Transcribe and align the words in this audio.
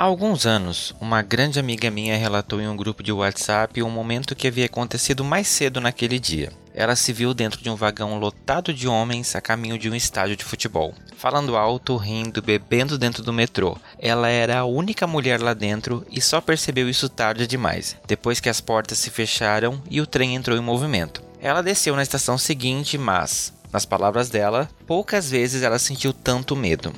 Há 0.00 0.04
alguns 0.04 0.46
anos, 0.46 0.94
uma 0.98 1.20
grande 1.20 1.60
amiga 1.60 1.90
minha 1.90 2.16
relatou 2.16 2.58
em 2.58 2.66
um 2.66 2.74
grupo 2.74 3.02
de 3.02 3.12
WhatsApp 3.12 3.82
um 3.82 3.90
momento 3.90 4.34
que 4.34 4.48
havia 4.48 4.64
acontecido 4.64 5.22
mais 5.22 5.46
cedo 5.46 5.78
naquele 5.78 6.18
dia. 6.18 6.50
Ela 6.72 6.96
se 6.96 7.12
viu 7.12 7.34
dentro 7.34 7.62
de 7.62 7.68
um 7.68 7.76
vagão 7.76 8.18
lotado 8.18 8.72
de 8.72 8.88
homens 8.88 9.36
a 9.36 9.42
caminho 9.42 9.78
de 9.78 9.90
um 9.90 9.94
estádio 9.94 10.36
de 10.36 10.42
futebol, 10.42 10.94
falando 11.18 11.54
alto, 11.54 11.98
rindo, 11.98 12.40
bebendo 12.40 12.96
dentro 12.96 13.22
do 13.22 13.30
metrô. 13.30 13.76
Ela 13.98 14.30
era 14.30 14.60
a 14.60 14.64
única 14.64 15.06
mulher 15.06 15.38
lá 15.38 15.52
dentro 15.52 16.02
e 16.10 16.18
só 16.18 16.40
percebeu 16.40 16.88
isso 16.88 17.06
tarde 17.06 17.46
demais, 17.46 17.94
depois 18.06 18.40
que 18.40 18.48
as 18.48 18.58
portas 18.58 18.96
se 18.96 19.10
fecharam 19.10 19.82
e 19.90 20.00
o 20.00 20.06
trem 20.06 20.34
entrou 20.34 20.56
em 20.56 20.62
movimento. 20.62 21.22
Ela 21.42 21.62
desceu 21.62 21.94
na 21.94 22.02
estação 22.02 22.38
seguinte, 22.38 22.96
mas, 22.96 23.52
nas 23.70 23.84
palavras 23.84 24.30
dela, 24.30 24.66
poucas 24.86 25.30
vezes 25.30 25.62
ela 25.62 25.78
sentiu 25.78 26.14
tanto 26.14 26.56
medo. 26.56 26.90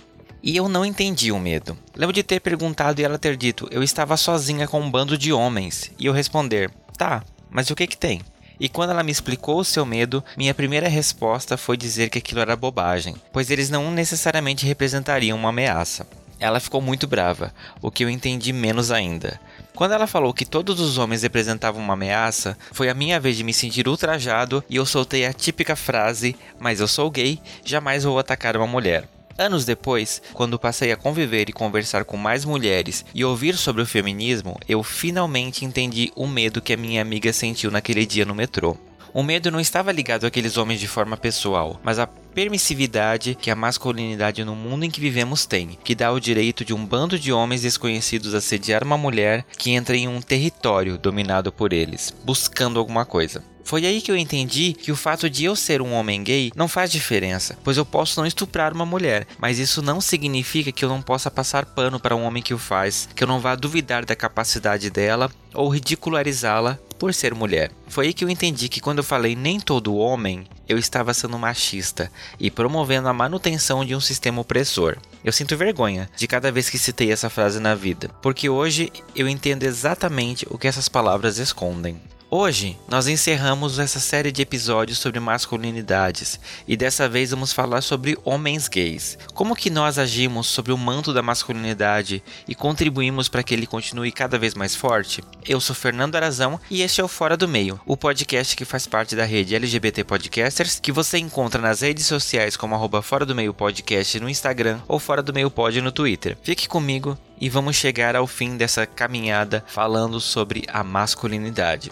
E 0.43 0.57
eu 0.57 0.69
não 0.69 0.85
entendi 0.85 1.31
o 1.31 1.39
medo. 1.39 1.79
Lembro 1.95 2.13
de 2.13 2.23
ter 2.23 2.41
perguntado 2.41 3.01
e 3.01 3.05
ela 3.05 3.19
ter 3.19 3.37
dito: 3.37 3.69
eu 3.71 3.83
estava 3.83 4.17
sozinha 4.17 4.67
com 4.67 4.81
um 4.81 4.91
bando 4.91 5.17
de 5.17 5.33
homens. 5.33 5.93
E 5.99 6.07
eu 6.07 6.13
responder: 6.13 6.71
tá, 6.99 7.23
mas 7.49 7.71
o 7.71 7.77
que 7.77 7.87
que 7.87 7.97
tem? 7.97 8.21
E 8.59 8.69
quando 8.69 8.91
ela 8.91 9.03
me 9.03 9.13
explicou 9.13 9.59
o 9.59 9.65
seu 9.65 9.87
medo, 9.87 10.23
minha 10.37 10.55
primeira 10.55 10.89
resposta 10.89 11.57
foi 11.57 11.77
dizer 11.77 12.11
que 12.11 12.19
aquilo 12.19 12.41
era 12.41 12.57
bobagem, 12.57 13.15
pois 13.33 13.51
eles 13.51 13.71
não 13.71 13.91
necessariamente 13.91 14.67
representariam 14.67 15.39
uma 15.39 15.49
ameaça. 15.49 16.07
Ela 16.39 16.59
ficou 16.59 16.81
muito 16.81 17.07
brava, 17.07 17.55
o 17.81 17.89
que 17.89 18.05
eu 18.05 18.11
entendi 18.11 18.53
menos 18.53 18.91
ainda. 18.91 19.41
Quando 19.77 19.93
ela 19.93 20.09
falou 20.09 20.35
que 20.35 20.45
todos 20.45 20.81
os 20.81 20.99
homens 20.99 21.23
representavam 21.23 21.81
uma 21.81 21.95
ameaça, 21.95 22.59
foi 22.73 22.89
a 22.89 22.95
minha 22.95 23.21
vez 23.21 23.37
de 23.37 23.45
me 23.45 23.55
sentir 23.55 23.87
ultrajado 23.87 24.63
e 24.69 24.75
eu 24.75 24.85
soltei 24.85 25.25
a 25.25 25.33
típica 25.33 25.77
frase: 25.77 26.37
Mas 26.59 26.81
eu 26.81 26.89
sou 26.89 27.11
gay, 27.11 27.41
jamais 27.65 28.03
vou 28.03 28.19
atacar 28.19 28.57
uma 28.57 28.67
mulher. 28.67 29.09
Anos 29.43 29.65
depois, 29.65 30.23
quando 30.33 30.57
passei 30.57 30.93
a 30.93 30.97
conviver 30.97 31.49
e 31.49 31.53
conversar 31.53 32.05
com 32.05 32.17
mais 32.17 32.45
mulheres 32.45 33.05
e 33.13 33.25
ouvir 33.25 33.57
sobre 33.57 33.83
o 33.83 33.87
feminismo, 33.87 34.57
eu 34.69 34.85
finalmente 34.85 35.65
entendi 35.65 36.13
o 36.15 36.29
medo 36.29 36.63
que 36.63 36.73
a 36.73 36.77
minha 36.77 37.03
amiga 37.03 37.33
sentiu 37.33 37.69
naquele 37.69 38.07
dia 38.07 38.25
no 38.25 38.37
metrô. 38.37 38.77
O 39.13 39.21
medo 39.21 39.51
não 39.51 39.59
estava 39.59 39.91
ligado 39.91 40.27
àqueles 40.27 40.57
homens 40.57 40.79
de 40.79 40.87
forma 40.87 41.17
pessoal, 41.17 41.81
mas 41.83 41.99
à 41.99 42.07
permissividade 42.07 43.35
que 43.35 43.51
a 43.51 43.57
masculinidade 43.57 44.45
no 44.45 44.55
mundo 44.55 44.85
em 44.85 44.91
que 44.91 45.01
vivemos 45.01 45.45
tem, 45.45 45.77
que 45.83 45.97
dá 45.97 46.13
o 46.13 46.21
direito 46.21 46.65
de 46.65 46.73
um 46.73 46.87
bando 46.87 47.19
de 47.19 47.33
homens 47.33 47.63
desconhecidos 47.63 48.35
assediar 48.35 48.85
uma 48.85 48.97
mulher 48.97 49.45
que 49.59 49.73
entra 49.73 49.97
em 49.97 50.07
um 50.07 50.23
território 50.23 50.97
dominado 50.97 51.51
por 51.51 51.73
eles, 51.73 52.15
buscando 52.25 52.79
alguma 52.79 53.05
coisa. 53.05 53.43
Foi 53.65 53.87
aí 53.87 54.01
que 54.01 54.11
eu 54.11 54.17
entendi 54.17 54.73
que 54.73 54.93
o 54.93 54.97
fato 54.97 55.31
de 55.31 55.45
eu 55.45 55.57
ser 55.57 55.81
um 55.81 55.93
homem 55.93 56.23
gay 56.23 56.53
não 56.55 56.69
faz 56.69 56.91
diferença, 56.91 57.57
pois 57.63 57.77
eu 57.77 57.85
posso 57.85 58.19
não 58.19 58.27
estuprar 58.27 58.73
uma 58.73 58.87
mulher, 58.87 59.27
mas 59.39 59.59
isso 59.59 59.83
não 59.83 60.01
significa 60.01 60.73
que 60.73 60.85
eu 60.85 60.89
não 60.89 61.03
possa 61.03 61.31
passar 61.31 61.65
pano 61.65 61.99
para 61.99 62.17
um 62.17 62.25
homem 62.25 62.43
que 62.43 62.55
o 62.55 62.59
faz, 62.59 63.09
que 63.15 63.23
eu 63.23 63.29
não 63.29 63.41
vá 63.41 63.55
duvidar 63.55 64.05
da 64.05 64.17
capacidade 64.17 64.91
dela 64.91 65.31
ou 65.55 65.69
ridicularizá-la 65.69 66.79
por 66.99 67.13
ser 67.13 67.35
mulher. 67.35 67.71
Foi 67.89 68.07
aí 68.07 68.15
que 68.15 68.25
eu 68.25 68.31
entendi 68.31 68.69
que 68.69 68.81
quando 68.81 68.99
eu 68.99 69.05
falei 69.05 69.35
nem 69.35 69.59
todo 69.59 69.97
homem, 69.97 70.47
eu 70.69 70.79
estava 70.79 71.13
sendo 71.13 71.39
machista 71.39 72.11
e 72.39 72.51
promovendo 72.51 73.09
a 73.09 73.13
manutenção 73.13 73.85
de 73.85 73.95
um 73.95 74.01
sistema 74.01 74.41
opressor. 74.41 74.97
Eu 75.25 75.33
sinto 75.33 75.57
vergonha 75.57 76.09
de 76.17 76.27
cada 76.27 76.53
vez 76.53 76.71
que 76.71 76.79
citei 76.79 77.11
essa 77.11 77.29
frase 77.29 77.59
na 77.59 77.75
vida, 77.75 78.09
porque 78.23 78.49
hoje 78.49 78.93
eu 79.15 79.29
entendo 79.29 79.65
exatamente 79.65 80.47
o 80.49 80.57
que 80.57 80.69
essas 80.69 80.89
palavras 80.89 81.39
escondem. 81.39 82.01
Hoje 82.35 82.79
nós 82.89 83.09
encerramos 83.09 83.79
essa 83.79 84.01
série 84.01 84.33
de 84.33 84.41
episódios 84.41 84.99
sobre 84.99 85.21
masculinidades 85.21 86.41
e 86.67 86.79
dessa 86.79 87.07
vez 87.07 87.31
vamos 87.31 87.53
falar 87.53 87.83
sobre 87.83 88.17
homens 88.25 88.69
gays. 88.69 89.19
Como 89.35 89.55
que 89.55 89.69
nós 89.69 89.99
agimos 89.99 90.47
sobre 90.47 90.73
o 90.73 90.79
manto 90.79 91.13
da 91.13 91.21
masculinidade 91.21 92.23
e 92.49 92.55
contribuímos 92.55 93.29
para 93.29 93.43
que 93.43 93.53
ele 93.53 93.67
continue 93.67 94.11
cada 94.11 94.39
vez 94.39 94.55
mais 94.55 94.75
forte? 94.75 95.23
Eu 95.47 95.61
sou 95.61 95.77
Fernando 95.77 96.17
Arazão 96.17 96.59
e 96.71 96.81
este 96.81 97.03
é 97.03 97.05
o 97.05 97.09
Fora 97.09 97.37
do 97.37 97.47
Meio, 97.47 97.79
o 97.85 97.99
podcast 97.99 98.57
que 98.57 98.65
faz 98.65 98.87
parte 98.87 99.15
da 99.15 99.27
rede 99.27 99.55
LGBT 99.55 100.03
Podcasters, 100.03 100.81
que 100.81 100.91
você 100.91 101.19
encontra 101.19 101.61
nas 101.61 101.83
redes 101.83 102.07
sociais 102.07 102.57
como 102.57 102.75
arroba 102.75 103.03
Fora 103.03 103.27
do 103.27 103.35
Meio 103.35 103.53
Podcast 103.53 104.19
no 104.19 104.31
Instagram 104.31 104.81
ou 104.89 104.99
Fora 104.99 105.23
do 105.23 105.35
Meio 105.35 105.51
Pod 105.51 105.79
no 105.83 105.93
Twitter. 105.93 106.39
Fique 106.43 106.67
comigo 106.67 107.19
e 107.39 107.51
vamos 107.51 107.77
chegar 107.77 108.17
ao 108.17 108.27
fim 108.27 108.57
dessa 108.57 108.87
caminhada 108.87 109.63
falando 109.67 110.19
sobre 110.19 110.65
a 110.73 110.83
masculinidade. 110.83 111.91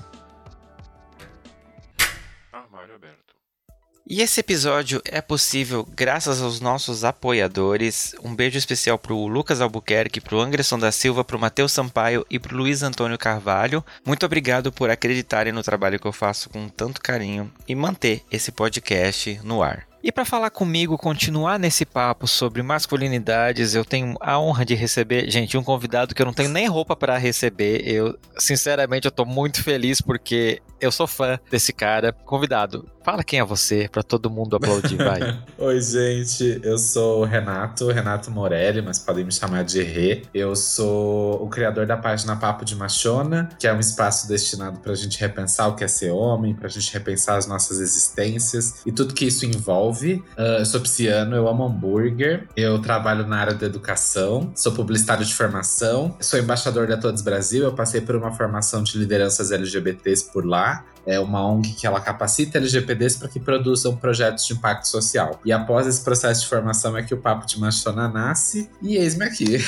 E 4.10 4.22
esse 4.22 4.40
episódio 4.40 5.00
é 5.04 5.20
possível 5.20 5.86
graças 5.94 6.42
aos 6.42 6.58
nossos 6.58 7.04
apoiadores. 7.04 8.12
Um 8.24 8.34
beijo 8.34 8.58
especial 8.58 8.98
pro 8.98 9.28
Lucas 9.28 9.60
Albuquerque, 9.60 10.20
pro 10.20 10.40
Anderson 10.40 10.80
da 10.80 10.90
Silva, 10.90 11.22
pro 11.22 11.38
Matheus 11.38 11.70
Sampaio 11.70 12.26
e 12.28 12.36
pro 12.36 12.56
Luiz 12.56 12.82
Antônio 12.82 13.16
Carvalho. 13.16 13.84
Muito 14.04 14.26
obrigado 14.26 14.72
por 14.72 14.90
acreditarem 14.90 15.52
no 15.52 15.62
trabalho 15.62 16.00
que 16.00 16.08
eu 16.08 16.12
faço 16.12 16.50
com 16.50 16.68
tanto 16.68 17.00
carinho 17.00 17.52
e 17.68 17.74
manter 17.76 18.24
esse 18.32 18.50
podcast 18.50 19.40
no 19.44 19.62
ar. 19.62 19.86
E 20.02 20.10
para 20.10 20.24
falar 20.24 20.48
comigo, 20.48 20.96
continuar 20.96 21.58
nesse 21.58 21.84
papo 21.84 22.26
sobre 22.26 22.62
masculinidades, 22.62 23.74
eu 23.74 23.84
tenho 23.84 24.16
a 24.18 24.40
honra 24.40 24.64
de 24.64 24.74
receber, 24.74 25.30
gente, 25.30 25.58
um 25.58 25.62
convidado 25.62 26.14
que 26.14 26.22
eu 26.22 26.26
não 26.26 26.32
tenho 26.32 26.48
nem 26.48 26.66
roupa 26.66 26.96
para 26.96 27.18
receber. 27.18 27.86
Eu, 27.86 28.18
sinceramente, 28.38 29.04
eu 29.04 29.10
tô 29.10 29.26
muito 29.26 29.62
feliz 29.62 30.00
porque 30.00 30.62
eu 30.80 30.90
sou 30.90 31.06
fã 31.06 31.38
desse 31.50 31.70
cara. 31.70 32.12
Convidado, 32.12 32.90
fala 33.02 33.24
quem 33.24 33.38
é 33.38 33.44
você 33.44 33.88
para 33.90 34.02
todo 34.02 34.30
mundo 34.30 34.56
aplaudir, 34.56 34.96
vai. 34.96 35.20
Oi, 35.58 35.80
gente, 35.80 36.60
eu 36.62 36.78
sou 36.78 37.22
o 37.22 37.24
Renato, 37.24 37.88
Renato 37.88 38.30
Morelli, 38.30 38.82
mas 38.82 38.98
podem 38.98 39.24
me 39.24 39.32
chamar 39.32 39.64
de 39.64 39.82
Rê. 39.82 40.22
Eu 40.34 40.54
sou 40.54 41.42
o 41.42 41.48
criador 41.48 41.86
da 41.86 41.96
página 41.96 42.36
Papo 42.36 42.64
de 42.64 42.76
Machona, 42.76 43.48
que 43.58 43.66
é 43.66 43.72
um 43.72 43.80
espaço 43.80 44.28
destinado 44.28 44.80
pra 44.80 44.94
gente 44.94 45.18
repensar 45.18 45.68
o 45.68 45.74
que 45.74 45.84
é 45.84 45.88
ser 45.88 46.10
homem, 46.10 46.54
pra 46.54 46.68
gente 46.68 46.92
repensar 46.92 47.36
as 47.36 47.46
nossas 47.46 47.80
existências 47.80 48.82
e 48.84 48.92
tudo 48.92 49.14
que 49.14 49.26
isso 49.26 49.46
envolve. 49.46 50.22
Uh, 50.36 50.58
eu 50.60 50.66
sou 50.66 50.80
pisciano, 50.80 51.34
eu 51.34 51.48
amo 51.48 51.64
hambúrguer, 51.64 52.48
eu 52.56 52.78
trabalho 52.80 53.26
na 53.26 53.38
área 53.38 53.54
da 53.54 53.66
educação, 53.66 54.52
sou 54.54 54.72
publicitário 54.72 55.24
de 55.24 55.34
formação, 55.34 56.16
sou 56.20 56.38
embaixador 56.38 56.86
da 56.86 56.96
Todos 56.96 57.22
Brasil, 57.22 57.64
eu 57.64 57.72
passei 57.72 58.00
por 58.00 58.14
uma 58.14 58.32
formação 58.32 58.82
de 58.82 58.98
lideranças 58.98 59.50
LGBTs 59.50 60.30
por 60.32 60.44
lá, 60.44 60.84
é 61.06 61.18
uma 61.18 61.46
ONG 61.46 61.72
que 61.72 61.86
ela 61.86 62.00
capacita 62.00 62.58
LGPDs 62.58 63.16
para 63.16 63.28
que 63.28 63.40
produzam 63.40 63.96
projetos 63.96 64.46
de 64.46 64.52
impacto 64.52 64.86
social. 64.86 65.40
E 65.44 65.52
após 65.52 65.86
esse 65.86 66.02
processo 66.02 66.42
de 66.42 66.48
formação 66.48 66.96
é 66.96 67.02
que 67.02 67.14
o 67.14 67.18
Papo 67.18 67.46
de 67.46 67.58
Machona 67.58 68.08
nasce 68.08 68.70
e 68.82 68.96
eis-me 68.96 69.24
aqui. 69.24 69.58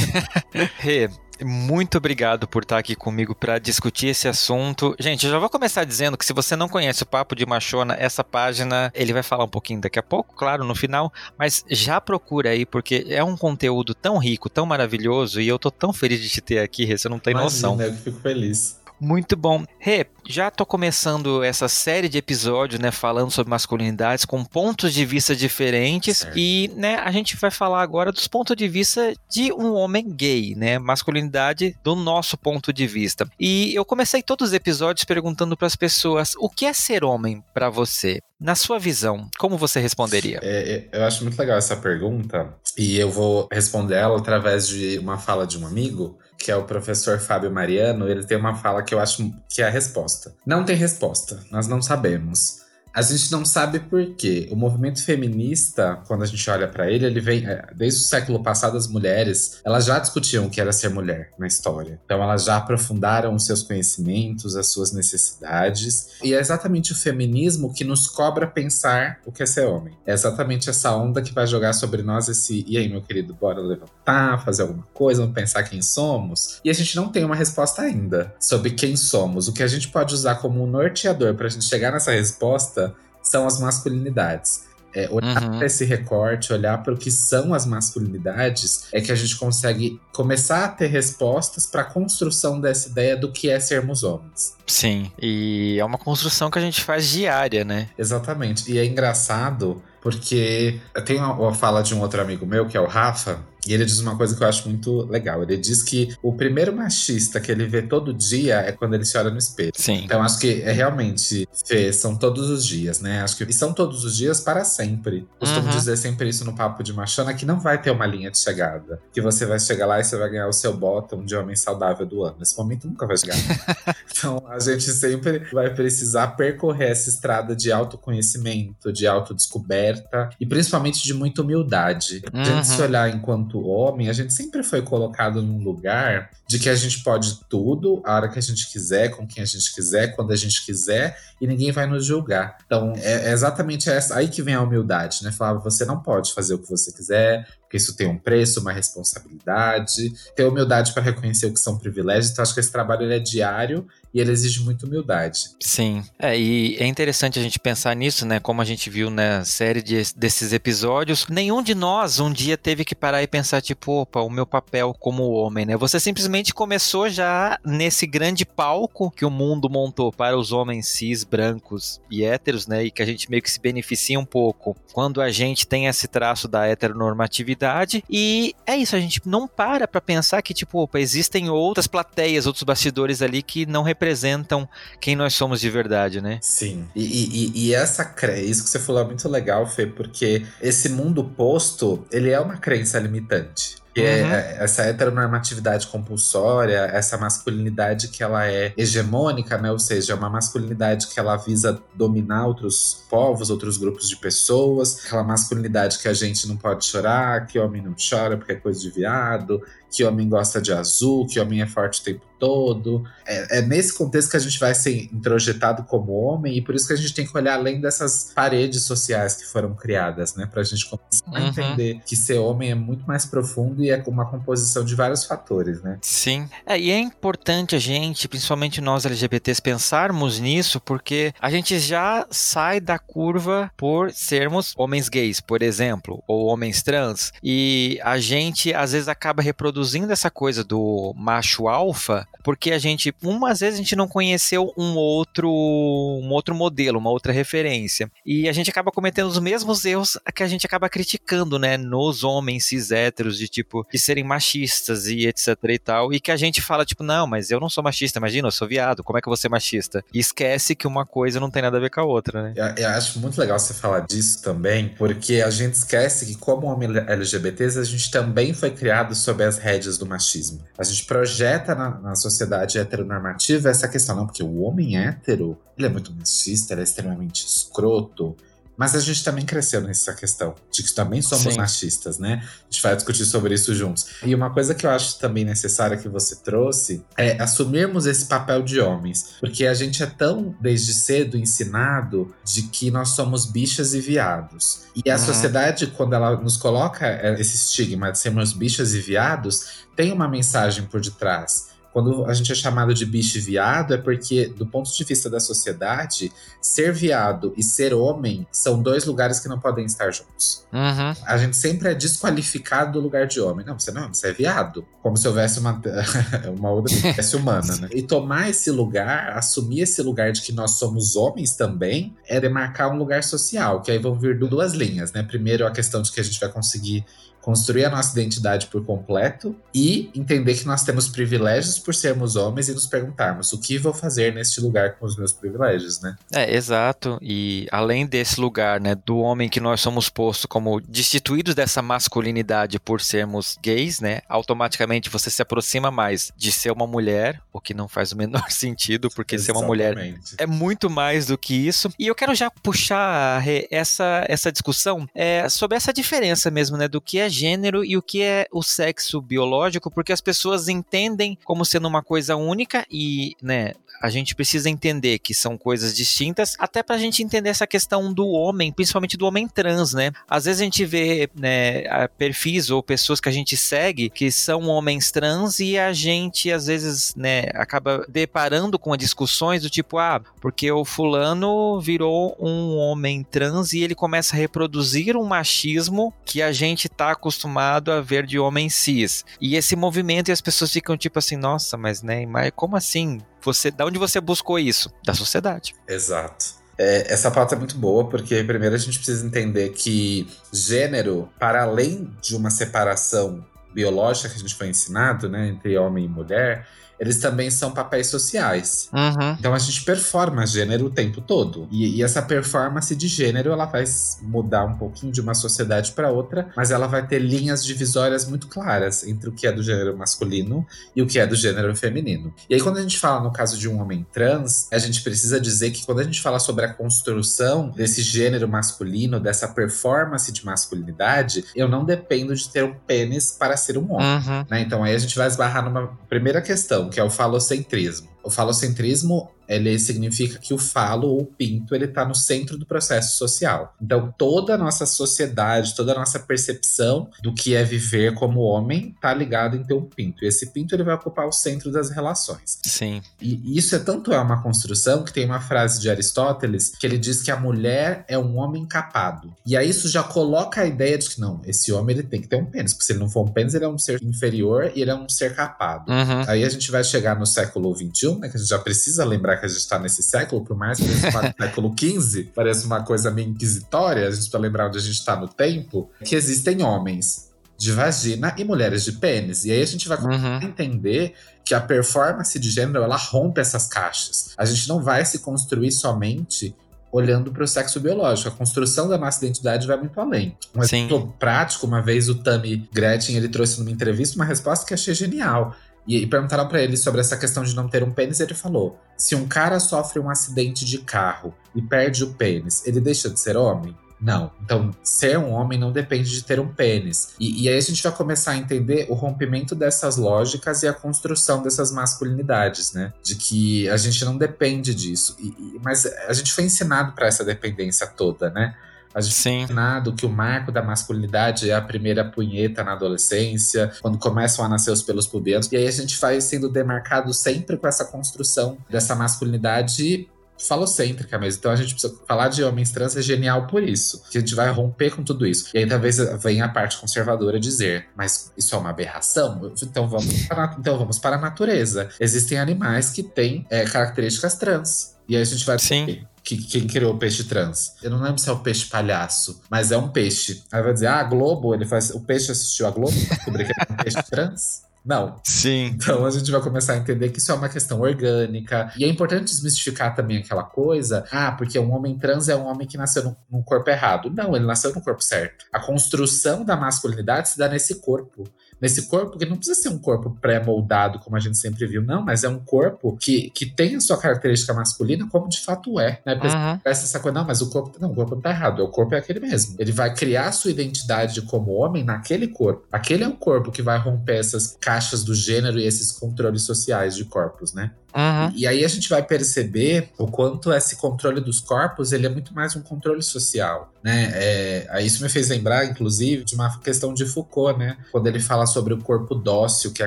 Rê, 0.78 1.08
muito 1.42 1.98
obrigado 1.98 2.46
por 2.46 2.62
estar 2.62 2.78
aqui 2.78 2.94
comigo 2.94 3.34
para 3.34 3.58
discutir 3.58 4.08
esse 4.08 4.28
assunto. 4.28 4.94
Gente, 4.98 5.26
eu 5.26 5.32
já 5.32 5.38
vou 5.38 5.50
começar 5.50 5.84
dizendo 5.84 6.16
que 6.16 6.24
se 6.24 6.32
você 6.32 6.54
não 6.54 6.68
conhece 6.68 7.02
o 7.02 7.06
Papo 7.06 7.34
de 7.34 7.44
Machona, 7.44 7.96
essa 7.98 8.22
página, 8.22 8.92
ele 8.94 9.12
vai 9.12 9.22
falar 9.22 9.44
um 9.44 9.48
pouquinho 9.48 9.80
daqui 9.80 9.98
a 9.98 10.02
pouco, 10.02 10.34
claro, 10.36 10.64
no 10.64 10.74
final, 10.74 11.12
mas 11.38 11.64
já 11.68 12.00
procura 12.00 12.50
aí, 12.50 12.64
porque 12.64 13.04
é 13.08 13.22
um 13.24 13.36
conteúdo 13.36 13.94
tão 13.94 14.18
rico, 14.18 14.48
tão 14.48 14.64
maravilhoso, 14.64 15.40
e 15.40 15.48
eu 15.48 15.58
tô 15.58 15.70
tão 15.70 15.92
feliz 15.92 16.20
de 16.20 16.28
te 16.28 16.40
ter 16.40 16.60
aqui, 16.60 16.84
Rê, 16.84 16.96
você 16.96 17.08
não 17.08 17.18
tem 17.18 17.32
Imagina, 17.32 17.68
noção. 17.68 17.80
Eu 17.80 17.94
fico 17.94 18.20
feliz. 18.20 18.83
Muito 19.04 19.36
bom. 19.36 19.64
Rê, 19.78 20.06
já 20.26 20.50
tô 20.50 20.64
começando 20.64 21.44
essa 21.44 21.68
série 21.68 22.08
de 22.08 22.16
episódios, 22.16 22.80
né, 22.80 22.90
falando 22.90 23.30
sobre 23.30 23.50
masculinidades 23.50 24.24
com 24.24 24.42
pontos 24.42 24.94
de 24.94 25.04
vista 25.04 25.36
diferentes 25.36 26.18
certo. 26.18 26.38
e, 26.38 26.70
né, 26.74 26.96
a 26.96 27.10
gente 27.10 27.36
vai 27.36 27.50
falar 27.50 27.82
agora 27.82 28.10
dos 28.10 28.26
pontos 28.26 28.56
de 28.56 28.66
vista 28.66 29.12
de 29.30 29.52
um 29.52 29.74
homem 29.74 30.08
gay, 30.08 30.54
né, 30.54 30.78
masculinidade 30.78 31.76
do 31.84 31.94
nosso 31.94 32.38
ponto 32.38 32.72
de 32.72 32.86
vista. 32.86 33.28
E 33.38 33.74
eu 33.74 33.84
comecei 33.84 34.22
todos 34.22 34.48
os 34.48 34.54
episódios 34.54 35.04
perguntando 35.04 35.54
para 35.54 35.66
as 35.66 35.76
pessoas 35.76 36.32
o 36.38 36.48
que 36.48 36.64
é 36.64 36.72
ser 36.72 37.04
homem 37.04 37.44
para 37.52 37.68
você. 37.68 38.20
Na 38.40 38.54
sua 38.54 38.78
visão, 38.78 39.28
como 39.38 39.56
você 39.56 39.80
responderia? 39.80 40.40
É, 40.42 40.88
eu 40.92 41.04
acho 41.04 41.22
muito 41.22 41.38
legal 41.38 41.56
essa 41.56 41.76
pergunta 41.76 42.54
e 42.76 42.98
eu 42.98 43.10
vou 43.10 43.48
responder 43.50 43.94
ela 43.94 44.18
através 44.18 44.66
de 44.66 44.98
uma 44.98 45.18
fala 45.18 45.46
de 45.46 45.56
um 45.58 45.66
amigo 45.66 46.18
que 46.38 46.50
é 46.50 46.56
o 46.56 46.64
professor 46.64 47.18
Fábio 47.18 47.50
Mariano, 47.50 48.08
ele 48.08 48.24
tem 48.24 48.36
uma 48.36 48.54
fala 48.54 48.82
que 48.82 48.94
eu 48.94 49.00
acho 49.00 49.32
que 49.48 49.62
é 49.62 49.66
a 49.66 49.70
resposta. 49.70 50.34
Não 50.46 50.64
tem 50.64 50.76
resposta, 50.76 51.40
nós 51.50 51.66
não 51.66 51.80
sabemos. 51.80 52.63
A 52.94 53.02
gente 53.02 53.32
não 53.32 53.44
sabe 53.44 53.80
por 53.80 54.14
quê. 54.14 54.48
O 54.52 54.56
movimento 54.56 55.04
feminista, 55.04 56.00
quando 56.06 56.22
a 56.22 56.26
gente 56.26 56.48
olha 56.48 56.68
para 56.68 56.88
ele, 56.88 57.04
ele 57.04 57.20
vem 57.20 57.44
é, 57.44 57.66
desde 57.74 58.02
o 58.02 58.04
século 58.04 58.40
passado 58.40 58.76
as 58.76 58.86
mulheres, 58.86 59.60
elas 59.64 59.84
já 59.84 59.98
discutiam 59.98 60.46
o 60.46 60.50
que 60.50 60.60
era 60.60 60.70
ser 60.70 60.90
mulher 60.90 61.32
na 61.36 61.48
história. 61.48 62.00
Então 62.04 62.22
elas 62.22 62.44
já 62.44 62.56
aprofundaram 62.56 63.34
os 63.34 63.46
seus 63.46 63.64
conhecimentos, 63.64 64.54
as 64.54 64.68
suas 64.68 64.92
necessidades, 64.92 66.10
e 66.22 66.32
é 66.32 66.38
exatamente 66.38 66.92
o 66.92 66.94
feminismo 66.94 67.74
que 67.74 67.82
nos 67.82 68.06
cobra 68.06 68.46
pensar 68.46 69.18
o 69.26 69.32
que 69.32 69.42
é 69.42 69.46
ser 69.46 69.66
homem. 69.66 69.98
É 70.06 70.12
exatamente 70.12 70.70
essa 70.70 70.94
onda 70.94 71.20
que 71.20 71.34
vai 71.34 71.48
jogar 71.48 71.72
sobre 71.72 72.00
nós 72.00 72.28
esse 72.28 72.64
e 72.68 72.78
aí, 72.78 72.88
meu 72.88 73.02
querido, 73.02 73.34
bora 73.34 73.60
levantar, 73.60 74.44
fazer 74.44 74.62
alguma 74.62 74.86
coisa, 74.94 75.20
vamos 75.20 75.34
pensar 75.34 75.64
quem 75.64 75.82
somos. 75.82 76.60
E 76.64 76.70
a 76.70 76.72
gente 76.72 76.94
não 76.94 77.08
tem 77.08 77.24
uma 77.24 77.34
resposta 77.34 77.82
ainda 77.82 78.32
sobre 78.38 78.70
quem 78.70 78.94
somos. 78.96 79.48
O 79.48 79.52
que 79.52 79.64
a 79.64 79.66
gente 79.66 79.88
pode 79.88 80.14
usar 80.14 80.36
como 80.36 80.62
um 80.62 80.66
norteador 80.66 81.34
para 81.34 81.46
a 81.48 81.50
gente 81.50 81.64
chegar 81.64 81.90
nessa 81.90 82.12
resposta 82.12 82.83
são 83.24 83.46
as 83.46 83.58
masculinidades. 83.58 84.72
É, 84.96 85.08
olhar 85.10 85.42
uhum. 85.42 85.56
para 85.58 85.66
esse 85.66 85.84
recorte, 85.84 86.52
olhar 86.52 86.80
para 86.80 86.94
o 86.94 86.96
que 86.96 87.10
são 87.10 87.52
as 87.52 87.66
masculinidades, 87.66 88.86
é 88.92 89.00
que 89.00 89.10
a 89.10 89.16
gente 89.16 89.36
consegue 89.36 90.00
começar 90.12 90.66
a 90.66 90.68
ter 90.68 90.86
respostas 90.86 91.66
para 91.66 91.82
a 91.82 91.84
construção 91.84 92.60
dessa 92.60 92.90
ideia 92.90 93.16
do 93.16 93.32
que 93.32 93.50
é 93.50 93.58
sermos 93.58 94.04
homens. 94.04 94.54
Sim, 94.64 95.10
e 95.20 95.78
é 95.80 95.84
uma 95.84 95.98
construção 95.98 96.48
que 96.48 96.60
a 96.60 96.62
gente 96.62 96.80
faz 96.80 97.08
diária, 97.08 97.64
né? 97.64 97.88
Exatamente. 97.98 98.70
E 98.70 98.78
é 98.78 98.84
engraçado 98.84 99.82
porque 100.00 100.78
eu 100.94 101.04
tenho 101.04 101.24
uma 101.24 101.54
fala 101.54 101.82
de 101.82 101.92
um 101.92 102.00
outro 102.00 102.20
amigo 102.20 102.46
meu, 102.46 102.68
que 102.68 102.76
é 102.76 102.80
o 102.80 102.86
Rafa, 102.86 103.40
e 103.66 103.72
ele 103.72 103.84
diz 103.84 103.98
uma 103.98 104.16
coisa 104.16 104.36
que 104.36 104.42
eu 104.42 104.48
acho 104.48 104.68
muito 104.68 105.02
legal. 105.06 105.42
Ele 105.42 105.56
diz 105.56 105.82
que 105.82 106.14
o 106.22 106.32
primeiro 106.32 106.74
machista 106.74 107.40
que 107.40 107.50
ele 107.50 107.66
vê 107.66 107.82
todo 107.82 108.12
dia 108.12 108.56
é 108.56 108.72
quando 108.72 108.94
ele 108.94 109.04
se 109.04 109.16
olha 109.16 109.30
no 109.30 109.38
espelho. 109.38 109.72
Sim. 109.74 110.02
Então 110.04 110.22
acho 110.22 110.38
que 110.38 110.62
é 110.62 110.72
realmente, 110.72 111.48
Fê, 111.66 111.92
são 111.92 112.16
todos 112.16 112.50
os 112.50 112.66
dias, 112.66 113.00
né? 113.00 113.22
Acho 113.22 113.36
que 113.36 113.44
e 113.44 113.52
são 113.52 113.72
todos 113.72 114.04
os 114.04 114.16
dias 114.16 114.40
para 114.40 114.64
sempre. 114.64 115.26
Costumo 115.38 115.66
uhum. 115.66 115.72
dizer 115.72 115.96
sempre 115.96 116.28
isso 116.28 116.44
no 116.44 116.54
papo 116.54 116.82
de 116.82 116.92
machona, 116.92 117.34
que 117.34 117.46
não 117.46 117.60
vai 117.60 117.80
ter 117.80 117.90
uma 117.90 118.06
linha 118.06 118.30
de 118.30 118.38
chegada. 118.38 119.00
Que 119.12 119.20
você 119.20 119.46
vai 119.46 119.58
chegar 119.58 119.86
lá 119.86 120.00
e 120.00 120.04
você 120.04 120.16
vai 120.16 120.30
ganhar 120.30 120.48
o 120.48 120.52
seu 120.52 120.76
bottom 120.76 121.24
de 121.24 121.34
homem 121.34 121.56
saudável 121.56 122.06
do 122.06 122.24
ano. 122.24 122.36
Esse 122.40 122.56
momento 122.56 122.86
nunca 122.86 123.06
vai 123.06 123.16
chegar. 123.16 123.36
então 124.10 124.42
a 124.48 124.58
gente 124.58 124.84
sempre 124.92 125.42
vai 125.52 125.72
precisar 125.74 126.28
percorrer 126.28 126.90
essa 126.90 127.08
estrada 127.08 127.54
de 127.54 127.70
autoconhecimento, 127.72 128.92
de 128.92 129.06
autodescoberta 129.06 130.30
e 130.40 130.46
principalmente 130.46 131.02
de 131.02 131.14
muita 131.14 131.42
humildade. 131.42 132.22
Uhum. 132.32 132.40
A 132.40 132.44
gente 132.44 132.66
se 132.66 132.80
olhar 132.80 133.08
enquanto 133.14 133.53
enquanto 133.54 133.66
homem, 133.66 134.08
a 134.08 134.12
gente 134.12 134.32
sempre 134.32 134.62
foi 134.62 134.82
colocado 134.82 135.40
num 135.40 135.62
lugar 135.62 136.30
de 136.48 136.58
que 136.58 136.68
a 136.68 136.74
gente 136.74 137.02
pode 137.02 137.40
tudo, 137.48 138.02
a 138.04 138.16
hora 138.16 138.28
que 138.28 138.38
a 138.38 138.42
gente 138.42 138.70
quiser, 138.70 139.10
com 139.10 139.26
quem 139.26 139.42
a 139.42 139.46
gente 139.46 139.72
quiser, 139.74 140.14
quando 140.14 140.32
a 140.32 140.36
gente 140.36 140.64
quiser, 140.64 141.16
e 141.40 141.46
ninguém 141.46 141.70
vai 141.70 141.86
nos 141.86 142.04
julgar. 142.04 142.58
Então, 142.66 142.92
é, 142.96 143.28
é 143.28 143.32
exatamente 143.32 143.88
essa, 143.88 144.16
aí 144.16 144.28
que 144.28 144.42
vem 144.42 144.54
a 144.54 144.62
humildade, 144.62 145.22
né? 145.22 145.30
Falar, 145.30 145.58
você 145.58 145.84
não 145.84 146.00
pode 146.00 146.34
fazer 146.34 146.54
o 146.54 146.58
que 146.58 146.68
você 146.68 146.92
quiser, 146.92 147.46
isso 147.76 147.96
tem 147.96 148.06
um 148.06 148.18
preço, 148.18 148.60
uma 148.60 148.72
responsabilidade. 148.72 150.12
Ter 150.34 150.44
humildade 150.44 150.92
para 150.92 151.02
reconhecer 151.02 151.46
o 151.46 151.52
que 151.52 151.60
são 151.60 151.78
privilégios. 151.78 152.30
Então, 152.30 152.42
acho 152.42 152.54
que 152.54 152.60
esse 152.60 152.72
trabalho 152.72 153.10
é 153.10 153.18
diário 153.18 153.86
e 154.14 154.20
ele 154.20 154.30
exige 154.30 154.62
muita 154.62 154.86
humildade. 154.86 155.50
Sim, 155.60 156.04
é, 156.16 156.38
e 156.38 156.76
é 156.76 156.86
interessante 156.86 157.36
a 157.38 157.42
gente 157.42 157.58
pensar 157.58 157.96
nisso, 157.96 158.24
né? 158.24 158.38
Como 158.38 158.62
a 158.62 158.64
gente 158.64 158.88
viu 158.88 159.10
na 159.10 159.44
série 159.44 159.82
de, 159.82 160.00
desses 160.14 160.52
episódios, 160.52 161.26
nenhum 161.26 161.60
de 161.60 161.74
nós 161.74 162.20
um 162.20 162.32
dia 162.32 162.56
teve 162.56 162.84
que 162.84 162.94
parar 162.94 163.24
e 163.24 163.26
pensar, 163.26 163.60
tipo, 163.60 164.02
opa, 164.02 164.20
o 164.20 164.30
meu 164.30 164.46
papel 164.46 164.94
como 165.00 165.32
homem, 165.32 165.66
né? 165.66 165.76
Você 165.76 165.98
simplesmente 165.98 166.54
começou 166.54 167.08
já 167.08 167.58
nesse 167.64 168.06
grande 168.06 168.46
palco 168.46 169.10
que 169.10 169.24
o 169.24 169.30
mundo 169.30 169.68
montou 169.68 170.12
para 170.12 170.38
os 170.38 170.52
homens 170.52 170.86
cis, 170.86 171.24
brancos 171.24 172.00
e 172.08 172.24
héteros, 172.24 172.68
né? 172.68 172.84
E 172.84 172.92
que 172.92 173.02
a 173.02 173.06
gente 173.06 173.28
meio 173.28 173.42
que 173.42 173.50
se 173.50 173.60
beneficia 173.60 174.20
um 174.20 174.24
pouco 174.24 174.76
quando 174.92 175.20
a 175.20 175.30
gente 175.30 175.66
tem 175.66 175.86
esse 175.86 176.06
traço 176.06 176.46
da 176.46 176.68
heteronormatividade. 176.68 177.63
E 178.08 178.54
é 178.66 178.76
isso, 178.76 178.96
a 178.96 179.00
gente 179.00 179.20
não 179.24 179.46
para 179.46 179.86
pra 179.86 180.00
pensar 180.00 180.42
que, 180.42 180.54
tipo, 180.54 180.78
opa, 180.78 180.98
existem 181.00 181.48
outras 181.48 181.86
plateias, 181.86 182.46
outros 182.46 182.62
bastidores 182.62 183.22
ali 183.22 183.42
que 183.42 183.66
não 183.66 183.82
representam 183.82 184.68
quem 185.00 185.16
nós 185.16 185.34
somos 185.34 185.60
de 185.60 185.70
verdade, 185.70 186.20
né? 186.20 186.38
Sim. 186.40 186.86
E, 186.94 187.02
e, 187.02 187.66
e 187.66 187.74
essa 187.74 188.04
isso 188.42 188.64
que 188.64 188.70
você 188.70 188.78
falou 188.78 189.02
é 189.02 189.04
muito 189.04 189.28
legal, 189.28 189.66
Fê, 189.66 189.86
porque 189.86 190.46
esse 190.60 190.88
mundo 190.88 191.24
posto, 191.24 192.06
ele 192.10 192.30
é 192.30 192.40
uma 192.40 192.56
crença 192.56 192.98
limitante. 192.98 193.83
Que 193.94 194.00
é 194.00 194.22
uhum. 194.22 194.30
é 194.30 194.56
essa 194.58 194.82
heteronormatividade 194.82 195.86
compulsória, 195.86 196.90
essa 196.92 197.16
masculinidade 197.16 198.08
que 198.08 198.22
ela 198.22 198.46
é 198.46 198.72
hegemônica, 198.76 199.56
né? 199.56 199.70
Ou 199.70 199.78
seja, 199.78 200.12
é 200.12 200.16
uma 200.16 200.28
masculinidade 200.28 201.06
que 201.06 201.20
ela 201.20 201.36
visa 201.36 201.80
dominar 201.94 202.46
outros 202.46 203.04
povos, 203.08 203.50
outros 203.50 203.76
grupos 203.76 204.08
de 204.08 204.16
pessoas, 204.16 205.04
aquela 205.06 205.22
masculinidade 205.22 205.98
que 205.98 206.08
a 206.08 206.14
gente 206.14 206.48
não 206.48 206.56
pode 206.56 206.84
chorar, 206.84 207.46
que 207.46 207.58
homem 207.58 207.80
não 207.80 207.94
chora 207.94 208.36
porque 208.36 208.52
é 208.52 208.56
coisa 208.56 208.80
de 208.80 208.90
viado, 208.90 209.62
que 209.90 210.02
homem 210.02 210.28
gosta 210.28 210.60
de 210.60 210.72
azul, 210.72 211.26
que 211.26 211.38
homem 211.38 211.62
é 211.62 211.66
forte 211.66 212.00
o 212.00 212.04
tempo 212.04 212.22
todo. 212.38 213.04
É, 213.26 213.58
é, 213.58 213.62
nesse 213.62 213.96
contexto 213.96 214.30
que 214.30 214.36
a 214.36 214.40
gente 214.40 214.58
vai 214.58 214.74
ser 214.74 215.08
introjetado 215.12 215.84
como 215.84 216.12
homem, 216.12 216.56
e 216.56 216.62
por 216.62 216.74
isso 216.74 216.86
que 216.86 216.92
a 216.92 216.96
gente 216.96 217.14
tem 217.14 217.26
que 217.26 217.36
olhar 217.36 217.54
além 217.54 217.80
dessas 217.80 218.32
paredes 218.34 218.82
sociais 218.82 219.36
que 219.36 219.44
foram 219.46 219.74
criadas, 219.74 220.34
né? 220.34 220.46
Pra 220.46 220.62
gente 220.62 220.88
começar 220.88 221.26
uhum. 221.26 221.36
a 221.36 221.48
entender 221.48 222.00
que 222.06 222.16
ser 222.16 222.38
homem 222.38 222.70
é 222.70 222.74
muito 222.74 223.06
mais 223.06 223.24
profundo 223.24 223.82
e 223.82 223.90
é 223.90 224.02
uma 224.06 224.26
composição 224.26 224.84
de 224.84 224.94
vários 224.94 225.24
fatores, 225.24 225.82
né? 225.82 225.98
Sim. 226.02 226.48
É, 226.66 226.78
e 226.78 226.90
é 226.90 226.98
importante 226.98 227.74
a 227.74 227.78
gente, 227.78 228.28
principalmente 228.28 228.80
nós 228.80 229.06
LGBTs, 229.06 229.60
pensarmos 229.60 230.38
nisso, 230.38 230.80
porque 230.80 231.32
a 231.40 231.50
gente 231.50 231.78
já 231.78 232.26
sai 232.30 232.80
da 232.80 232.98
curva 232.98 233.70
por 233.76 234.12
sermos 234.12 234.74
homens 234.76 235.08
gays, 235.08 235.40
por 235.40 235.62
exemplo, 235.62 236.22
ou 236.26 236.46
homens 236.46 236.82
trans, 236.82 237.32
e 237.42 237.98
a 238.02 238.18
gente 238.18 238.72
às 238.74 238.92
vezes 238.92 239.08
acaba 239.08 239.42
reproduzindo 239.42 239.74
reproduzindo 239.74 240.12
essa 240.12 240.30
coisa 240.30 240.62
do 240.62 241.14
macho 241.16 241.68
alfa, 241.68 242.23
porque 242.42 242.72
a 242.72 242.78
gente, 242.78 243.14
umas 243.22 243.60
vezes 243.60 243.74
a 243.74 243.82
gente 243.82 243.96
não 243.96 244.06
conheceu 244.06 244.72
um 244.76 244.94
outro, 244.94 245.48
um 245.50 246.30
outro 246.30 246.54
modelo, 246.54 246.98
uma 246.98 247.10
outra 247.10 247.32
referência. 247.32 248.10
E 248.24 248.48
a 248.48 248.52
gente 248.52 248.70
acaba 248.70 248.90
cometendo 248.90 249.28
os 249.28 249.38
mesmos 249.38 249.84
erros 249.84 250.18
que 250.34 250.42
a 250.42 250.46
gente 250.46 250.66
acaba 250.66 250.88
criticando, 250.88 251.58
né, 251.58 251.76
nos 251.76 252.24
homens 252.24 252.66
cis 252.66 252.90
héteros, 252.90 253.38
de 253.38 253.48
tipo, 253.48 253.86
de 253.90 253.98
serem 253.98 254.24
machistas 254.24 255.06
e 255.06 255.26
etc 255.26 255.56
e 255.68 255.78
tal, 255.78 256.12
e 256.12 256.20
que 256.20 256.30
a 256.30 256.36
gente 256.36 256.60
fala, 256.60 256.84
tipo, 256.84 257.02
não, 257.02 257.26
mas 257.26 257.50
eu 257.50 257.60
não 257.60 257.68
sou 257.68 257.82
machista, 257.82 258.18
imagina, 258.18 258.48
eu 258.48 258.52
sou 258.52 258.68
viado, 258.68 259.02
como 259.02 259.18
é 259.18 259.22
que 259.22 259.28
eu 259.28 259.30
vou 259.30 259.36
ser 259.36 259.48
machista? 259.48 260.04
E 260.12 260.18
esquece 260.18 260.74
que 260.74 260.86
uma 260.86 261.06
coisa 261.06 261.40
não 261.40 261.50
tem 261.50 261.62
nada 261.62 261.76
a 261.76 261.80
ver 261.80 261.90
com 261.90 262.00
a 262.00 262.04
outra, 262.04 262.42
né? 262.42 262.52
Eu, 262.56 262.84
eu 262.84 262.88
acho 262.90 263.18
muito 263.20 263.38
legal 263.38 263.58
você 263.58 263.74
falar 263.74 264.00
disso 264.00 264.42
também, 264.42 264.88
porque 264.88 265.42
a 265.42 265.50
gente 265.50 265.74
esquece 265.74 266.26
que 266.26 266.36
como 266.36 266.66
homem 266.66 266.88
LGBTs, 266.96 267.78
a 267.78 267.84
gente 267.84 268.10
também 268.10 268.52
foi 268.52 268.70
criado 268.70 269.14
sob 269.14 269.42
as 269.42 269.58
rédeas 269.58 269.98
do 269.98 270.06
machismo. 270.06 270.62
A 270.78 270.84
gente 270.84 271.04
projeta 271.04 271.74
na, 271.74 271.90
na 271.90 272.13
sociedade 272.16 272.78
heteronormativa 272.78 273.68
essa 273.68 273.88
questão, 273.88 274.16
não, 274.16 274.26
porque 274.26 274.42
o 274.42 274.60
homem 274.62 274.96
hétero, 274.96 275.58
ele 275.76 275.86
é 275.86 275.90
muito 275.90 276.12
machista, 276.12 276.74
ele 276.74 276.80
é 276.80 276.84
extremamente 276.84 277.46
escroto, 277.46 278.36
mas 278.76 278.94
a 278.94 279.00
gente 279.00 279.22
também 279.22 279.44
cresceu 279.44 279.80
nessa 279.80 280.12
questão, 280.14 280.54
de 280.70 280.82
que 280.82 280.92
também 280.92 281.22
somos 281.22 281.52
Sim. 281.52 281.58
machistas, 281.58 282.18
né? 282.18 282.42
A 282.44 282.72
gente 282.72 282.82
vai 282.82 282.96
discutir 282.96 283.24
sobre 283.24 283.54
isso 283.54 283.74
juntos. 283.74 284.06
E 284.24 284.34
uma 284.34 284.50
coisa 284.50 284.74
que 284.74 284.84
eu 284.84 284.90
acho 284.90 285.18
também 285.18 285.44
necessária 285.44 285.96
que 285.96 286.08
você 286.08 286.36
trouxe 286.36 287.04
é 287.16 287.40
assumirmos 287.40 288.06
esse 288.06 288.26
papel 288.26 288.62
de 288.62 288.80
homens. 288.80 289.36
Porque 289.38 289.66
a 289.66 289.74
gente 289.74 290.02
é 290.02 290.06
tão, 290.06 290.54
desde 290.60 290.92
cedo, 290.92 291.36
ensinado 291.36 292.34
de 292.44 292.62
que 292.62 292.90
nós 292.90 293.10
somos 293.10 293.46
bichas 293.46 293.94
e 293.94 294.00
viados. 294.00 294.82
E 295.04 295.08
a 295.08 295.14
uhum. 295.14 295.24
sociedade, 295.24 295.86
quando 295.88 296.14
ela 296.14 296.36
nos 296.36 296.56
coloca 296.56 297.06
é, 297.06 297.40
esse 297.40 297.54
estigma 297.54 298.10
de 298.10 298.18
sermos 298.18 298.52
bichas 298.52 298.92
e 298.94 299.00
viados, 299.00 299.84
tem 299.94 300.12
uma 300.12 300.28
mensagem 300.28 300.84
por 300.84 301.00
detrás 301.00 301.73
quando 301.94 302.24
a 302.26 302.34
gente 302.34 302.50
é 302.50 302.56
chamado 302.56 302.92
de 302.92 303.06
bicho 303.06 303.40
viado, 303.40 303.94
é 303.94 303.96
porque, 303.96 304.48
do 304.48 304.66
ponto 304.66 304.92
de 304.92 305.04
vista 305.04 305.30
da 305.30 305.38
sociedade, 305.38 306.32
ser 306.60 306.92
viado 306.92 307.54
e 307.56 307.62
ser 307.62 307.94
homem 307.94 308.44
são 308.50 308.82
dois 308.82 309.04
lugares 309.04 309.38
que 309.38 309.48
não 309.48 309.60
podem 309.60 309.84
estar 309.86 310.10
juntos. 310.10 310.66
Uhum. 310.72 311.14
A 311.24 311.38
gente 311.38 311.56
sempre 311.56 311.90
é 311.90 311.94
desqualificado 311.94 312.94
do 312.94 313.00
lugar 313.00 313.28
de 313.28 313.40
homem. 313.40 313.64
Não, 313.64 313.78
você 313.78 313.92
não, 313.92 314.12
você 314.12 314.30
é 314.30 314.32
viado. 314.32 314.84
Como 315.00 315.16
se 315.16 315.28
houvesse 315.28 315.60
uma, 315.60 315.80
uma 316.58 316.72
outra 316.72 316.92
espécie 316.92 317.36
humana, 317.36 317.76
né? 317.76 317.88
E 317.92 318.02
tomar 318.02 318.50
esse 318.50 318.72
lugar, 318.72 319.38
assumir 319.38 319.82
esse 319.82 320.02
lugar 320.02 320.32
de 320.32 320.42
que 320.42 320.50
nós 320.50 320.72
somos 320.72 321.14
homens 321.14 321.54
também, 321.54 322.12
é 322.26 322.40
demarcar 322.40 322.92
um 322.92 322.98
lugar 322.98 323.22
social, 323.22 323.82
que 323.82 323.92
aí 323.92 323.98
vão 324.00 324.18
vir 324.18 324.36
duas 324.36 324.72
linhas, 324.72 325.12
né? 325.12 325.22
Primeiro, 325.22 325.64
a 325.64 325.70
questão 325.70 326.02
de 326.02 326.10
que 326.10 326.18
a 326.18 326.24
gente 326.24 326.40
vai 326.40 326.48
conseguir 326.48 327.06
construir 327.44 327.84
a 327.84 327.90
nossa 327.90 328.18
identidade 328.18 328.68
por 328.68 328.82
completo 328.86 329.54
e 329.74 330.10
entender 330.14 330.54
que 330.54 330.64
nós 330.64 330.82
temos 330.82 331.08
privilégios 331.08 331.78
por 331.78 331.94
sermos 331.94 332.36
homens 332.36 332.70
e 332.70 332.72
nos 332.72 332.86
perguntarmos 332.86 333.52
o 333.52 333.60
que 333.60 333.76
vou 333.76 333.92
fazer 333.92 334.32
neste 334.32 334.62
lugar 334.62 334.94
com 334.94 335.04
os 335.04 335.14
meus 335.14 335.30
privilégios, 335.30 336.00
né? 336.00 336.16
É, 336.32 336.56
exato. 336.56 337.18
E 337.20 337.68
além 337.70 338.06
desse 338.06 338.40
lugar, 338.40 338.80
né, 338.80 338.94
do 338.94 339.18
homem 339.18 339.50
que 339.50 339.60
nós 339.60 339.82
somos 339.82 340.08
postos 340.08 340.46
como 340.46 340.80
destituídos 340.80 341.54
dessa 341.54 341.82
masculinidade 341.82 342.80
por 342.80 343.02
sermos 343.02 343.58
gays, 343.62 344.00
né, 344.00 344.22
automaticamente 344.26 345.10
você 345.10 345.28
se 345.28 345.42
aproxima 345.42 345.90
mais 345.90 346.32
de 346.34 346.50
ser 346.50 346.72
uma 346.72 346.86
mulher, 346.86 347.42
o 347.52 347.60
que 347.60 347.74
não 347.74 347.88
faz 347.88 348.10
o 348.12 348.16
menor 348.16 348.48
sentido, 348.50 349.10
porque 349.10 349.34
Exatamente. 349.34 349.58
ser 349.58 349.62
uma 349.62 349.68
mulher 349.68 350.18
é 350.38 350.46
muito 350.46 350.88
mais 350.88 351.26
do 351.26 351.36
que 351.36 351.54
isso. 351.54 351.92
E 351.98 352.06
eu 352.06 352.14
quero 352.14 352.34
já 352.34 352.50
puxar 352.50 353.44
essa, 353.70 354.24
essa 354.30 354.50
discussão 354.50 355.06
é, 355.14 355.46
sobre 355.50 355.76
essa 355.76 355.92
diferença 355.92 356.50
mesmo, 356.50 356.78
né, 356.78 356.88
do 356.88 357.02
que 357.02 357.18
é 357.18 357.33
gênero 357.34 357.84
e 357.84 357.96
o 357.96 358.02
que 358.02 358.22
é 358.22 358.46
o 358.52 358.62
sexo 358.62 359.20
biológico, 359.20 359.90
porque 359.90 360.12
as 360.12 360.20
pessoas 360.20 360.68
entendem 360.68 361.36
como 361.44 361.64
sendo 361.64 361.88
uma 361.88 362.02
coisa 362.02 362.36
única 362.36 362.86
e, 362.90 363.34
né, 363.42 363.72
a 364.04 364.10
gente 364.10 364.34
precisa 364.34 364.68
entender 364.68 365.18
que 365.18 365.32
são 365.32 365.56
coisas 365.56 365.96
distintas, 365.96 366.56
até 366.58 366.82
para 366.82 366.94
a 366.94 366.98
gente 366.98 367.22
entender 367.22 367.48
essa 367.48 367.66
questão 367.66 368.12
do 368.12 368.28
homem, 368.28 368.70
principalmente 368.70 369.16
do 369.16 369.24
homem 369.24 369.48
trans, 369.48 369.94
né? 369.94 370.12
Às 370.28 370.44
vezes 370.44 370.60
a 370.60 370.64
gente 370.64 370.84
vê 370.84 371.30
né, 371.34 372.06
perfis 372.18 372.68
ou 372.68 372.82
pessoas 372.82 373.18
que 373.18 373.30
a 373.30 373.32
gente 373.32 373.56
segue 373.56 374.10
que 374.10 374.30
são 374.30 374.68
homens 374.68 375.10
trans 375.10 375.58
e 375.58 375.78
a 375.78 375.90
gente 375.94 376.52
às 376.52 376.66
vezes 376.66 377.14
né, 377.16 377.44
acaba 377.54 378.04
deparando 378.06 378.78
com 378.78 378.94
discussões 378.94 379.62
do 379.62 379.70
tipo, 379.70 379.96
ah, 379.96 380.20
porque 380.38 380.70
o 380.70 380.84
fulano 380.84 381.80
virou 381.80 382.36
um 382.38 382.76
homem 382.76 383.24
trans 383.24 383.72
e 383.72 383.82
ele 383.82 383.94
começa 383.94 384.36
a 384.36 384.38
reproduzir 384.38 385.16
um 385.16 385.24
machismo 385.24 386.12
que 386.26 386.42
a 386.42 386.52
gente 386.52 386.90
tá 386.90 387.12
acostumado 387.12 387.90
a 387.90 388.02
ver 388.02 388.26
de 388.26 388.38
homem 388.38 388.68
cis. 388.68 389.24
E 389.40 389.56
esse 389.56 389.74
movimento 389.74 390.28
e 390.28 390.32
as 390.32 390.42
pessoas 390.42 390.70
ficam 390.70 390.94
tipo 390.94 391.18
assim, 391.18 391.38
nossa, 391.38 391.78
mas 391.78 392.02
né, 392.02 392.26
mas 392.26 392.52
como 392.54 392.76
assim? 392.76 393.18
Você, 393.44 393.70
da 393.70 393.84
onde 393.84 393.98
você 393.98 394.20
buscou 394.20 394.58
isso? 394.58 394.90
Da 395.04 395.14
sociedade. 395.14 395.74
Exato. 395.86 396.64
É, 396.76 397.12
essa 397.12 397.30
pauta 397.30 397.54
é 397.54 397.58
muito 397.58 397.76
boa, 397.76 398.08
porque 398.08 398.42
primeiro 398.42 398.74
a 398.74 398.78
gente 398.78 398.98
precisa 398.98 399.24
entender 399.24 399.70
que 399.70 400.26
gênero, 400.52 401.28
para 401.38 401.62
além 401.62 402.10
de 402.20 402.34
uma 402.34 402.50
separação 402.50 403.44
biológica 403.72 404.28
que 404.28 404.36
a 404.36 404.38
gente 404.38 404.54
foi 404.54 404.68
ensinado, 404.68 405.28
né, 405.28 405.48
entre 405.48 405.76
homem 405.76 406.04
e 406.04 406.08
mulher, 406.08 406.66
eles 406.98 407.18
também 407.18 407.50
são 407.50 407.72
papéis 407.72 408.08
sociais. 408.08 408.88
Uhum. 408.92 409.36
Então 409.38 409.54
a 409.54 409.58
gente 409.58 409.84
performa 409.84 410.46
gênero 410.46 410.86
o 410.86 410.90
tempo 410.90 411.20
todo. 411.20 411.68
E, 411.70 411.96
e, 411.96 412.02
essa 412.02 412.22
performance 412.22 412.94
de 412.94 413.08
gênero, 413.08 413.52
ela 413.52 413.66
vai 413.66 413.84
mudar 414.22 414.64
um 414.64 414.76
pouquinho 414.76 415.12
de 415.12 415.20
uma 415.20 415.34
sociedade 415.34 415.92
para 415.92 416.10
outra, 416.10 416.48
mas 416.56 416.70
ela 416.70 416.86
vai 416.86 417.06
ter 417.06 417.18
linhas 417.18 417.64
divisórias 417.64 418.28
muito 418.28 418.48
claras 418.48 419.06
entre 419.06 419.28
o 419.28 419.32
que 419.32 419.46
é 419.46 419.52
do 419.52 419.62
gênero 419.62 419.96
masculino 419.96 420.66
e 420.94 421.02
o 421.02 421.06
que 421.06 421.18
é 421.18 421.26
do 421.26 421.34
gênero 421.34 421.74
feminino. 421.74 422.32
E 422.48 422.54
aí, 422.54 422.60
quando 422.60 422.78
a 422.78 422.82
gente 422.82 422.98
fala 422.98 423.22
no 423.22 423.32
caso 423.32 423.58
de 423.58 423.68
um 423.68 423.80
homem 423.80 424.06
trans, 424.12 424.68
a 424.72 424.78
gente 424.78 425.02
precisa 425.02 425.40
dizer 425.40 425.70
que 425.70 425.84
quando 425.84 426.00
a 426.00 426.04
gente 426.04 426.20
fala 426.20 426.38
sobre 426.38 426.64
a 426.64 426.72
construção 426.72 427.70
desse 427.70 428.02
gênero 428.02 428.48
masculino, 428.48 429.18
dessa 429.18 429.48
performance 429.48 430.30
de 430.30 430.44
masculinidade, 430.44 431.44
eu 431.54 431.68
não 431.68 431.84
dependo 431.84 432.34
de 432.34 432.48
ter 432.48 432.64
um 432.64 432.74
pênis 432.74 433.32
para 433.38 433.56
ser 433.56 433.78
um 433.78 433.92
homem. 433.92 434.06
Uhum. 434.06 434.46
Né? 434.50 434.60
Então 434.60 434.82
aí 434.82 434.94
a 434.94 434.98
gente 434.98 435.16
vai 435.16 435.26
esbarrar 435.26 435.64
numa 435.64 435.98
primeira 436.08 436.40
questão 436.40 436.83
que 436.90 437.00
é 437.00 437.04
o 437.04 437.10
falocentrismo. 437.10 438.13
O 438.24 438.30
falocentrismo 438.30 439.30
ele 439.48 439.78
significa 439.78 440.38
que 440.38 440.54
o 440.54 440.58
falo 440.58 441.08
ou 441.08 441.22
o 441.22 441.26
pinto 441.26 441.74
ele 441.74 441.84
está 441.84 442.04
no 442.04 442.14
centro 442.14 442.56
do 442.58 442.66
processo 442.66 443.18
social. 443.18 443.74
Então 443.80 444.12
toda 444.16 444.54
a 444.54 444.58
nossa 444.58 444.86
sociedade, 444.86 445.74
toda 445.74 445.92
a 445.92 445.94
nossa 445.94 446.18
percepção 446.18 447.10
do 447.22 447.32
que 447.32 447.54
é 447.54 447.62
viver 447.62 448.14
como 448.14 448.40
homem 448.40 448.92
está 448.94 449.12
ligado 449.12 449.56
em 449.56 449.64
ter 449.64 449.74
um 449.74 449.84
pinto. 449.84 450.24
E 450.24 450.28
esse 450.28 450.50
pinto 450.50 450.74
ele 450.74 450.82
vai 450.82 450.94
ocupar 450.94 451.26
o 451.26 451.32
centro 451.32 451.70
das 451.70 451.90
relações. 451.90 452.58
Sim. 452.64 453.02
E 453.20 453.56
isso 453.56 453.74
é 453.76 453.78
tanto 453.78 454.12
é 454.12 454.18
uma 454.18 454.42
construção 454.42 455.04
que 455.04 455.12
tem 455.12 455.26
uma 455.26 455.40
frase 455.40 455.80
de 455.80 455.90
Aristóteles 455.90 456.72
que 456.78 456.86
ele 456.86 456.98
diz 456.98 457.22
que 457.22 457.30
a 457.30 457.38
mulher 457.38 458.04
é 458.08 458.18
um 458.18 458.38
homem 458.38 458.64
capado. 458.66 459.34
E 459.46 459.56
aí 459.56 459.68
isso 459.68 459.88
já 459.88 460.02
coloca 460.02 460.62
a 460.62 460.66
ideia 460.66 460.96
de 460.96 461.08
que 461.08 461.20
não, 461.20 461.40
esse 461.44 461.72
homem 461.72 461.96
ele 461.96 462.06
tem 462.06 462.20
que 462.20 462.28
ter 462.28 462.36
um 462.36 462.44
pênis, 462.44 462.72
porque 462.72 462.86
se 462.86 462.92
ele 462.92 463.00
não 463.00 463.08
for 463.08 463.28
um 463.28 463.32
pênis 463.32 463.54
ele 463.54 463.64
é 463.64 463.68
um 463.68 463.78
ser 463.78 464.02
inferior 464.02 464.72
e 464.74 464.82
ele 464.82 464.90
é 464.90 464.94
um 464.94 465.08
ser 465.08 465.34
capado. 465.34 465.90
Uhum. 465.90 466.24
Aí 466.26 466.44
a 466.44 466.48
gente 466.48 466.70
vai 466.70 466.82
chegar 466.82 467.18
no 467.18 467.26
século 467.26 467.68
Né, 468.18 468.28
que 468.28 468.36
a 468.36 468.40
gente 468.40 468.48
já 468.48 468.58
precisa 468.58 469.04
lembrar 469.04 469.36
que 469.36 469.46
a 469.46 469.48
gente 469.48 469.58
está 469.58 469.78
nesse 469.78 470.02
século, 470.02 470.44
por 470.44 470.56
mais 470.56 470.78
que 470.78 470.84
seja 470.86 471.34
século 471.40 471.74
XV, 471.78 472.30
parece 472.34 472.66
uma 472.66 472.82
coisa 472.82 473.10
meio 473.10 473.28
inquisitória, 473.28 474.02
a 474.02 474.10
gente 474.10 474.16
precisa 474.16 474.38
lembrar 474.38 474.68
onde 474.68 474.78
a 474.78 474.80
gente 474.80 474.98
está 474.98 475.16
no 475.16 475.28
tempo, 475.28 475.90
que 476.04 476.14
existem 476.14 476.62
homens 476.62 477.30
de 477.56 477.72
vagina 477.72 478.34
e 478.36 478.44
mulheres 478.44 478.84
de 478.84 478.92
pênis. 478.92 479.44
E 479.44 479.52
aí 479.52 479.62
a 479.62 479.66
gente 479.66 479.88
vai 479.88 479.98
uhum. 479.98 480.42
entender 480.42 481.14
que 481.44 481.54
a 481.54 481.60
performance 481.60 482.38
de 482.38 482.50
gênero 482.50 482.82
ela 482.82 482.96
rompe 482.96 483.40
essas 483.40 483.66
caixas. 483.66 484.34
A 484.36 484.44
gente 484.44 484.68
não 484.68 484.82
vai 484.82 485.04
se 485.04 485.18
construir 485.20 485.70
somente 485.70 486.54
olhando 486.90 487.32
para 487.32 487.42
o 487.42 487.48
sexo 487.48 487.80
biológico. 487.80 488.28
A 488.28 488.32
construção 488.32 488.88
da 488.88 488.96
nossa 488.96 489.24
identidade 489.24 489.66
vai 489.66 489.76
muito 489.76 490.00
além. 490.00 490.36
Um 490.54 490.62
exemplo 490.62 491.12
prático, 491.18 491.66
uma 491.66 491.82
vez 491.82 492.08
o 492.08 492.14
Tammy 492.14 492.68
Gretchen 492.72 493.16
ele 493.16 493.28
trouxe 493.28 493.58
numa 493.58 493.70
entrevista 493.70 494.14
uma 494.14 494.24
resposta 494.24 494.64
que 494.64 494.72
achei 494.72 494.94
genial. 494.94 495.56
E, 495.86 495.98
e 495.98 496.06
perguntaram 496.06 496.48
para 496.48 496.62
ele 496.62 496.76
sobre 496.76 497.00
essa 497.00 497.16
questão 497.16 497.42
de 497.42 497.54
não 497.54 497.68
ter 497.68 497.82
um 497.82 497.90
pênis, 497.90 498.20
ele 498.20 498.34
falou: 498.34 498.78
se 498.96 499.14
um 499.14 499.26
cara 499.26 499.60
sofre 499.60 499.98
um 499.98 500.10
acidente 500.10 500.64
de 500.64 500.78
carro 500.78 501.34
e 501.54 501.62
perde 501.62 502.04
o 502.04 502.14
pênis, 502.14 502.66
ele 502.66 502.80
deixa 502.80 503.08
de 503.10 503.18
ser 503.18 503.36
homem? 503.36 503.76
Não. 504.00 504.30
Então, 504.42 504.70
ser 504.82 505.18
um 505.18 505.30
homem 505.30 505.58
não 505.58 505.72
depende 505.72 506.10
de 506.10 506.22
ter 506.22 506.38
um 506.38 506.48
pênis. 506.48 507.14
E, 507.18 507.44
e, 507.44 507.48
aí 507.48 507.56
a 507.56 507.60
gente 507.60 507.82
vai 507.82 507.90
começar 507.90 508.32
a 508.32 508.36
entender 508.36 508.86
o 508.90 508.94
rompimento 508.94 509.54
dessas 509.54 509.96
lógicas 509.96 510.62
e 510.62 510.68
a 510.68 510.74
construção 510.74 511.42
dessas 511.42 511.72
masculinidades, 511.72 512.72
né? 512.74 512.92
De 513.02 513.14
que 513.14 513.66
a 513.70 513.78
gente 513.78 514.04
não 514.04 514.18
depende 514.18 514.74
disso. 514.74 515.16
E, 515.18 515.28
e, 515.28 515.60
mas 515.62 515.86
a 515.86 516.12
gente 516.12 516.34
foi 516.34 516.44
ensinado 516.44 516.92
para 516.92 517.06
essa 517.06 517.24
dependência 517.24 517.86
toda, 517.86 518.28
né? 518.28 518.54
A 518.94 519.00
gente 519.00 519.14
Sim. 519.14 519.42
ensinado 519.42 519.92
que 519.92 520.06
o 520.06 520.08
marco 520.08 520.52
da 520.52 520.62
masculinidade 520.62 521.50
é 521.50 521.54
a 521.54 521.60
primeira 521.60 522.04
punheta 522.04 522.62
na 522.62 522.72
adolescência, 522.72 523.72
quando 523.82 523.98
começam 523.98 524.44
a 524.44 524.48
nascer 524.48 524.70
os 524.70 524.82
pelos 524.82 525.06
pubianos. 525.06 525.50
E 525.50 525.56
aí 525.56 525.66
a 525.66 525.70
gente 525.70 525.98
vai 525.98 526.20
sendo 526.20 526.48
demarcado 526.48 527.12
sempre 527.12 527.56
com 527.56 527.66
essa 527.66 527.84
construção 527.84 528.56
dessa 528.70 528.94
masculinidade 528.94 530.08
falocêntrica 530.38 531.18
mesmo. 531.18 531.38
Então 531.38 531.50
a 531.50 531.56
gente 531.56 531.72
precisa 531.72 531.94
falar 532.06 532.28
de 532.28 532.42
homens 532.42 532.70
trans 532.70 532.96
é 532.96 533.02
genial 533.02 533.46
por 533.46 533.62
isso. 533.62 534.02
Que 534.10 534.18
a 534.18 534.20
gente 534.20 534.34
vai 534.34 534.50
romper 534.50 534.90
com 534.90 535.02
tudo 535.02 535.26
isso. 535.26 535.50
E 535.54 535.58
aí 535.58 535.66
talvez 535.66 535.96
venha 536.22 536.44
a 536.44 536.48
parte 536.48 536.78
conservadora 536.78 537.38
dizer, 537.38 537.86
mas 537.96 538.32
isso 538.36 538.54
é 538.54 538.58
uma 538.58 538.70
aberração? 538.70 539.52
Então 539.62 539.88
vamos 539.88 540.26
para, 540.26 540.56
então 540.58 540.78
vamos 540.78 540.98
para 540.98 541.16
a 541.16 541.20
natureza. 541.20 541.88
Existem 541.98 542.38
animais 542.38 542.90
que 542.90 543.02
têm 543.02 543.46
é, 543.50 543.64
características 543.64 544.36
trans. 544.36 544.96
E 545.08 545.16
aí 545.16 545.22
a 545.22 545.24
gente 545.24 545.44
vai. 545.44 545.58
Sim 545.58 546.04
que 546.24 546.38
quem 546.38 546.66
criou 546.66 546.94
o 546.94 546.98
peixe 546.98 547.24
trans. 547.24 547.74
Eu 547.82 547.90
não 547.90 548.00
lembro 548.00 548.18
se 548.18 548.28
é 548.28 548.32
o 548.32 548.38
peixe 548.38 548.64
palhaço, 548.66 549.42
mas 549.50 549.70
é 549.70 549.76
um 549.76 549.88
peixe. 549.88 550.42
Aí 550.50 550.62
vai 550.62 550.72
dizer, 550.72 550.86
ah, 550.86 551.00
a 551.00 551.04
Globo, 551.04 551.54
ele 551.54 551.66
faz. 551.66 551.90
O 551.90 552.00
peixe 552.00 552.32
assistiu 552.32 552.66
a 552.66 552.70
Globo, 552.70 552.92
descobriu 552.92 553.46
que 553.46 553.52
é 553.52 553.72
um 553.72 553.76
peixe 553.76 554.02
trans. 554.10 554.64
Não. 554.84 555.16
Sim. 555.24 555.66
Então 555.74 556.04
a 556.04 556.10
gente 556.10 556.30
vai 556.30 556.40
começar 556.42 556.74
a 556.74 556.76
entender 556.76 557.08
que 557.08 557.18
isso 557.18 557.32
é 557.32 557.34
uma 557.34 557.48
questão 557.48 557.80
orgânica. 557.80 558.70
E 558.76 558.84
é 558.84 558.88
importante 558.88 559.24
desmistificar 559.24 559.94
também 559.94 560.18
aquela 560.18 560.42
coisa. 560.42 561.04
Ah, 561.10 561.32
porque 561.32 561.58
um 561.58 561.72
homem 561.72 561.96
trans 561.96 562.28
é 562.28 562.36
um 562.36 562.44
homem 562.46 562.66
que 562.66 562.76
nasceu 562.76 563.16
num 563.30 563.42
corpo 563.42 563.70
errado. 563.70 564.10
Não, 564.10 564.36
ele 564.36 564.44
nasceu 564.44 564.74
no 564.74 564.82
corpo 564.82 565.02
certo. 565.02 565.46
A 565.52 565.58
construção 565.58 566.44
da 566.44 566.54
masculinidade 566.54 567.30
se 567.30 567.38
dá 567.38 567.48
nesse 567.48 567.76
corpo 567.76 568.24
nesse 568.64 568.88
corpo, 568.88 569.18
que 569.18 569.26
não 569.26 569.36
precisa 569.36 569.60
ser 569.60 569.68
um 569.68 569.76
corpo 569.76 570.16
pré-moldado, 570.22 570.98
como 570.98 571.14
a 571.14 571.20
gente 571.20 571.36
sempre 571.36 571.66
viu, 571.66 571.82
não, 571.82 572.02
mas 572.02 572.24
é 572.24 572.28
um 572.30 572.38
corpo 572.38 572.96
que, 572.98 573.28
que 573.34 573.44
tem 573.44 573.76
a 573.76 573.80
sua 573.80 573.98
característica 573.98 574.54
masculina, 574.54 575.06
como 575.10 575.28
de 575.28 575.38
fato 575.42 575.78
é, 575.78 576.00
né? 576.06 576.14
Uhum. 576.14 576.60
Essa 576.64 576.98
coisa, 576.98 577.18
não, 577.18 577.26
mas 577.26 577.42
o 577.42 577.50
corpo, 577.50 577.76
não, 577.78 577.90
o 577.90 577.94
corpo 577.94 578.16
tá 578.16 578.30
errado, 578.30 578.60
o 578.60 578.68
corpo 578.68 578.94
é 578.94 578.98
aquele 578.98 579.20
mesmo. 579.20 579.54
Ele 579.58 579.70
vai 579.70 579.94
criar 579.94 580.28
a 580.28 580.32
sua 580.32 580.50
identidade 580.50 581.20
como 581.20 581.52
homem 581.52 581.84
naquele 581.84 582.26
corpo. 582.26 582.64
Aquele 582.72 583.04
é 583.04 583.08
o 583.08 583.12
corpo 583.12 583.52
que 583.52 583.60
vai 583.60 583.78
romper 583.78 584.16
essas 584.16 584.56
caixas 584.58 585.04
do 585.04 585.14
gênero 585.14 585.58
e 585.58 585.66
esses 585.66 585.92
controles 585.92 586.40
sociais 586.42 586.96
de 586.96 587.04
corpos, 587.04 587.52
né? 587.52 587.70
Uhum. 587.94 588.32
E 588.34 588.46
aí 588.46 588.64
a 588.64 588.68
gente 588.68 588.88
vai 588.88 589.02
perceber 589.02 589.90
o 589.96 590.08
quanto 590.08 590.52
esse 590.52 590.76
controle 590.76 591.20
dos 591.20 591.40
corpos 591.40 591.92
ele 591.92 592.06
é 592.06 592.08
muito 592.08 592.34
mais 592.34 592.56
um 592.56 592.60
controle 592.60 593.02
social, 593.02 593.72
né? 593.82 594.10
É, 594.14 594.82
isso 594.82 595.02
me 595.02 595.08
fez 595.08 595.28
lembrar, 595.28 595.64
inclusive, 595.64 596.24
de 596.24 596.34
uma 596.34 596.58
questão 596.58 596.92
de 596.92 597.06
Foucault, 597.06 597.58
né? 597.58 597.76
Quando 597.92 598.08
ele 598.08 598.18
fala 598.18 598.46
sobre 598.46 598.74
o 598.74 598.78
corpo 598.78 599.14
dócil, 599.14 599.72
que 599.72 599.82
é 599.82 599.86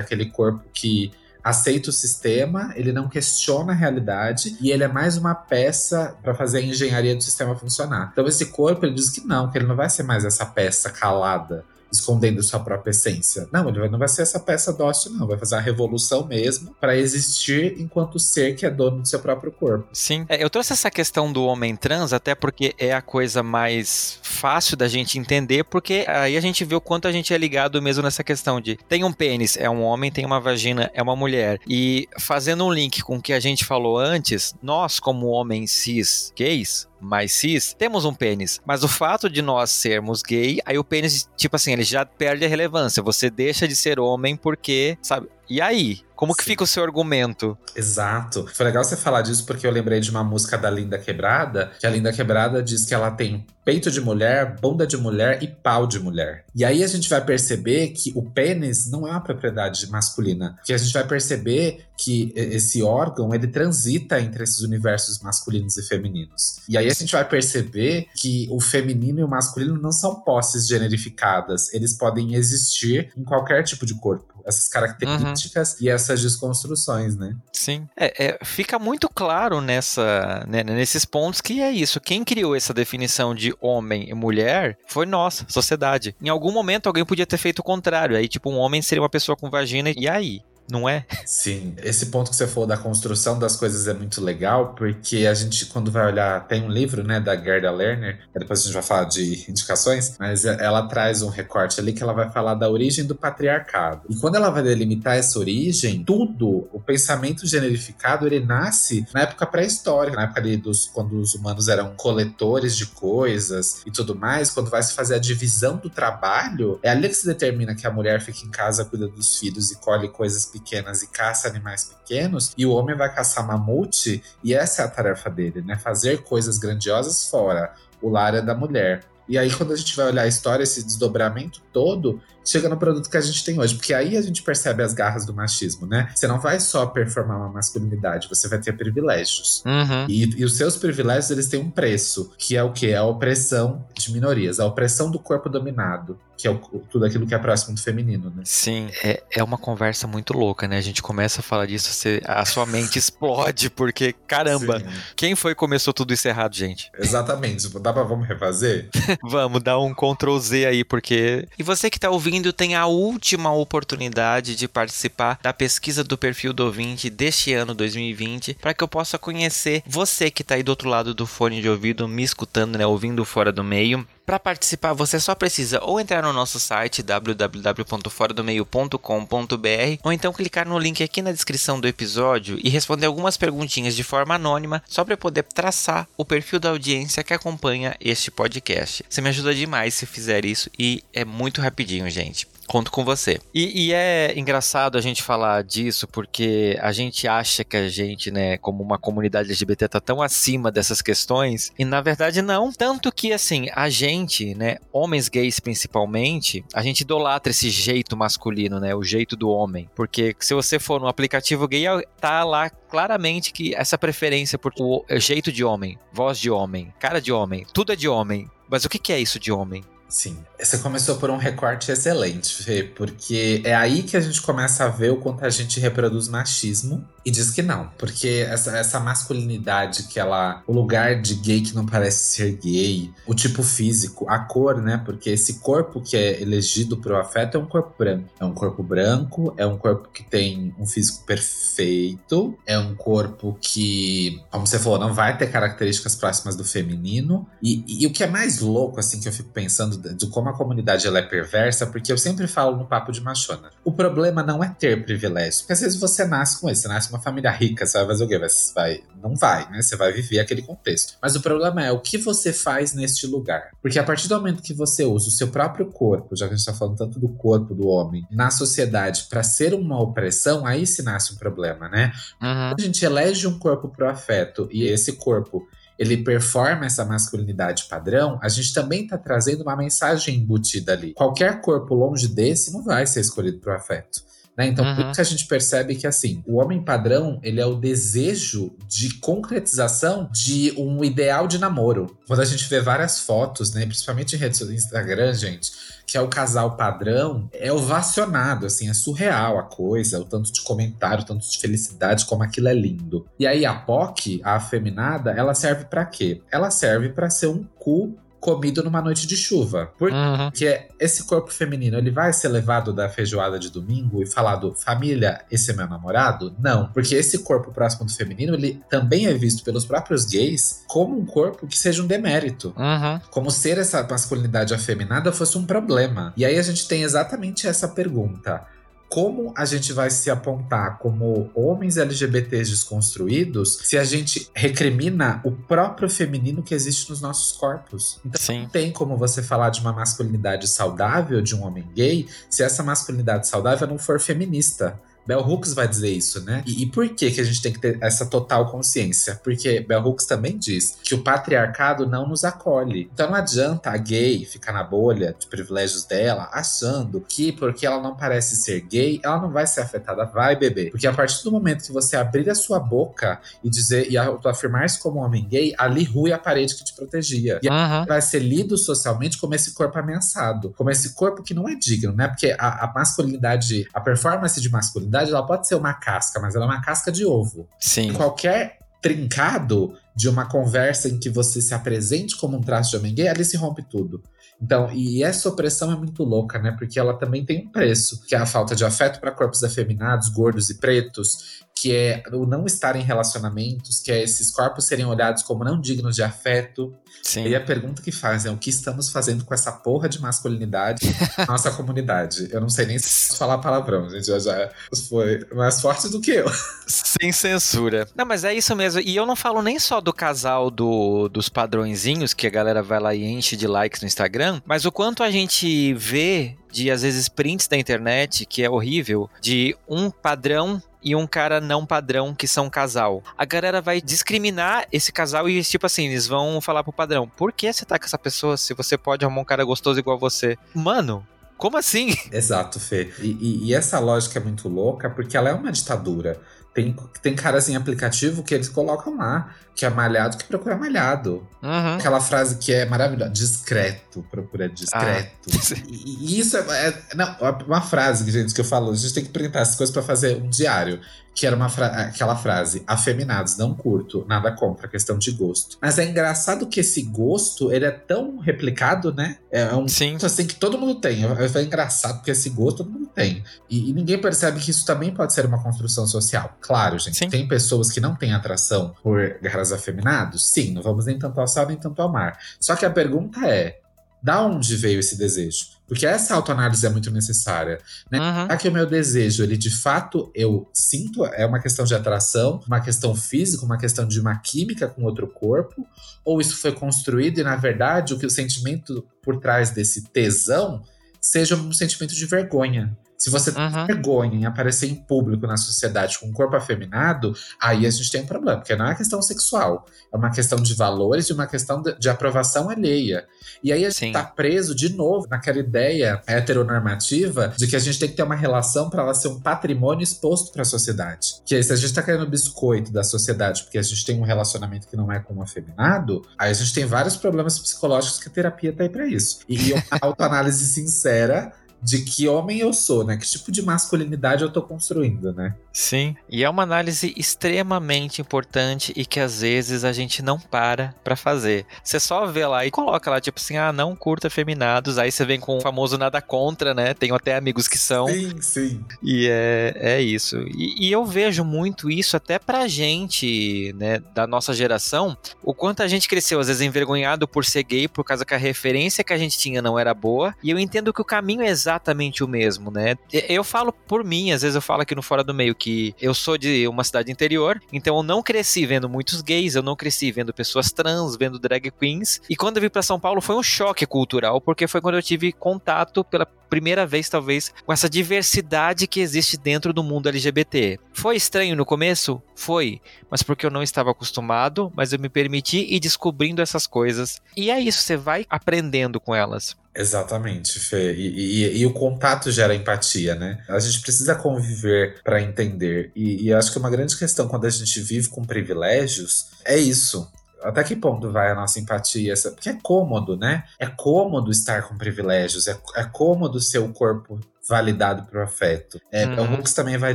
aquele 0.00 0.26
corpo 0.26 0.64
que 0.72 1.12
aceita 1.44 1.90
o 1.90 1.92
sistema, 1.92 2.72
ele 2.76 2.92
não 2.92 3.08
questiona 3.08 3.72
a 3.72 3.74
realidade 3.74 4.56
e 4.60 4.70
ele 4.70 4.84
é 4.84 4.88
mais 4.88 5.16
uma 5.16 5.34
peça 5.34 6.16
para 6.22 6.34
fazer 6.34 6.58
a 6.58 6.62
engenharia 6.62 7.14
do 7.14 7.22
sistema 7.22 7.54
funcionar. 7.54 8.10
Então 8.12 8.26
esse 8.26 8.46
corpo 8.46 8.84
ele 8.84 8.94
diz 8.94 9.10
que 9.10 9.26
não, 9.26 9.50
que 9.50 9.56
ele 9.56 9.66
não 9.66 9.76
vai 9.76 9.88
ser 9.88 10.02
mais 10.02 10.24
essa 10.24 10.44
peça 10.44 10.90
calada 10.90 11.64
escondendo 11.92 12.42
sua 12.42 12.60
própria 12.60 12.90
essência. 12.90 13.48
Não, 13.52 13.68
ele 13.68 13.88
não 13.88 13.98
vai 13.98 14.08
ser 14.08 14.22
essa 14.22 14.40
peça 14.40 14.72
dócil, 14.72 15.12
não. 15.12 15.26
Vai 15.26 15.38
fazer 15.38 15.56
a 15.56 15.60
revolução 15.60 16.26
mesmo 16.26 16.74
para 16.80 16.96
existir 16.96 17.80
enquanto 17.80 18.18
ser 18.18 18.54
que 18.54 18.66
é 18.66 18.70
dono 18.70 19.02
do 19.02 19.08
seu 19.08 19.20
próprio 19.20 19.52
corpo. 19.52 19.88
Sim. 19.92 20.24
É, 20.28 20.42
eu 20.42 20.50
trouxe 20.50 20.72
essa 20.72 20.90
questão 20.90 21.32
do 21.32 21.44
homem 21.44 21.76
trans 21.76 22.12
até 22.12 22.34
porque 22.34 22.74
é 22.78 22.92
a 22.92 23.02
coisa 23.02 23.42
mais 23.42 24.18
fácil 24.22 24.76
da 24.76 24.88
gente 24.88 25.18
entender, 25.18 25.64
porque 25.64 26.04
aí 26.08 26.36
a 26.36 26.40
gente 26.40 26.64
vê 26.64 26.74
o 26.74 26.80
quanto 26.80 27.08
a 27.08 27.12
gente 27.12 27.32
é 27.32 27.38
ligado 27.38 27.80
mesmo 27.80 28.02
nessa 28.02 28.24
questão 28.24 28.60
de 28.60 28.76
tem 28.88 29.04
um 29.04 29.12
pênis, 29.12 29.56
é 29.56 29.68
um 29.68 29.82
homem, 29.82 30.10
tem 30.10 30.24
uma 30.24 30.40
vagina, 30.40 30.90
é 30.94 31.02
uma 31.02 31.16
mulher. 31.16 31.60
E 31.68 32.08
fazendo 32.18 32.64
um 32.64 32.72
link 32.72 33.02
com 33.02 33.16
o 33.16 33.22
que 33.22 33.32
a 33.32 33.40
gente 33.40 33.64
falou 33.64 33.98
antes, 33.98 34.54
nós, 34.62 34.98
como 34.98 35.26
homens 35.26 35.70
cis 35.70 36.32
gays, 36.36 36.87
mais 37.00 37.32
cis, 37.32 37.74
temos 37.78 38.04
um 38.04 38.14
pênis. 38.14 38.60
Mas 38.66 38.82
o 38.82 38.88
fato 38.88 39.28
de 39.28 39.42
nós 39.42 39.70
sermos 39.70 40.22
gay, 40.22 40.58
aí 40.64 40.78
o 40.78 40.84
pênis, 40.84 41.28
tipo 41.36 41.56
assim, 41.56 41.72
ele 41.72 41.84
já 41.84 42.04
perde 42.04 42.44
a 42.44 42.48
relevância. 42.48 43.02
Você 43.02 43.30
deixa 43.30 43.66
de 43.68 43.76
ser 43.76 44.00
homem 44.00 44.36
porque, 44.36 44.98
sabe? 45.02 45.28
E 45.48 45.60
aí? 45.60 46.00
Como 46.18 46.34
que 46.34 46.42
Sim. 46.42 46.50
fica 46.50 46.64
o 46.64 46.66
seu 46.66 46.82
argumento? 46.82 47.56
Exato. 47.76 48.44
Foi 48.52 48.66
legal 48.66 48.82
você 48.82 48.96
falar 48.96 49.22
disso 49.22 49.46
porque 49.46 49.64
eu 49.64 49.70
lembrei 49.70 50.00
de 50.00 50.10
uma 50.10 50.24
música 50.24 50.58
da 50.58 50.68
Linda 50.68 50.98
Quebrada, 50.98 51.70
que 51.78 51.86
a 51.86 51.90
Linda 51.90 52.12
Quebrada 52.12 52.60
diz 52.60 52.84
que 52.84 52.92
ela 52.92 53.12
tem 53.12 53.46
peito 53.64 53.88
de 53.88 54.00
mulher, 54.00 54.56
bunda 54.60 54.84
de 54.84 54.96
mulher 54.96 55.40
e 55.44 55.46
pau 55.46 55.86
de 55.86 56.00
mulher. 56.00 56.44
E 56.56 56.64
aí 56.64 56.82
a 56.82 56.86
gente 56.88 57.08
vai 57.08 57.24
perceber 57.24 57.90
que 57.90 58.10
o 58.16 58.22
pênis 58.22 58.90
não 58.90 59.06
é 59.06 59.12
uma 59.12 59.20
propriedade 59.20 59.88
masculina, 59.90 60.58
que 60.64 60.72
a 60.72 60.78
gente 60.78 60.92
vai 60.92 61.06
perceber 61.06 61.84
que 61.96 62.32
esse 62.34 62.82
órgão 62.82 63.32
ele 63.32 63.46
transita 63.46 64.20
entre 64.20 64.42
esses 64.42 64.62
universos 64.62 65.20
masculinos 65.20 65.76
e 65.76 65.86
femininos. 65.86 66.60
E 66.68 66.76
aí 66.76 66.88
a 66.88 66.94
gente 66.94 67.12
vai 67.12 67.28
perceber 67.28 68.08
que 68.16 68.48
o 68.50 68.60
feminino 68.60 69.20
e 69.20 69.24
o 69.24 69.28
masculino 69.28 69.80
não 69.80 69.92
são 69.92 70.16
posses 70.16 70.66
generificadas, 70.66 71.72
eles 71.72 71.92
podem 71.92 72.34
existir 72.34 73.12
em 73.16 73.22
qualquer 73.22 73.62
tipo 73.62 73.86
de 73.86 73.94
corpo 73.94 74.38
essas 74.48 74.68
características 74.68 75.72
uhum. 75.72 75.78
e 75.82 75.90
essas 76.08 76.22
desconstruções, 76.22 77.16
né? 77.16 77.36
Sim. 77.52 77.86
É, 77.96 78.26
é, 78.26 78.38
fica 78.44 78.78
muito 78.78 79.08
claro 79.08 79.60
nessa, 79.60 80.44
né, 80.48 80.62
nesses 80.64 81.04
pontos 81.04 81.40
que 81.40 81.60
é 81.60 81.70
isso. 81.70 82.00
Quem 82.00 82.24
criou 82.24 82.56
essa 82.56 82.72
definição 82.72 83.34
de 83.34 83.54
homem 83.60 84.08
e 84.08 84.14
mulher 84.14 84.78
foi 84.86 85.06
nós, 85.06 85.44
sociedade. 85.48 86.16
Em 86.20 86.28
algum 86.28 86.52
momento 86.52 86.86
alguém 86.86 87.04
podia 87.04 87.26
ter 87.26 87.38
feito 87.38 87.60
o 87.60 87.64
contrário. 87.64 88.16
Aí, 88.16 88.28
tipo, 88.28 88.50
um 88.50 88.58
homem 88.58 88.82
seria 88.82 89.02
uma 89.02 89.08
pessoa 89.08 89.36
com 89.36 89.50
vagina, 89.50 89.90
e 89.96 90.08
aí? 90.08 90.40
Não 90.70 90.88
é? 90.88 91.06
Sim, 91.24 91.74
esse 91.82 92.06
ponto 92.06 92.30
que 92.30 92.36
você 92.36 92.46
falou 92.46 92.66
da 92.66 92.76
construção 92.76 93.38
das 93.38 93.56
coisas 93.56 93.88
é 93.88 93.94
muito 93.94 94.22
legal, 94.22 94.74
porque 94.74 95.26
a 95.26 95.34
gente, 95.34 95.66
quando 95.66 95.90
vai 95.90 96.06
olhar, 96.06 96.46
tem 96.46 96.62
um 96.62 96.68
livro, 96.68 97.02
né, 97.02 97.18
da 97.18 97.34
Gerda 97.36 97.70
Lerner, 97.70 98.20
depois 98.34 98.60
a 98.60 98.62
gente 98.64 98.74
vai 98.74 98.82
falar 98.82 99.04
de 99.04 99.46
indicações, 99.48 100.16
mas 100.18 100.44
ela 100.44 100.86
traz 100.86 101.22
um 101.22 101.28
recorte 101.28 101.80
ali 101.80 101.92
que 101.92 102.02
ela 102.02 102.12
vai 102.12 102.30
falar 102.30 102.54
da 102.54 102.68
origem 102.68 103.04
do 103.04 103.14
patriarcado. 103.14 104.02
E 104.08 104.16
quando 104.16 104.36
ela 104.36 104.50
vai 104.50 104.62
delimitar 104.62 105.16
essa 105.16 105.38
origem, 105.38 106.04
tudo, 106.04 106.68
o 106.72 106.80
pensamento 106.80 107.46
generificado, 107.46 108.26
ele 108.26 108.40
nasce 108.40 109.06
na 109.14 109.22
época 109.22 109.46
pré-histórica, 109.46 110.16
na 110.16 110.24
época 110.24 110.40
ali 110.40 110.56
dos, 110.56 110.86
quando 110.86 111.18
os 111.18 111.34
humanos 111.34 111.68
eram 111.68 111.94
coletores 111.96 112.76
de 112.76 112.86
coisas 112.86 113.82
e 113.86 113.90
tudo 113.90 114.14
mais, 114.14 114.50
quando 114.50 114.68
vai 114.70 114.82
se 114.82 114.92
fazer 114.92 115.14
a 115.14 115.18
divisão 115.18 115.76
do 115.76 115.88
trabalho, 115.88 116.78
é 116.82 116.90
ali 116.90 117.08
que 117.08 117.14
se 117.14 117.26
determina 117.26 117.74
que 117.74 117.86
a 117.86 117.90
mulher 117.90 118.20
fica 118.20 118.44
em 118.44 118.50
casa, 118.50 118.84
cuida 118.84 119.08
dos 119.08 119.38
filhos 119.38 119.70
e 119.70 119.76
colhe 119.76 120.08
coisas 120.08 120.44
pequenas 120.44 120.57
pequenas 120.58 121.02
e 121.02 121.08
caça 121.08 121.48
animais 121.48 121.84
pequenos, 121.84 122.52
e 122.56 122.66
o 122.66 122.72
homem 122.72 122.96
vai 122.96 123.12
caçar 123.14 123.46
mamute, 123.46 124.22
e 124.42 124.54
essa 124.54 124.82
é 124.82 124.84
a 124.84 124.88
tarefa 124.88 125.30
dele, 125.30 125.62
né? 125.62 125.76
Fazer 125.76 126.22
coisas 126.22 126.58
grandiosas 126.58 127.28
fora. 127.28 127.72
O 128.00 128.08
lar 128.08 128.34
é 128.34 128.42
da 128.42 128.54
mulher. 128.54 129.04
E 129.28 129.36
aí, 129.36 129.52
quando 129.52 129.72
a 129.72 129.76
gente 129.76 129.94
vai 129.94 130.06
olhar 130.06 130.22
a 130.22 130.26
história, 130.26 130.62
esse 130.62 130.82
desdobramento 130.82 131.60
todo, 131.72 132.20
chega 132.44 132.68
no 132.68 132.78
produto 132.78 133.10
que 133.10 133.16
a 133.16 133.20
gente 133.20 133.44
tem 133.44 133.60
hoje. 133.60 133.74
Porque 133.74 133.92
aí 133.92 134.16
a 134.16 134.22
gente 134.22 134.42
percebe 134.42 134.82
as 134.82 134.94
garras 134.94 135.26
do 135.26 135.34
machismo, 135.34 135.86
né? 135.86 136.10
Você 136.14 136.26
não 136.26 136.40
vai 136.40 136.58
só 136.58 136.86
performar 136.86 137.36
uma 137.36 137.48
masculinidade, 137.50 138.28
você 138.28 138.48
vai 138.48 138.58
ter 138.58 138.72
privilégios. 138.72 139.62
Uhum. 139.66 140.06
E, 140.08 140.40
e, 140.40 140.44
os 140.44 140.56
seus 140.56 140.76
privilégios, 140.76 141.30
eles 141.30 141.48
têm 141.48 141.60
um 141.60 141.70
preço, 141.70 142.32
que 142.38 142.56
é 142.56 142.62
o 142.62 142.72
quê? 142.72 142.88
É 142.88 142.96
a 142.96 143.04
opressão 143.04 143.86
de 143.94 144.10
minorias, 144.12 144.58
a 144.58 144.66
opressão 144.66 145.10
do 145.10 145.18
corpo 145.18 145.48
dominado, 145.50 146.18
que 146.38 146.46
é 146.46 146.50
o, 146.52 146.58
tudo 146.88 147.04
aquilo 147.04 147.26
que 147.26 147.34
é 147.34 147.38
próximo 147.38 147.74
do 147.74 147.82
feminino, 147.82 148.32
né? 148.34 148.42
Sim, 148.44 148.88
é, 149.02 149.20
é 149.32 149.42
uma 149.42 149.58
conversa 149.58 150.06
muito 150.06 150.32
louca, 150.32 150.68
né? 150.68 150.78
A 150.78 150.80
gente 150.80 151.02
começa 151.02 151.40
a 151.40 151.42
falar 151.42 151.66
disso, 151.66 151.92
você, 151.92 152.22
a 152.24 152.44
sua 152.44 152.64
mente 152.64 152.96
explode, 152.96 153.68
porque, 153.70 154.14
caramba, 154.26 154.78
Sim. 154.78 154.86
quem 155.16 155.34
foi 155.34 155.52
que 155.52 155.58
começou 155.58 155.92
tudo 155.92 156.14
isso 156.14 156.28
errado, 156.28 156.54
gente? 156.54 156.92
Exatamente. 156.96 157.68
Dá 157.80 157.92
pra 157.92 158.04
vamos 158.04 158.28
refazer? 158.28 158.88
vamos, 159.20 159.60
dar 159.62 159.80
um 159.80 159.92
Ctrl 159.92 160.38
Z 160.38 160.66
aí, 160.66 160.84
porque... 160.84 161.48
E 161.58 161.62
você 161.64 161.90
que 161.90 161.98
tá 161.98 162.08
ouvindo 162.08 162.52
tem 162.52 162.76
a 162.76 162.86
última 162.86 163.52
oportunidade 163.52 164.54
de 164.54 164.68
participar 164.68 165.40
da 165.42 165.52
pesquisa 165.52 166.04
do 166.04 166.16
perfil 166.16 166.52
do 166.52 166.64
ouvinte 166.64 167.10
deste 167.10 167.52
ano 167.52 167.74
2020, 167.74 168.54
para 168.60 168.72
que 168.72 168.84
eu 168.84 168.88
possa 168.88 169.18
conhecer 169.18 169.82
você 169.84 170.30
que 170.30 170.42
está 170.42 170.54
aí 170.54 170.62
do 170.62 170.68
outro 170.68 170.88
lado 170.88 171.12
do 171.12 171.26
fone 171.26 171.60
de 171.60 171.68
ouvido, 171.68 172.06
me 172.06 172.22
escutando, 172.22 172.78
né, 172.78 172.86
ouvindo 172.86 173.24
fora 173.24 173.50
do 173.50 173.64
meio. 173.64 174.06
Para 174.28 174.38
participar, 174.38 174.92
você 174.92 175.18
só 175.18 175.34
precisa 175.34 175.82
ou 175.82 175.98
entrar 175.98 176.22
no 176.22 176.34
nosso 176.34 176.60
site 176.60 177.02
www.foradomeio.com.br 177.02 180.00
ou 180.04 180.12
então 180.12 180.34
clicar 180.34 180.68
no 180.68 180.78
link 180.78 181.02
aqui 181.02 181.22
na 181.22 181.32
descrição 181.32 181.80
do 181.80 181.88
episódio 181.88 182.58
e 182.62 182.68
responder 182.68 183.06
algumas 183.06 183.38
perguntinhas 183.38 183.96
de 183.96 184.04
forma 184.04 184.34
anônima, 184.34 184.82
só 184.86 185.02
para 185.02 185.16
poder 185.16 185.44
traçar 185.44 186.06
o 186.14 186.26
perfil 186.26 186.60
da 186.60 186.68
audiência 186.68 187.24
que 187.24 187.32
acompanha 187.32 187.96
este 188.02 188.30
podcast. 188.30 189.02
Você 189.08 189.22
me 189.22 189.30
ajuda 189.30 189.54
demais 189.54 189.94
se 189.94 190.04
fizer 190.04 190.44
isso 190.44 190.68
e 190.78 191.02
é 191.14 191.24
muito 191.24 191.62
rapidinho, 191.62 192.10
gente 192.10 192.46
conto 192.68 192.92
com 192.92 193.04
você. 193.04 193.40
E, 193.52 193.86
e, 193.86 193.92
é 193.92 194.38
engraçado 194.38 194.98
a 194.98 195.00
gente 195.00 195.22
falar 195.22 195.64
disso 195.64 196.06
porque 196.06 196.78
a 196.80 196.92
gente 196.92 197.26
acha 197.26 197.64
que 197.64 197.76
a 197.76 197.88
gente, 197.88 198.30
né, 198.30 198.58
como 198.58 198.82
uma 198.82 198.98
comunidade 198.98 199.48
LGBT, 199.48 199.88
tá 199.88 200.00
tão 200.00 200.20
acima 200.20 200.70
dessas 200.70 201.00
questões 201.00 201.72
e 201.78 201.84
na 201.84 202.00
verdade 202.00 202.42
não. 202.42 202.70
Tanto 202.70 203.10
que, 203.10 203.32
assim, 203.32 203.68
a 203.74 203.88
gente, 203.88 204.54
né, 204.54 204.76
homens 204.92 205.28
gays 205.28 205.58
principalmente, 205.58 206.64
a 206.74 206.82
gente 206.82 207.00
idolatra 207.00 207.50
esse 207.50 207.70
jeito 207.70 208.16
masculino, 208.16 208.78
né, 208.78 208.94
o 208.94 209.02
jeito 209.02 209.34
do 209.34 209.48
homem. 209.48 209.88
Porque 209.96 210.36
se 210.38 210.54
você 210.54 210.78
for 210.78 211.00
no 211.00 211.08
aplicativo 211.08 211.66
gay, 211.66 211.86
tá 212.20 212.44
lá 212.44 212.68
claramente 212.68 213.52
que 213.52 213.74
essa 213.74 213.96
preferência 213.96 214.58
por 214.58 214.72
o 214.78 215.04
jeito 215.18 215.50
de 215.50 215.64
homem, 215.64 215.98
voz 216.12 216.38
de 216.38 216.50
homem, 216.50 216.92
cara 217.00 217.20
de 217.20 217.32
homem, 217.32 217.66
tudo 217.72 217.92
é 217.92 217.96
de 217.96 218.08
homem. 218.08 218.48
Mas 218.70 218.84
o 218.84 218.88
que 218.88 219.12
é 219.12 219.18
isso 219.18 219.40
de 219.40 219.50
homem? 219.50 219.82
Sim. 220.08 220.38
Você 220.58 220.78
começou 220.78 221.16
por 221.16 221.28
um 221.30 221.36
recorte 221.36 221.92
excelente, 221.92 222.62
Fê, 222.62 222.82
porque 222.82 223.60
é 223.64 223.74
aí 223.74 224.02
que 224.02 224.16
a 224.16 224.20
gente 224.20 224.40
começa 224.40 224.84
a 224.84 224.88
ver 224.88 225.12
o 225.12 225.16
quanto 225.16 225.44
a 225.44 225.50
gente 225.50 225.78
reproduz 225.78 226.28
machismo 226.28 227.06
e 227.28 227.30
diz 227.30 227.50
que 227.50 227.60
não. 227.60 227.90
Porque 227.98 228.46
essa, 228.48 228.76
essa 228.76 228.98
masculinidade 228.98 230.04
que 230.04 230.18
ela. 230.18 230.62
O 230.66 230.72
lugar 230.72 231.20
de 231.20 231.34
gay 231.34 231.60
que 231.60 231.74
não 231.74 231.84
parece 231.84 232.36
ser 232.36 232.52
gay, 232.56 233.12
o 233.26 233.34
tipo 233.34 233.62
físico, 233.62 234.26
a 234.28 234.38
cor, 234.38 234.80
né? 234.80 235.00
Porque 235.04 235.28
esse 235.28 235.60
corpo 235.60 236.00
que 236.00 236.16
é 236.16 236.40
elegido 236.40 236.96
pro 236.96 237.18
afeto 237.18 237.58
é 237.58 237.60
um 237.60 237.66
corpo 237.66 237.94
branco. 237.98 238.30
É 238.40 238.44
um 238.46 238.54
corpo 238.54 238.82
branco, 238.82 239.54
é 239.58 239.66
um 239.66 239.76
corpo 239.76 240.08
que 240.08 240.24
tem 240.24 240.74
um 240.78 240.86
físico 240.86 241.24
perfeito, 241.26 242.58
é 242.66 242.78
um 242.78 242.94
corpo 242.94 243.58
que, 243.60 244.42
como 244.50 244.66
você 244.66 244.78
falou, 244.78 244.98
não 244.98 245.12
vai 245.12 245.36
ter 245.36 245.48
características 245.52 246.14
próximas 246.14 246.56
do 246.56 246.64
feminino. 246.64 247.46
E, 247.62 247.84
e 247.86 248.06
o 248.06 248.10
que 248.10 248.24
é 248.24 248.26
mais 248.26 248.60
louco, 248.60 248.98
assim, 248.98 249.20
que 249.20 249.28
eu 249.28 249.32
fico 249.32 249.50
pensando 249.50 250.14
de 250.14 250.26
como 250.28 250.48
a 250.48 250.54
comunidade 250.54 251.06
ela 251.06 251.18
é 251.18 251.22
perversa, 251.22 251.86
porque 251.86 252.10
eu 252.10 252.16
sempre 252.16 252.46
falo 252.46 252.74
no 252.74 252.86
papo 252.86 253.12
de 253.12 253.20
machona. 253.20 253.68
O 253.84 253.92
problema 253.92 254.42
não 254.42 254.64
é 254.64 254.74
ter 254.78 255.04
privilégio, 255.04 255.60
porque 255.60 255.74
às 255.74 255.80
vezes 255.80 256.00
você 256.00 256.24
nasce 256.24 256.58
com 256.58 256.70
isso, 256.70 256.82
você 256.82 256.88
nasce 256.88 257.10
uma 257.18 257.22
família 257.22 257.50
rica, 257.50 257.84
você 257.84 257.98
vai 257.98 258.06
fazer 258.06 258.24
o 258.24 258.28
quê? 258.28 258.40
Vai, 258.74 259.02
não 259.20 259.34
vai, 259.34 259.68
né? 259.70 259.82
Você 259.82 259.96
vai 259.96 260.12
viver 260.12 260.38
aquele 260.38 260.62
contexto. 260.62 261.18
Mas 261.20 261.34
o 261.36 261.40
problema 261.40 261.84
é 261.84 261.92
o 261.92 262.00
que 262.00 262.16
você 262.16 262.52
faz 262.52 262.94
neste 262.94 263.26
lugar. 263.26 263.70
Porque 263.82 263.98
a 263.98 264.04
partir 264.04 264.28
do 264.28 264.36
momento 264.36 264.62
que 264.62 264.72
você 264.72 265.04
usa 265.04 265.28
o 265.28 265.32
seu 265.32 265.48
próprio 265.48 265.86
corpo, 265.86 266.36
já 266.36 266.46
que 266.46 266.54
a 266.54 266.56
gente 266.56 266.64
tá 266.66 266.72
falando 266.72 266.96
tanto 266.96 267.18
do 267.18 267.28
corpo 267.28 267.74
do 267.74 267.88
homem, 267.88 268.26
na 268.30 268.50
sociedade 268.50 269.26
para 269.28 269.42
ser 269.42 269.74
uma 269.74 270.00
opressão, 270.00 270.64
aí 270.64 270.86
se 270.86 271.02
nasce 271.02 271.34
um 271.34 271.36
problema, 271.36 271.88
né? 271.88 272.12
Uhum. 272.40 272.48
A 272.48 272.76
gente 272.78 273.04
elege 273.04 273.46
um 273.46 273.58
corpo 273.58 273.88
pro 273.88 274.08
afeto 274.08 274.68
e 274.70 274.84
esse 274.84 275.12
corpo 275.14 275.66
ele 275.98 276.18
performa 276.18 276.86
essa 276.86 277.04
masculinidade 277.04 277.86
padrão, 277.88 278.38
a 278.40 278.48
gente 278.48 278.72
também 278.72 279.02
está 279.02 279.18
trazendo 279.18 279.62
uma 279.62 279.76
mensagem 279.76 280.36
embutida 280.36 280.92
ali. 280.92 281.12
Qualquer 281.14 281.60
corpo 281.60 281.92
longe 281.92 282.28
desse 282.28 282.72
não 282.72 282.84
vai 282.84 283.04
ser 283.04 283.20
escolhido 283.20 283.58
para 283.58 283.72
o 283.72 283.76
afeto. 283.76 284.22
Né? 284.58 284.66
Então, 284.66 284.84
uhum. 284.84 284.96
por 284.96 285.04
isso 285.04 285.14
que 285.14 285.20
a 285.20 285.24
gente 285.24 285.46
percebe 285.46 285.94
que, 285.94 286.04
assim, 286.04 286.42
o 286.44 286.56
homem 286.56 286.82
padrão, 286.82 287.38
ele 287.44 287.60
é 287.60 287.64
o 287.64 287.76
desejo 287.76 288.72
de 288.88 289.14
concretização 289.14 290.28
de 290.32 290.74
um 290.76 291.04
ideal 291.04 291.46
de 291.46 291.58
namoro. 291.58 292.18
Quando 292.26 292.40
a 292.40 292.44
gente 292.44 292.68
vê 292.68 292.80
várias 292.80 293.20
fotos, 293.20 293.72
né, 293.72 293.86
principalmente 293.86 294.34
em 294.34 294.38
redes 294.38 294.58
do 294.58 294.74
Instagram, 294.74 295.32
gente, 295.32 295.70
que 296.04 296.18
é 296.18 296.20
o 296.20 296.26
casal 296.26 296.76
padrão, 296.76 297.48
é 297.52 297.72
ovacionado, 297.72 298.66
assim, 298.66 298.90
é 298.90 298.94
surreal 298.94 299.58
a 299.58 299.62
coisa, 299.62 300.18
o 300.18 300.24
tanto 300.24 300.52
de 300.52 300.62
comentário, 300.62 301.22
o 301.22 301.26
tanto 301.26 301.48
de 301.48 301.58
felicidade, 301.58 302.24
como 302.24 302.42
aquilo 302.42 302.66
é 302.66 302.74
lindo. 302.74 303.26
E 303.38 303.46
aí 303.46 303.64
a 303.64 303.74
POC, 303.74 304.40
a 304.42 304.56
afeminada, 304.56 305.30
ela 305.30 305.54
serve 305.54 305.84
para 305.84 306.04
quê? 306.04 306.42
Ela 306.50 306.70
serve 306.70 307.10
para 307.10 307.30
ser 307.30 307.46
um 307.46 307.62
cu 307.78 308.18
comido 308.40 308.82
numa 308.82 309.00
noite 309.02 309.26
de 309.26 309.36
chuva. 309.36 309.92
Uhum. 310.00 310.50
Porque 310.50 310.88
esse 310.98 311.24
corpo 311.24 311.52
feminino, 311.52 311.98
ele 311.98 312.10
vai 312.10 312.32
ser 312.32 312.48
levado 312.48 312.92
da 312.92 313.08
feijoada 313.08 313.58
de 313.58 313.70
domingo 313.70 314.22
e 314.22 314.26
falado, 314.26 314.74
família, 314.74 315.44
esse 315.50 315.70
é 315.70 315.74
meu 315.74 315.88
namorado? 315.88 316.54
Não, 316.58 316.88
porque 316.92 317.14
esse 317.14 317.40
corpo 317.40 317.72
próximo 317.72 318.06
do 318.06 318.12
feminino, 318.12 318.54
ele 318.54 318.80
também 318.88 319.26
é 319.26 319.34
visto 319.34 319.64
pelos 319.64 319.84
próprios 319.84 320.24
gays 320.24 320.84
como 320.86 321.18
um 321.18 321.24
corpo 321.24 321.66
que 321.66 321.78
seja 321.78 322.02
um 322.02 322.06
demérito. 322.06 322.74
Uhum. 322.76 323.20
Como 323.30 323.50
ser 323.50 323.78
essa 323.78 324.06
masculinidade 324.08 324.74
afeminada 324.74 325.32
fosse 325.32 325.58
um 325.58 325.66
problema. 325.66 326.32
E 326.36 326.44
aí 326.44 326.58
a 326.58 326.62
gente 326.62 326.86
tem 326.86 327.02
exatamente 327.02 327.66
essa 327.66 327.88
pergunta 327.88 328.66
como 329.08 329.52
a 329.56 329.64
gente 329.64 329.92
vai 329.92 330.10
se 330.10 330.30
apontar 330.30 330.98
como 330.98 331.50
homens 331.54 331.96
LGBTs 331.96 332.70
desconstruídos 332.70 333.78
se 333.82 333.96
a 333.96 334.04
gente 334.04 334.50
recrimina 334.54 335.40
o 335.44 335.50
próprio 335.50 336.08
feminino 336.08 336.62
que 336.62 336.74
existe 336.74 337.08
nos 337.08 337.20
nossos 337.20 337.56
corpos? 337.56 338.20
Então 338.24 338.40
Sim. 338.40 338.62
não 338.62 338.68
tem 338.68 338.92
como 338.92 339.16
você 339.16 339.42
falar 339.42 339.70
de 339.70 339.80
uma 339.80 339.92
masculinidade 339.92 340.68
saudável 340.68 341.40
de 341.40 341.54
um 341.54 341.64
homem 341.64 341.84
gay 341.94 342.28
se 342.50 342.62
essa 342.62 342.82
masculinidade 342.82 343.48
saudável 343.48 343.86
não 343.86 343.98
for 343.98 344.20
feminista. 344.20 345.00
Bell 345.28 345.40
Hooks 345.40 345.74
vai 345.74 345.86
dizer 345.86 346.08
isso, 346.08 346.42
né? 346.42 346.62
E, 346.66 346.82
e, 346.82 346.86
por 346.86 347.06
que, 347.10 347.30
que 347.30 347.38
a 347.38 347.44
gente 347.44 347.60
tem 347.60 347.70
que 347.70 347.78
ter 347.78 347.98
essa 348.00 348.24
total 348.24 348.70
consciência? 348.70 349.38
Porque 349.44 349.80
Bell 349.80 350.00
Hooks 350.00 350.24
também 350.24 350.56
diz 350.56 350.96
que 351.02 351.14
o 351.14 351.22
patriarcado 351.22 352.06
não 352.06 352.26
nos 352.26 352.44
acolhe. 352.44 353.10
Então 353.12 353.28
não 353.28 353.34
adianta 353.34 353.90
a 353.90 353.96
gay 353.98 354.46
ficar 354.46 354.72
na 354.72 354.82
bolha 354.82 355.36
de 355.38 355.46
privilégios 355.46 356.04
dela, 356.04 356.48
achando 356.50 357.20
que 357.20 357.52
porque 357.52 357.86
ela 357.86 358.00
não 358.00 358.16
parece 358.16 358.56
ser 358.56 358.80
gay, 358.80 359.20
ela 359.22 359.38
não 359.38 359.50
vai 359.50 359.66
ser 359.66 359.82
afetada, 359.82 360.24
vai 360.24 360.56
beber. 360.56 360.90
Porque 360.90 361.06
a 361.06 361.12
partir 361.12 361.44
do 361.44 361.52
momento 361.52 361.84
que 361.84 361.92
você 361.92 362.16
abrir 362.16 362.48
a 362.48 362.54
sua 362.54 362.80
boca 362.80 363.38
e 363.62 363.68
dizer 363.68 364.10
e 364.10 364.16
afirmar-se 364.16 364.98
como 364.98 365.20
um 365.20 365.22
homem 365.22 365.46
gay, 365.46 365.74
ali 365.76 366.04
rui 366.04 366.32
a 366.32 366.38
parede 366.38 366.74
que 366.74 366.84
te 366.84 366.94
protegia. 366.94 367.60
E 367.62 367.68
Uhum. 367.68 368.06
vai 368.06 368.22
ser 368.22 368.38
lido 368.38 368.78
socialmente 368.78 369.38
como 369.38 369.54
esse 369.54 369.72
corpo 369.72 369.98
ameaçado, 369.98 370.72
como 370.76 370.90
esse 370.90 371.14
corpo 371.14 371.42
que 371.42 371.52
não 371.52 371.68
é 371.68 371.74
digno, 371.74 372.12
né? 372.12 372.28
Porque 372.28 372.56
a, 372.58 372.86
a 372.86 372.92
masculinidade, 372.94 373.86
a 373.92 374.00
performance 374.00 374.60
de 374.60 374.70
masculinidade, 374.70 375.17
ela 375.26 375.44
pode 375.44 375.66
ser 375.66 375.74
uma 375.74 375.94
casca, 375.94 376.38
mas 376.40 376.54
ela 376.54 376.66
é 376.66 376.68
uma 376.68 376.80
casca 376.80 377.10
de 377.10 377.24
ovo. 377.24 377.68
Sim. 377.80 378.12
Qualquer 378.12 378.78
trincado 379.00 379.94
de 380.18 380.28
uma 380.28 380.46
conversa 380.46 381.08
em 381.08 381.16
que 381.16 381.30
você 381.30 381.62
se 381.62 381.72
apresente 381.72 382.36
como 382.36 382.56
um 382.56 382.60
traço 382.60 382.90
de 382.90 382.96
homem 382.96 383.14
gay, 383.14 383.28
ali 383.28 383.44
se 383.44 383.56
rompe 383.56 383.84
tudo. 383.88 384.20
Então, 384.60 384.90
e 384.92 385.22
essa 385.22 385.48
opressão 385.48 385.92
é 385.92 385.96
muito 385.96 386.24
louca, 386.24 386.58
né? 386.58 386.74
Porque 386.76 386.98
ela 386.98 387.14
também 387.16 387.44
tem 387.44 387.64
um 387.64 387.70
preço, 387.70 388.20
que 388.26 388.34
é 388.34 388.38
a 388.38 388.44
falta 388.44 388.74
de 388.74 388.84
afeto 388.84 389.20
para 389.20 389.30
corpos 389.30 389.62
afeminados, 389.62 390.28
gordos 390.28 390.68
e 390.70 390.74
pretos, 390.74 391.62
que 391.80 391.94
é 391.94 392.22
o 392.32 392.44
não 392.44 392.66
estar 392.66 392.96
em 392.96 393.02
relacionamentos, 393.02 394.00
que 394.00 394.10
é 394.10 394.20
esses 394.20 394.50
corpos 394.50 394.86
serem 394.86 395.06
olhados 395.06 395.44
como 395.44 395.62
não 395.62 395.80
dignos 395.80 396.16
de 396.16 396.22
afeto. 396.22 396.92
Sim. 397.22 397.46
E 397.46 397.54
a 397.54 397.60
pergunta 397.60 398.02
que 398.02 398.10
fazem 398.10 398.50
é 398.50 398.54
o 398.54 398.58
que 398.58 398.70
estamos 398.70 399.10
fazendo 399.10 399.44
com 399.44 399.54
essa 399.54 399.70
porra 399.70 400.08
de 400.08 400.20
masculinidade 400.20 401.06
na 401.38 401.46
nossa 401.48 401.70
comunidade? 401.70 402.48
Eu 402.50 402.60
não 402.60 402.68
sei 402.68 402.86
nem 402.86 402.98
se 402.98 403.36
falar 403.36 403.58
palavrão, 403.58 404.10
gente. 404.10 404.26
Já, 404.26 404.38
já 404.40 404.70
foi 405.08 405.46
mais 405.54 405.80
forte 405.80 406.08
do 406.08 406.20
que 406.20 406.32
eu. 406.32 406.46
Sem 406.86 407.30
censura. 407.30 408.08
Não, 408.16 408.26
mas 408.26 408.42
é 408.42 408.52
isso 408.52 408.74
mesmo. 408.74 409.00
E 409.00 409.14
eu 409.14 409.24
não 409.24 409.36
falo 409.36 409.62
nem 409.62 409.78
só 409.78 410.00
do 410.00 410.07
casal 410.12 410.70
do, 410.70 411.28
dos 411.28 411.48
padrõezinhos, 411.48 412.34
que 412.34 412.46
a 412.46 412.50
galera 412.50 412.82
vai 412.82 413.00
lá 413.00 413.14
e 413.14 413.24
enche 413.24 413.56
de 413.56 413.66
likes 413.66 414.00
no 414.00 414.06
Instagram, 414.06 414.60
mas 414.64 414.84
o 414.84 414.92
quanto 414.92 415.22
a 415.22 415.30
gente 415.30 415.94
vê 415.94 416.56
de, 416.70 416.90
às 416.90 417.02
vezes, 417.02 417.28
prints 417.28 417.66
da 417.66 417.76
internet, 417.76 418.44
que 418.46 418.62
é 418.62 418.70
horrível, 418.70 419.28
de 419.40 419.76
um 419.88 420.10
padrão 420.10 420.82
e 421.02 421.14
um 421.14 421.26
cara 421.26 421.60
não 421.60 421.86
padrão 421.86 422.34
que 422.34 422.46
são 422.46 422.68
casal. 422.68 423.22
A 423.36 423.44
galera 423.44 423.80
vai 423.80 424.00
discriminar 424.00 424.86
esse 424.92 425.12
casal 425.12 425.48
e, 425.48 425.62
tipo 425.62 425.86
assim, 425.86 426.06
eles 426.06 426.26
vão 426.26 426.60
falar 426.60 426.82
pro 426.82 426.92
padrão: 426.92 427.28
por 427.28 427.52
que 427.52 427.72
você 427.72 427.84
tá 427.84 427.98
com 427.98 428.04
essa 428.04 428.18
pessoa 428.18 428.56
se 428.56 428.74
você 428.74 428.98
pode 428.98 429.24
arrumar 429.24 429.42
um 429.42 429.44
cara 429.44 429.64
gostoso 429.64 429.98
igual 429.98 430.18
você? 430.18 430.56
Mano. 430.74 431.26
Como 431.56 431.76
assim? 431.76 432.14
Exato, 432.30 432.78
Fê. 432.78 433.12
E, 433.18 433.36
e, 433.40 433.64
e, 433.64 433.74
essa 433.74 433.98
lógica 433.98 434.38
é 434.38 434.42
muito 434.42 434.68
louca 434.68 435.10
porque 435.10 435.36
ela 435.36 435.50
é 435.50 435.52
uma 435.52 435.72
ditadura. 435.72 436.40
Tem, 436.84 436.96
tem 437.22 437.34
caras 437.34 437.68
em 437.68 437.76
aplicativo 437.76 438.42
que 438.42 438.54
eles 438.54 438.68
colocam 438.68 439.16
lá 439.16 439.54
que 439.78 439.86
é 439.86 439.90
malhado 439.90 440.36
que 440.36 440.42
procura 440.42 440.76
malhado. 440.76 441.46
Uhum. 441.62 441.94
Aquela 441.94 442.20
frase 442.20 442.56
que 442.56 442.72
é 442.72 442.84
maravilhosa: 442.84 443.30
discreto, 443.30 444.26
procura 444.28 444.68
discreto. 444.68 445.30
Ah. 445.46 445.78
E, 445.88 446.34
e, 446.34 446.40
isso 446.40 446.56
é, 446.56 446.88
é, 446.88 447.14
Não, 447.14 447.36
uma 447.66 447.80
frase, 447.80 448.28
gente, 448.30 448.52
que 448.52 448.60
eu 448.60 448.64
falo: 448.64 448.90
a 448.90 448.96
gente 448.96 449.14
tem 449.14 449.24
que 449.24 449.30
printar 449.30 449.62
essas 449.62 449.76
coisas 449.76 449.92
pra 449.92 450.02
fazer 450.02 450.36
um 450.36 450.48
diário. 450.48 451.00
Que 451.38 451.46
era 451.46 451.54
uma 451.54 451.68
fra 451.68 451.86
aquela 451.86 452.34
frase: 452.34 452.82
afeminados, 452.86 453.56
não 453.56 453.74
curto, 453.74 454.24
nada 454.26 454.50
contra, 454.50 454.88
questão 454.88 455.18
de 455.18 455.30
gosto. 455.30 455.76
Mas 455.80 455.98
é 455.98 456.08
engraçado 456.08 456.66
que 456.66 456.80
esse 456.80 457.02
gosto, 457.02 457.70
ele 457.70 457.84
é 457.84 457.90
tão 457.90 458.38
replicado, 458.38 459.12
né? 459.14 459.38
É 459.50 459.74
um 459.74 459.86
Sim. 459.86 460.12
gosto 460.12 460.26
assim 460.26 460.46
que 460.46 460.54
todo 460.54 460.78
mundo 460.78 461.00
tem. 461.00 461.24
É 461.24 461.62
engraçado 461.62 462.16
porque 462.16 462.30
esse 462.30 462.50
gosto 462.50 462.78
todo 462.78 462.90
mundo 462.90 463.06
tem. 463.14 463.42
E, 463.68 463.90
e, 463.90 463.92
ninguém 463.92 464.20
percebe 464.20 464.60
que 464.60 464.70
isso 464.70 464.84
também 464.84 465.12
pode 465.12 465.32
ser 465.32 465.46
uma 465.46 465.62
construção 465.62 466.06
social. 466.06 466.56
Claro, 466.60 466.98
gente. 466.98 467.16
Sim. 467.16 467.28
Tem 467.28 467.46
pessoas 467.46 467.90
que 467.90 468.00
não 468.00 468.14
têm 468.14 468.32
atração 468.32 468.94
por 469.02 469.38
caras 469.40 469.72
afeminados? 469.72 470.50
Sim, 470.50 470.72
não 470.72 470.82
vamos 470.82 471.06
nem 471.06 471.18
tanto 471.18 471.40
ao 471.40 471.46
céu 471.46 471.66
nem 471.66 471.76
tanto 471.76 472.00
ao 472.00 472.10
mar. 472.10 472.38
Só 472.60 472.76
que 472.76 472.84
a 472.84 472.90
pergunta 472.90 473.46
é: 473.46 473.80
da 474.22 474.44
onde 474.44 474.76
veio 474.76 475.00
esse 475.00 475.16
desejo? 475.16 475.77
Porque 475.88 476.06
essa 476.06 476.34
autoanálise 476.34 476.86
é 476.86 476.90
muito 476.90 477.10
necessária. 477.10 477.80
Né? 478.10 478.20
Uhum. 478.20 478.42
Será 478.42 478.56
que 478.58 478.68
o 478.68 478.72
meu 478.72 478.86
desejo, 478.86 479.42
ele 479.42 479.56
de 479.56 479.74
fato 479.74 480.30
eu 480.34 480.68
sinto, 480.72 481.24
é 481.24 481.46
uma 481.46 481.60
questão 481.60 481.84
de 481.84 481.94
atração, 481.94 482.60
uma 482.66 482.80
questão 482.80 483.14
física, 483.14 483.64
uma 483.64 483.78
questão 483.78 484.06
de 484.06 484.20
uma 484.20 484.36
química 484.36 484.86
com 484.86 485.02
outro 485.04 485.26
corpo? 485.26 485.86
Ou 486.22 486.40
isso 486.40 486.56
foi 486.58 486.72
construído 486.72 487.38
e, 487.38 487.42
na 487.42 487.56
verdade, 487.56 488.12
o 488.12 488.18
que 488.18 488.26
o 488.26 488.30
sentimento 488.30 489.02
por 489.22 489.40
trás 489.40 489.70
desse 489.70 490.04
tesão 490.10 490.82
seja 491.20 491.56
um 491.56 491.72
sentimento 491.72 492.14
de 492.14 492.26
vergonha? 492.26 492.96
Se 493.18 493.30
você 493.30 493.50
tem 493.50 493.62
Uhum. 493.62 493.86
vergonha 493.86 494.34
em 494.36 494.46
aparecer 494.46 494.88
em 494.88 494.94
público 494.94 495.46
na 495.46 495.56
sociedade 495.56 496.18
com 496.20 496.26
um 496.26 496.32
corpo 496.32 496.54
afeminado, 496.54 497.34
aí 497.60 497.84
a 497.84 497.90
gente 497.90 498.10
tem 498.12 498.22
um 498.22 498.26
problema, 498.26 498.58
porque 498.58 498.76
não 498.76 498.84
é 498.84 498.90
uma 498.90 498.94
questão 498.94 499.20
sexual, 499.20 499.84
é 500.12 500.16
uma 500.16 500.30
questão 500.30 500.58
de 500.62 500.72
valores 500.74 501.28
e 501.28 501.32
uma 501.32 501.46
questão 501.46 501.82
de, 501.82 501.98
de 501.98 502.08
aprovação 502.08 502.70
alheia. 502.70 503.26
E 503.62 503.72
aí 503.72 503.84
a 503.84 503.90
gente 503.90 503.98
Sim. 503.98 504.12
tá 504.12 504.22
preso 504.22 504.72
de 504.72 504.94
novo 504.94 505.26
naquela 505.28 505.58
ideia 505.58 506.22
heteronormativa 506.26 507.52
de 507.56 507.66
que 507.66 507.74
a 507.74 507.78
gente 507.80 507.98
tem 507.98 508.08
que 508.08 508.14
ter 508.14 508.22
uma 508.22 508.36
relação 508.36 508.88
para 508.88 509.02
ela 509.02 509.14
ser 509.14 509.28
um 509.28 509.40
patrimônio 509.40 510.02
exposto 510.04 510.52
para 510.52 510.62
a 510.62 510.64
sociedade. 510.64 511.34
Que 511.44 511.56
aí, 511.56 511.64
se 511.64 511.72
a 511.72 511.76
gente 511.76 511.92
tá 511.92 512.02
querendo 512.02 512.26
biscoito 512.28 512.92
da 512.92 513.02
sociedade 513.02 513.64
porque 513.64 513.78
a 513.78 513.82
gente 513.82 514.04
tem 514.04 514.20
um 514.20 514.24
relacionamento 514.24 514.86
que 514.86 514.96
não 514.96 515.10
é 515.10 515.18
com 515.18 515.34
um 515.34 515.42
afeminado, 515.42 516.22
aí 516.38 516.50
a 516.50 516.54
gente 516.54 516.72
tem 516.72 516.86
vários 516.86 517.16
problemas 517.16 517.58
psicológicos 517.58 518.20
que 518.20 518.28
a 518.28 518.32
terapia 518.32 518.72
tá 518.72 518.84
aí 518.84 518.88
para 518.88 519.06
isso. 519.06 519.40
E 519.48 519.72
uma 519.72 519.82
autoanálise 520.00 520.64
sincera 520.66 521.52
de 521.82 522.02
que 522.02 522.28
homem 522.28 522.58
eu 522.58 522.72
sou, 522.72 523.04
né? 523.04 523.16
Que 523.16 523.26
tipo 523.26 523.52
de 523.52 523.62
masculinidade 523.62 524.42
eu 524.42 524.50
tô 524.50 524.62
construindo, 524.62 525.32
né? 525.32 525.54
Sim. 525.72 526.16
E 526.28 526.42
é 526.42 526.50
uma 526.50 526.64
análise 526.64 527.14
extremamente 527.16 528.20
importante 528.20 528.92
e 528.96 529.06
que 529.06 529.20
às 529.20 529.42
vezes 529.42 529.84
a 529.84 529.92
gente 529.92 530.22
não 530.22 530.38
para 530.38 530.94
pra 531.04 531.14
fazer. 531.14 531.66
Você 531.84 532.00
só 532.00 532.26
vê 532.26 532.46
lá 532.46 532.66
e 532.66 532.70
coloca 532.70 533.10
lá, 533.10 533.20
tipo 533.20 533.38
assim, 533.38 533.56
ah, 533.56 533.72
não 533.72 533.94
curta 533.94 534.28
feminados. 534.28 534.98
Aí 534.98 535.12
você 535.12 535.24
vem 535.24 535.38
com 535.38 535.58
o 535.58 535.60
famoso 535.60 535.96
nada 535.96 536.20
contra, 536.20 536.74
né? 536.74 536.94
Tenho 536.94 537.14
até 537.14 537.36
amigos 537.36 537.68
que 537.68 537.78
são. 537.78 538.08
Sim, 538.08 538.40
sim. 538.40 538.84
E 539.02 539.28
é, 539.30 539.72
é 539.76 540.02
isso. 540.02 540.36
E, 540.48 540.88
e 540.88 540.92
eu 540.92 541.04
vejo 541.04 541.44
muito 541.44 541.88
isso 541.88 542.16
até 542.16 542.38
pra 542.38 542.66
gente, 542.66 543.72
né, 543.78 544.00
da 544.14 544.26
nossa 544.26 544.52
geração, 544.52 545.16
o 545.42 545.54
quanto 545.54 545.82
a 545.82 545.88
gente 545.88 546.08
cresceu, 546.08 546.40
às 546.40 546.48
vezes, 546.48 546.62
envergonhado 546.62 547.28
por 547.28 547.44
ser 547.44 547.62
gay, 547.62 547.86
por 547.86 548.04
causa 548.04 548.24
que 548.24 548.34
a 548.34 548.38
referência 548.38 549.04
que 549.04 549.12
a 549.12 549.18
gente 549.18 549.38
tinha 549.38 549.62
não 549.62 549.78
era 549.78 549.94
boa. 549.94 550.34
E 550.42 550.50
eu 550.50 550.58
entendo 550.58 550.92
que 550.92 551.00
o 551.00 551.04
caminho 551.04 551.42
é 551.42 551.54
exatamente 551.68 552.24
o 552.24 552.28
mesmo, 552.28 552.70
né? 552.70 552.96
Eu 553.12 553.44
falo 553.44 553.72
por 553.72 554.02
mim, 554.02 554.32
às 554.32 554.40
vezes 554.40 554.54
eu 554.54 554.62
falo 554.62 554.82
aqui 554.82 554.94
no 554.94 555.02
Fora 555.02 555.22
do 555.22 555.34
Meio 555.34 555.54
que 555.54 555.94
eu 556.00 556.14
sou 556.14 556.38
de 556.38 556.66
uma 556.66 556.82
cidade 556.82 557.12
interior, 557.12 557.60
então 557.70 557.96
eu 557.96 558.02
não 558.02 558.22
cresci 558.22 558.64
vendo 558.64 558.88
muitos 558.88 559.20
gays, 559.20 559.54
eu 559.54 559.62
não 559.62 559.76
cresci 559.76 560.10
vendo 560.10 560.32
pessoas 560.32 560.72
trans, 560.72 561.16
vendo 561.16 561.38
drag 561.38 561.70
queens. 561.70 562.22
E 562.28 562.34
quando 562.34 562.56
eu 562.56 562.62
vim 562.62 562.70
pra 562.70 562.82
São 562.82 562.98
Paulo 562.98 563.20
foi 563.20 563.36
um 563.36 563.42
choque 563.42 563.84
cultural, 563.84 564.40
porque 564.40 564.66
foi 564.66 564.80
quando 564.80 564.96
eu 564.96 565.02
tive 565.02 565.30
contato 565.30 566.02
pela 566.02 566.26
primeira 566.48 566.86
vez, 566.86 567.08
talvez, 567.08 567.52
com 567.66 567.72
essa 567.72 567.90
diversidade 567.90 568.86
que 568.86 569.00
existe 569.00 569.36
dentro 569.36 569.72
do 569.72 569.84
mundo 569.84 570.08
LGBT. 570.08 570.78
Foi 570.94 571.14
estranho 571.14 571.54
no 571.54 571.66
começo? 571.66 572.22
Foi. 572.34 572.80
Mas 573.10 573.22
porque 573.22 573.44
eu 573.44 573.50
não 573.50 573.62
estava 573.62 573.90
acostumado, 573.90 574.72
mas 574.74 574.92
eu 574.92 574.98
me 574.98 575.10
permiti 575.10 575.66
ir 575.68 575.78
descobrindo 575.78 576.40
essas 576.40 576.66
coisas. 576.66 577.20
E 577.36 577.50
é 577.50 577.60
isso, 577.60 577.82
você 577.82 577.96
vai 577.96 578.24
aprendendo 578.30 578.98
com 578.98 579.14
elas. 579.14 579.56
Exatamente, 579.78 580.58
Fê. 580.58 580.92
E, 580.92 581.44
e, 581.44 581.58
e, 581.60 581.66
o 581.66 581.72
contato 581.72 582.32
gera 582.32 582.52
empatia, 582.52 583.14
né? 583.14 583.38
A 583.48 583.60
gente 583.60 583.80
precisa 583.80 584.12
conviver 584.16 585.00
para 585.04 585.22
entender. 585.22 585.92
E, 585.94 586.24
e 586.24 586.34
acho 586.34 586.50
que 586.50 586.58
uma 586.58 586.68
grande 586.68 586.96
questão 586.96 587.28
quando 587.28 587.44
a 587.44 587.50
gente 587.50 587.80
vive 587.80 588.08
com 588.08 588.24
privilégios 588.24 589.26
é 589.44 589.56
isso. 589.56 590.10
Até 590.42 590.64
que 590.64 590.74
ponto 590.74 591.12
vai 591.12 591.30
a 591.30 591.34
nossa 591.36 591.60
empatia? 591.60 592.14
Porque 592.34 592.48
é 592.48 592.58
cômodo, 592.60 593.16
né? 593.16 593.44
É 593.56 593.66
cômodo 593.66 594.32
estar 594.32 594.62
com 594.62 594.76
privilégios, 594.76 595.46
é, 595.46 595.56
é 595.76 595.84
cômodo 595.84 596.40
ser 596.40 596.58
o 596.58 596.72
corpo 596.72 597.20
validado 597.48 598.06
pro 598.06 598.22
afeto. 598.22 598.80
É, 598.92 599.06
uhum. 599.06 599.34
O 599.34 599.34
Hooks 599.34 599.54
também 599.54 599.76
vai 599.76 599.94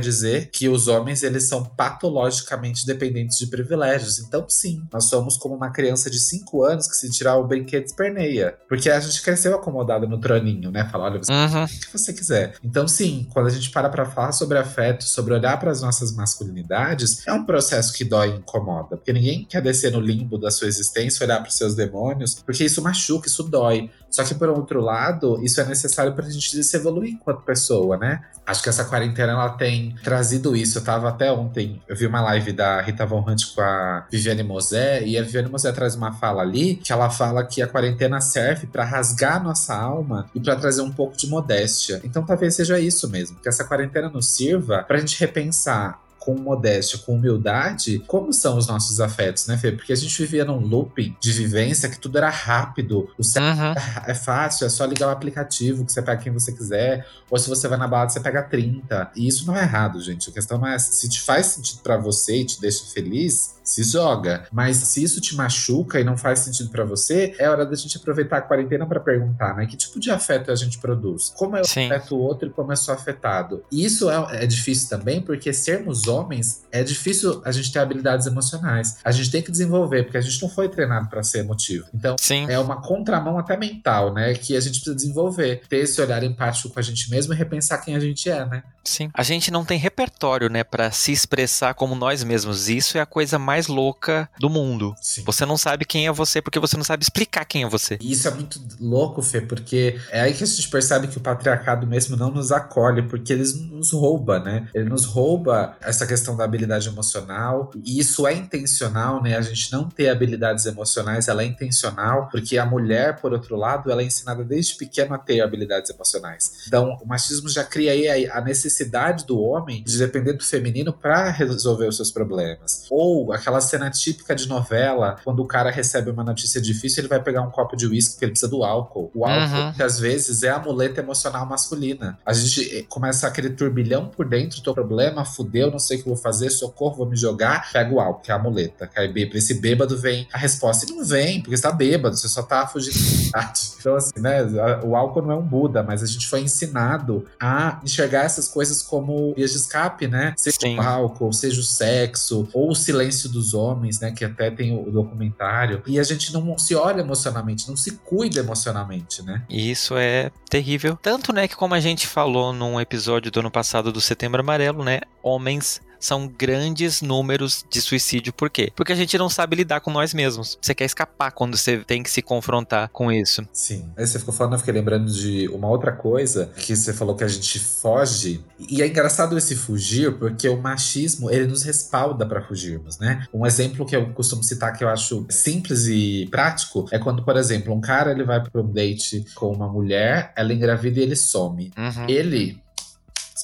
dizer 0.00 0.50
que 0.50 0.68
os 0.68 0.88
homens 0.88 1.22
eles 1.22 1.44
são 1.44 1.64
patologicamente 1.64 2.86
dependentes 2.86 3.38
de 3.38 3.46
privilégios. 3.46 4.18
Então, 4.18 4.44
sim, 4.48 4.82
nós 4.92 5.04
somos 5.04 5.36
como 5.36 5.54
uma 5.54 5.70
criança 5.70 6.10
de 6.10 6.18
5 6.18 6.64
anos 6.64 6.88
que 6.88 6.96
se 6.96 7.10
tirar 7.10 7.36
o 7.36 7.46
brinquedo 7.46 7.84
esperneia. 7.84 8.56
Porque 8.68 8.90
a 8.90 8.98
gente 9.00 9.22
cresceu 9.22 9.54
acomodado 9.54 10.08
no 10.08 10.18
troninho, 10.18 10.70
né? 10.70 10.88
Fala, 10.90 11.04
olha, 11.04 11.18
você 11.18 11.32
uhum. 11.32 11.64
o 11.64 11.68
que 11.68 11.92
você 11.92 12.12
quiser. 12.12 12.54
Então, 12.62 12.88
sim, 12.88 13.26
quando 13.32 13.46
a 13.46 13.50
gente 13.50 13.70
para 13.70 13.88
pra 13.88 14.04
falar 14.04 14.32
sobre 14.32 14.58
afeto, 14.58 15.04
sobre 15.04 15.34
olhar 15.34 15.58
para 15.58 15.70
as 15.70 15.80
nossas 15.80 16.14
masculinidades, 16.14 17.26
é 17.26 17.32
um 17.32 17.44
processo 17.44 17.92
que 17.92 18.04
dói 18.04 18.30
e 18.30 18.38
incomoda. 18.38 18.96
Porque 18.96 19.12
ninguém 19.12 19.44
quer 19.44 19.62
descer 19.62 19.92
no 19.92 20.00
limbo 20.00 20.38
da 20.38 20.50
sua 20.50 20.68
existência, 20.68 21.24
olhar 21.24 21.40
para 21.40 21.48
os 21.48 21.56
seus 21.56 21.74
demônios, 21.74 22.34
porque 22.34 22.64
isso 22.64 22.82
machuca, 22.82 23.28
isso 23.28 23.42
dói. 23.42 23.90
Só 24.14 24.22
que, 24.22 24.32
por 24.32 24.48
outro 24.48 24.80
lado, 24.80 25.42
isso 25.42 25.60
é 25.60 25.64
necessário 25.64 26.12
pra 26.12 26.30
gente 26.30 26.62
se 26.62 26.76
evoluir 26.76 27.14
enquanto 27.14 27.42
pessoa, 27.42 27.96
né? 27.96 28.20
Acho 28.46 28.62
que 28.62 28.68
essa 28.68 28.84
quarentena 28.84 29.32
ela 29.32 29.48
tem 29.48 29.96
trazido 30.04 30.54
isso. 30.54 30.78
Eu 30.78 30.84
tava 30.84 31.08
até 31.08 31.32
ontem, 31.32 31.82
eu 31.88 31.96
vi 31.96 32.06
uma 32.06 32.20
live 32.20 32.52
da 32.52 32.80
Rita 32.80 33.04
Von 33.04 33.24
Hunt 33.28 33.52
com 33.52 33.60
a 33.60 34.06
Viviane 34.08 34.44
Mosé, 34.44 35.02
e 35.04 35.18
a 35.18 35.22
Viviane 35.22 35.48
Mosé 35.48 35.72
traz 35.72 35.96
uma 35.96 36.12
fala 36.12 36.42
ali 36.42 36.76
que 36.76 36.92
ela 36.92 37.10
fala 37.10 37.44
que 37.44 37.60
a 37.60 37.66
quarentena 37.66 38.20
serve 38.20 38.68
para 38.68 38.84
rasgar 38.84 39.42
nossa 39.42 39.74
alma 39.74 40.30
e 40.32 40.38
para 40.38 40.54
trazer 40.54 40.82
um 40.82 40.92
pouco 40.92 41.16
de 41.16 41.26
modéstia. 41.26 42.00
Então 42.04 42.24
talvez 42.24 42.54
seja 42.54 42.78
isso 42.78 43.10
mesmo, 43.10 43.36
que 43.40 43.48
essa 43.48 43.64
quarentena 43.64 44.08
nos 44.08 44.32
sirva 44.32 44.84
pra 44.84 44.98
gente 44.98 45.18
repensar 45.18 45.98
com 46.24 46.34
modéstia, 46.34 46.98
com 46.98 47.14
humildade, 47.14 47.98
como 48.06 48.32
são 48.32 48.56
os 48.56 48.66
nossos 48.66 48.98
afetos, 48.98 49.46
né, 49.46 49.58
Fê? 49.58 49.70
Porque 49.70 49.92
a 49.92 49.96
gente 49.96 50.16
vivia 50.22 50.44
num 50.44 50.58
looping 50.58 51.14
de 51.20 51.32
vivência 51.32 51.88
que 51.88 51.98
tudo 51.98 52.16
era 52.16 52.30
rápido, 52.30 53.10
o 53.18 53.22
sexo 53.22 53.60
uhum. 53.60 53.74
é 54.06 54.14
fácil, 54.14 54.66
é 54.66 54.70
só 54.70 54.86
ligar 54.86 55.08
o 55.08 55.10
aplicativo 55.10 55.84
que 55.84 55.92
você 55.92 56.00
pega 56.00 56.22
quem 56.22 56.32
você 56.32 56.52
quiser, 56.52 57.06
ou 57.30 57.38
se 57.38 57.48
você 57.48 57.68
vai 57.68 57.78
na 57.78 57.86
balada, 57.86 58.10
você 58.10 58.20
pega 58.20 58.42
30. 58.42 59.12
E 59.14 59.28
isso 59.28 59.46
não 59.46 59.54
é 59.54 59.62
errado, 59.62 60.00
gente. 60.00 60.30
A 60.30 60.32
questão 60.32 60.66
é 60.66 60.78
se 60.78 61.08
te 61.08 61.20
faz 61.20 61.46
sentido 61.46 61.80
para 61.82 61.98
você 61.98 62.40
e 62.40 62.44
te 62.44 62.60
deixa 62.60 62.84
feliz, 62.86 63.53
se 63.64 63.82
joga. 63.82 64.46
Mas 64.52 64.76
se 64.76 65.02
isso 65.02 65.20
te 65.20 65.34
machuca 65.34 65.98
e 65.98 66.04
não 66.04 66.16
faz 66.16 66.40
sentido 66.40 66.68
para 66.68 66.84
você, 66.84 67.34
é 67.38 67.48
hora 67.48 67.64
da 67.64 67.74
gente 67.74 67.96
aproveitar 67.96 68.38
a 68.38 68.42
quarentena 68.42 68.86
para 68.86 69.00
perguntar, 69.00 69.56
né? 69.56 69.66
Que 69.66 69.76
tipo 69.76 69.98
de 69.98 70.10
afeto 70.10 70.52
a 70.52 70.54
gente 70.54 70.78
produz? 70.78 71.32
Como 71.36 71.56
eu 71.56 71.64
Sim. 71.64 71.86
afeto 71.86 72.14
o 72.14 72.18
outro 72.20 72.48
e 72.48 72.52
como 72.52 72.72
eu 72.72 72.76
sou 72.76 72.94
afetado? 72.94 73.64
E 73.72 73.84
isso 73.84 74.10
é, 74.10 74.44
é 74.44 74.46
difícil 74.46 74.88
também, 74.88 75.20
porque 75.22 75.52
sermos 75.52 76.06
homens 76.06 76.64
é 76.70 76.82
difícil 76.82 77.40
a 77.44 77.50
gente 77.50 77.72
ter 77.72 77.78
habilidades 77.78 78.26
emocionais. 78.26 78.98
A 79.02 79.10
gente 79.10 79.30
tem 79.30 79.42
que 79.42 79.50
desenvolver, 79.50 80.04
porque 80.04 80.18
a 80.18 80.20
gente 80.20 80.40
não 80.42 80.48
foi 80.48 80.68
treinado 80.68 81.08
para 81.08 81.22
ser 81.22 81.38
emotivo. 81.38 81.86
Então, 81.94 82.16
Sim. 82.20 82.46
é 82.48 82.58
uma 82.58 82.82
contramão 82.82 83.38
até 83.38 83.56
mental, 83.56 84.12
né? 84.12 84.34
Que 84.34 84.56
a 84.56 84.60
gente 84.60 84.74
precisa 84.74 84.94
desenvolver. 84.94 85.62
Ter 85.68 85.78
esse 85.78 86.00
olhar 86.00 86.22
empático 86.22 86.68
com 86.68 86.78
a 86.78 86.82
gente 86.82 87.10
mesmo 87.10 87.32
e 87.32 87.36
repensar 87.36 87.78
quem 87.78 87.96
a 87.96 88.00
gente 88.00 88.28
é, 88.28 88.44
né? 88.44 88.62
Sim. 88.84 89.10
A 89.14 89.22
gente 89.22 89.50
não 89.50 89.64
tem 89.64 89.78
repertório, 89.78 90.50
né, 90.50 90.62
para 90.62 90.90
se 90.90 91.10
expressar 91.10 91.74
como 91.74 91.94
nós 91.94 92.22
mesmos. 92.22 92.68
Isso 92.68 92.98
é 92.98 93.00
a 93.00 93.06
coisa 93.06 93.38
mais 93.38 93.53
mais 93.54 93.68
louca 93.68 94.28
do 94.38 94.50
mundo. 94.50 94.96
Sim. 95.00 95.22
Você 95.24 95.46
não 95.46 95.56
sabe 95.56 95.84
quem 95.84 96.08
é 96.08 96.12
você 96.12 96.42
porque 96.42 96.58
você 96.58 96.76
não 96.76 96.82
sabe 96.82 97.04
explicar 97.04 97.44
quem 97.44 97.62
é 97.62 97.68
você. 97.68 97.96
E 98.00 98.10
isso 98.10 98.26
é 98.26 98.30
muito 98.32 98.60
louco, 98.80 99.22
Fê, 99.22 99.40
porque 99.40 99.96
é 100.10 100.22
aí 100.22 100.34
que 100.34 100.42
a 100.42 100.46
gente 100.46 100.68
percebe 100.68 101.06
que 101.06 101.18
o 101.18 101.20
patriarcado 101.20 101.86
mesmo 101.86 102.16
não 102.16 102.32
nos 102.32 102.50
acolhe, 102.50 103.02
porque 103.02 103.32
eles 103.32 103.54
nos 103.54 103.92
rouba, 103.92 104.40
né? 104.40 104.68
Ele 104.74 104.88
nos 104.88 105.04
rouba 105.04 105.76
essa 105.80 106.04
questão 106.04 106.36
da 106.36 106.42
habilidade 106.42 106.88
emocional, 106.88 107.70
e 107.84 108.00
isso 108.00 108.26
é 108.26 108.34
intencional, 108.34 109.22
né? 109.22 109.36
A 109.36 109.42
gente 109.42 109.72
não 109.72 109.88
ter 109.88 110.08
habilidades 110.08 110.66
emocionais, 110.66 111.28
ela 111.28 111.42
é 111.42 111.46
intencional, 111.46 112.28
porque 112.32 112.58
a 112.58 112.66
mulher, 112.66 113.20
por 113.20 113.32
outro 113.32 113.54
lado, 113.54 113.90
ela 113.90 114.02
é 114.02 114.04
ensinada 114.04 114.42
desde 114.42 114.74
pequena 114.74 115.14
a 115.14 115.18
ter 115.18 115.40
habilidades 115.40 115.90
emocionais. 115.90 116.64
Então, 116.66 116.98
o 117.00 117.06
machismo 117.06 117.48
já 117.48 117.62
cria 117.62 117.92
aí 117.92 118.28
a 118.28 118.40
necessidade 118.40 119.24
do 119.24 119.40
homem 119.40 119.84
de 119.84 119.96
depender 119.96 120.32
do 120.32 120.44
feminino 120.44 120.92
para 120.92 121.30
resolver 121.30 121.86
os 121.86 121.96
seus 121.96 122.10
problemas. 122.10 122.86
Ou 122.90 123.32
a 123.32 123.43
aquela 123.44 123.60
cena 123.60 123.90
típica 123.90 124.34
de 124.34 124.48
novela, 124.48 125.16
quando 125.22 125.40
o 125.40 125.46
cara 125.46 125.70
recebe 125.70 126.10
uma 126.10 126.24
notícia 126.24 126.60
difícil, 126.60 127.02
ele 127.02 127.08
vai 127.08 127.22
pegar 127.22 127.42
um 127.42 127.50
copo 127.50 127.76
de 127.76 127.86
uísque 127.86 128.14
porque 128.14 128.24
ele 128.24 128.32
precisa 128.32 128.50
do 128.50 128.64
álcool. 128.64 129.10
O 129.14 129.26
álcool, 129.26 129.54
uhum. 129.54 129.72
que 129.74 129.82
às 129.82 130.00
vezes 130.00 130.42
é 130.42 130.48
a 130.48 130.58
muleta 130.58 131.00
emocional 131.00 131.44
masculina. 131.44 132.18
A 132.24 132.32
gente 132.32 132.78
eh, 132.78 132.84
começa 132.88 133.26
aquele 133.26 133.50
turbilhão 133.50 134.08
por 134.08 134.26
dentro, 134.26 134.62
teu 134.62 134.72
problema, 134.72 135.24
fudeu, 135.24 135.70
não 135.70 135.78
sei 135.78 135.98
o 135.98 136.02
que 136.02 136.08
vou 136.08 136.16
fazer, 136.16 136.48
socorro, 136.48 136.96
vou 136.96 137.06
me 137.06 137.16
jogar, 137.16 137.70
pega 137.70 137.94
o 137.94 138.00
álcool, 138.00 138.22
que 138.22 138.30
é 138.32 138.34
a 138.34 138.38
muleta. 138.38 138.86
Que 138.86 138.98
aí, 138.98 139.26
pra 139.26 139.38
esse 139.38 139.54
bêbado 139.54 139.98
vem 139.98 140.26
a 140.32 140.38
resposta. 140.38 140.86
E 140.86 140.94
não 140.94 141.04
vem, 141.04 141.42
porque 141.42 141.56
você 141.56 141.62
tá 141.62 141.72
bêbado, 141.72 142.16
você 142.16 142.28
só 142.28 142.42
tá 142.42 142.66
fugindo 142.66 142.94
Então, 143.78 143.96
assim, 143.96 144.12
né, 144.18 144.42
o 144.82 144.96
álcool 144.96 145.22
não 145.22 145.32
é 145.32 145.36
um 145.36 145.42
Buda, 145.42 145.82
mas 145.82 146.02
a 146.02 146.06
gente 146.06 146.26
foi 146.26 146.40
ensinado 146.40 147.26
a 147.38 147.80
enxergar 147.84 148.24
essas 148.24 148.48
coisas 148.48 148.82
como 148.82 149.34
vias 149.34 149.50
de 149.50 149.58
escape, 149.58 150.08
né? 150.08 150.32
Seja 150.38 150.56
Sim. 150.58 150.78
o 150.78 150.80
álcool, 150.80 151.32
seja 151.32 151.60
o 151.60 151.62
sexo, 151.62 152.48
ou 152.54 152.70
o 152.70 152.74
silêncio 152.74 153.28
dos 153.34 153.52
homens, 153.52 154.00
né? 154.00 154.12
Que 154.12 154.24
até 154.24 154.50
tem 154.50 154.76
o 154.76 154.90
documentário. 154.90 155.82
E 155.86 155.98
a 155.98 156.02
gente 156.02 156.32
não 156.32 156.56
se 156.56 156.74
olha 156.74 157.00
emocionalmente, 157.00 157.68
não 157.68 157.76
se 157.76 157.98
cuida 157.98 158.40
emocionalmente, 158.40 159.22
né? 159.22 159.44
E 159.48 159.70
isso 159.70 159.96
é 159.96 160.30
terrível. 160.48 160.96
Tanto, 161.00 161.32
né, 161.32 161.46
que 161.46 161.56
como 161.56 161.74
a 161.74 161.80
gente 161.80 162.06
falou 162.06 162.52
num 162.52 162.80
episódio 162.80 163.30
do 163.30 163.40
ano 163.40 163.50
passado 163.50 163.92
do 163.92 164.00
Setembro 164.00 164.40
Amarelo, 164.40 164.82
né? 164.82 165.00
Homens 165.22 165.80
são 166.04 166.28
grandes 166.28 167.00
números 167.00 167.64
de 167.70 167.80
suicídio. 167.80 168.32
Por 168.32 168.50
quê? 168.50 168.72
Porque 168.76 168.92
a 168.92 168.96
gente 168.96 169.16
não 169.16 169.28
sabe 169.28 169.56
lidar 169.56 169.80
com 169.80 169.90
nós 169.90 170.12
mesmos. 170.12 170.58
Você 170.60 170.74
quer 170.74 170.84
escapar 170.84 171.32
quando 171.32 171.56
você 171.56 171.78
tem 171.78 172.02
que 172.02 172.10
se 172.10 172.22
confrontar 172.22 172.88
com 172.90 173.10
isso. 173.10 173.46
Sim. 173.52 173.90
Aí 173.96 174.06
você 174.06 174.18
ficou 174.18 174.34
falando, 174.34 174.54
eu 174.54 174.58
fiquei 174.58 174.74
lembrando 174.74 175.10
de 175.10 175.48
uma 175.48 175.68
outra 175.68 175.92
coisa 175.92 176.50
que 176.56 176.74
você 176.76 176.92
falou 176.92 177.16
que 177.16 177.24
a 177.24 177.28
gente 177.28 177.58
foge. 177.58 178.44
E 178.58 178.82
é 178.82 178.86
engraçado 178.86 179.36
esse 179.36 179.56
fugir, 179.56 180.18
porque 180.18 180.48
o 180.48 180.60
machismo, 180.60 181.30
ele 181.30 181.46
nos 181.46 181.62
respalda 181.62 182.26
para 182.26 182.42
fugirmos, 182.42 182.98
né? 182.98 183.26
Um 183.32 183.46
exemplo 183.46 183.86
que 183.86 183.96
eu 183.96 184.12
costumo 184.12 184.42
citar 184.42 184.76
que 184.76 184.84
eu 184.84 184.88
acho 184.88 185.26
simples 185.30 185.86
e 185.86 186.28
prático 186.30 186.86
é 186.90 186.98
quando, 186.98 187.24
por 187.24 187.36
exemplo, 187.36 187.74
um 187.74 187.80
cara 187.80 188.12
ele 188.12 188.24
vai 188.24 188.42
para 188.42 188.60
um 188.60 188.70
date 188.70 189.24
com 189.34 189.52
uma 189.52 189.68
mulher, 189.68 190.32
ela 190.36 190.52
engravida 190.52 191.00
e 191.00 191.02
ele 191.02 191.16
some. 191.16 191.72
Uhum. 191.76 192.08
Ele 192.08 192.63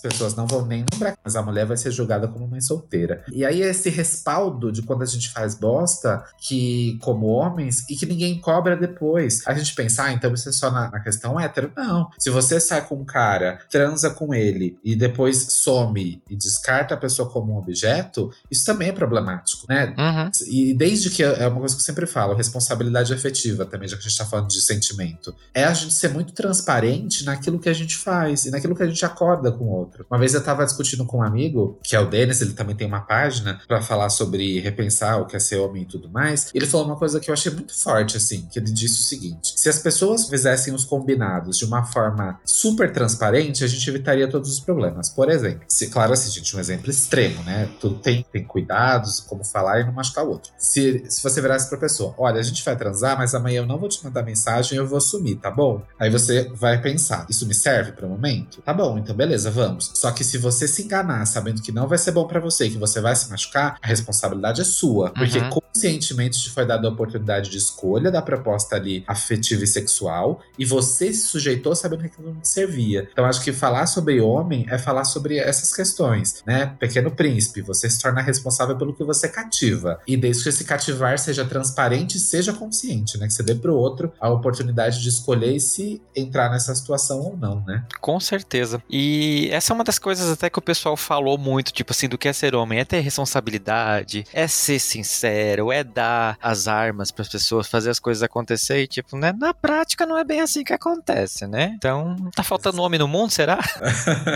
as 0.00 0.12
pessoas 0.12 0.34
não 0.34 0.46
vão 0.46 0.64
nem 0.64 0.84
lembrar, 0.90 1.16
mas 1.22 1.36
a 1.36 1.42
mulher 1.42 1.66
vai 1.66 1.76
ser 1.76 1.90
julgada 1.90 2.26
como 2.26 2.48
mãe 2.48 2.60
solteira. 2.60 3.22
E 3.30 3.44
aí 3.44 3.60
esse 3.60 3.90
respaldo 3.90 4.72
de 4.72 4.82
quando 4.82 5.02
a 5.02 5.06
gente 5.06 5.30
faz 5.30 5.54
bosta, 5.54 6.24
que 6.38 6.98
como 7.02 7.26
homens, 7.26 7.84
e 7.88 7.96
que 7.96 8.06
ninguém 8.06 8.40
cobra 8.40 8.76
depois. 8.76 9.46
A 9.46 9.52
gente 9.52 9.74
pensa, 9.74 10.04
ah, 10.04 10.12
então 10.12 10.32
isso 10.32 10.48
é 10.48 10.52
só 10.52 10.70
na, 10.70 10.90
na 10.90 11.00
questão 11.00 11.38
hétero. 11.38 11.70
Não. 11.76 12.08
Se 12.18 12.30
você 12.30 12.58
sai 12.58 12.86
com 12.86 12.96
um 12.96 13.04
cara, 13.04 13.60
transa 13.70 14.10
com 14.10 14.34
ele 14.34 14.78
e 14.82 14.96
depois 14.96 15.52
some 15.52 16.22
e 16.28 16.36
descarta 16.36 16.94
a 16.94 16.96
pessoa 16.96 17.28
como 17.28 17.52
um 17.52 17.58
objeto, 17.58 18.30
isso 18.50 18.64
também 18.64 18.88
é 18.88 18.92
problemático, 18.92 19.66
né? 19.68 19.94
Uhum. 19.98 20.30
E 20.46 20.74
desde 20.74 21.10
que 21.10 21.22
é 21.22 21.46
uma 21.46 21.60
coisa 21.60 21.74
que 21.74 21.82
eu 21.82 21.84
sempre 21.84 22.06
falo, 22.06 22.34
responsabilidade 22.34 23.12
afetiva 23.12 23.66
também, 23.66 23.88
já 23.88 23.96
que 23.96 24.06
a 24.06 24.08
gente 24.08 24.18
tá 24.18 24.24
falando 24.24 24.48
de 24.48 24.60
sentimento, 24.60 25.34
é 25.52 25.64
a 25.64 25.74
gente 25.74 25.92
ser 25.92 26.08
muito 26.08 26.32
transparente 26.32 27.24
naquilo 27.24 27.58
que 27.58 27.68
a 27.68 27.72
gente 27.74 27.96
faz 27.96 28.46
e 28.46 28.50
naquilo 28.50 28.74
que 28.74 28.82
a 28.82 28.86
gente 28.86 29.04
acorda 29.04 29.50
com 29.52 29.64
o 29.64 29.68
outro. 29.68 29.89
Uma 30.11 30.18
vez 30.18 30.35
eu 30.35 30.42
tava 30.42 30.64
discutindo 30.64 31.05
com 31.05 31.18
um 31.18 31.22
amigo, 31.22 31.79
que 31.83 31.96
é 31.96 32.00
o 32.00 32.09
Denis, 32.09 32.40
ele 32.40 32.53
também 32.53 32.76
tem 32.76 32.87
uma 32.87 33.00
página 33.00 33.61
para 33.66 33.81
falar 33.81 34.11
sobre 34.11 34.61
repensar 34.61 35.20
o 35.20 35.26
que 35.26 35.37
é 35.37 35.40
ser 35.40 35.57
homem 35.57 35.83
e 35.83 35.87
tudo 35.87 36.09
mais. 36.11 36.50
Ele 36.55 36.66
falou 36.66 36.87
uma 36.87 36.96
coisa 36.96 37.20
que 37.20 37.31
eu 37.31 37.35
achei 37.35 37.53
muito 37.53 37.79
forte, 37.79 38.16
assim, 38.16 38.46
que 38.50 38.59
ele 38.59 38.70
disse 38.70 39.00
o 39.00 39.05
seguinte: 39.05 39.53
se 39.57 39.68
as 39.68 39.79
pessoas 39.79 40.29
fizessem 40.29 40.74
os 40.74 40.85
combinados 40.85 41.59
de 41.59 41.64
uma 41.64 41.85
forma 41.85 42.40
super 42.44 42.92
transparente, 42.92 43.64
a 43.64 43.66
gente 43.66 43.88
evitaria 43.88 44.29
todos 44.29 44.50
os 44.50 44.61
problemas. 44.61 45.09
Por 45.09 45.31
exemplo, 45.31 45.64
se, 45.68 45.88
claro, 45.88 46.12
assim, 46.12 46.31
gente, 46.31 46.57
um 46.57 46.61
exemplo 46.61 46.90
extremo, 46.90 47.42
né? 47.42 47.68
Tudo 47.81 47.98
tem, 47.98 48.24
tem 48.33 48.44
cuidados, 48.44 49.20
como 49.20 49.44
falar 49.44 49.81
e 49.81 49.85
não 49.85 49.92
machucar 49.92 50.24
o 50.24 50.31
outro. 50.31 50.53
Se, 50.59 51.05
se 51.09 51.22
você 51.22 51.40
virasse 51.40 51.68
pra 51.68 51.79
pessoa, 51.79 52.14
olha, 52.18 52.40
a 52.40 52.42
gente 52.42 52.64
vai 52.64 52.76
transar, 52.76 53.16
mas 53.16 53.35
amanhã 53.35 53.59
eu 53.59 53.66
não 53.66 53.79
vou 53.79 53.88
te 53.88 54.03
mandar 54.05 54.22
mensagem, 54.22 54.79
eu 54.79 54.87
vou 54.87 55.00
sumir, 55.00 55.37
tá 55.37 55.50
bom? 55.50 55.83
Aí 55.98 56.11
você 56.11 56.48
vai 56.55 56.81
pensar, 56.81 57.26
isso 57.29 57.46
me 57.46 57.55
serve 57.55 57.92
para 57.92 58.07
o 58.07 58.09
momento? 58.09 58.62
Tá 58.62 58.72
bom, 58.72 58.98
então 58.98 59.14
beleza, 59.14 59.50
vamos 59.50 59.80
vamos. 59.81 59.90
Só 59.95 60.11
que 60.12 60.23
se 60.23 60.38
você 60.38 60.69
se 60.69 60.83
enganar 60.83 61.25
sabendo 61.27 61.62
que 61.62 61.73
não 61.73 61.88
vai 61.88 61.99
ser 61.99 62.12
bom 62.12 62.27
para 62.27 62.38
você 62.38 62.66
e 62.66 62.71
que 62.71 62.79
você 62.79 63.01
vai 63.01 63.16
se 63.16 63.31
machucar, 63.31 63.79
a 63.83 63.87
responsabilidade 63.87 64.61
é 64.61 64.64
sua. 64.64 65.11
Porque 65.11 65.38
uhum. 65.38 65.51
conscientemente 65.51 66.40
te 66.40 66.51
foi 66.51 66.66
dada 66.66 66.87
a 66.87 66.90
oportunidade 66.90 67.51
de 67.51 67.57
escolha 67.57 68.11
da 68.11 68.21
proposta 68.21 68.77
ali 68.77 69.03
afetiva 69.07 69.64
e 69.64 69.66
sexual 69.66 70.40
e 70.59 70.64
você 70.64 71.12
se 71.12 71.27
sujeitou 71.27 71.75
sabendo 71.75 72.01
que 72.01 72.07
aquilo 72.07 72.35
não 72.35 72.45
servia. 72.45 73.09
Então 73.11 73.25
acho 73.25 73.43
que 73.43 73.53
falar 73.53 73.87
sobre 73.87 74.21
homem 74.21 74.66
é 74.69 74.79
falar 74.79 75.05
sobre 75.05 75.38
essas 75.38 75.75
questões, 75.75 76.43
né? 76.47 76.75
Pequeno 76.79 77.11
príncipe, 77.11 77.62
você 77.62 77.88
se 77.88 78.01
torna 78.01 78.21
responsável 78.21 78.77
pelo 78.77 78.95
que 78.95 79.05
você 79.05 79.29
cativa. 79.29 80.01
E 80.07 80.16
desde 80.16 80.43
que 80.43 80.49
esse 80.49 80.64
cativar 80.64 81.19
seja 81.19 81.45
transparente 81.45 82.16
e 82.16 82.21
seja 82.21 82.53
consciente, 82.53 83.16
né? 83.19 83.27
Que 83.27 83.33
você 83.33 83.43
dê 83.43 83.55
pro 83.55 83.75
outro 83.75 84.12
a 84.21 84.29
oportunidade 84.29 85.01
de 85.01 85.09
escolher 85.09 85.59
se 85.61 86.03
entrar 86.14 86.51
nessa 86.51 86.75
situação 86.75 87.21
ou 87.21 87.37
não, 87.37 87.64
né? 87.64 87.85
Com 88.01 88.19
certeza. 88.19 88.83
E 88.90 89.49
essa 89.53 89.69
é 89.72 89.74
uma 89.74 89.85
das 89.85 89.98
coisas 89.98 90.30
até 90.30 90.50
que 90.50 90.59
o 90.59 90.62
pessoal 90.62 90.96
falou 90.96 91.38
muito, 91.38 91.72
tipo 91.72 91.92
assim, 91.92 92.09
do 92.09 92.18
que 92.18 92.28
é 92.28 92.33
ser 92.33 92.54
homem. 92.54 92.78
É 92.78 92.85
ter 92.85 93.00
responsabilidade, 93.00 94.24
é 94.33 94.46
ser 94.46 94.78
sincero, 94.78 95.72
é 95.72 95.85
dar 95.85 96.37
as 96.42 96.68
armas 96.68 97.11
para 97.11 97.22
as 97.22 97.28
pessoas, 97.28 97.66
fazer 97.66 97.90
as 97.90 97.98
coisas 97.98 98.22
acontecer 98.22 98.83
e, 98.83 98.87
tipo, 98.87 99.16
né? 99.16 99.33
Na 99.33 99.54
prática 99.54 100.06
não 100.06 100.16
é 100.16 100.24
bem 100.24 100.40
assim 100.40 100.64
que 100.64 100.72
acontece, 100.72 101.46
né? 101.46 101.72
Então, 101.76 102.16
tá 102.35 102.42
faltando 102.42 102.83
homem 102.83 102.98
no 102.98 103.09
mundo, 103.09 103.30
será? 103.30 103.59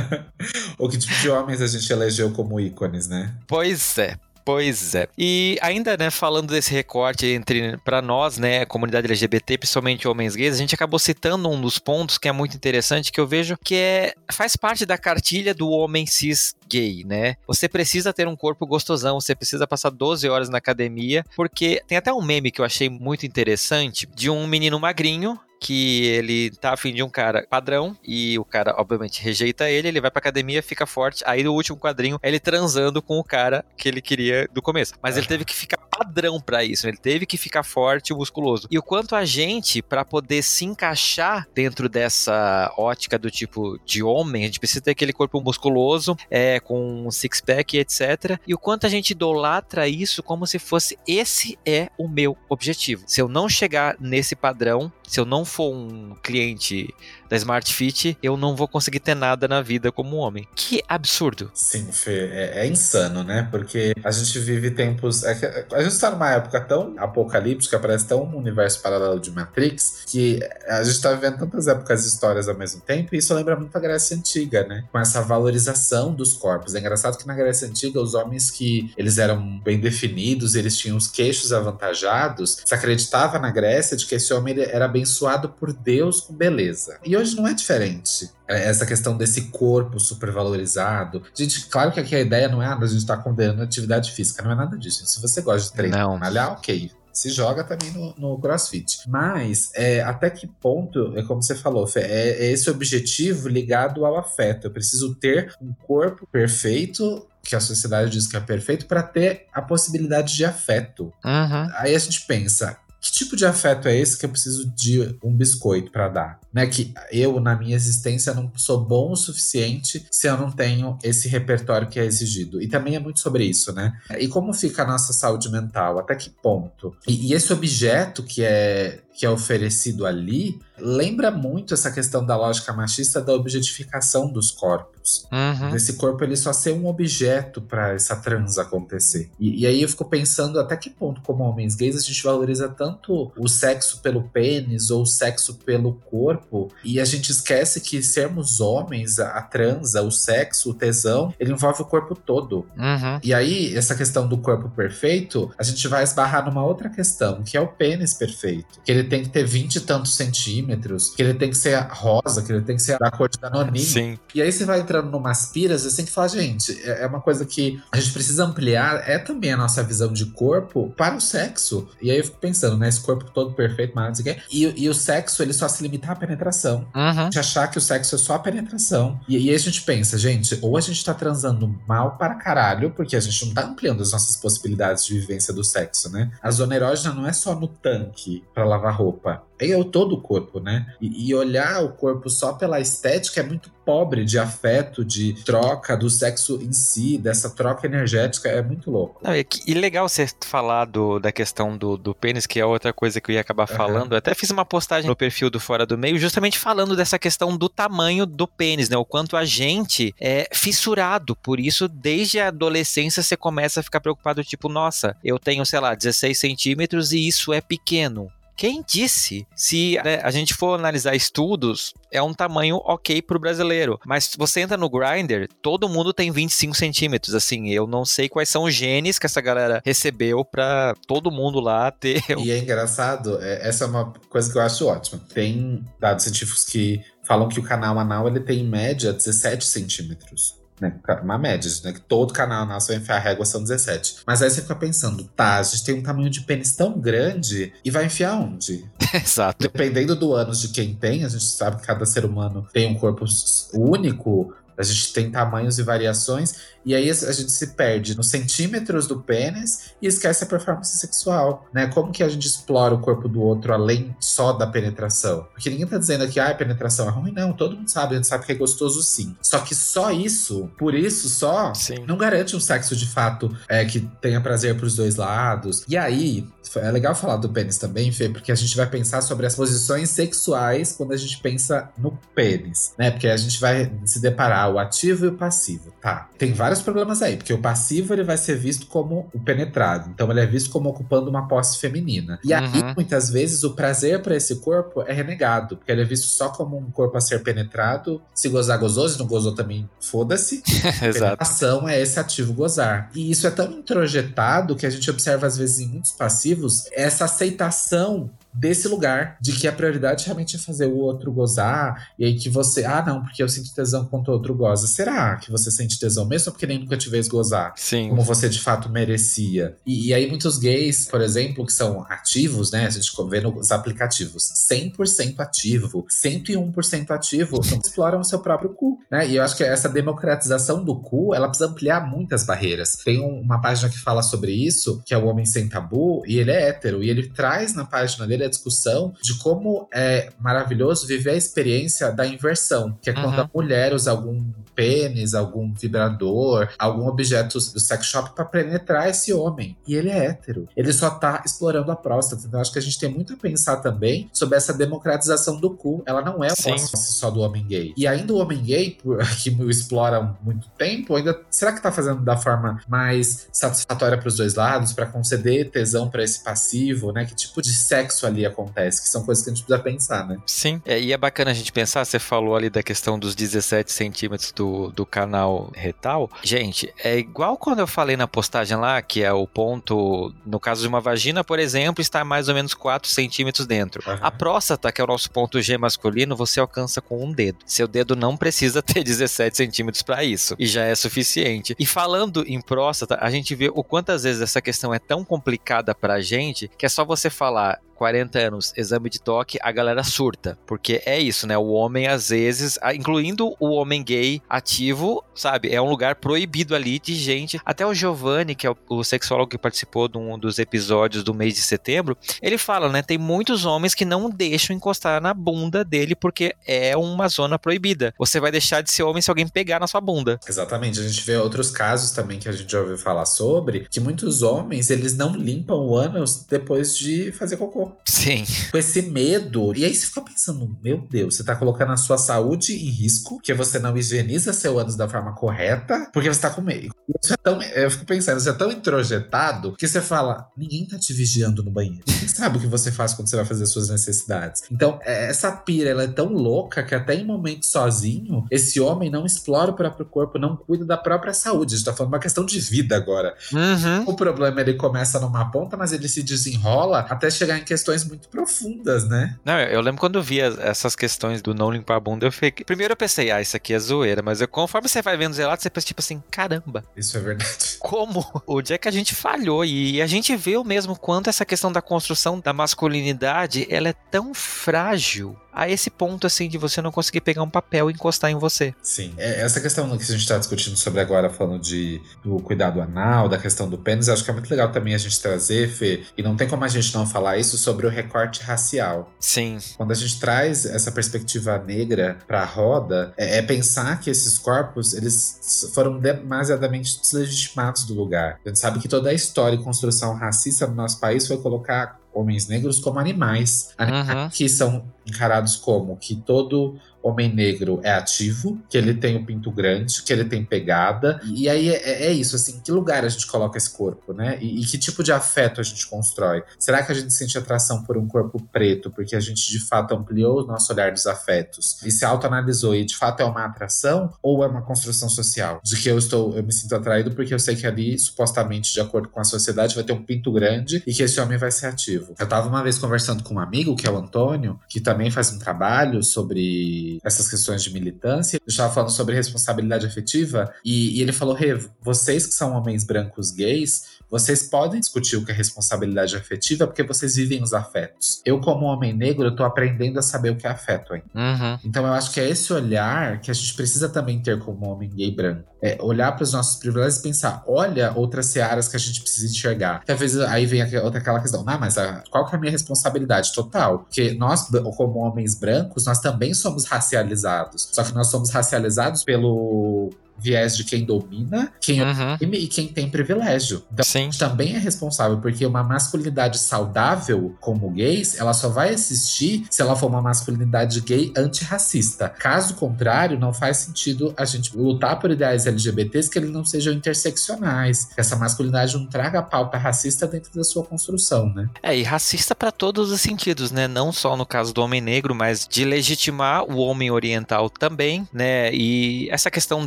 o 0.78 0.88
que 0.88 0.98
tipo 0.98 1.14
de 1.14 1.28
homens 1.28 1.60
a 1.60 1.66
gente 1.66 1.90
elegeu 1.92 2.30
como 2.32 2.60
ícones, 2.60 3.08
né? 3.08 3.34
Pois 3.46 3.98
é. 3.98 4.16
Pois 4.44 4.94
é. 4.94 5.08
E 5.16 5.56
ainda, 5.62 5.96
né, 5.96 6.10
falando 6.10 6.48
desse 6.48 6.70
recorte 6.70 7.26
entre 7.26 7.78
para 7.78 8.02
nós, 8.02 8.36
né, 8.36 8.66
comunidade 8.66 9.06
LGBT, 9.06 9.56
principalmente 9.56 10.06
homens 10.06 10.36
gays, 10.36 10.54
a 10.54 10.58
gente 10.58 10.74
acabou 10.74 10.98
citando 10.98 11.48
um 11.48 11.60
dos 11.60 11.78
pontos 11.78 12.18
que 12.18 12.28
é 12.28 12.32
muito 12.32 12.54
interessante 12.54 13.10
que 13.10 13.20
eu 13.20 13.26
vejo 13.26 13.56
que 13.64 13.74
é 13.74 14.14
faz 14.30 14.54
parte 14.54 14.84
da 14.84 14.98
cartilha 14.98 15.54
do 15.54 15.70
homem 15.70 16.06
cis 16.06 16.54
gay, 16.68 17.04
né? 17.04 17.36
Você 17.46 17.68
precisa 17.68 18.12
ter 18.12 18.28
um 18.28 18.36
corpo 18.36 18.66
gostosão, 18.66 19.20
você 19.20 19.34
precisa 19.34 19.66
passar 19.66 19.90
12 19.90 20.28
horas 20.28 20.48
na 20.48 20.58
academia, 20.58 21.24
porque 21.34 21.82
tem 21.86 21.96
até 21.96 22.12
um 22.12 22.22
meme 22.22 22.50
que 22.50 22.60
eu 22.60 22.64
achei 22.64 22.90
muito 22.90 23.24
interessante 23.24 24.06
de 24.14 24.28
um 24.28 24.46
menino 24.46 24.78
magrinho 24.78 25.38
que 25.64 26.04
ele 26.08 26.50
tá 26.50 26.74
afim 26.74 26.92
de 26.92 27.02
um 27.02 27.08
cara 27.08 27.46
padrão 27.48 27.96
e 28.04 28.38
o 28.38 28.44
cara, 28.44 28.74
obviamente, 28.76 29.22
rejeita 29.22 29.70
ele, 29.70 29.88
ele 29.88 30.00
vai 30.00 30.10
pra 30.10 30.18
academia, 30.18 30.62
fica 30.62 30.84
forte. 30.84 31.24
Aí 31.26 31.42
no 31.42 31.54
último 31.54 31.78
quadrinho, 31.78 32.20
ele 32.22 32.38
transando 32.38 33.00
com 33.00 33.18
o 33.18 33.24
cara 33.24 33.64
que 33.74 33.88
ele 33.88 34.02
queria 34.02 34.46
do 34.52 34.60
começo. 34.60 34.92
Mas 35.02 35.16
ele 35.16 35.26
teve 35.26 35.42
que 35.42 35.54
ficar 35.54 35.78
padrão 35.78 36.38
para 36.38 36.62
isso, 36.62 36.86
ele 36.86 36.98
teve 36.98 37.24
que 37.24 37.38
ficar 37.38 37.62
forte 37.62 38.12
e 38.12 38.14
musculoso. 38.14 38.68
E 38.70 38.78
o 38.78 38.82
quanto 38.82 39.16
a 39.16 39.24
gente, 39.24 39.80
para 39.80 40.04
poder 40.04 40.42
se 40.42 40.66
encaixar 40.66 41.48
dentro 41.54 41.88
dessa 41.88 42.70
ótica 42.76 43.18
do 43.18 43.30
tipo 43.30 43.78
de 43.86 44.02
homem, 44.02 44.42
a 44.42 44.46
gente 44.46 44.60
precisa 44.60 44.82
ter 44.82 44.90
aquele 44.90 45.14
corpo 45.14 45.40
musculoso, 45.40 46.14
é, 46.30 46.60
com 46.60 47.06
um 47.06 47.10
six-pack, 47.10 47.78
etc. 47.78 48.38
E 48.46 48.52
o 48.52 48.58
quanto 48.58 48.84
a 48.84 48.90
gente 48.90 49.12
idolatra 49.12 49.88
isso 49.88 50.22
como 50.22 50.46
se 50.46 50.58
fosse 50.58 50.98
esse 51.08 51.58
é 51.64 51.88
o 51.96 52.06
meu 52.06 52.36
objetivo. 52.50 53.04
Se 53.06 53.22
eu 53.22 53.28
não 53.28 53.48
chegar 53.48 53.96
nesse 53.98 54.36
padrão, 54.36 54.92
se 55.06 55.20
eu 55.20 55.24
não 55.24 55.44
for 55.54 55.72
um 55.72 56.16
cliente 56.20 56.92
da 57.28 57.36
Smart 57.36 57.72
Fit, 57.72 58.18
eu 58.20 58.36
não 58.36 58.56
vou 58.56 58.66
conseguir 58.66 58.98
ter 58.98 59.14
nada 59.14 59.46
na 59.46 59.62
vida 59.62 59.92
como 59.92 60.16
homem. 60.16 60.48
Que 60.54 60.82
absurdo. 60.88 61.48
Sim, 61.54 61.86
Fê, 61.92 62.28
é, 62.32 62.60
é 62.60 62.66
insano, 62.66 63.22
né? 63.22 63.46
Porque 63.50 63.94
a 64.02 64.10
gente 64.10 64.38
vive 64.40 64.72
tempos. 64.72 65.22
É 65.22 65.66
a 65.72 65.82
gente 65.82 65.98
tá 65.98 66.10
numa 66.10 66.30
época 66.32 66.60
tão 66.60 66.94
apocalíptica, 66.98 67.78
parece 67.78 68.06
tão 68.06 68.24
um 68.24 68.36
universo 68.36 68.82
paralelo 68.82 69.20
de 69.20 69.30
Matrix, 69.30 70.02
que 70.06 70.40
a 70.66 70.82
gente 70.82 71.00
tá 71.00 71.12
vivendo 71.12 71.38
tantas 71.38 71.68
épocas 71.68 72.04
e 72.04 72.08
histórias 72.08 72.48
ao 72.48 72.56
mesmo 72.56 72.80
tempo, 72.80 73.14
e 73.14 73.18
isso 73.18 73.32
lembra 73.32 73.56
muito 73.56 73.76
a 73.76 73.80
Grécia 73.80 74.16
Antiga, 74.16 74.66
né? 74.66 74.84
Com 74.90 74.98
essa 74.98 75.22
valorização 75.22 76.12
dos 76.12 76.32
corpos. 76.32 76.74
É 76.74 76.80
engraçado 76.80 77.16
que 77.16 77.26
na 77.26 77.34
Grécia 77.34 77.68
Antiga, 77.68 78.00
os 78.00 78.14
homens 78.14 78.50
que 78.50 78.92
eles 78.96 79.18
eram 79.18 79.58
bem 79.60 79.78
definidos, 79.78 80.54
eles 80.56 80.76
tinham 80.76 80.96
os 80.96 81.06
queixos 81.06 81.52
avantajados, 81.52 82.62
se 82.64 82.74
acreditava 82.74 83.38
na 83.38 83.50
Grécia 83.50 83.96
de 83.96 84.04
que 84.06 84.16
esse 84.16 84.32
homem 84.34 84.54
era 84.58 84.86
abençoado 84.86 85.33
por 85.48 85.72
Deus 85.72 86.20
com 86.20 86.34
beleza. 86.34 86.98
E 87.04 87.16
hoje 87.16 87.36
não 87.36 87.46
é 87.46 87.54
diferente. 87.54 88.30
É, 88.46 88.68
essa 88.68 88.84
questão 88.84 89.16
desse 89.16 89.42
corpo 89.50 89.98
supervalorizado. 89.98 91.22
Gente, 91.34 91.66
claro 91.66 91.92
que 91.92 92.00
aqui 92.00 92.14
a 92.14 92.20
ideia 92.20 92.48
não 92.48 92.62
é 92.62 92.66
ah, 92.66 92.78
a 92.80 92.86
gente 92.86 93.06
tá 93.06 93.16
condenando 93.16 93.62
a 93.62 93.64
atividade 93.64 94.12
física, 94.12 94.42
não 94.42 94.52
é 94.52 94.54
nada 94.54 94.76
disso. 94.76 95.06
Se 95.06 95.20
você 95.20 95.40
gosta 95.40 95.70
de 95.70 95.76
treinar, 95.76 96.00
não. 96.00 96.18
malhar, 96.18 96.52
ok 96.52 96.90
se 97.14 97.30
joga 97.30 97.62
também 97.62 97.92
no, 97.92 98.14
no 98.18 98.38
crossfit. 98.38 99.08
Mas 99.08 99.70
é, 99.74 100.02
até 100.02 100.28
que 100.28 100.46
ponto, 100.46 101.16
é 101.16 101.22
como 101.22 101.42
você 101.42 101.54
falou, 101.54 101.86
Fê, 101.86 102.00
é, 102.00 102.46
é, 102.46 102.50
esse 102.50 102.68
objetivo 102.68 103.48
ligado 103.48 104.04
ao 104.04 104.18
afeto. 104.18 104.66
Eu 104.66 104.72
preciso 104.72 105.14
ter 105.14 105.54
um 105.62 105.72
corpo 105.72 106.26
perfeito. 106.26 107.26
Que 107.46 107.54
a 107.54 107.60
sociedade 107.60 108.10
diz 108.10 108.26
que 108.26 108.38
é 108.38 108.40
perfeito, 108.40 108.86
para 108.86 109.02
ter 109.02 109.46
a 109.52 109.60
possibilidade 109.60 110.34
de 110.34 110.46
afeto. 110.46 111.12
Uhum. 111.22 111.68
Aí 111.74 111.94
a 111.94 111.98
gente 111.98 112.22
pensa: 112.26 112.78
que 113.04 113.12
tipo 113.12 113.36
de 113.36 113.44
afeto 113.44 113.86
é 113.86 113.94
esse 113.94 114.16
que 114.16 114.24
eu 114.24 114.30
preciso 114.30 114.66
de 114.74 115.14
um 115.22 115.36
biscoito 115.36 115.92
para 115.92 116.08
dar? 116.08 116.40
Né, 116.50 116.66
que 116.66 116.94
eu, 117.12 117.38
na 117.38 117.54
minha 117.54 117.76
existência, 117.76 118.32
não 118.32 118.50
sou 118.56 118.82
bom 118.82 119.12
o 119.12 119.16
suficiente 119.16 120.06
se 120.10 120.26
eu 120.26 120.38
não 120.38 120.50
tenho 120.50 120.96
esse 121.02 121.28
repertório 121.28 121.88
que 121.88 122.00
é 122.00 122.04
exigido. 122.04 122.62
E 122.62 122.66
também 122.66 122.96
é 122.96 122.98
muito 122.98 123.20
sobre 123.20 123.44
isso, 123.44 123.72
né? 123.74 123.92
E 124.18 124.26
como 124.26 124.54
fica 124.54 124.84
a 124.84 124.86
nossa 124.86 125.12
saúde 125.12 125.50
mental? 125.50 125.98
Até 125.98 126.14
que 126.14 126.30
ponto? 126.30 126.96
E, 127.06 127.28
e 127.28 127.34
esse 127.34 127.52
objeto 127.52 128.22
que 128.22 128.42
é, 128.42 129.00
que 129.14 129.24
é 129.24 129.30
oferecido 129.30 130.04
ali 130.04 130.60
lembra 130.78 131.30
muito 131.30 131.74
essa 131.74 131.90
questão 131.90 132.24
da 132.24 132.36
lógica 132.36 132.72
machista 132.72 133.20
da 133.20 133.32
objetificação 133.32 134.30
dos 134.30 134.50
corpos. 134.50 135.26
Uhum. 135.30 135.76
Esse 135.76 135.94
corpo 135.94 136.24
ele 136.24 136.36
só 136.36 136.52
ser 136.52 136.72
um 136.72 136.86
objeto 136.86 137.60
para 137.60 137.92
essa 137.92 138.16
trans 138.16 138.58
acontecer. 138.58 139.30
E, 139.38 139.62
e, 139.62 139.66
aí 139.66 139.82
eu 139.82 139.88
fico 139.88 140.04
pensando 140.06 140.58
até 140.58 140.76
que 140.76 140.88
ponto, 140.88 141.20
como 141.20 141.44
homens 141.44 141.74
gays, 141.74 141.96
a 141.96 142.00
gente 142.00 142.22
valoriza 142.22 142.68
tanto 142.68 143.30
o 143.36 143.46
sexo 143.46 144.00
pelo 144.00 144.22
pênis 144.22 144.90
ou 144.90 145.02
o 145.02 145.06
sexo 145.06 145.56
pelo 145.56 145.92
corpo 145.92 146.70
e 146.82 146.98
a 146.98 147.04
gente 147.04 147.30
esquece 147.30 147.80
que 147.80 148.02
sermos 148.02 148.60
homens, 148.60 149.18
a, 149.18 149.30
a 149.32 149.42
transa, 149.42 150.02
o 150.02 150.10
sexo, 150.10 150.70
o 150.70 150.74
tesão, 150.74 151.34
ele 151.38 151.52
envolve 151.52 151.82
o 151.82 151.86
corpo 151.86 152.14
todo. 152.14 152.66
Uhum. 152.76 153.20
E 153.22 153.34
aí, 153.34 153.76
essa 153.76 153.94
questão 153.94 154.26
do 154.26 154.38
corpo 154.38 154.70
perfeito, 154.70 155.52
a 155.58 155.62
gente 155.62 155.86
vai 155.86 156.02
esbarrar 156.02 156.46
numa 156.46 156.64
outra 156.64 156.88
questão, 156.88 157.42
que 157.42 157.56
é 157.56 157.60
o 157.60 157.68
pênis 157.68 158.14
perfeito. 158.14 158.80
Que 158.84 158.90
ele 158.90 159.03
tem 159.04 159.22
que 159.22 159.28
ter 159.28 159.44
20 159.44 159.76
e 159.76 159.80
tantos 159.80 160.14
centímetros 160.14 161.10
que 161.10 161.22
ele 161.22 161.34
tem 161.34 161.50
que 161.50 161.56
ser 161.56 161.78
rosa, 161.90 162.42
que 162.42 162.52
ele 162.52 162.62
tem 162.62 162.76
que 162.76 162.82
ser 162.82 162.98
da 162.98 163.10
cor 163.10 163.28
de 163.28 163.38
danoninho. 163.38 163.84
Sim. 163.84 164.18
E 164.34 164.42
aí 164.42 164.50
você 164.50 164.64
vai 164.64 164.80
entrando 164.80 165.10
numas 165.10 165.46
piras, 165.46 165.82
você 165.82 165.96
tem 165.96 166.04
que 166.04 166.10
falar, 166.10 166.28
gente, 166.28 166.78
é, 166.82 167.02
é 167.02 167.06
uma 167.06 167.20
coisa 167.20 167.44
que 167.44 167.80
a 167.92 167.98
gente 167.98 168.12
precisa 168.12 168.44
ampliar, 168.44 169.08
é 169.08 169.18
também 169.18 169.52
a 169.52 169.56
nossa 169.56 169.82
visão 169.82 170.12
de 170.12 170.26
corpo 170.26 170.92
para 170.96 171.16
o 171.16 171.20
sexo. 171.20 171.88
E 172.00 172.10
aí 172.10 172.18
eu 172.18 172.24
fico 172.24 172.38
pensando, 172.38 172.76
né, 172.76 172.88
esse 172.88 173.00
corpo 173.00 173.24
todo 173.30 173.52
perfeito, 173.52 173.92
mas 173.94 174.08
não 174.08 174.14
sei 174.14 174.32
o 174.32 174.34
quê. 174.34 174.42
E, 174.50 174.84
e 174.84 174.88
o 174.88 174.94
sexo, 174.94 175.42
ele 175.42 175.52
só 175.52 175.68
se 175.68 175.82
limita 175.82 176.10
à 176.10 176.16
penetração. 176.16 176.86
Uhum. 176.94 177.30
De 177.30 177.38
achar 177.38 177.68
que 177.68 177.78
o 177.78 177.80
sexo 177.80 178.14
é 178.14 178.18
só 178.18 178.34
a 178.34 178.38
penetração. 178.38 179.20
E, 179.28 179.36
e 179.36 179.50
aí 179.50 179.54
a 179.54 179.58
gente 179.58 179.82
pensa, 179.82 180.16
gente, 180.16 180.58
ou 180.62 180.76
a 180.76 180.80
gente 180.80 181.04
tá 181.04 181.14
transando 181.14 181.78
mal 181.86 182.16
para 182.16 182.34
caralho, 182.34 182.90
porque 182.90 183.16
a 183.16 183.20
gente 183.20 183.46
não 183.46 183.54
tá 183.54 183.64
ampliando 183.64 184.02
as 184.02 184.12
nossas 184.12 184.36
possibilidades 184.36 185.04
de 185.04 185.18
vivência 185.18 185.52
do 185.52 185.64
sexo, 185.64 186.10
né? 186.10 186.30
A 186.42 186.50
zona 186.50 186.74
erógena 186.74 187.14
não 187.14 187.26
é 187.26 187.32
só 187.32 187.54
no 187.54 187.68
tanque 187.68 188.44
para 188.54 188.64
lavar 188.64 188.93
roupa 188.94 189.42
é 189.72 189.76
o 189.76 189.84
todo 189.84 190.14
o 190.14 190.20
corpo, 190.20 190.60
né? 190.60 190.86
E, 191.00 191.28
e, 191.28 191.34
olhar 191.34 191.82
o 191.82 191.90
corpo 191.92 192.28
só 192.28 192.52
pela 192.52 192.80
estética 192.80 193.40
é 193.40 193.42
muito 193.42 193.70
pobre 193.84 194.24
de 194.24 194.38
afeto, 194.38 195.04
de 195.04 195.34
troca 195.44 195.96
do 195.96 196.08
sexo 196.08 196.60
em 196.60 196.72
si, 196.72 197.18
dessa 197.18 197.50
troca 197.50 197.86
energética, 197.86 198.48
é 198.48 198.62
muito 198.62 198.90
louco. 198.90 199.20
Não, 199.22 199.34
e, 199.34 199.46
e, 199.66 199.74
legal 199.74 200.08
você 200.08 200.26
falar 200.44 200.86
do, 200.86 201.18
da 201.18 201.30
questão 201.30 201.76
do, 201.76 201.96
do 201.96 202.14
pênis, 202.14 202.46
que 202.46 202.58
é 202.58 202.64
outra 202.64 202.92
coisa 202.92 203.20
que 203.20 203.30
eu 203.30 203.34
ia 203.34 203.40
acabar 203.40 203.66
falando. 203.66 204.08
Uhum. 204.08 204.12
Eu 204.12 204.18
até 204.18 204.34
fiz 204.34 204.50
uma 204.50 204.64
postagem 204.64 205.08
no 205.08 205.16
perfil 205.16 205.50
do 205.50 205.60
Fora 205.60 205.86
do 205.86 205.98
Meio, 205.98 206.18
justamente 206.18 206.58
falando 206.58 206.96
dessa 206.96 207.18
questão 207.18 207.56
do 207.56 207.68
tamanho 207.68 208.26
do 208.26 208.48
pênis, 208.48 208.88
né? 208.88 208.96
O 208.96 209.04
quanto 209.04 209.36
a 209.36 209.44
gente 209.44 210.14
é 210.18 210.48
fissurado 210.52 211.36
por 211.36 211.60
isso, 211.60 211.88
desde 211.88 212.40
a 212.40 212.48
adolescência 212.48 213.22
você 213.22 213.36
começa 213.36 213.80
a 213.80 213.82
ficar 213.82 214.00
preocupado, 214.00 214.42
tipo, 214.42 214.68
nossa, 214.68 215.16
eu 215.22 215.38
tenho, 215.38 215.64
sei 215.64 215.80
lá, 215.80 215.94
16 215.94 216.38
centímetros 216.38 217.12
e 217.12 217.26
isso 217.26 217.52
é 217.52 217.60
pequeno. 217.60 218.30
Quem 218.56 218.84
disse? 218.86 219.46
Se 219.54 219.98
né, 220.04 220.20
a 220.22 220.30
gente 220.30 220.54
for 220.54 220.78
analisar 220.78 221.14
estudos, 221.14 221.92
é 222.10 222.22
um 222.22 222.32
tamanho 222.32 222.76
ok 222.84 223.20
pro 223.20 223.38
brasileiro. 223.38 223.98
Mas 224.06 224.34
você 224.36 224.60
entra 224.60 224.76
no 224.76 224.88
Grindr, 224.88 225.48
todo 225.60 225.88
mundo 225.88 226.12
tem 226.12 226.30
25 226.30 226.74
centímetros. 226.74 227.34
Assim, 227.34 227.70
eu 227.70 227.86
não 227.86 228.04
sei 228.04 228.28
quais 228.28 228.48
são 228.48 228.64
os 228.64 228.74
genes 228.74 229.18
que 229.18 229.26
essa 229.26 229.40
galera 229.40 229.82
recebeu 229.84 230.44
pra 230.44 230.94
todo 231.06 231.30
mundo 231.30 231.60
lá 231.60 231.90
ter. 231.90 232.22
E 232.44 232.50
é 232.50 232.58
engraçado, 232.58 233.40
é, 233.40 233.66
essa 233.66 233.84
é 233.84 233.86
uma 233.86 234.12
coisa 234.28 234.50
que 234.50 234.58
eu 234.58 234.62
acho 234.62 234.86
ótima. 234.86 235.20
Tem 235.32 235.84
dados 235.98 236.24
científicos 236.24 236.64
que 236.64 237.00
falam 237.22 237.48
que 237.48 237.58
o 237.58 237.62
canal 237.62 237.98
anal 237.98 238.28
ele 238.28 238.40
tem 238.40 238.60
em 238.60 238.68
média 238.68 239.12
17 239.12 239.64
centímetros 239.64 240.63
né? 240.84 241.20
Uma 241.22 241.38
média, 241.38 241.70
né? 241.84 241.92
Que 241.92 242.00
todo 242.00 242.32
canal 242.32 242.66
nosso 242.66 242.88
vai 242.88 242.96
enfiar 242.96 243.16
a 243.16 243.20
régua 243.20 243.44
são 243.46 243.62
17. 243.62 244.18
Mas 244.26 244.42
aí 244.42 244.50
você 244.50 244.62
fica 244.62 244.74
pensando, 244.74 245.24
tá, 245.36 245.58
a 245.58 245.62
gente 245.62 245.84
tem 245.84 245.94
um 245.94 246.02
tamanho 246.02 246.30
de 246.30 246.42
pênis 246.42 246.76
tão 246.76 246.98
grande 246.98 247.72
e 247.84 247.90
vai 247.90 248.06
enfiar 248.06 248.34
onde? 248.34 248.84
Exato. 249.14 249.56
Dependendo 249.58 250.14
do 250.14 250.34
ânus 250.34 250.60
de 250.60 250.68
quem 250.68 250.94
tem, 250.94 251.24
a 251.24 251.28
gente 251.28 251.44
sabe 251.44 251.80
que 251.80 251.86
cada 251.86 252.04
ser 252.04 252.24
humano 252.24 252.66
tem 252.72 252.86
um 252.86 252.94
corpo 252.94 253.24
único, 253.72 254.54
a 254.76 254.82
gente 254.82 255.12
tem 255.12 255.30
tamanhos 255.30 255.78
e 255.78 255.82
variações, 255.82 256.56
e 256.84 256.94
aí 256.94 257.10
a 257.10 257.32
gente 257.32 257.50
se 257.50 257.68
perde 257.68 258.16
nos 258.16 258.28
centímetros 258.28 259.06
do 259.06 259.20
pênis 259.20 259.90
e 260.00 260.06
esquece 260.06 260.44
a 260.44 260.46
performance 260.46 260.98
sexual, 260.98 261.66
né? 261.72 261.86
Como 261.86 262.12
que 262.12 262.22
a 262.22 262.28
gente 262.28 262.46
explora 262.46 262.94
o 262.94 263.00
corpo 263.00 263.28
do 263.28 263.40
outro 263.40 263.72
além 263.72 264.14
só 264.20 264.52
da 264.52 264.66
penetração? 264.66 265.46
Porque 265.52 265.70
ninguém 265.70 265.86
tá 265.86 265.98
dizendo 265.98 266.28
que 266.28 266.38
ah, 266.38 266.50
a 266.50 266.54
penetração 266.54 267.08
é 267.08 267.10
ruim, 267.10 267.32
não. 267.32 267.52
Todo 267.52 267.76
mundo 267.76 267.88
sabe, 267.88 268.14
a 268.14 268.16
gente 268.16 268.28
sabe 268.28 268.44
que 268.44 268.52
é 268.52 268.54
gostoso 268.54 269.02
sim. 269.02 269.34
Só 269.42 269.58
que 269.60 269.74
só 269.74 270.10
isso, 270.10 270.70
por 270.78 270.94
isso 270.94 271.28
só, 271.28 271.72
sim. 271.74 272.04
não 272.06 272.16
garante 272.16 272.56
um 272.56 272.60
sexo 272.60 272.94
de 272.96 273.06
fato 273.06 273.54
é, 273.68 273.84
que 273.84 274.00
tenha 274.20 274.40
prazer 274.40 274.76
pros 274.76 274.94
dois 274.94 275.16
lados. 275.16 275.84
E 275.88 275.96
aí, 275.96 276.46
é 276.76 276.90
legal 276.90 277.14
falar 277.14 277.36
do 277.36 277.48
pênis 277.48 277.78
também, 277.78 278.10
Fê, 278.10 278.28
porque 278.28 278.50
a 278.50 278.54
gente 278.54 278.76
vai 278.76 278.86
pensar 278.86 279.20
sobre 279.22 279.46
as 279.46 279.54
posições 279.54 280.10
sexuais 280.10 280.92
quando 280.92 281.12
a 281.12 281.16
gente 281.16 281.38
pensa 281.38 281.90
no 281.96 282.18
pênis, 282.34 282.92
né? 282.98 283.10
Porque 283.10 283.28
a 283.28 283.36
gente 283.36 283.60
vai 283.60 283.92
se 284.04 284.20
deparar 284.20 284.70
o 284.70 284.78
ativo 284.78 285.26
e 285.26 285.28
o 285.28 285.36
passivo. 285.36 285.92
Tá. 286.00 286.28
Tem 286.38 286.52
vários 286.74 286.82
problemas 286.82 287.22
aí, 287.22 287.36
porque 287.36 287.52
o 287.52 287.58
passivo 287.58 288.12
ele 288.12 288.24
vai 288.24 288.36
ser 288.36 288.56
visto 288.56 288.86
como 288.86 289.28
o 289.32 289.40
penetrado. 289.40 290.10
Então 290.12 290.30
ele 290.30 290.40
é 290.40 290.46
visto 290.46 290.70
como 290.70 290.88
ocupando 290.88 291.30
uma 291.30 291.46
posse 291.46 291.78
feminina. 291.78 292.38
E 292.44 292.52
aí, 292.52 292.64
uhum. 292.64 292.94
muitas 292.96 293.30
vezes, 293.30 293.62
o 293.62 293.74
prazer 293.74 294.20
para 294.20 294.34
esse 294.34 294.56
corpo 294.56 295.02
é 295.02 295.12
renegado, 295.12 295.76
porque 295.76 295.90
ele 295.90 296.02
é 296.02 296.04
visto 296.04 296.26
só 296.26 296.48
como 296.48 296.76
um 296.76 296.90
corpo 296.90 297.16
a 297.16 297.20
ser 297.20 297.42
penetrado. 297.42 298.20
Se 298.34 298.48
gozar, 298.48 298.78
gozou, 298.78 299.08
se 299.08 299.18
não 299.18 299.26
gozou 299.26 299.54
também, 299.54 299.88
foda-se. 300.00 300.62
Exato. 301.02 301.12
Penetração 301.12 301.88
é 301.88 302.00
esse 302.00 302.18
ativo 302.18 302.52
gozar. 302.52 303.10
E 303.14 303.30
isso 303.30 303.46
é 303.46 303.50
tão 303.50 303.70
introjetado 303.70 304.74
que 304.74 304.86
a 304.86 304.90
gente 304.90 305.08
observa, 305.10 305.46
às 305.46 305.56
vezes, 305.56 305.78
em 305.78 305.88
muitos 305.88 306.12
passivos, 306.12 306.86
essa 306.92 307.24
aceitação 307.24 308.30
desse 308.54 308.88
lugar, 308.88 309.36
de 309.40 309.52
que 309.52 309.66
a 309.66 309.72
prioridade 309.72 310.24
realmente 310.24 310.56
é 310.56 310.58
fazer 310.58 310.86
o 310.86 310.96
outro 310.96 311.32
gozar, 311.32 312.10
e 312.18 312.24
aí 312.24 312.34
que 312.34 312.48
você, 312.48 312.84
ah, 312.84 313.02
não, 313.04 313.22
porque 313.22 313.42
eu 313.42 313.48
sinto 313.48 313.74
tesão 313.74 314.04
quando 314.04 314.28
o 314.28 314.32
outro 314.32 314.54
goza. 314.54 314.86
Será 314.86 315.36
que 315.36 315.50
você 315.50 315.70
sente 315.70 315.98
tesão 315.98 316.24
mesmo 316.24 316.52
porque 316.52 316.66
nem 316.66 316.78
nunca 316.78 316.96
te 316.96 317.10
vês 317.10 317.28
gozar? 317.28 317.72
Sim. 317.76 318.08
Como 318.08 318.22
você 318.22 318.48
de 318.48 318.60
fato 318.60 318.88
merecia. 318.88 319.76
E, 319.84 320.08
e 320.08 320.14
aí 320.14 320.28
muitos 320.28 320.58
gays, 320.58 321.06
por 321.06 321.20
exemplo, 321.20 321.66
que 321.66 321.72
são 321.72 322.04
ativos, 322.08 322.70
né, 322.70 322.86
a 322.86 322.90
gente 322.90 323.10
vê 323.28 323.40
nos 323.40 323.70
aplicativos, 323.70 324.52
100% 324.70 325.40
ativo, 325.40 326.06
101% 326.10 327.10
ativo, 327.10 327.60
exploram 327.82 328.20
o 328.20 328.24
seu 328.24 328.38
próprio 328.38 328.70
cu, 328.70 328.98
né? 329.10 329.28
E 329.28 329.36
eu 329.36 329.42
acho 329.42 329.56
que 329.56 329.64
essa 329.64 329.88
democratização 329.88 330.84
do 330.84 331.00
cu, 331.00 331.34
ela 331.34 331.48
precisa 331.48 331.70
ampliar 331.70 332.06
muitas 332.06 332.44
barreiras. 332.44 332.96
Tem 333.04 333.20
uma 333.20 333.60
página 333.60 333.88
que 333.88 333.98
fala 333.98 334.22
sobre 334.22 334.52
isso, 334.52 335.02
que 335.04 335.14
é 335.14 335.18
o 335.18 335.26
Homem 335.26 335.46
Sem 335.46 335.68
Tabu, 335.68 336.22
e 336.26 336.38
ele 336.38 336.50
é 336.50 336.68
hétero, 336.68 337.02
e 337.02 337.10
ele 337.10 337.28
traz 337.28 337.74
na 337.74 337.84
página 337.84 338.26
dele 338.26 338.43
a 338.44 338.48
discussão 338.48 339.14
de 339.22 339.38
como 339.38 339.88
é 339.92 340.30
maravilhoso 340.38 341.06
viver 341.06 341.30
a 341.30 341.36
experiência 341.36 342.10
da 342.10 342.26
inversão, 342.26 342.96
que 343.00 343.10
é 343.10 343.12
quando 343.12 343.34
uhum. 343.34 343.40
a 343.40 343.50
mulher 343.54 343.92
usa 343.92 344.10
algum 344.10 344.42
pênis, 344.74 345.34
algum 345.34 345.72
vibrador, 345.72 346.68
algum 346.78 347.06
objeto 347.06 347.58
do 347.58 347.80
sex 347.80 348.06
shop 348.06 348.34
para 348.34 348.44
penetrar 348.44 349.08
esse 349.08 349.32
homem. 349.32 349.76
E 349.86 349.94
ele 349.94 350.10
é 350.10 350.26
hétero. 350.26 350.68
Ele 350.76 350.92
só 350.92 351.10
tá 351.10 351.42
explorando 351.44 351.90
a 351.90 351.96
próstata. 351.96 352.42
Então 352.46 352.60
acho 352.60 352.72
que 352.72 352.78
a 352.78 352.82
gente 352.82 352.98
tem 352.98 353.08
muito 353.08 353.34
a 353.34 353.36
pensar 353.36 353.76
também 353.76 354.28
sobre 354.32 354.56
essa 354.56 354.72
democratização 354.72 355.60
do 355.60 355.70
cu. 355.70 356.02
Ela 356.06 356.22
não 356.22 356.42
é 356.42 356.50
só 356.50 357.30
do 357.30 357.40
homem 357.40 357.64
gay. 357.66 357.94
E 357.96 358.06
ainda 358.06 358.32
o 358.32 358.38
homem 358.38 358.62
gay, 358.62 358.98
que 359.42 359.50
o 359.50 359.70
explora 359.70 360.18
há 360.18 360.34
muito 360.44 360.68
tempo, 360.76 361.16
ainda 361.16 361.40
será 361.50 361.72
que 361.72 361.82
tá 361.82 361.92
fazendo 361.92 362.20
da 362.22 362.36
forma 362.36 362.80
mais 362.88 363.48
satisfatória 363.52 364.18
para 364.18 364.28
os 364.28 364.36
dois 364.36 364.54
lados, 364.54 364.92
para 364.92 365.06
conceder 365.06 365.70
tesão 365.70 366.08
para 366.08 366.22
esse 366.22 366.42
passivo, 366.42 367.12
né? 367.12 367.24
Que 367.24 367.34
tipo 367.34 367.62
de 367.62 367.72
sexo 367.72 368.26
ali 368.34 368.46
acontece? 368.46 369.02
Que 369.02 369.08
são 369.08 369.24
coisas 369.24 369.44
que 369.44 369.50
a 369.50 369.54
gente 369.54 369.64
precisa 369.64 369.82
pensar, 369.82 370.26
né? 370.26 370.38
Sim. 370.46 370.82
É, 370.84 371.00
e 371.00 371.12
é 371.12 371.16
bacana 371.16 371.50
a 371.50 371.54
gente 371.54 371.72
pensar, 371.72 372.04
você 372.04 372.18
falou 372.18 372.56
ali 372.56 372.68
da 372.68 372.82
questão 372.82 373.18
dos 373.18 373.34
17 373.34 373.90
centímetros 373.90 374.52
do 374.52 374.74
do, 374.92 375.06
canal 375.06 375.70
retal, 375.74 376.30
gente, 376.42 376.92
é 377.02 377.16
igual 377.18 377.56
quando 377.56 377.80
eu 377.80 377.86
falei 377.86 378.16
na 378.16 378.26
postagem 378.26 378.76
lá, 378.76 379.00
que 379.00 379.22
é 379.22 379.32
o 379.32 379.46
ponto, 379.46 380.34
no 380.44 380.58
caso 380.58 380.82
de 380.82 380.88
uma 380.88 381.00
vagina, 381.00 381.44
por 381.44 381.58
exemplo, 381.58 382.00
está 382.00 382.24
mais 382.24 382.48
ou 382.48 382.54
menos 382.54 382.74
4 382.74 383.08
centímetros 383.08 383.66
dentro. 383.66 384.02
Uhum. 384.06 384.18
A 384.20 384.30
próstata, 384.30 384.90
que 384.90 385.00
é 385.00 385.04
o 385.04 385.06
nosso 385.06 385.30
ponto 385.30 385.60
G 385.60 385.78
masculino, 385.78 386.36
você 386.36 386.60
alcança 386.60 387.00
com 387.00 387.24
um 387.24 387.32
dedo. 387.32 387.58
Seu 387.66 387.86
dedo 387.86 388.16
não 388.16 388.36
precisa 388.36 388.80
ter 388.82 389.04
17 389.04 389.56
centímetros 389.56 390.02
para 390.02 390.24
isso, 390.24 390.54
e 390.58 390.66
já 390.66 390.84
é 390.84 390.94
suficiente. 390.94 391.74
E 391.78 391.86
falando 391.86 392.44
em 392.46 392.60
próstata, 392.60 393.18
a 393.20 393.30
gente 393.30 393.54
vê 393.54 393.70
o 393.72 393.84
quantas 393.84 394.24
vezes 394.24 394.42
essa 394.42 394.60
questão 394.60 394.92
é 394.92 394.98
tão 394.98 395.24
complicada 395.24 395.94
pra 395.94 396.20
gente, 396.20 396.70
que 396.76 396.86
é 396.86 396.88
só 396.88 397.04
você 397.04 397.30
falar 397.30 397.80
40 397.94 398.38
anos, 398.38 398.72
exame 398.76 399.08
de 399.08 399.20
toque, 399.20 399.58
a 399.62 399.72
galera 399.72 400.02
surta. 400.02 400.58
Porque 400.66 401.02
é 401.06 401.18
isso, 401.18 401.46
né? 401.46 401.56
O 401.56 401.68
homem, 401.68 402.06
às 402.06 402.28
vezes, 402.28 402.78
incluindo 402.94 403.54
o 403.58 403.70
homem 403.70 404.02
gay 404.02 404.42
ativo, 404.48 405.24
sabe? 405.34 405.72
É 405.72 405.80
um 405.80 405.88
lugar 405.88 406.16
proibido 406.16 406.74
ali 406.74 406.98
de 406.98 407.14
gente. 407.14 407.60
Até 407.64 407.86
o 407.86 407.94
Giovanni, 407.94 408.54
que 408.54 408.66
é 408.66 408.74
o, 408.88 409.04
sexólogo 409.04 409.50
que 409.50 409.58
participou 409.58 410.08
de 410.08 410.18
um 410.18 410.38
dos 410.38 410.58
episódios 410.58 411.22
do 411.22 411.34
mês 411.34 411.54
de 411.54 411.62
setembro, 411.62 412.16
ele 412.42 412.58
fala, 412.58 412.88
né? 412.88 413.02
Tem 413.02 413.18
muitos 413.18 413.64
homens 413.64 413.94
que 413.94 414.04
não 414.04 414.30
deixam 414.30 414.74
encostar 414.74 415.20
na 415.20 415.32
bunda 415.32 415.84
dele 415.84 416.14
porque 416.14 416.54
é 416.66 416.96
uma 416.96 417.28
zona 417.28 417.58
proibida. 417.58 418.14
Você 418.18 418.40
vai 418.40 418.50
deixar 418.50 418.82
de 418.82 418.90
ser 418.90 419.02
homem 419.02 419.22
se 419.22 419.30
alguém 419.30 419.46
pegar 419.48 419.80
na 419.80 419.86
sua 419.86 420.00
bunda. 420.00 420.40
Exatamente. 420.48 421.00
A 421.00 421.02
gente 421.02 421.24
vê 421.24 421.36
outros 421.36 421.70
casos 421.70 422.10
também 422.12 422.38
que 422.38 422.48
a 422.48 422.52
gente 422.52 422.70
já 422.70 422.80
ouviu 422.80 422.98
falar 422.98 423.26
sobre, 423.26 423.86
que 423.90 424.00
muitos 424.00 424.42
homens, 424.42 424.90
eles 424.90 425.16
não 425.16 425.34
limpam 425.34 425.76
o 425.76 425.96
ânus 425.96 426.44
depois 426.48 426.96
de 426.96 427.32
fazer 427.32 427.56
cocô. 427.56 427.83
Sim. 428.04 428.44
Com 428.70 428.78
esse 428.78 429.02
medo. 429.02 429.72
E 429.76 429.84
aí 429.84 429.94
você 429.94 430.06
fica 430.06 430.22
pensando, 430.22 430.76
meu 430.82 430.98
Deus, 430.98 431.36
você 431.36 431.44
tá 431.44 431.54
colocando 431.56 431.92
a 431.92 431.96
sua 431.96 432.18
saúde 432.18 432.74
em 432.74 432.90
risco, 432.90 433.36
porque 433.36 433.54
você 433.54 433.78
não 433.78 433.96
higieniza 433.96 434.52
seu 434.52 434.78
ânus 434.78 434.96
da 434.96 435.08
forma 435.08 435.32
correta, 435.34 436.08
porque 436.12 436.32
você 436.32 436.40
tá 436.40 436.50
com 436.50 436.62
medo. 436.62 436.94
É 437.30 437.36
tão, 437.36 437.62
eu 437.62 437.90
fico 437.90 438.04
pensando, 438.04 438.40
você 438.40 438.50
é 438.50 438.52
tão 438.52 438.70
introjetado 438.70 439.74
que 439.76 439.86
você 439.86 440.00
fala, 440.00 440.48
ninguém 440.56 440.86
tá 440.86 440.98
te 440.98 441.12
vigiando 441.12 441.62
no 441.62 441.70
banheiro. 441.70 442.04
Ninguém 442.06 442.28
sabe 442.28 442.58
o 442.58 442.60
que 442.60 442.66
você 442.66 442.90
faz 442.92 443.14
quando 443.14 443.28
você 443.28 443.36
vai 443.36 443.44
fazer 443.44 443.66
suas 443.66 443.88
necessidades. 443.88 444.62
Então, 444.70 444.98
é, 445.02 445.28
essa 445.28 445.50
pira, 445.52 445.90
ela 445.90 446.04
é 446.04 446.08
tão 446.08 446.32
louca 446.32 446.82
que 446.82 446.94
até 446.94 447.14
em 447.14 447.24
momentos 447.24 447.70
sozinho, 447.70 448.46
esse 448.50 448.80
homem 448.80 449.10
não 449.10 449.26
explora 449.26 449.70
o 449.70 449.74
próprio 449.74 450.06
corpo, 450.06 450.38
não 450.38 450.56
cuida 450.56 450.84
da 450.84 450.96
própria 450.96 451.32
saúde. 451.32 451.74
A 451.74 451.76
gente 451.78 451.86
tá 451.86 451.92
falando 451.92 452.12
uma 452.12 452.18
questão 452.18 452.44
de 452.44 452.58
vida 452.60 452.96
agora. 452.96 453.34
Uhum. 453.52 454.04
O 454.06 454.14
problema, 454.14 454.60
ele 454.60 454.74
começa 454.74 455.18
numa 455.20 455.50
ponta, 455.50 455.76
mas 455.76 455.92
ele 455.92 456.08
se 456.08 456.22
desenrola 456.22 457.00
até 457.08 457.30
chegar 457.30 457.58
em 457.58 457.64
questões 457.74 458.04
muito 458.04 458.28
profundas, 458.28 459.08
né? 459.08 459.36
Não, 459.44 459.58
eu 459.58 459.80
lembro 459.80 460.00
quando 460.00 460.16
eu 460.16 460.22
vi 460.22 460.40
essas 460.40 460.94
questões 460.94 461.42
do 461.42 461.52
não 461.52 461.72
limpar 461.72 461.96
a 461.96 462.00
bunda, 462.00 462.24
eu 462.24 462.30
fiquei. 462.30 462.64
Primeiro 462.64 462.92
eu 462.92 462.96
pensei, 462.96 463.32
ah, 463.32 463.40
isso 463.40 463.56
aqui 463.56 463.74
é 463.74 463.78
zoeira, 463.78 464.22
mas 464.22 464.40
eu, 464.40 464.46
conforme 464.46 464.88
você 464.88 465.02
vai 465.02 465.16
vendo 465.16 465.32
os 465.32 465.38
relatos, 465.38 465.64
você 465.64 465.70
pensa 465.70 465.86
tipo 465.88 466.00
assim, 466.00 466.22
caramba. 466.30 466.84
Isso 466.96 467.16
é 467.16 467.20
verdade. 467.20 467.76
Como? 467.80 468.42
Onde 468.46 468.72
é 468.72 468.78
que 468.78 468.86
a 468.86 468.92
gente 468.92 469.12
falhou? 469.14 469.64
E 469.64 470.00
a 470.00 470.06
gente 470.06 470.36
vê 470.36 470.56
o 470.56 470.62
mesmo 470.62 470.96
quanto 470.96 471.28
essa 471.28 471.44
questão 471.44 471.72
da 471.72 471.82
construção 471.82 472.38
da 472.38 472.52
masculinidade, 472.52 473.66
ela 473.68 473.88
é 473.88 473.94
tão 474.10 474.32
frágil 474.32 475.36
a 475.54 475.68
esse 475.68 475.90
ponto, 475.90 476.26
assim, 476.26 476.48
de 476.48 476.58
você 476.58 476.82
não 476.82 476.90
conseguir 476.90 477.20
pegar 477.20 477.42
um 477.42 477.50
papel 477.50 477.90
e 477.90 477.94
encostar 477.94 478.30
em 478.30 478.34
você. 478.34 478.74
Sim. 478.82 479.14
É, 479.16 479.40
essa 479.42 479.60
questão 479.60 479.88
que 479.96 480.02
a 480.02 480.06
gente 480.06 480.20
está 480.20 480.36
discutindo 480.36 480.76
sobre 480.76 481.00
agora, 481.00 481.30
falando 481.30 481.60
de, 481.60 482.00
do 482.24 482.36
cuidado 482.40 482.80
anal, 482.80 483.28
da 483.28 483.38
questão 483.38 483.68
do 483.68 483.78
pênis, 483.78 484.08
acho 484.08 484.24
que 484.24 484.30
é 484.30 484.32
muito 484.32 484.50
legal 484.50 484.72
também 484.72 484.94
a 484.94 484.98
gente 484.98 485.20
trazer, 485.20 485.68
Fê, 485.68 486.04
e 486.16 486.22
não 486.22 486.36
tem 486.36 486.48
como 486.48 486.64
a 486.64 486.68
gente 486.68 486.92
não 486.94 487.06
falar 487.06 487.38
isso 487.38 487.56
sobre 487.56 487.86
o 487.86 487.90
recorte 487.90 488.42
racial. 488.42 489.12
Sim. 489.20 489.58
Quando 489.76 489.92
a 489.92 489.94
gente 489.94 490.18
traz 490.18 490.66
essa 490.66 490.90
perspectiva 490.90 491.58
negra 491.58 492.18
para 492.26 492.42
a 492.42 492.44
roda, 492.44 493.12
é, 493.16 493.38
é, 493.38 493.42
pensar 493.42 494.00
que 494.00 494.10
esses 494.10 494.38
corpos, 494.38 494.92
eles 494.92 495.70
foram 495.72 495.98
demasiadamente 495.98 497.00
deslegitimados 497.00 497.84
do 497.84 497.94
lugar. 497.94 498.40
A 498.44 498.48
gente 498.48 498.58
sabe 498.58 498.80
que 498.80 498.88
toda 498.88 499.10
a 499.10 499.14
história 499.14 499.56
e 499.56 499.62
construção 499.62 500.14
racista 500.14 500.66
no 500.66 500.74
nosso 500.74 500.98
país 500.98 501.26
foi 501.26 501.36
colocar 501.38 502.03
homens 502.14 502.48
negros 502.48 502.78
como 502.78 502.98
animais, 502.98 503.74
uhum. 503.78 504.28
que 504.30 504.48
são 504.48 504.84
encarados 505.06 505.56
como 505.56 505.96
que 505.96 506.14
todo 506.16 506.76
homem 507.04 507.32
negro 507.32 507.80
é 507.82 507.92
ativo, 507.92 508.58
que 508.68 508.78
ele 508.78 508.94
tem 508.94 509.16
o 509.16 509.26
pinto 509.26 509.50
grande, 509.52 510.02
que 510.02 510.12
ele 510.12 510.24
tem 510.24 510.42
pegada. 510.42 511.20
E 511.24 511.48
aí 511.48 511.68
é, 511.68 512.06
é 512.06 512.12
isso, 512.12 512.34
assim, 512.34 512.60
que 512.60 512.72
lugar 512.72 513.04
a 513.04 513.08
gente 513.08 513.26
coloca 513.26 513.58
esse 513.58 513.70
corpo, 513.70 514.14
né? 514.14 514.38
E, 514.40 514.62
e, 514.62 514.64
que 514.64 514.78
tipo 514.78 515.04
de 515.04 515.12
afeto 515.12 515.60
a 515.60 515.64
gente 515.64 515.86
constrói? 515.86 516.42
Será 516.58 516.82
que 516.82 516.90
a 516.90 516.94
gente 516.94 517.12
sente 517.12 517.36
atração 517.36 517.82
por 517.82 517.98
um 517.98 518.08
corpo 518.08 518.42
preto 518.50 518.90
porque 518.90 519.14
a 519.14 519.20
gente 519.20 519.50
de 519.50 519.60
fato 519.60 519.94
ampliou 519.94 520.42
o 520.42 520.46
nosso 520.46 520.72
olhar 520.72 520.90
dos 520.92 521.06
afetos 521.06 521.82
e 521.84 521.90
se 521.90 522.04
autoanalisou 522.04 522.74
e 522.74 522.84
de 522.84 522.96
fato 522.96 523.20
é 523.20 523.24
uma 523.24 523.44
atração 523.44 524.12
ou 524.22 524.42
é 524.42 524.46
uma 524.46 524.62
construção 524.62 525.08
social? 525.08 525.60
De 525.62 525.76
que 525.76 525.88
eu 525.88 525.98
estou, 525.98 526.34
eu 526.34 526.42
me 526.42 526.52
sinto 526.52 526.74
atraído 526.74 527.10
porque 527.10 527.34
eu 527.34 527.38
sei 527.38 527.54
que 527.54 527.66
ali, 527.66 527.98
supostamente, 527.98 528.72
de 528.72 528.80
acordo 528.80 529.08
com 529.08 529.20
a 529.20 529.24
sociedade, 529.24 529.74
vai 529.74 529.84
ter 529.84 529.92
um 529.92 530.02
pinto 530.02 530.32
grande 530.32 530.82
e 530.86 530.94
que 530.94 531.02
esse 531.02 531.20
homem 531.20 531.36
vai 531.36 531.50
ser 531.50 531.66
ativo. 531.66 532.14
Eu 532.18 532.26
tava 532.26 532.48
uma 532.48 532.62
vez 532.62 532.78
conversando 532.78 533.22
com 533.22 533.34
um 533.34 533.38
amigo, 533.38 533.76
que 533.76 533.86
é 533.86 533.90
o 533.90 533.96
Antônio, 533.96 534.58
que 534.68 534.80
também 534.80 535.10
faz 535.10 535.30
um 535.32 535.38
trabalho 535.38 536.02
sobre 536.02 536.93
essas 537.04 537.28
questões 537.28 537.62
de 537.62 537.72
militância. 537.72 538.36
Eu 538.36 538.48
estava 538.48 538.72
falando 538.72 538.90
sobre 538.90 539.14
responsabilidade 539.14 539.86
afetiva 539.86 540.52
e, 540.64 540.98
e 540.98 541.02
ele 541.02 541.12
falou: 541.12 541.34
Rê, 541.34 541.58
vocês 541.80 542.26
que 542.26 542.34
são 542.34 542.54
homens 542.54 542.84
brancos 542.84 543.30
gays, 543.30 543.94
vocês 544.10 544.44
podem 544.44 544.80
discutir 544.80 545.16
o 545.16 545.24
que 545.24 545.32
é 545.32 545.34
responsabilidade 545.34 546.16
afetiva 546.16 546.66
porque 546.66 546.82
vocês 546.82 547.16
vivem 547.16 547.42
os 547.42 547.52
afetos. 547.52 548.22
Eu, 548.24 548.40
como 548.40 548.66
homem 548.66 548.92
negro, 548.92 549.26
eu 549.26 549.34
tô 549.34 549.44
aprendendo 549.44 549.98
a 549.98 550.02
saber 550.02 550.30
o 550.30 550.36
que 550.36 550.46
é 550.46 550.50
afeto 550.50 550.92
ainda. 550.92 551.06
Uhum. 551.14 551.58
Então 551.64 551.86
eu 551.86 551.92
acho 551.92 552.12
que 552.12 552.20
é 552.20 552.28
esse 552.28 552.52
olhar 552.52 553.20
que 553.20 553.30
a 553.30 553.34
gente 553.34 553.54
precisa 553.54 553.88
também 553.88 554.20
ter 554.20 554.38
como 554.38 554.66
homem 554.66 554.88
gay 554.90 555.10
branco. 555.10 555.53
É 555.64 555.78
olhar 555.80 556.12
para 556.12 556.24
os 556.24 556.32
nossos 556.32 556.56
privilégios 556.56 556.98
e 556.98 557.02
pensar, 557.02 557.42
olha 557.46 557.92
outras 557.96 558.26
searas 558.26 558.68
que 558.68 558.76
a 558.76 558.78
gente 558.78 559.00
precisa 559.00 559.26
enxergar. 559.26 559.82
Talvez 559.86 560.18
aí 560.20 560.44
vem 560.44 560.62
outra 560.78 561.00
aquela 561.00 561.20
questão, 561.20 561.42
não, 561.42 561.58
mas 561.58 561.78
a, 561.78 562.02
qual 562.10 562.26
que 562.26 562.34
é 562.34 562.36
a 562.36 562.40
minha 562.40 562.52
responsabilidade 562.52 563.32
total? 563.32 563.78
Porque 563.78 564.14
nós, 564.14 564.48
como 564.76 564.98
homens 564.98 565.34
brancos, 565.34 565.86
nós 565.86 566.00
também 566.00 566.34
somos 566.34 566.66
racializados. 566.66 567.70
Só 567.72 567.82
que 567.82 567.94
nós 567.94 568.08
somos 568.08 568.30
racializados 568.30 569.04
pelo 569.04 569.90
viés 570.18 570.56
de 570.56 570.64
quem 570.64 570.84
domina, 570.84 571.52
quem 571.60 571.82
Uhum. 571.82 572.14
oprime 572.14 572.38
e 572.38 572.46
quem 572.46 572.68
tem 572.68 572.88
privilégio. 572.88 573.62
Então, 573.72 573.84
Sim. 573.84 574.10
também 574.18 574.54
é 574.54 574.58
responsável, 574.58 575.18
porque 575.18 575.44
uma 575.44 575.62
masculinidade 575.62 576.38
saudável, 576.38 577.34
como 577.40 577.68
gays, 577.70 578.18
ela 578.18 578.32
só 578.32 578.48
vai 578.48 578.72
existir 578.72 579.44
se 579.50 579.60
ela 579.60 579.76
for 579.76 579.86
uma 579.86 580.00
masculinidade 580.02 580.80
gay 580.80 581.12
antirracista. 581.16 582.08
Caso 582.08 582.54
contrário, 582.54 583.18
não 583.18 583.32
faz 583.32 583.58
sentido 583.58 584.14
a 584.16 584.24
gente 584.24 584.56
lutar 584.56 584.98
por 584.98 585.10
ideais 585.10 585.46
LGBTs 585.46 586.08
que 586.10 586.18
eles 586.18 586.30
não 586.30 586.44
sejam 586.44 586.72
interseccionais, 586.72 587.86
que 587.94 588.00
essa 588.00 588.16
masculinidade 588.16 588.74
não 588.76 588.86
traga 588.86 589.18
a 589.18 589.22
pauta 589.22 589.56
racista 589.58 590.06
dentro 590.06 590.32
da 590.34 590.44
sua 590.44 590.64
construção, 590.64 591.32
né? 591.34 591.48
É, 591.62 591.76
e 591.76 591.82
racista 591.82 592.34
pra 592.34 592.50
todos 592.50 592.90
os 592.90 593.00
sentidos, 593.00 593.50
né? 593.50 593.66
Não 593.68 593.92
só 593.92 594.16
no 594.16 594.26
caso 594.26 594.52
do 594.52 594.62
homem 594.62 594.80
negro, 594.80 595.14
mas 595.14 595.46
de 595.48 595.64
legitimar 595.64 596.44
o 596.44 596.56
homem 596.58 596.90
oriental 596.90 597.48
também, 597.50 598.06
né? 598.12 598.52
E 598.54 599.08
essa 599.10 599.30
questão 599.30 599.66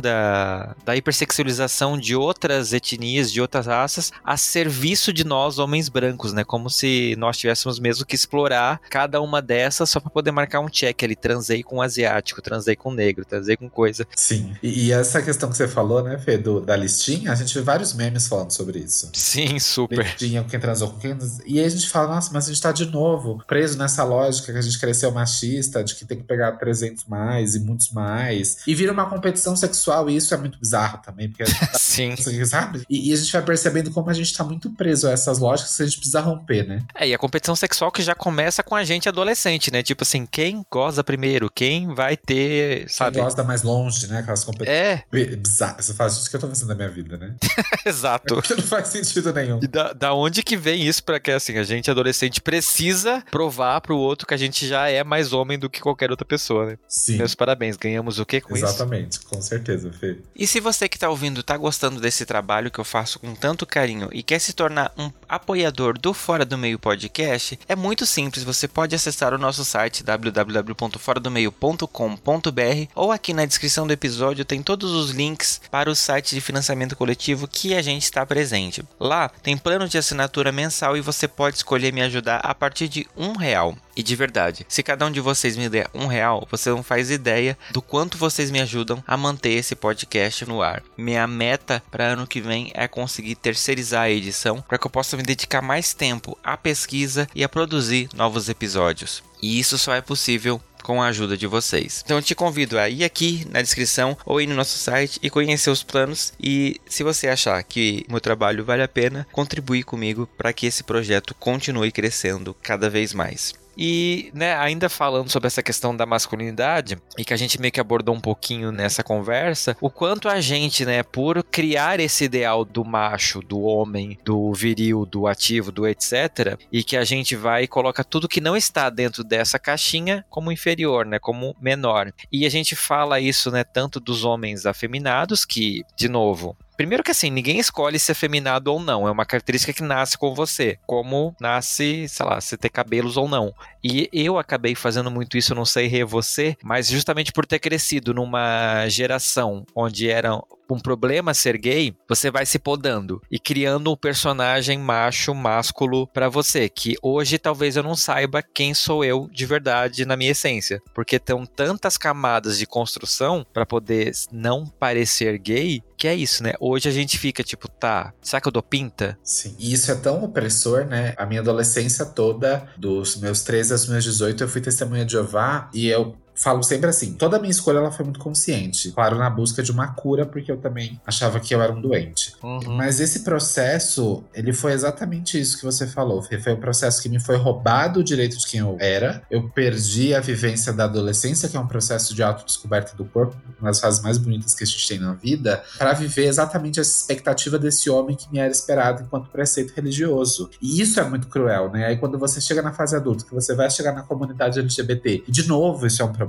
da, 0.00 0.37
da 0.84 0.96
hipersexualização 0.96 1.98
de 1.98 2.14
outras 2.16 2.72
etnias, 2.72 3.32
de 3.32 3.40
outras 3.40 3.66
raças, 3.66 4.10
a 4.24 4.36
serviço 4.36 5.12
de 5.12 5.24
nós, 5.24 5.58
homens 5.58 5.88
brancos, 5.88 6.32
né? 6.32 6.44
Como 6.44 6.70
se 6.70 7.14
nós 7.18 7.36
tivéssemos 7.36 7.78
mesmo 7.78 8.04
que 8.06 8.14
explorar 8.14 8.80
cada 8.90 9.20
uma 9.20 9.40
dessas 9.42 9.90
só 9.90 10.00
pra 10.00 10.10
poder 10.10 10.30
marcar 10.30 10.60
um 10.60 10.68
check 10.68 11.02
ali. 11.02 11.16
Transei 11.16 11.62
com 11.62 11.76
um 11.76 11.82
asiático, 11.82 12.40
transei 12.42 12.76
com 12.76 12.90
um 12.90 12.94
negro, 12.94 13.24
transei 13.24 13.56
com 13.56 13.68
coisa. 13.68 14.06
Sim. 14.16 14.54
E, 14.62 14.86
e 14.86 14.92
essa 14.92 15.20
questão 15.22 15.50
que 15.50 15.56
você 15.56 15.68
falou, 15.68 16.02
né, 16.02 16.18
Fê, 16.18 16.38
do- 16.38 16.60
da 16.60 16.76
listinha, 16.76 17.32
a 17.32 17.34
gente 17.34 17.52
vê 17.54 17.60
vários 17.62 17.92
memes 17.94 18.26
falando 18.28 18.50
sobre 18.52 18.78
isso. 18.78 19.10
Sim, 19.14 19.58
super. 19.58 20.04
Listinha, 20.04 20.44
quem 20.44 20.58
transou 20.60 20.90
com 20.90 20.98
quem. 20.98 21.16
E 21.46 21.58
aí 21.58 21.64
a 21.64 21.68
gente 21.68 21.88
fala, 21.88 22.14
nossa, 22.14 22.30
mas 22.32 22.46
a 22.46 22.48
gente 22.52 22.62
tá 22.62 22.72
de 22.72 22.86
novo 22.86 23.42
preso 23.46 23.76
nessa 23.78 24.04
lógica 24.04 24.52
que 24.52 24.58
a 24.58 24.62
gente 24.62 24.78
cresceu 24.78 25.10
machista, 25.10 25.82
de 25.82 25.94
que 25.94 26.04
tem 26.04 26.18
que 26.18 26.24
pegar 26.24 26.52
300 26.52 27.04
mais 27.04 27.54
e 27.54 27.60
muitos 27.60 27.90
mais. 27.90 28.58
E 28.66 28.74
vira 28.74 28.92
uma 28.92 29.06
competição 29.08 29.56
sexual, 29.56 30.08
e 30.08 30.16
isso 30.28 30.34
é 30.34 30.38
muito 30.38 30.58
bizarro 30.58 30.98
também, 30.98 31.28
porque 31.28 31.44
tá 31.44 31.70
Sim. 31.78 32.14
sabe? 32.44 32.84
E, 32.88 33.10
e 33.10 33.12
a 33.12 33.16
gente 33.16 33.32
vai 33.32 33.42
percebendo 33.42 33.90
como 33.90 34.10
a 34.10 34.12
gente 34.12 34.32
tá 34.36 34.44
muito 34.44 34.70
preso 34.70 35.08
a 35.08 35.12
essas 35.12 35.38
lógicas 35.38 35.76
que 35.76 35.82
a 35.82 35.86
gente 35.86 35.96
precisa 35.96 36.20
romper, 36.20 36.66
né? 36.66 36.82
É, 36.94 37.08
e 37.08 37.14
a 37.14 37.18
competição 37.18 37.56
sexual 37.56 37.90
que 37.90 38.02
já 38.02 38.14
começa 38.14 38.62
com 38.62 38.74
a 38.74 38.84
gente 38.84 39.08
adolescente, 39.08 39.72
né? 39.72 39.82
Tipo 39.82 40.04
assim, 40.04 40.26
quem 40.26 40.64
goza 40.70 41.02
primeiro? 41.02 41.50
Quem 41.50 41.94
vai 41.94 42.16
ter, 42.16 42.80
Quem 42.80 42.88
sabe? 42.88 43.18
gosta 43.20 43.42
mais 43.42 43.62
longe, 43.62 44.06
né? 44.06 44.18
Aquelas 44.18 44.44
competições 44.44 44.68
É, 44.78 45.04
bizarras. 45.36 45.86
Você 45.86 45.94
faz 45.94 46.14
isso 46.14 46.28
que 46.28 46.36
eu 46.36 46.40
tô 46.40 46.48
fazendo 46.48 46.68
na 46.68 46.74
minha 46.74 46.90
vida, 46.90 47.16
né? 47.16 47.34
exato. 47.86 48.42
Que 48.42 48.54
não 48.54 48.62
faz 48.62 48.88
sentido 48.88 49.32
nenhum. 49.32 49.60
E 49.62 49.66
da, 49.66 49.92
da 49.92 50.14
onde 50.14 50.42
que 50.42 50.56
vem 50.56 50.86
isso 50.86 51.02
pra 51.02 51.18
que, 51.18 51.30
assim, 51.30 51.56
a 51.56 51.62
gente 51.62 51.90
adolescente 51.90 52.40
precisa 52.40 53.22
provar 53.30 53.80
pro 53.80 53.96
outro 53.96 54.26
que 54.26 54.34
a 54.34 54.38
gente 54.38 54.66
já 54.66 54.88
é 54.88 55.02
mais 55.02 55.32
homem 55.32 55.58
do 55.58 55.70
que 55.70 55.80
qualquer 55.80 56.10
outra 56.10 56.26
pessoa, 56.26 56.66
né? 56.66 56.78
Sim. 56.88 57.16
Meus 57.18 57.34
parabéns, 57.34 57.76
ganhamos 57.76 58.18
o 58.18 58.26
quê 58.26 58.40
com 58.40 58.54
isso? 58.54 58.64
Exatamente, 58.64 59.20
com 59.20 59.40
certeza, 59.40 59.90
Fê. 59.92 60.17
E 60.34 60.46
se 60.46 60.60
você 60.60 60.88
que 60.88 60.98
tá 60.98 61.08
ouvindo 61.08 61.42
tá 61.42 61.56
gostando 61.56 62.00
desse 62.00 62.24
trabalho 62.24 62.70
que 62.70 62.78
eu 62.78 62.84
faço 62.84 63.18
com 63.18 63.34
tanto 63.34 63.66
carinho 63.66 64.08
e 64.12 64.22
quer 64.22 64.38
se 64.38 64.52
tornar 64.52 64.92
um 64.96 65.10
apoiador 65.28 65.98
do 65.98 66.14
Fora 66.14 66.44
do 66.44 66.56
Meio 66.56 66.78
Podcast, 66.78 67.58
é 67.68 67.76
muito 67.76 68.06
simples, 68.06 68.44
você 68.44 68.66
pode 68.66 68.94
acessar 68.94 69.34
o 69.34 69.38
nosso 69.38 69.64
site 69.64 70.02
www.foradomeio.com.br 70.02 72.90
ou 72.94 73.12
aqui 73.12 73.34
na 73.34 73.44
descrição 73.44 73.86
do 73.86 73.92
episódio 73.92 74.44
tem 74.44 74.62
todos 74.62 74.90
os 74.92 75.10
links 75.10 75.60
para 75.70 75.90
o 75.90 75.94
site 75.94 76.34
de 76.34 76.40
financiamento 76.40 76.96
coletivo 76.96 77.46
que 77.46 77.74
a 77.74 77.82
gente 77.82 78.04
está 78.04 78.24
presente. 78.24 78.82
Lá 78.98 79.28
tem 79.42 79.56
plano 79.56 79.88
de 79.88 79.98
assinatura 79.98 80.50
mensal 80.50 80.96
e 80.96 81.00
você 81.00 81.28
pode 81.28 81.56
escolher 81.56 81.92
me 81.92 82.02
ajudar 82.02 82.38
a 82.38 82.54
partir 82.54 82.88
de 82.88 83.06
um 83.16 83.36
real. 83.36 83.76
E 83.98 84.02
de 84.02 84.14
verdade, 84.14 84.64
se 84.68 84.80
cada 84.80 85.04
um 85.04 85.10
de 85.10 85.20
vocês 85.20 85.56
me 85.56 85.68
der 85.68 85.90
um 85.92 86.06
real, 86.06 86.46
você 86.48 86.70
não 86.70 86.84
faz 86.84 87.10
ideia 87.10 87.58
do 87.72 87.82
quanto 87.82 88.16
vocês 88.16 88.48
me 88.48 88.60
ajudam 88.60 89.02
a 89.04 89.16
manter 89.16 89.50
esse 89.50 89.74
podcast 89.74 90.46
no 90.46 90.62
ar. 90.62 90.84
Minha 90.96 91.26
meta 91.26 91.82
para 91.90 92.04
ano 92.04 92.24
que 92.24 92.40
vem 92.40 92.70
é 92.74 92.86
conseguir 92.86 93.34
terceirizar 93.34 94.02
a 94.02 94.10
edição 94.10 94.60
para 94.60 94.78
que 94.78 94.86
eu 94.86 94.90
possa 94.90 95.16
dedicar 95.22 95.62
mais 95.62 95.92
tempo 95.94 96.36
à 96.42 96.56
pesquisa 96.56 97.28
e 97.34 97.44
a 97.44 97.48
produzir 97.48 98.08
novos 98.14 98.48
episódios. 98.48 99.22
E 99.40 99.58
isso 99.58 99.78
só 99.78 99.94
é 99.94 100.00
possível 100.00 100.60
com 100.82 101.02
a 101.02 101.08
ajuda 101.08 101.36
de 101.36 101.46
vocês. 101.46 102.02
Então 102.04 102.16
eu 102.16 102.22
te 102.22 102.34
convido 102.34 102.78
a 102.78 102.88
ir 102.88 103.04
aqui 103.04 103.46
na 103.50 103.60
descrição 103.60 104.16
ou 104.24 104.40
ir 104.40 104.46
no 104.46 104.54
nosso 104.54 104.78
site 104.78 105.18
e 105.22 105.28
conhecer 105.28 105.70
os 105.70 105.82
planos 105.82 106.32
e 106.40 106.80
se 106.88 107.02
você 107.02 107.28
achar 107.28 107.62
que 107.62 108.06
meu 108.08 108.20
trabalho 108.20 108.64
vale 108.64 108.82
a 108.82 108.88
pena, 108.88 109.26
contribuir 109.32 109.82
comigo 109.82 110.26
para 110.38 110.52
que 110.52 110.66
esse 110.66 110.82
projeto 110.82 111.34
continue 111.34 111.92
crescendo 111.92 112.56
cada 112.62 112.88
vez 112.88 113.12
mais. 113.12 113.54
E, 113.78 114.30
né, 114.34 114.56
ainda 114.56 114.88
falando 114.88 115.30
sobre 115.30 115.46
essa 115.46 115.62
questão 115.62 115.96
da 115.96 116.04
masculinidade, 116.04 116.98
e 117.16 117.24
que 117.24 117.32
a 117.32 117.36
gente 117.36 117.60
meio 117.60 117.70
que 117.70 117.80
abordou 117.80 118.14
um 118.14 118.20
pouquinho 118.20 118.72
nessa 118.72 119.04
conversa, 119.04 119.76
o 119.80 119.88
quanto 119.88 120.28
a 120.28 120.40
gente, 120.40 120.84
né, 120.84 121.04
por 121.04 121.44
criar 121.44 122.00
esse 122.00 122.24
ideal 122.24 122.64
do 122.64 122.84
macho, 122.84 123.40
do 123.40 123.60
homem, 123.60 124.18
do 124.24 124.52
viril, 124.52 125.06
do 125.06 125.28
ativo, 125.28 125.70
do 125.70 125.86
etc, 125.86 126.58
e 126.72 126.82
que 126.82 126.96
a 126.96 127.04
gente 127.04 127.36
vai 127.36 127.64
e 127.64 127.68
coloca 127.68 128.02
tudo 128.02 128.28
que 128.28 128.40
não 128.40 128.56
está 128.56 128.90
dentro 128.90 129.22
dessa 129.22 129.58
caixinha 129.58 130.24
como 130.28 130.50
inferior, 130.50 131.06
né, 131.06 131.20
como 131.20 131.54
menor. 131.60 132.12
E 132.32 132.44
a 132.44 132.50
gente 132.50 132.74
fala 132.74 133.20
isso, 133.20 133.50
né, 133.50 133.62
tanto 133.62 134.00
dos 134.00 134.24
homens 134.24 134.66
afeminados, 134.66 135.44
que, 135.44 135.84
de 135.96 136.08
novo, 136.08 136.56
Primeiro 136.78 137.02
que 137.02 137.10
assim, 137.10 137.28
ninguém 137.28 137.58
escolhe 137.58 137.98
ser 137.98 138.12
afeminado 138.12 138.72
ou 138.72 138.78
não. 138.78 139.08
É 139.08 139.10
uma 139.10 139.26
característica 139.26 139.72
que 139.72 139.82
nasce 139.82 140.16
com 140.16 140.32
você. 140.32 140.78
Como 140.86 141.34
nasce, 141.40 142.08
sei 142.08 142.24
lá, 142.24 142.40
você 142.40 142.56
ter 142.56 142.68
cabelos 142.68 143.16
ou 143.16 143.28
não. 143.28 143.52
E 143.82 144.08
eu 144.12 144.38
acabei 144.38 144.76
fazendo 144.76 145.10
muito 145.10 145.36
isso, 145.36 145.52
eu 145.52 145.56
não 145.56 145.64
sei 145.64 145.88
re 145.88 146.04
você, 146.04 146.56
mas 146.62 146.86
justamente 146.86 147.32
por 147.32 147.44
ter 147.44 147.58
crescido 147.58 148.14
numa 148.14 148.88
geração 148.88 149.66
onde 149.74 150.08
era 150.08 150.40
um 150.70 150.78
problema 150.78 151.34
ser 151.34 151.56
gay, 151.58 151.94
você 152.08 152.30
vai 152.30 152.44
se 152.44 152.58
podando 152.58 153.20
e 153.30 153.38
criando 153.38 153.92
um 153.92 153.96
personagem 153.96 154.78
macho, 154.78 155.34
másculo 155.34 156.06
pra 156.06 156.28
você, 156.28 156.68
que 156.68 156.96
hoje 157.02 157.38
talvez 157.38 157.76
eu 157.76 157.82
não 157.82 157.96
saiba 157.96 158.42
quem 158.42 158.74
sou 158.74 159.04
eu 159.04 159.28
de 159.32 159.46
verdade 159.46 160.04
na 160.04 160.16
minha 160.16 160.32
essência, 160.32 160.80
porque 160.94 161.16
estão 161.16 161.46
tantas 161.46 161.96
camadas 161.96 162.58
de 162.58 162.66
construção 162.66 163.44
pra 163.52 163.66
poder 163.66 164.12
não 164.30 164.66
parecer 164.66 165.38
gay, 165.38 165.82
que 165.96 166.06
é 166.06 166.14
isso, 166.14 166.42
né? 166.42 166.52
Hoje 166.60 166.88
a 166.88 166.92
gente 166.92 167.18
fica 167.18 167.42
tipo, 167.42 167.68
tá, 167.68 168.12
será 168.20 168.40
que 168.40 168.48
eu 168.48 168.52
dou 168.52 168.62
pinta? 168.62 169.18
Sim. 169.22 169.56
E 169.58 169.72
isso 169.72 169.90
é 169.90 169.94
tão 169.94 170.22
opressor, 170.22 170.84
né? 170.86 171.14
A 171.16 171.26
minha 171.26 171.40
adolescência 171.40 172.06
toda, 172.06 172.68
dos 172.76 173.16
meus 173.16 173.42
13 173.42 173.72
aos 173.72 173.88
meus 173.88 174.04
18, 174.04 174.44
eu 174.44 174.48
fui 174.48 174.60
testemunha 174.60 175.04
de 175.04 175.12
Jeová 175.12 175.70
e 175.74 175.88
eu 175.88 176.16
falo 176.38 176.62
sempre 176.62 176.88
assim, 176.88 177.14
toda 177.14 177.36
a 177.36 177.40
minha 177.40 177.50
escolha 177.50 177.78
ela 177.78 177.90
foi 177.90 178.04
muito 178.04 178.20
consciente. 178.20 178.92
Claro, 178.92 179.18
na 179.18 179.28
busca 179.28 179.62
de 179.62 179.72
uma 179.72 179.88
cura, 179.88 180.24
porque 180.24 180.50
eu 180.50 180.56
também 180.56 181.00
achava 181.06 181.40
que 181.40 181.54
eu 181.54 181.60
era 181.60 181.72
um 181.72 181.80
doente. 181.80 182.32
Mas 182.66 183.00
esse 183.00 183.20
processo, 183.20 184.24
ele 184.32 184.52
foi 184.52 184.72
exatamente 184.72 185.38
isso 185.38 185.58
que 185.58 185.64
você 185.64 185.86
falou. 185.86 186.22
Foi 186.22 186.52
um 186.52 186.60
processo 186.60 187.02
que 187.02 187.08
me 187.08 187.20
foi 187.20 187.36
roubado 187.36 188.00
o 188.00 188.04
direito 188.04 188.38
de 188.38 188.46
quem 188.46 188.60
eu 188.60 188.76
era. 188.80 189.22
Eu 189.30 189.48
perdi 189.48 190.14
a 190.14 190.20
vivência 190.20 190.72
da 190.72 190.84
adolescência, 190.84 191.48
que 191.48 191.56
é 191.56 191.60
um 191.60 191.66
processo 191.66 192.14
de 192.14 192.22
autodescoberta 192.22 192.96
do 192.96 193.04
corpo, 193.04 193.36
uma 193.58 193.70
das 193.70 193.80
fases 193.80 194.00
mais 194.00 194.18
bonitas 194.18 194.54
que 194.54 194.62
a 194.62 194.66
gente 194.66 194.86
tem 194.86 194.98
na 194.98 195.14
vida, 195.14 195.62
para 195.76 195.92
viver 195.92 196.26
exatamente 196.26 196.78
essa 196.78 197.00
expectativa 197.00 197.58
desse 197.58 197.90
homem 197.90 198.16
que 198.16 198.30
me 198.30 198.38
era 198.38 198.50
esperado 198.50 199.02
enquanto 199.02 199.30
preceito 199.30 199.72
religioso. 199.74 200.50
E 200.62 200.80
isso 200.80 201.00
é 201.00 201.04
muito 201.04 201.26
cruel, 201.28 201.70
né? 201.70 201.86
Aí 201.86 201.96
quando 201.96 202.18
você 202.18 202.40
chega 202.40 202.62
na 202.62 202.72
fase 202.72 202.94
adulta, 202.94 203.24
que 203.24 203.34
você 203.34 203.54
vai 203.54 203.70
chegar 203.70 203.92
na 203.92 204.02
comunidade 204.02 204.58
LGBT, 204.58 205.24
e 205.26 205.32
de 205.32 205.48
novo 205.48 205.86
isso 205.86 206.00
é 206.00 206.04
um 206.04 206.12
problema, 206.12 206.27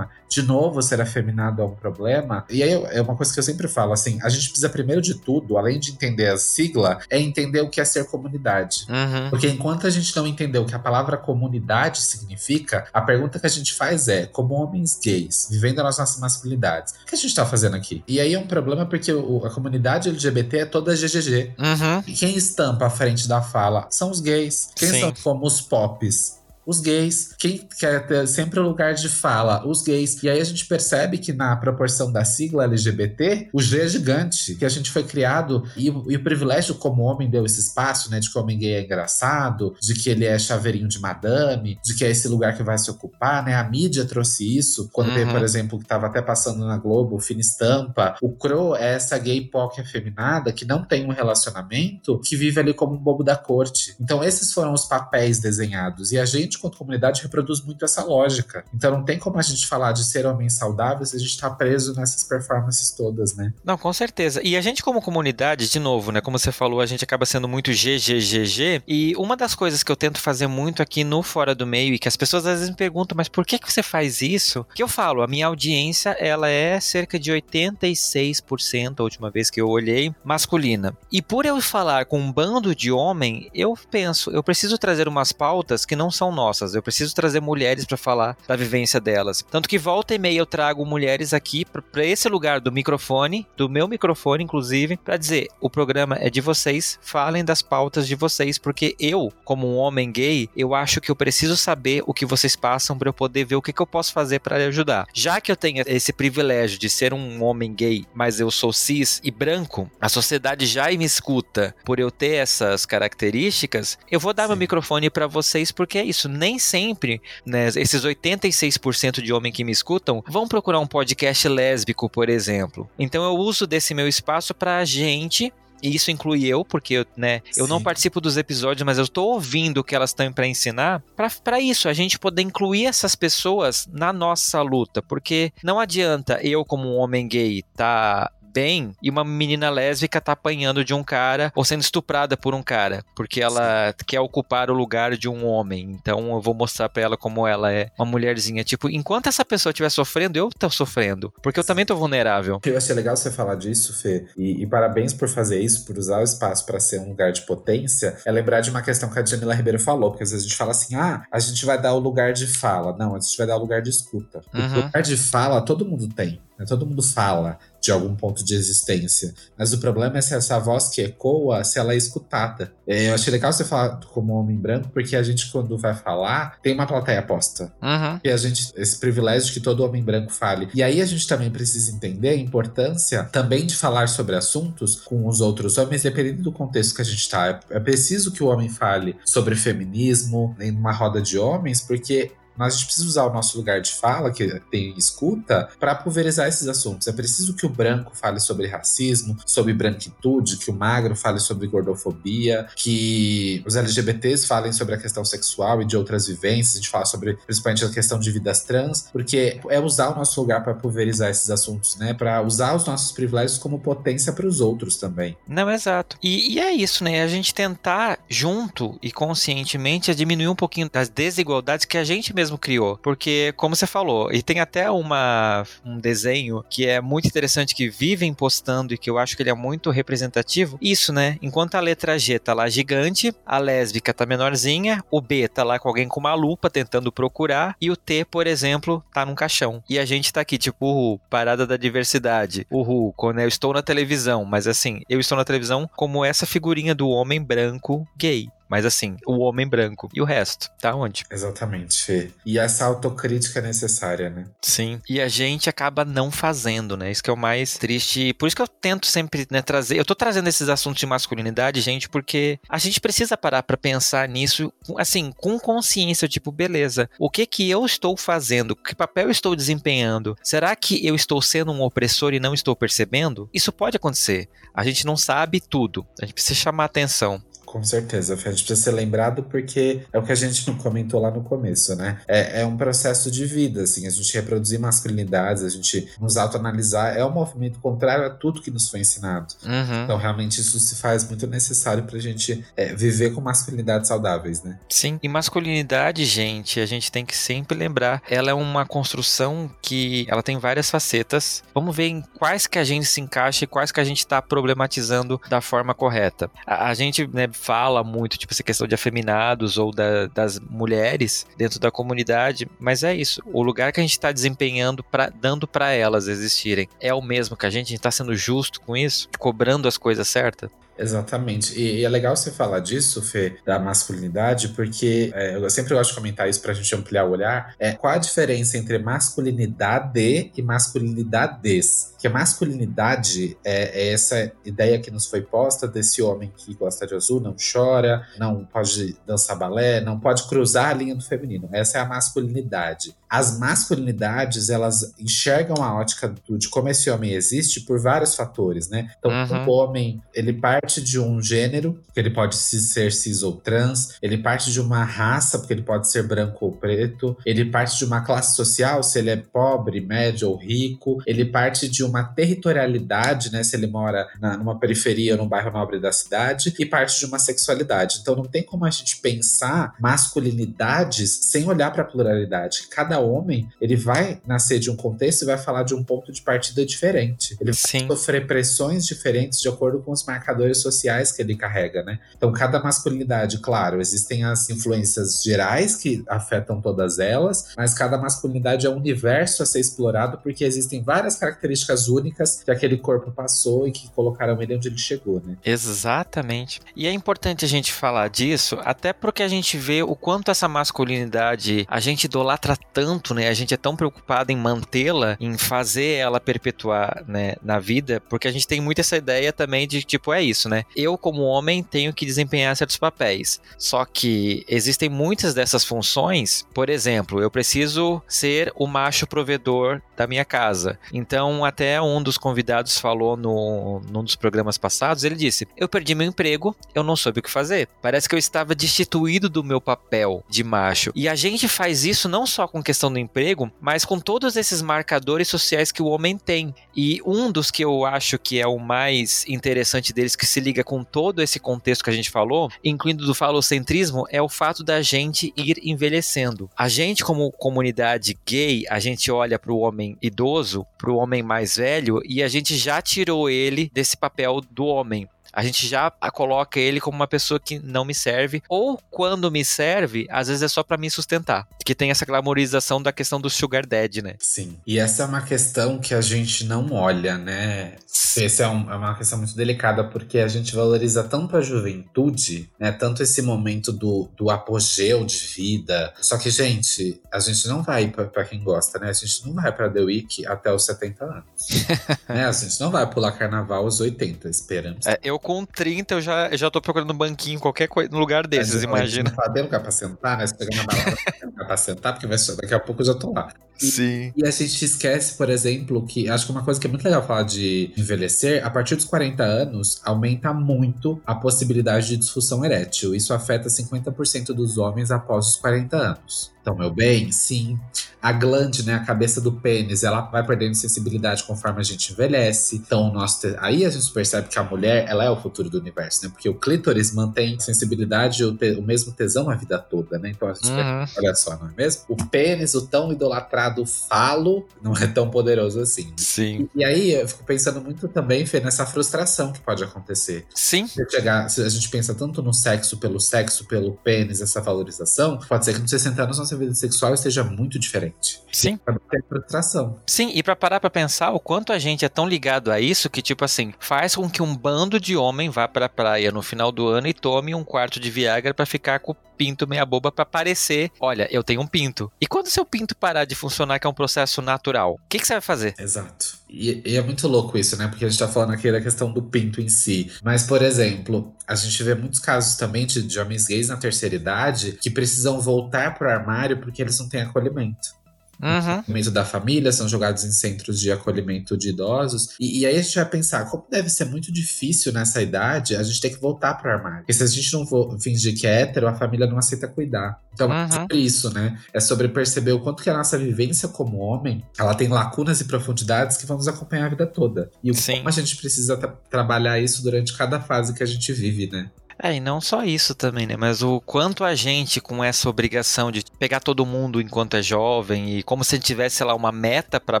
de 0.28 0.42
novo 0.42 0.82
ser 0.82 1.00
afeminado 1.00 1.62
é 1.62 1.64
um 1.64 1.74
problema. 1.74 2.44
E 2.50 2.62
aí 2.62 2.70
é 2.72 3.00
uma 3.00 3.16
coisa 3.16 3.32
que 3.32 3.38
eu 3.38 3.42
sempre 3.42 3.68
falo, 3.68 3.92
assim, 3.92 4.18
a 4.22 4.28
gente 4.28 4.46
precisa 4.48 4.68
primeiro 4.68 5.00
de 5.00 5.14
tudo, 5.14 5.56
além 5.56 5.78
de 5.78 5.92
entender 5.92 6.28
a 6.28 6.36
sigla, 6.36 6.98
é 7.10 7.18
entender 7.20 7.60
o 7.60 7.68
que 7.70 7.80
é 7.80 7.84
ser 7.84 8.04
comunidade. 8.06 8.86
Uhum. 8.88 9.30
Porque 9.30 9.48
enquanto 9.48 9.86
a 9.86 9.90
gente 9.90 10.14
não 10.16 10.26
entender 10.26 10.58
o 10.58 10.64
que 10.64 10.74
a 10.74 10.78
palavra 10.78 11.16
comunidade 11.16 11.98
significa, 12.00 12.86
a 12.92 13.00
pergunta 13.00 13.38
que 13.38 13.46
a 13.46 13.50
gente 13.50 13.72
faz 13.74 14.08
é: 14.08 14.26
como 14.26 14.54
homens 14.54 14.98
gays, 15.02 15.48
vivendo 15.50 15.80
as 15.80 15.98
nossas 15.98 16.18
masculinidades, 16.20 16.94
o 17.02 17.06
que 17.06 17.14
a 17.14 17.18
gente 17.18 17.34
tá 17.34 17.44
fazendo 17.46 17.76
aqui? 17.76 18.02
E 18.06 18.20
aí 18.20 18.34
é 18.34 18.38
um 18.38 18.46
problema 18.46 18.86
porque 18.86 19.12
o- 19.12 19.44
a 19.44 19.50
comunidade 19.50 20.08
LGBT 20.08 20.58
é 20.58 20.64
toda 20.66 20.94
GGG. 20.96 21.52
Uhum. 21.58 22.02
E 22.06 22.12
quem 22.12 22.36
estampa 22.36 22.86
à 22.86 22.90
frente 22.90 23.28
da 23.28 23.40
fala 23.40 23.86
são 23.90 24.10
os 24.10 24.20
gays. 24.20 24.70
Quem 24.74 24.88
Sim. 24.88 25.00
são 25.00 25.12
como 25.22 25.46
os 25.46 25.60
pops? 25.60 26.42
Os 26.66 26.80
gays. 26.80 27.34
Quem 27.38 27.66
quer 27.78 28.06
ter 28.06 28.26
sempre 28.26 28.60
o 28.60 28.62
lugar 28.62 28.94
de 28.94 29.08
fala? 29.08 29.66
Os 29.66 29.82
gays. 29.82 30.22
E 30.22 30.28
aí 30.28 30.40
a 30.40 30.44
gente 30.44 30.66
percebe 30.66 31.18
que 31.18 31.32
na 31.32 31.54
proporção 31.56 32.10
da 32.12 32.24
sigla 32.24 32.64
LGBT, 32.64 33.48
o 33.52 33.60
G 33.60 33.80
é 33.82 33.88
gigante. 33.88 34.54
Que 34.54 34.64
a 34.64 34.68
gente 34.68 34.90
foi 34.90 35.02
criado 35.04 35.62
e, 35.76 35.90
o- 35.90 36.10
e 36.10 36.16
o 36.16 36.22
privilégio 36.24 36.74
como 36.76 37.02
homem 37.02 37.28
deu 37.30 37.44
esse 37.44 37.60
espaço, 37.60 38.10
né? 38.10 38.20
De 38.20 38.30
que 38.30 38.38
o 38.38 38.42
homem 38.42 38.58
gay 38.58 38.74
é 38.74 38.82
engraçado, 38.84 39.74
de 39.80 39.94
que 39.94 40.08
ele 40.10 40.24
é 40.24 40.38
chaveirinho 40.38 40.88
de 40.88 40.98
madame, 41.00 41.78
de 41.84 41.94
que 41.94 42.04
é 42.04 42.10
esse 42.10 42.28
lugar 42.28 42.56
que 42.56 42.62
vai 42.62 42.78
se 42.78 42.90
ocupar, 42.90 43.44
né? 43.44 43.54
A 43.54 43.64
mídia 43.64 44.04
trouxe 44.04 44.56
isso. 44.56 44.88
Quando 44.92 45.10
Uhum. 45.14 45.32
por 45.32 45.42
exemplo, 45.42 45.78
que 45.78 45.84
tava 45.86 46.06
até 46.06 46.20
passando 46.22 46.64
na 46.66 46.76
Globo, 46.76 47.16
o 47.16 47.20
Fina 47.20 47.40
Estampa. 47.40 48.16
O 48.22 48.30
Cro 48.30 48.74
é 48.74 48.94
essa 48.94 49.16
gay 49.18 49.40
POC 49.42 49.80
afeminada 49.80 50.52
que 50.52 50.64
não 50.64 50.84
tem 50.84 51.04
um 51.06 51.12
relacionamento, 51.12 52.20
que 52.20 52.36
vive 52.36 52.60
ali 52.60 52.74
como 52.74 52.94
um 52.94 52.98
bobo 52.98 53.22
da 53.22 53.36
corte. 53.36 53.94
Então, 54.00 54.22
esses 54.22 54.52
foram 54.52 54.72
os 54.72 54.84
papéis 54.86 55.38
desenhados. 55.38 56.12
E 56.12 56.18
a 56.18 56.24
gente, 56.24 56.53
gente, 56.54 56.58
quanto 56.58 56.78
comunidade, 56.78 57.22
reproduz 57.22 57.60
muito 57.60 57.84
essa 57.84 58.04
lógica. 58.04 58.64
Então 58.72 58.92
não 58.92 59.04
tem 59.04 59.18
como 59.18 59.38
a 59.38 59.42
gente 59.42 59.66
falar 59.66 59.92
de 59.92 60.04
ser 60.04 60.26
homens 60.26 60.54
saudáveis 60.54 61.10
se 61.10 61.16
a 61.16 61.18
gente 61.18 61.38
tá 61.38 61.50
preso 61.50 61.94
nessas 61.94 62.22
performances 62.24 62.90
todas, 62.92 63.34
né? 63.36 63.52
Não, 63.64 63.76
com 63.76 63.92
certeza. 63.92 64.40
E 64.42 64.56
a 64.56 64.60
gente, 64.60 64.82
como 64.82 65.02
comunidade, 65.02 65.68
de 65.68 65.78
novo, 65.78 66.12
né? 66.12 66.20
Como 66.20 66.38
você 66.38 66.52
falou, 66.52 66.80
a 66.80 66.86
gente 66.86 67.04
acaba 67.04 67.26
sendo 67.26 67.48
muito 67.48 67.72
GGGG. 67.72 68.82
E 68.86 69.14
uma 69.16 69.36
das 69.36 69.54
coisas 69.54 69.82
que 69.82 69.90
eu 69.90 69.96
tento 69.96 70.20
fazer 70.20 70.46
muito 70.46 70.82
aqui 70.82 71.04
no 71.04 71.22
Fora 71.22 71.54
do 71.54 71.66
Meio 71.66 71.94
e 71.94 71.98
que 71.98 72.08
as 72.08 72.16
pessoas 72.16 72.46
às 72.46 72.60
vezes 72.60 72.70
me 72.70 72.76
perguntam, 72.76 73.16
mas 73.16 73.28
por 73.28 73.44
que, 73.44 73.58
que 73.58 73.70
você 73.70 73.82
faz 73.82 74.22
isso? 74.22 74.64
Que 74.74 74.82
eu 74.82 74.88
falo, 74.88 75.22
a 75.22 75.26
minha 75.26 75.46
audiência, 75.46 76.10
ela 76.18 76.48
é 76.48 76.78
cerca 76.80 77.18
de 77.18 77.32
86%, 77.32 79.00
a 79.00 79.02
última 79.02 79.30
vez 79.30 79.50
que 79.50 79.60
eu 79.60 79.68
olhei, 79.68 80.14
masculina. 80.24 80.96
E 81.10 81.20
por 81.20 81.46
eu 81.46 81.60
falar 81.60 82.06
com 82.06 82.18
um 82.18 82.32
bando 82.32 82.74
de 82.74 82.90
homem, 82.90 83.50
eu 83.54 83.74
penso, 83.90 84.30
eu 84.30 84.42
preciso 84.42 84.78
trazer 84.78 85.08
umas 85.08 85.32
pautas 85.32 85.84
que 85.84 85.96
não 85.96 86.10
são 86.10 86.30
nossas. 86.44 86.74
Eu 86.74 86.82
preciso 86.82 87.14
trazer 87.14 87.40
mulheres 87.40 87.84
para 87.86 87.96
falar 87.96 88.36
da 88.46 88.54
vivência 88.54 89.00
delas. 89.00 89.44
Tanto 89.50 89.68
que 89.68 89.78
volta 89.78 90.14
e 90.14 90.18
meia 90.18 90.38
eu 90.38 90.46
trago 90.46 90.84
mulheres 90.84 91.32
aqui 91.32 91.64
para 91.64 92.04
esse 92.04 92.28
lugar 92.28 92.60
do 92.60 92.70
microfone, 92.70 93.46
do 93.56 93.68
meu 93.68 93.88
microfone, 93.88 94.44
inclusive, 94.44 94.96
para 94.96 95.16
dizer: 95.16 95.48
o 95.60 95.70
programa 95.70 96.16
é 96.20 96.28
de 96.28 96.40
vocês, 96.40 96.98
falem 97.00 97.44
das 97.44 97.62
pautas 97.62 98.06
de 98.06 98.14
vocês, 98.14 98.58
porque 98.58 98.94
eu, 98.98 99.32
como 99.44 99.66
um 99.66 99.76
homem 99.76 100.10
gay, 100.12 100.48
eu 100.56 100.74
acho 100.74 101.00
que 101.00 101.10
eu 101.10 101.16
preciso 101.16 101.56
saber 101.56 102.02
o 102.06 102.12
que 102.12 102.26
vocês 102.26 102.54
passam 102.54 102.98
para 102.98 103.08
eu 103.08 103.14
poder 103.14 103.44
ver 103.44 103.56
o 103.56 103.62
que, 103.62 103.72
que 103.72 103.80
eu 103.80 103.86
posso 103.86 104.12
fazer 104.12 104.40
para 104.40 104.56
ajudar. 104.56 105.06
Já 105.14 105.40
que 105.40 105.50
eu 105.50 105.56
tenho 105.56 105.82
esse 105.86 106.12
privilégio 106.12 106.78
de 106.78 106.90
ser 106.90 107.14
um 107.14 107.42
homem 107.42 107.72
gay, 107.72 108.04
mas 108.14 108.40
eu 108.40 108.50
sou 108.50 108.72
cis 108.72 109.20
e 109.24 109.30
branco, 109.30 109.90
a 110.00 110.08
sociedade 110.08 110.66
já 110.66 110.90
me 110.90 111.04
escuta 111.04 111.74
por 111.84 111.98
eu 111.98 112.10
ter 112.10 112.34
essas 112.34 112.84
características, 112.84 113.98
eu 114.10 114.20
vou 114.20 114.34
dar 114.34 114.44
Sim. 114.44 114.48
meu 114.48 114.56
microfone 114.56 115.10
para 115.10 115.26
vocês 115.26 115.72
porque 115.72 115.98
é 115.98 116.04
isso. 116.04 116.28
Nem 116.34 116.58
sempre, 116.58 117.22
né, 117.46 117.68
esses 117.68 118.04
86% 118.04 119.22
de 119.22 119.32
homens 119.32 119.54
que 119.54 119.64
me 119.64 119.72
escutam 119.72 120.22
vão 120.26 120.48
procurar 120.48 120.80
um 120.80 120.86
podcast 120.86 121.48
lésbico, 121.48 122.08
por 122.08 122.28
exemplo. 122.28 122.88
Então 122.98 123.24
eu 123.24 123.36
uso 123.36 123.66
desse 123.66 123.94
meu 123.94 124.08
espaço 124.08 124.54
pra 124.54 124.84
gente 124.84 125.52
e 125.82 125.94
isso 125.94 126.10
inclui 126.10 126.46
eu, 126.46 126.64
porque 126.64 126.94
eu, 126.94 127.06
né, 127.14 127.42
eu 127.58 127.66
não 127.66 127.82
participo 127.82 128.18
dos 128.18 128.38
episódios, 128.38 128.86
mas 128.86 128.96
eu 128.96 129.04
estou 129.04 129.34
ouvindo 129.34 129.78
o 129.78 129.84
que 129.84 129.94
elas 129.94 130.14
têm 130.14 130.32
para 130.32 130.46
ensinar, 130.46 131.02
para 131.44 131.60
isso, 131.60 131.90
a 131.90 131.92
gente 131.92 132.18
poder 132.18 132.40
incluir 132.40 132.86
essas 132.86 133.14
pessoas 133.14 133.86
na 133.92 134.10
nossa 134.10 134.62
luta, 134.62 135.02
porque 135.02 135.52
não 135.62 135.78
adianta 135.78 136.40
eu, 136.42 136.64
como 136.64 136.88
um 136.88 136.96
homem 136.96 137.28
gay, 137.28 137.62
tá 137.76 138.32
bem 138.54 138.94
e 139.02 139.10
uma 139.10 139.24
menina 139.24 139.68
lésbica 139.68 140.20
tá 140.20 140.32
apanhando 140.32 140.84
de 140.84 140.94
um 140.94 141.02
cara 141.02 141.52
ou 141.56 141.64
sendo 141.64 141.80
estuprada 141.80 142.36
por 142.36 142.54
um 142.54 142.62
cara, 142.62 143.04
porque 143.16 143.40
ela 143.40 143.88
Sim. 143.88 144.04
quer 144.06 144.20
ocupar 144.20 144.70
o 144.70 144.74
lugar 144.74 145.16
de 145.16 145.28
um 145.28 145.44
homem. 145.44 145.98
Então 146.00 146.32
eu 146.32 146.40
vou 146.40 146.54
mostrar 146.54 146.88
para 146.88 147.02
ela 147.02 147.16
como 147.16 147.46
ela 147.46 147.72
é 147.72 147.90
uma 147.98 148.06
mulherzinha. 148.06 148.62
Tipo, 148.62 148.88
enquanto 148.88 149.26
essa 149.26 149.44
pessoa 149.44 149.72
estiver 149.72 149.90
sofrendo, 149.90 150.38
eu 150.38 150.48
tô 150.56 150.70
sofrendo, 150.70 151.32
porque 151.42 151.58
eu 151.58 151.64
também 151.64 151.84
tô 151.84 151.96
vulnerável. 151.96 152.60
Eu 152.64 152.76
achei 152.76 152.94
legal 152.94 153.16
você 153.16 153.30
falar 153.30 153.56
disso, 153.56 153.92
Fê, 154.00 154.26
e, 154.36 154.62
e 154.62 154.66
parabéns 154.66 155.12
por 155.12 155.28
fazer 155.28 155.60
isso, 155.60 155.84
por 155.84 155.98
usar 155.98 156.20
o 156.20 156.24
espaço 156.24 156.64
para 156.64 156.78
ser 156.78 157.00
um 157.00 157.08
lugar 157.08 157.32
de 157.32 157.42
potência. 157.42 158.16
É 158.24 158.30
lembrar 158.30 158.60
de 158.60 158.70
uma 158.70 158.82
questão 158.82 159.10
que 159.10 159.18
a 159.18 159.24
Jamila 159.24 159.54
Ribeiro 159.54 159.80
falou, 159.80 160.10
porque 160.10 160.22
às 160.22 160.30
vezes 160.30 160.46
a 160.46 160.48
gente 160.48 160.56
fala 160.56 160.70
assim: 160.70 160.94
ah, 160.94 161.24
a 161.30 161.38
gente 161.40 161.66
vai 161.66 161.80
dar 161.80 161.94
o 161.94 161.98
lugar 161.98 162.32
de 162.32 162.46
fala. 162.46 162.96
Não, 162.96 163.16
a 163.16 163.20
gente 163.20 163.36
vai 163.36 163.46
dar 163.46 163.56
o 163.56 163.60
lugar 163.60 163.82
de 163.82 163.90
escuta. 163.90 164.40
Uhum. 164.54 164.72
O 164.72 164.82
lugar 164.82 165.02
de 165.02 165.16
fala 165.16 165.60
todo 165.62 165.84
mundo 165.84 166.08
tem. 166.08 166.40
Né? 166.58 166.64
Todo 166.66 166.86
mundo 166.86 167.02
fala 167.02 167.58
de 167.80 167.92
algum 167.92 168.14
ponto 168.14 168.42
de 168.42 168.54
existência. 168.54 169.34
Mas 169.58 169.72
o 169.72 169.78
problema 169.78 170.16
é 170.16 170.20
se 170.22 170.34
essa 170.34 170.58
voz 170.58 170.88
que 170.88 171.02
ecoa, 171.02 171.62
se 171.64 171.78
ela 171.78 171.92
é 171.92 171.96
escutada. 171.96 172.72
É, 172.86 173.10
eu 173.10 173.14
achei 173.14 173.30
legal 173.30 173.52
você 173.52 173.64
falar 173.64 174.00
como 174.12 174.32
homem 174.32 174.56
branco, 174.56 174.88
porque 174.88 175.14
a 175.14 175.22
gente, 175.22 175.50
quando 175.50 175.76
vai 175.76 175.94
falar, 175.94 176.58
tem 176.62 176.72
uma 176.72 176.86
plateia 176.86 177.22
posta. 177.22 177.72
Uhum. 177.82 178.20
E 178.24 178.30
a 178.30 178.36
gente, 178.36 178.72
esse 178.76 178.98
privilégio 178.98 179.48
de 179.48 179.52
que 179.52 179.60
todo 179.60 179.84
homem 179.84 180.02
branco 180.02 180.32
fale. 180.32 180.68
E 180.74 180.82
aí 180.82 181.02
a 181.02 181.06
gente 181.06 181.28
também 181.28 181.50
precisa 181.50 181.94
entender 181.94 182.30
a 182.30 182.36
importância 182.36 183.24
também 183.24 183.66
de 183.66 183.76
falar 183.76 184.08
sobre 184.08 184.34
assuntos 184.34 184.96
com 184.96 185.26
os 185.26 185.40
outros 185.40 185.76
homens, 185.76 186.02
dependendo 186.02 186.42
do 186.42 186.52
contexto 186.52 186.94
que 186.94 187.02
a 187.02 187.04
gente 187.04 187.18
está. 187.18 187.60
É 187.68 187.80
preciso 187.80 188.32
que 188.32 188.42
o 188.42 188.46
homem 188.46 188.70
fale 188.70 189.16
sobre 189.26 189.54
feminismo 189.54 190.56
em 190.58 190.70
uma 190.70 190.92
roda 190.92 191.20
de 191.20 191.38
homens, 191.38 191.82
porque 191.82 192.32
mas 192.56 192.74
a 192.74 192.76
gente 192.76 192.86
precisa 192.86 193.08
usar 193.08 193.24
o 193.24 193.32
nosso 193.32 193.56
lugar 193.56 193.80
de 193.80 193.92
fala, 193.92 194.30
que 194.30 194.60
tem 194.70 194.94
escuta, 194.96 195.68
para 195.78 195.94
pulverizar 195.94 196.48
esses 196.48 196.66
assuntos. 196.68 197.06
É 197.06 197.12
preciso 197.12 197.54
que 197.54 197.66
o 197.66 197.68
branco 197.68 198.12
fale 198.14 198.40
sobre 198.40 198.66
racismo, 198.66 199.36
sobre 199.46 199.72
branquitude, 199.72 200.56
que 200.56 200.70
o 200.70 200.74
magro 200.74 201.16
fale 201.16 201.38
sobre 201.38 201.66
gordofobia, 201.66 202.66
que 202.76 203.62
os 203.66 203.76
LGBTs 203.76 204.46
falem 204.46 204.72
sobre 204.72 204.94
a 204.94 204.98
questão 204.98 205.24
sexual 205.24 205.82
e 205.82 205.84
de 205.84 205.96
outras 205.96 206.26
vivências. 206.26 206.74
A 206.74 206.76
gente 206.76 206.88
fala 206.88 207.04
sobre 207.04 207.34
principalmente 207.46 207.84
a 207.84 207.90
questão 207.90 208.18
de 208.18 208.30
vidas 208.30 208.62
trans, 208.62 209.08
porque 209.12 209.60
é 209.68 209.80
usar 209.80 210.10
o 210.10 210.16
nosso 210.16 210.40
lugar 210.40 210.62
para 210.62 210.74
pulverizar 210.74 211.30
esses 211.30 211.50
assuntos, 211.50 211.96
né? 211.96 212.14
Para 212.14 212.42
usar 212.42 212.74
os 212.74 212.84
nossos 212.84 213.12
privilégios 213.12 213.58
como 213.58 213.78
potência 213.78 214.32
para 214.32 214.46
os 214.46 214.60
outros 214.60 214.96
também. 214.96 215.36
Não, 215.46 215.70
exato. 215.70 216.16
E, 216.22 216.54
e 216.54 216.60
é 216.60 216.72
isso, 216.72 217.04
né? 217.04 217.22
A 217.22 217.28
gente 217.28 217.54
tentar 217.54 218.18
junto 218.28 218.98
e 219.02 219.10
conscientemente 219.10 220.14
diminuir 220.14 220.48
um 220.48 220.54
pouquinho 220.54 220.88
das 220.90 221.08
desigualdades 221.08 221.84
que 221.84 221.98
a 221.98 222.04
gente 222.04 222.34
mesmo 222.34 222.43
mesmo 222.44 222.58
criou. 222.58 222.98
Porque, 222.98 223.52
como 223.56 223.74
você 223.74 223.86
falou, 223.86 224.30
e 224.30 224.42
tem 224.42 224.60
até 224.60 224.90
uma, 224.90 225.64
um 225.84 225.98
desenho 225.98 226.62
que 226.68 226.86
é 226.86 227.00
muito 227.00 227.26
interessante 227.26 227.74
que 227.74 227.88
vivem 227.88 228.34
postando 228.34 228.92
e 228.92 228.98
que 228.98 229.08
eu 229.08 229.18
acho 229.18 229.36
que 229.36 229.42
ele 229.42 229.50
é 229.50 229.54
muito 229.54 229.90
representativo. 229.90 230.78
Isso, 230.80 231.12
né? 231.12 231.38
Enquanto 231.40 231.74
a 231.74 231.80
letra 231.80 232.18
G 232.18 232.38
tá 232.38 232.52
lá 232.52 232.68
gigante, 232.68 233.34
a 233.46 233.58
lésbica 233.58 234.12
tá 234.12 234.26
menorzinha, 234.26 235.02
o 235.10 235.20
B 235.20 235.48
tá 235.48 235.64
lá 235.64 235.78
com 235.78 235.88
alguém 235.88 236.06
com 236.06 236.20
uma 236.20 236.34
lupa 236.34 236.68
tentando 236.68 237.10
procurar, 237.10 237.76
e 237.80 237.90
o 237.90 237.96
T, 237.96 238.24
por 238.24 238.46
exemplo, 238.46 239.02
tá 239.12 239.24
num 239.24 239.34
caixão. 239.34 239.82
E 239.88 239.98
a 239.98 240.04
gente 240.04 240.32
tá 240.32 240.40
aqui, 240.40 240.58
tipo, 240.58 241.18
parada 241.30 241.66
da 241.66 241.76
diversidade. 241.76 242.66
Uhul, 242.70 243.12
quando 243.16 243.40
eu 243.40 243.48
estou 243.48 243.72
na 243.72 243.82
televisão, 243.82 244.44
mas 244.44 244.66
assim, 244.66 245.00
eu 245.08 245.18
estou 245.18 245.38
na 245.38 245.44
televisão 245.44 245.88
como 245.96 246.24
essa 246.24 246.46
figurinha 246.46 246.94
do 246.94 247.08
homem 247.08 247.42
branco 247.42 248.06
gay. 248.16 248.48
Mas 248.74 248.84
assim, 248.84 249.16
o 249.24 249.38
homem 249.38 249.68
branco. 249.68 250.08
E 250.12 250.20
o 250.20 250.24
resto, 250.24 250.68
tá 250.80 250.96
onde? 250.96 251.24
Exatamente. 251.30 252.34
E 252.44 252.58
essa 252.58 252.84
autocrítica 252.84 253.60
é 253.60 253.62
necessária, 253.62 254.28
né? 254.28 254.46
Sim. 254.60 255.00
E 255.08 255.20
a 255.20 255.28
gente 255.28 255.70
acaba 255.70 256.04
não 256.04 256.28
fazendo, 256.28 256.96
né? 256.96 257.08
Isso 257.08 257.22
que 257.22 257.30
é 257.30 257.32
o 257.32 257.36
mais 257.36 257.78
triste. 257.78 258.34
Por 258.34 258.48
isso 258.48 258.56
que 258.56 258.62
eu 258.62 258.66
tento 258.66 259.06
sempre 259.06 259.46
né, 259.48 259.62
trazer. 259.62 259.96
Eu 259.96 260.04
tô 260.04 260.12
trazendo 260.12 260.48
esses 260.48 260.68
assuntos 260.68 260.98
de 260.98 261.06
masculinidade, 261.06 261.80
gente, 261.80 262.08
porque 262.08 262.58
a 262.68 262.76
gente 262.76 263.00
precisa 263.00 263.36
parar 263.36 263.62
para 263.62 263.76
pensar 263.76 264.28
nisso, 264.28 264.72
assim, 264.98 265.30
com 265.36 265.56
consciência, 265.56 266.26
tipo, 266.26 266.50
beleza, 266.50 267.08
o 267.16 267.30
que 267.30 267.46
que 267.46 267.70
eu 267.70 267.86
estou 267.86 268.16
fazendo? 268.16 268.74
Que 268.74 268.92
papel 268.92 269.26
eu 269.26 269.30
estou 269.30 269.54
desempenhando? 269.54 270.36
Será 270.42 270.74
que 270.74 271.06
eu 271.06 271.14
estou 271.14 271.40
sendo 271.40 271.70
um 271.70 271.80
opressor 271.80 272.34
e 272.34 272.40
não 272.40 272.52
estou 272.52 272.74
percebendo? 272.74 273.48
Isso 273.54 273.70
pode 273.70 273.96
acontecer. 273.96 274.48
A 274.74 274.82
gente 274.82 275.06
não 275.06 275.16
sabe 275.16 275.60
tudo. 275.60 276.04
A 276.20 276.24
gente 276.24 276.34
precisa 276.34 276.58
chamar 276.58 276.86
atenção. 276.86 277.40
Com 277.74 277.82
certeza, 277.82 278.34
a 278.34 278.36
gente 278.36 278.64
precisa 278.64 278.76
ser 278.76 278.92
lembrado 278.92 279.42
porque 279.42 280.02
é 280.12 280.16
o 280.16 280.22
que 280.22 280.30
a 280.30 280.36
gente 280.36 280.64
não 280.68 280.76
comentou 280.76 281.20
lá 281.20 281.28
no 281.28 281.42
começo, 281.42 281.96
né? 281.96 282.20
É, 282.28 282.60
é 282.60 282.66
um 282.66 282.76
processo 282.76 283.32
de 283.32 283.44
vida, 283.44 283.82
assim, 283.82 284.06
a 284.06 284.10
gente 284.10 284.32
reproduzir 284.32 284.78
masculinidades, 284.78 285.64
a 285.64 285.68
gente 285.68 286.08
nos 286.20 286.36
autoanalisar, 286.36 287.16
é 287.16 287.24
um 287.24 287.32
movimento 287.32 287.80
contrário 287.80 288.26
a 288.26 288.30
tudo 288.30 288.62
que 288.62 288.70
nos 288.70 288.88
foi 288.88 289.00
ensinado. 289.00 289.52
Uhum. 289.64 290.04
Então, 290.04 290.16
realmente, 290.16 290.60
isso 290.60 290.78
se 290.78 290.94
faz 290.94 291.28
muito 291.28 291.48
necessário 291.48 292.04
pra 292.04 292.16
gente 292.20 292.64
é, 292.76 292.94
viver 292.94 293.34
com 293.34 293.40
masculinidades 293.40 294.06
saudáveis, 294.06 294.62
né? 294.62 294.78
Sim, 294.88 295.18
e 295.20 295.28
masculinidade, 295.28 296.24
gente, 296.24 296.78
a 296.78 296.86
gente 296.86 297.10
tem 297.10 297.26
que 297.26 297.36
sempre 297.36 297.76
lembrar, 297.76 298.22
ela 298.30 298.52
é 298.52 298.54
uma 298.54 298.86
construção 298.86 299.68
que 299.82 300.28
ela 300.28 300.44
tem 300.44 300.60
várias 300.60 300.88
facetas. 300.88 301.64
Vamos 301.74 301.96
ver 301.96 302.06
em 302.06 302.22
quais 302.38 302.68
que 302.68 302.78
a 302.78 302.84
gente 302.84 303.06
se 303.06 303.20
encaixa 303.20 303.64
e 303.64 303.66
quais 303.66 303.90
que 303.90 303.98
a 303.98 304.04
gente 304.04 304.18
está 304.18 304.40
problematizando 304.40 305.40
da 305.50 305.60
forma 305.60 305.92
correta. 305.92 306.48
A, 306.64 306.90
a 306.90 306.94
gente, 306.94 307.26
né, 307.26 307.48
fala 307.64 308.04
muito, 308.04 308.36
tipo, 308.36 308.52
essa 308.52 308.62
questão 308.62 308.86
de 308.86 308.94
afeminados 308.94 309.78
ou 309.78 309.90
da, 309.90 310.26
das 310.26 310.60
mulheres 310.60 311.46
dentro 311.56 311.80
da 311.80 311.90
comunidade, 311.90 312.68
mas 312.78 313.02
é 313.02 313.14
isso. 313.14 313.42
O 313.46 313.62
lugar 313.62 313.90
que 313.90 314.00
a 314.00 314.02
gente 314.02 314.12
está 314.12 314.30
desempenhando, 314.30 315.02
pra, 315.02 315.30
dando 315.30 315.66
para 315.66 315.90
elas 315.90 316.28
existirem, 316.28 316.86
é 317.00 317.14
o 317.14 317.22
mesmo 317.22 317.56
que 317.56 317.64
a 317.64 317.70
gente? 317.70 317.86
A 317.86 317.88
gente 317.88 317.98
está 317.98 318.10
sendo 318.10 318.36
justo 318.36 318.82
com 318.82 318.94
isso? 318.94 319.30
Cobrando 319.38 319.88
as 319.88 319.96
coisas 319.96 320.28
certas? 320.28 320.70
Exatamente. 320.98 321.78
E, 321.78 322.00
e, 322.00 322.04
é 322.04 322.08
legal 322.08 322.36
você 322.36 322.50
falar 322.50 322.80
disso, 322.80 323.22
Fê, 323.22 323.56
da 323.64 323.78
masculinidade, 323.78 324.68
porque 324.68 325.32
é, 325.34 325.56
eu 325.56 325.70
sempre 325.70 325.94
gosto 325.94 326.10
de 326.10 326.16
comentar 326.16 326.48
isso 326.48 326.60
pra 326.60 326.74
gente 326.74 326.94
ampliar 326.94 327.24
o 327.24 327.30
olhar. 327.30 327.74
É, 327.78 327.92
qual 327.92 328.12
a 328.12 328.18
diferença 328.18 328.76
entre 328.76 328.98
masculinidade 328.98 330.52
e 330.54 330.62
masculinidades? 330.62 332.14
Que 332.18 332.26
a 332.26 332.30
masculinidade 332.30 333.56
é, 333.64 334.08
é, 334.08 334.12
essa 334.12 334.52
ideia 334.64 334.98
que 334.98 335.10
nos 335.10 335.26
foi 335.26 335.40
posta 335.40 335.88
desse 335.88 336.22
homem 336.22 336.52
que 336.56 336.74
gosta 336.74 337.06
de 337.06 337.14
azul, 337.14 337.40
não 337.40 337.54
não 337.54 337.56
chora, 337.56 338.26
não 338.36 338.64
pode 338.64 339.16
dançar 339.24 339.56
balé, 339.56 340.00
não 340.00 340.18
pode 340.18 340.46
cruzar 340.48 340.90
a 340.90 340.94
linha 340.94 341.14
do 341.14 341.24
feminino. 341.24 341.68
Essa 341.72 341.98
é 341.98 342.00
a 342.00 342.04
masculinidade. 342.04 343.16
As 343.36 343.58
masculinidades, 343.58 344.70
elas 344.70 345.12
enxergam 345.18 345.82
a 345.82 345.92
ótica 345.92 346.32
do, 346.46 346.56
de 346.56 346.68
como 346.68 346.88
esse 346.88 347.10
homem 347.10 347.32
existe 347.32 347.80
por 347.80 347.98
vários 347.98 348.36
fatores, 348.36 348.88
né? 348.88 349.10
Então, 349.18 349.32
uhum. 349.32 349.66
o 349.66 349.70
homem, 349.72 350.22
ele 350.32 350.52
parte 350.52 351.02
de 351.02 351.18
um 351.18 351.42
gênero, 351.42 352.00
que 352.12 352.20
ele 352.20 352.30
pode 352.30 352.54
ser 352.54 353.10
cis 353.10 353.42
ou 353.42 353.56
trans, 353.56 354.16
ele 354.22 354.38
parte 354.38 354.70
de 354.70 354.80
uma 354.80 355.02
raça, 355.02 355.58
porque 355.58 355.72
ele 355.72 355.82
pode 355.82 356.08
ser 356.08 356.22
branco 356.22 356.64
ou 356.66 356.70
preto, 356.70 357.36
ele 357.44 357.64
parte 357.64 357.98
de 357.98 358.04
uma 358.04 358.20
classe 358.20 358.54
social, 358.54 359.02
se 359.02 359.18
ele 359.18 359.30
é 359.30 359.36
pobre, 359.36 360.00
médio 360.00 360.48
ou 360.48 360.56
rico, 360.56 361.20
ele 361.26 361.44
parte 361.44 361.88
de 361.88 362.04
uma 362.04 362.22
territorialidade, 362.22 363.50
né? 363.50 363.64
Se 363.64 363.74
ele 363.74 363.88
mora 363.88 364.28
na, 364.40 364.56
numa 364.56 364.78
periferia 364.78 365.32
ou 365.32 365.38
num 365.38 365.48
bairro 365.48 365.72
nobre 365.72 365.98
da 365.98 366.12
cidade, 366.12 366.72
e 366.78 366.86
parte 366.86 367.18
de 367.18 367.26
uma 367.26 367.40
sexualidade. 367.40 368.18
Então, 368.22 368.36
não 368.36 368.44
tem 368.44 368.62
como 368.62 368.84
a 368.84 368.90
gente 368.90 369.16
pensar 369.16 369.96
masculinidades 369.98 371.30
sem 371.32 371.66
olhar 371.66 371.90
para 371.90 372.02
a 372.02 372.06
pluralidade. 372.06 372.86
Cada 372.88 373.23
homem, 373.24 373.68
ele 373.80 373.96
vai 373.96 374.40
nascer 374.46 374.78
de 374.78 374.90
um 374.90 374.96
contexto 374.96 375.42
e 375.42 375.46
vai 375.46 375.58
falar 375.58 375.82
de 375.82 375.94
um 375.94 376.02
ponto 376.02 376.32
de 376.32 376.42
partida 376.42 376.84
diferente. 376.84 377.56
Ele 377.60 377.72
Sim. 377.72 378.06
vai 378.06 378.16
sofrer 378.16 378.46
pressões 378.46 379.06
diferentes 379.06 379.60
de 379.60 379.68
acordo 379.68 380.00
com 380.00 380.12
os 380.12 380.24
marcadores 380.24 380.78
sociais 380.80 381.32
que 381.32 381.42
ele 381.42 381.56
carrega, 381.56 382.02
né? 382.02 382.18
Então, 382.36 382.52
cada 382.52 382.82
masculinidade, 382.82 383.58
claro, 383.58 384.00
existem 384.00 384.44
as 384.44 384.68
influências 384.70 385.42
gerais 385.42 385.96
que 385.96 386.22
afetam 386.28 386.80
todas 386.80 387.18
elas, 387.18 387.72
mas 387.76 387.94
cada 387.94 388.18
masculinidade 388.18 388.86
é 388.86 388.90
um 388.90 388.96
universo 388.96 389.62
a 389.62 389.66
ser 389.66 389.80
explorado 389.80 390.38
porque 390.38 390.64
existem 390.64 391.02
várias 391.02 391.36
características 391.36 392.08
únicas 392.08 392.62
que 392.62 392.70
aquele 392.70 392.96
corpo 392.96 393.30
passou 393.30 393.86
e 393.86 393.92
que 393.92 394.10
colocaram 394.10 394.60
ele 394.60 394.76
onde 394.76 394.88
ele 394.88 394.98
chegou, 394.98 395.42
né? 395.44 395.56
Exatamente. 395.64 396.80
E 396.96 397.06
é 397.06 397.12
importante 397.12 397.64
a 397.64 397.68
gente 397.68 397.92
falar 397.92 398.28
disso, 398.28 398.78
até 398.82 399.12
porque 399.12 399.42
a 399.42 399.48
gente 399.48 399.76
vê 399.76 400.02
o 400.02 400.14
quanto 400.16 400.50
essa 400.50 400.68
masculinidade 400.68 401.86
a 401.88 402.00
gente 402.00 402.24
idolatra 402.24 402.76
tanto 402.92 403.03
tanto, 403.04 403.34
né? 403.34 403.48
A 403.48 403.54
gente 403.54 403.74
é 403.74 403.76
tão 403.76 403.94
preocupado 403.94 404.50
em 404.50 404.56
mantê-la, 404.56 405.36
em 405.38 405.58
fazer 405.58 406.14
ela 406.14 406.40
perpetuar, 406.40 407.22
né, 407.28 407.54
na 407.62 407.78
vida, 407.78 408.22
porque 408.30 408.48
a 408.48 408.50
gente 408.52 408.66
tem 408.66 408.80
muito 408.80 409.00
essa 409.00 409.16
ideia 409.16 409.52
também 409.52 409.86
de 409.86 410.02
tipo 410.02 410.32
é 410.32 410.42
isso, 410.42 410.70
né? 410.70 410.84
Eu 410.96 411.18
como 411.18 411.42
homem 411.42 411.82
tenho 411.82 412.14
que 412.14 412.24
desempenhar 412.24 412.74
certos 412.74 412.96
papéis. 412.96 413.60
Só 413.76 414.06
que 414.06 414.64
existem 414.66 415.10
muitas 415.10 415.52
dessas 415.52 415.84
funções, 415.84 416.66
por 416.72 416.88
exemplo, 416.88 417.42
eu 417.42 417.50
preciso 417.50 418.22
ser 418.26 418.72
o 418.74 418.86
macho 418.86 419.26
provedor 419.26 420.00
da 420.16 420.26
minha 420.26 420.44
casa. 420.44 420.98
Então, 421.12 421.62
até 421.62 422.00
um 422.00 422.22
dos 422.22 422.38
convidados 422.38 422.98
falou 422.98 423.36
no 423.36 424.00
num 424.10 424.24
dos 424.24 424.36
programas 424.36 424.78
passados, 424.78 425.24
ele 425.24 425.34
disse: 425.34 425.68
"Eu 425.76 425.88
perdi 425.88 426.14
meu 426.14 426.26
emprego, 426.26 426.74
eu 426.94 427.02
não 427.02 427.16
soube 427.16 427.40
o 427.40 427.42
que 427.42 427.50
fazer. 427.50 427.88
Parece 428.00 428.28
que 428.28 428.34
eu 428.34 428.38
estava 428.38 428.74
destituído 428.74 429.48
do 429.50 429.62
meu 429.62 429.80
papel 429.80 430.42
de 430.48 430.64
macho". 430.64 431.12
E 431.14 431.28
a 431.28 431.34
gente 431.34 431.68
faz 431.68 432.04
isso 432.04 432.28
não 432.28 432.46
só 432.46 432.66
com 432.66 432.82
questão 432.94 433.12
do 433.12 433.18
emprego, 433.18 433.70
mas 433.80 434.04
com 434.04 434.20
todos 434.20 434.54
esses 434.56 434.80
marcadores 434.80 435.48
sociais 435.48 435.90
que 435.90 436.00
o 436.00 436.06
homem 436.06 436.38
tem. 436.38 436.72
E 436.96 437.20
um 437.26 437.50
dos 437.50 437.68
que 437.68 437.84
eu 437.84 438.04
acho 438.04 438.38
que 438.38 438.60
é 438.60 438.66
o 438.68 438.78
mais 438.78 439.44
interessante 439.48 440.12
deles, 440.12 440.36
que 440.36 440.46
se 440.46 440.60
liga 440.60 440.84
com 440.84 441.02
todo 441.02 441.42
esse 441.42 441.58
contexto 441.58 442.04
que 442.04 442.10
a 442.10 442.12
gente 442.12 442.30
falou, 442.30 442.70
incluindo 442.84 443.26
do 443.26 443.34
falocentrismo, 443.34 444.26
é 444.30 444.40
o 444.40 444.48
fato 444.48 444.84
da 444.84 445.02
gente 445.02 445.52
ir 445.56 445.80
envelhecendo. 445.82 446.70
A 446.76 446.88
gente, 446.88 447.24
como 447.24 447.50
comunidade 447.50 448.38
gay, 448.46 448.84
a 448.88 449.00
gente 449.00 449.28
olha 449.28 449.58
para 449.58 449.72
o 449.72 449.80
homem 449.80 450.16
idoso, 450.22 450.86
para 450.96 451.10
o 451.10 451.16
homem 451.16 451.42
mais 451.42 451.76
velho, 451.76 452.20
e 452.24 452.44
a 452.44 452.48
gente 452.48 452.76
já 452.76 453.02
tirou 453.02 453.50
ele 453.50 453.90
desse 453.92 454.16
papel 454.16 454.60
do 454.70 454.84
homem 454.84 455.28
a 455.54 455.62
gente 455.62 455.86
já 455.86 456.10
coloca 456.32 456.80
ele 456.80 457.00
como 457.00 457.16
uma 457.16 457.28
pessoa 457.28 457.60
que 457.60 457.78
não 457.78 458.04
me 458.04 458.14
serve, 458.14 458.62
ou 458.68 459.00
quando 459.10 459.50
me 459.50 459.64
serve, 459.64 460.26
às 460.30 460.48
vezes 460.48 460.62
é 460.62 460.68
só 460.68 460.82
para 460.82 460.96
me 460.96 461.10
sustentar. 461.10 461.66
Que 461.84 461.94
tem 461.94 462.10
essa 462.10 462.24
glamorização 462.24 463.00
da 463.00 463.12
questão 463.12 463.40
do 463.40 463.48
sugar 463.48 463.86
daddy, 463.86 464.22
né? 464.22 464.34
Sim. 464.38 464.78
E 464.86 464.98
essa 464.98 465.22
é 465.22 465.26
uma 465.26 465.42
questão 465.42 465.98
que 465.98 466.14
a 466.14 466.20
gente 466.20 466.64
não 466.64 466.92
olha, 466.92 467.38
né? 467.38 467.96
Essa 468.36 468.64
é, 468.64 468.68
um, 468.68 468.90
é, 468.90 468.96
uma 468.96 469.14
questão 469.16 469.38
muito 469.38 469.54
delicada, 469.54 470.02
porque 470.04 470.38
a 470.38 470.48
gente 470.48 470.74
valoriza 470.74 471.22
tanto 471.22 471.56
a 471.56 471.60
juventude, 471.60 472.70
né? 472.78 472.90
Tanto 472.90 473.22
esse 473.22 473.42
momento 473.42 473.92
do, 473.92 474.28
do 474.36 474.50
apogeu 474.50 475.24
de 475.24 475.36
vida. 475.36 476.12
Só 476.20 476.38
que, 476.38 476.50
gente, 476.50 477.20
a 477.32 477.38
gente 477.38 477.68
não 477.68 477.82
vai, 477.82 478.08
para 478.08 478.44
quem 478.44 478.62
gosta, 478.62 478.98
né? 478.98 479.10
A 479.10 479.12
gente 479.12 479.46
não 479.46 479.54
vai 479.54 479.70
pra 479.70 479.88
The 479.88 480.00
Week 480.00 480.46
até 480.46 480.72
os 480.72 480.84
70 480.84 481.24
anos. 481.24 481.44
né? 482.28 482.46
A 482.46 482.52
gente 482.52 482.80
não 482.80 482.90
vai 482.90 483.08
pular 483.08 483.32
carnaval 483.32 483.84
aos 483.84 484.00
80, 484.00 484.48
esperamos. 484.48 485.06
É, 485.06 485.18
eu 485.22 485.38
com 485.44 485.64
30 485.66 486.14
eu 486.14 486.20
já, 486.22 486.48
eu 486.48 486.56
já 486.56 486.70
tô 486.70 486.80
procurando 486.80 487.12
um 487.12 487.16
banquinho, 487.16 487.60
qualquer 487.60 487.86
coisa, 487.86 488.10
no 488.10 488.18
lugar 488.18 488.46
desses, 488.46 488.82
imagina. 488.82 489.32
Não 489.36 489.52
tem 489.52 489.62
lugar 489.62 489.80
pra 489.80 489.90
sentar, 489.90 490.38
né? 490.38 490.46
Você 490.46 490.54
pega 490.54 490.74
na 490.74 490.84
balada, 490.84 491.16
lugar 491.44 491.66
pra 491.66 491.76
sentar, 491.76 492.12
porque 492.14 492.26
vai, 492.26 492.38
daqui 492.56 492.74
a 492.74 492.80
pouco 492.80 493.02
eu 493.02 493.06
já 493.06 493.14
tô 493.14 493.30
lá. 493.32 493.52
E, 493.80 493.86
Sim. 493.86 494.32
E 494.34 494.46
a 494.46 494.50
gente 494.50 494.84
esquece, 494.84 495.36
por 495.36 495.50
exemplo, 495.50 496.04
que 496.06 496.30
acho 496.30 496.46
que 496.46 496.52
uma 496.52 496.64
coisa 496.64 496.80
que 496.80 496.86
é 496.86 496.90
muito 496.90 497.04
legal 497.04 497.24
falar 497.26 497.42
de 497.42 497.92
envelhecer, 497.96 498.64
a 498.66 498.70
partir 498.70 498.96
dos 498.96 499.04
40 499.04 499.42
anos, 499.42 500.00
aumenta 500.02 500.52
muito 500.54 501.20
a 501.26 501.34
possibilidade 501.34 502.08
de 502.08 502.16
disfunção 502.16 502.64
erétil. 502.64 503.14
Isso 503.14 503.34
afeta 503.34 503.68
50% 503.68 504.46
dos 504.46 504.78
homens 504.78 505.10
após 505.10 505.48
os 505.48 505.56
40 505.56 505.96
anos. 505.96 506.53
Então, 506.64 506.74
meu 506.74 506.90
bem, 506.90 507.30
sim. 507.30 507.78
A 508.22 508.32
glande, 508.32 508.86
né, 508.86 508.94
a 508.94 509.00
cabeça 509.00 509.38
do 509.38 509.52
pênis, 509.52 510.02
ela 510.02 510.22
vai 510.22 510.42
perdendo 510.42 510.74
sensibilidade 510.74 511.44
conforme 511.44 511.78
a 511.80 511.82
gente 511.82 512.10
envelhece. 512.10 512.76
Então, 512.76 513.12
nós 513.12 513.38
te... 513.38 513.54
aí 513.58 513.84
a 513.84 513.90
gente 513.90 514.10
percebe 514.10 514.48
que 514.48 514.58
a 514.58 514.62
mulher, 514.62 515.04
ela 515.06 515.24
é 515.24 515.28
o 515.28 515.36
futuro 515.36 515.68
do 515.68 515.78
universo, 515.78 516.24
né? 516.24 516.30
Porque 516.30 516.48
o 516.48 516.54
clítoris 516.54 517.12
mantém 517.12 517.60
sensibilidade 517.60 518.40
e 518.40 518.46
o, 518.46 518.56
te... 518.56 518.72
o 518.76 518.82
mesmo 518.82 519.12
tesão 519.12 519.50
a 519.50 519.54
vida 519.54 519.78
toda, 519.78 520.18
né? 520.18 520.30
Então, 520.30 520.48
a 520.48 520.54
gente 520.54 520.70
uhum. 520.70 521.04
olha 521.18 521.34
só, 521.34 521.54
não 521.58 521.68
é 521.68 521.72
mesmo? 521.76 522.04
O 522.08 522.16
pênis, 522.16 522.74
o 522.74 522.86
tão 522.86 523.12
idolatrado 523.12 523.84
falo, 523.84 524.66
não 524.80 524.96
é 524.96 525.06
tão 525.06 525.28
poderoso 525.28 525.78
assim. 525.80 526.10
Sim. 526.16 526.66
E, 526.74 526.80
e 526.80 526.84
aí, 526.84 527.12
eu 527.12 527.28
fico 527.28 527.44
pensando 527.44 527.82
muito 527.82 528.08
também, 528.08 528.46
Fê, 528.46 528.58
nessa 528.58 528.86
frustração 528.86 529.52
que 529.52 529.60
pode 529.60 529.84
acontecer. 529.84 530.46
Sim. 530.54 530.86
Se, 530.86 531.06
chegar, 531.10 531.50
se 531.50 531.60
a 531.60 531.68
gente 531.68 531.90
pensa 531.90 532.14
tanto 532.14 532.42
no 532.42 532.54
sexo 532.54 532.96
pelo 532.96 533.20
sexo, 533.20 533.66
pelo 533.66 533.92
pênis, 533.92 534.40
essa 534.40 534.62
valorização, 534.62 535.38
pode 535.46 535.66
ser 535.66 535.74
que 535.74 535.80
nos 535.80 535.90
60 535.90 536.22
anos 536.22 536.40
nossa 536.54 536.56
vida 536.56 536.74
sexual 536.74 537.14
esteja 537.14 537.42
muito 537.44 537.78
diferente. 537.78 538.40
Sim. 538.52 538.76
Pra 538.76 538.96
ter 539.10 539.24
frustração. 539.28 539.98
Sim, 540.06 540.30
e 540.34 540.42
para 540.42 540.56
parar 540.56 540.80
pra 540.80 540.88
pensar 540.88 541.32
o 541.32 541.40
quanto 541.40 541.72
a 541.72 541.78
gente 541.78 542.04
é 542.04 542.08
tão 542.08 542.26
ligado 542.26 542.70
a 542.70 542.80
isso 542.80 543.10
que, 543.10 543.20
tipo 543.20 543.44
assim, 543.44 543.74
faz 543.78 544.14
com 544.14 544.30
que 544.30 544.42
um 544.42 544.56
bando 544.56 545.00
de 545.00 545.16
homem 545.16 545.50
vá 545.50 545.66
pra 545.66 545.88
praia 545.88 546.30
no 546.30 546.42
final 546.42 546.70
do 546.70 546.86
ano 546.86 547.08
e 547.08 547.14
tome 547.14 547.54
um 547.54 547.64
quarto 547.64 547.98
de 547.98 548.10
Viagra 548.10 548.54
para 548.54 548.64
ficar 548.64 549.00
com 549.00 549.12
o 549.12 549.16
pinto 549.36 549.66
meia 549.66 549.84
boba 549.84 550.12
para 550.12 550.24
parecer, 550.24 550.90
olha, 551.00 551.28
eu 551.30 551.42
tenho 551.42 551.60
um 551.60 551.66
pinto. 551.66 552.10
E 552.20 552.26
quando 552.26 552.46
seu 552.46 552.64
pinto 552.64 552.96
parar 552.96 553.24
de 553.24 553.34
funcionar, 553.34 553.80
que 553.80 553.86
é 553.86 553.90
um 553.90 553.94
processo 553.94 554.40
natural, 554.40 554.94
o 554.94 555.08
que, 555.08 555.18
que 555.18 555.26
você 555.26 555.34
vai 555.34 555.40
fazer? 555.40 555.74
Exato. 555.78 556.43
E, 556.56 556.82
e, 556.84 556.96
é 556.96 557.02
muito 557.02 557.26
louco 557.26 557.58
isso, 557.58 557.76
né? 557.76 557.88
Porque 557.88 558.04
a 558.04 558.08
gente 558.08 558.18
tá 558.18 558.28
falando 558.28 558.52
aqui 558.52 558.70
da 558.70 558.80
questão 558.80 559.12
do 559.12 559.22
pinto 559.22 559.60
em 559.60 559.68
si. 559.68 560.10
Mas, 560.22 560.44
por 560.44 560.62
exemplo, 560.62 561.34
a 561.46 561.54
gente 561.54 561.82
vê 561.82 561.94
muitos 561.94 562.20
casos 562.20 562.56
também 562.56 562.86
de, 562.86 563.02
de 563.02 563.18
homens 563.18 563.46
gays 563.46 563.68
na 563.68 563.76
terceira 563.76 564.14
idade 564.14 564.78
que 564.80 564.90
precisam 564.90 565.40
voltar 565.40 565.94
pro 565.98 566.08
armário 566.08 566.58
porque 566.58 566.80
eles 566.80 566.98
não 566.98 567.08
têm 567.08 567.22
acolhimento 567.22 568.03
uhum. 568.40 569.12
da 569.12 569.24
família, 569.24 569.72
são 569.72 569.88
jogados 569.88 570.24
em 570.24 570.32
centros 570.32 570.80
de 570.80 570.90
acolhimento 570.90 571.56
de 571.56 571.70
idosos. 571.70 572.28
E, 572.38 572.60
e, 572.60 572.66
aí 572.66 572.76
a 572.76 572.82
gente 572.82 572.94
vai 572.94 573.08
pensar, 573.08 573.50
como 573.50 573.66
deve 573.70 573.88
ser 573.88 574.06
muito 574.06 574.32
difícil 574.32 574.92
nessa 574.92 575.22
idade 575.22 575.76
a 575.76 575.82
gente 575.82 576.00
ter 576.00 576.10
que 576.10 576.20
voltar 576.20 576.54
para 576.54 576.74
armário. 576.74 576.98
Porque 576.98 577.12
se 577.12 577.22
a 577.22 577.26
gente 577.26 577.52
não 577.52 577.66
for 577.66 577.98
fingir 578.00 578.38
que 578.38 578.46
é 578.46 578.62
hétero, 578.62 578.88
a 578.88 578.94
família 578.94 579.26
não 579.26 579.38
aceita 579.38 579.68
cuidar. 579.68 580.18
Então, 580.32 580.48
uhum. 580.48 580.54
é 580.54 580.70
sobre 580.70 580.96
isso, 580.98 581.32
né? 581.32 581.58
É 581.72 581.80
sobre 581.80 582.08
perceber 582.08 582.52
o 582.52 582.60
quanto 582.60 582.82
que 582.82 582.90
a 582.90 582.96
nossa 582.96 583.16
vivência 583.18 583.68
como 583.68 583.98
homem, 583.98 584.44
ela 584.58 584.74
tem 584.74 584.88
lacunas 584.88 585.40
e 585.40 585.44
profundidades 585.44 586.16
que 586.16 586.26
vão 586.26 586.36
nos 586.36 586.48
acompanhar 586.48 586.86
a 586.86 586.88
vida 586.88 587.06
toda. 587.06 587.50
E 587.62 587.70
o 587.70 587.74
Sim. 587.74 587.98
como 587.98 588.08
a 588.08 588.12
gente 588.12 588.36
precisa 588.36 588.76
tra 588.76 588.88
trabalhar 589.10 589.58
isso 589.60 589.82
durante 589.82 590.16
cada 590.16 590.40
fase 590.40 590.74
que 590.74 590.82
a 590.82 590.86
gente 590.86 591.12
vive, 591.12 591.48
né? 591.50 591.70
É, 592.02 592.14
e 592.14 592.20
não 592.20 592.40
só 592.40 592.64
isso 592.64 592.94
também, 592.94 593.26
né? 593.26 593.36
Mas 593.36 593.62
o 593.62 593.80
quanto 593.80 594.24
a 594.24 594.34
gente, 594.34 594.80
com 594.80 595.02
essa 595.02 595.28
obrigação 595.28 595.90
de 595.90 596.04
pegar 596.18 596.40
todo 596.40 596.66
mundo 596.66 597.00
enquanto 597.00 597.36
é 597.36 597.42
jovem 597.42 598.18
e 598.18 598.22
como 598.22 598.44
se 598.44 598.58
tivesse, 598.58 598.96
sei 598.96 599.06
lá, 599.06 599.14
uma 599.14 599.32
meta 599.32 599.80
para 599.80 600.00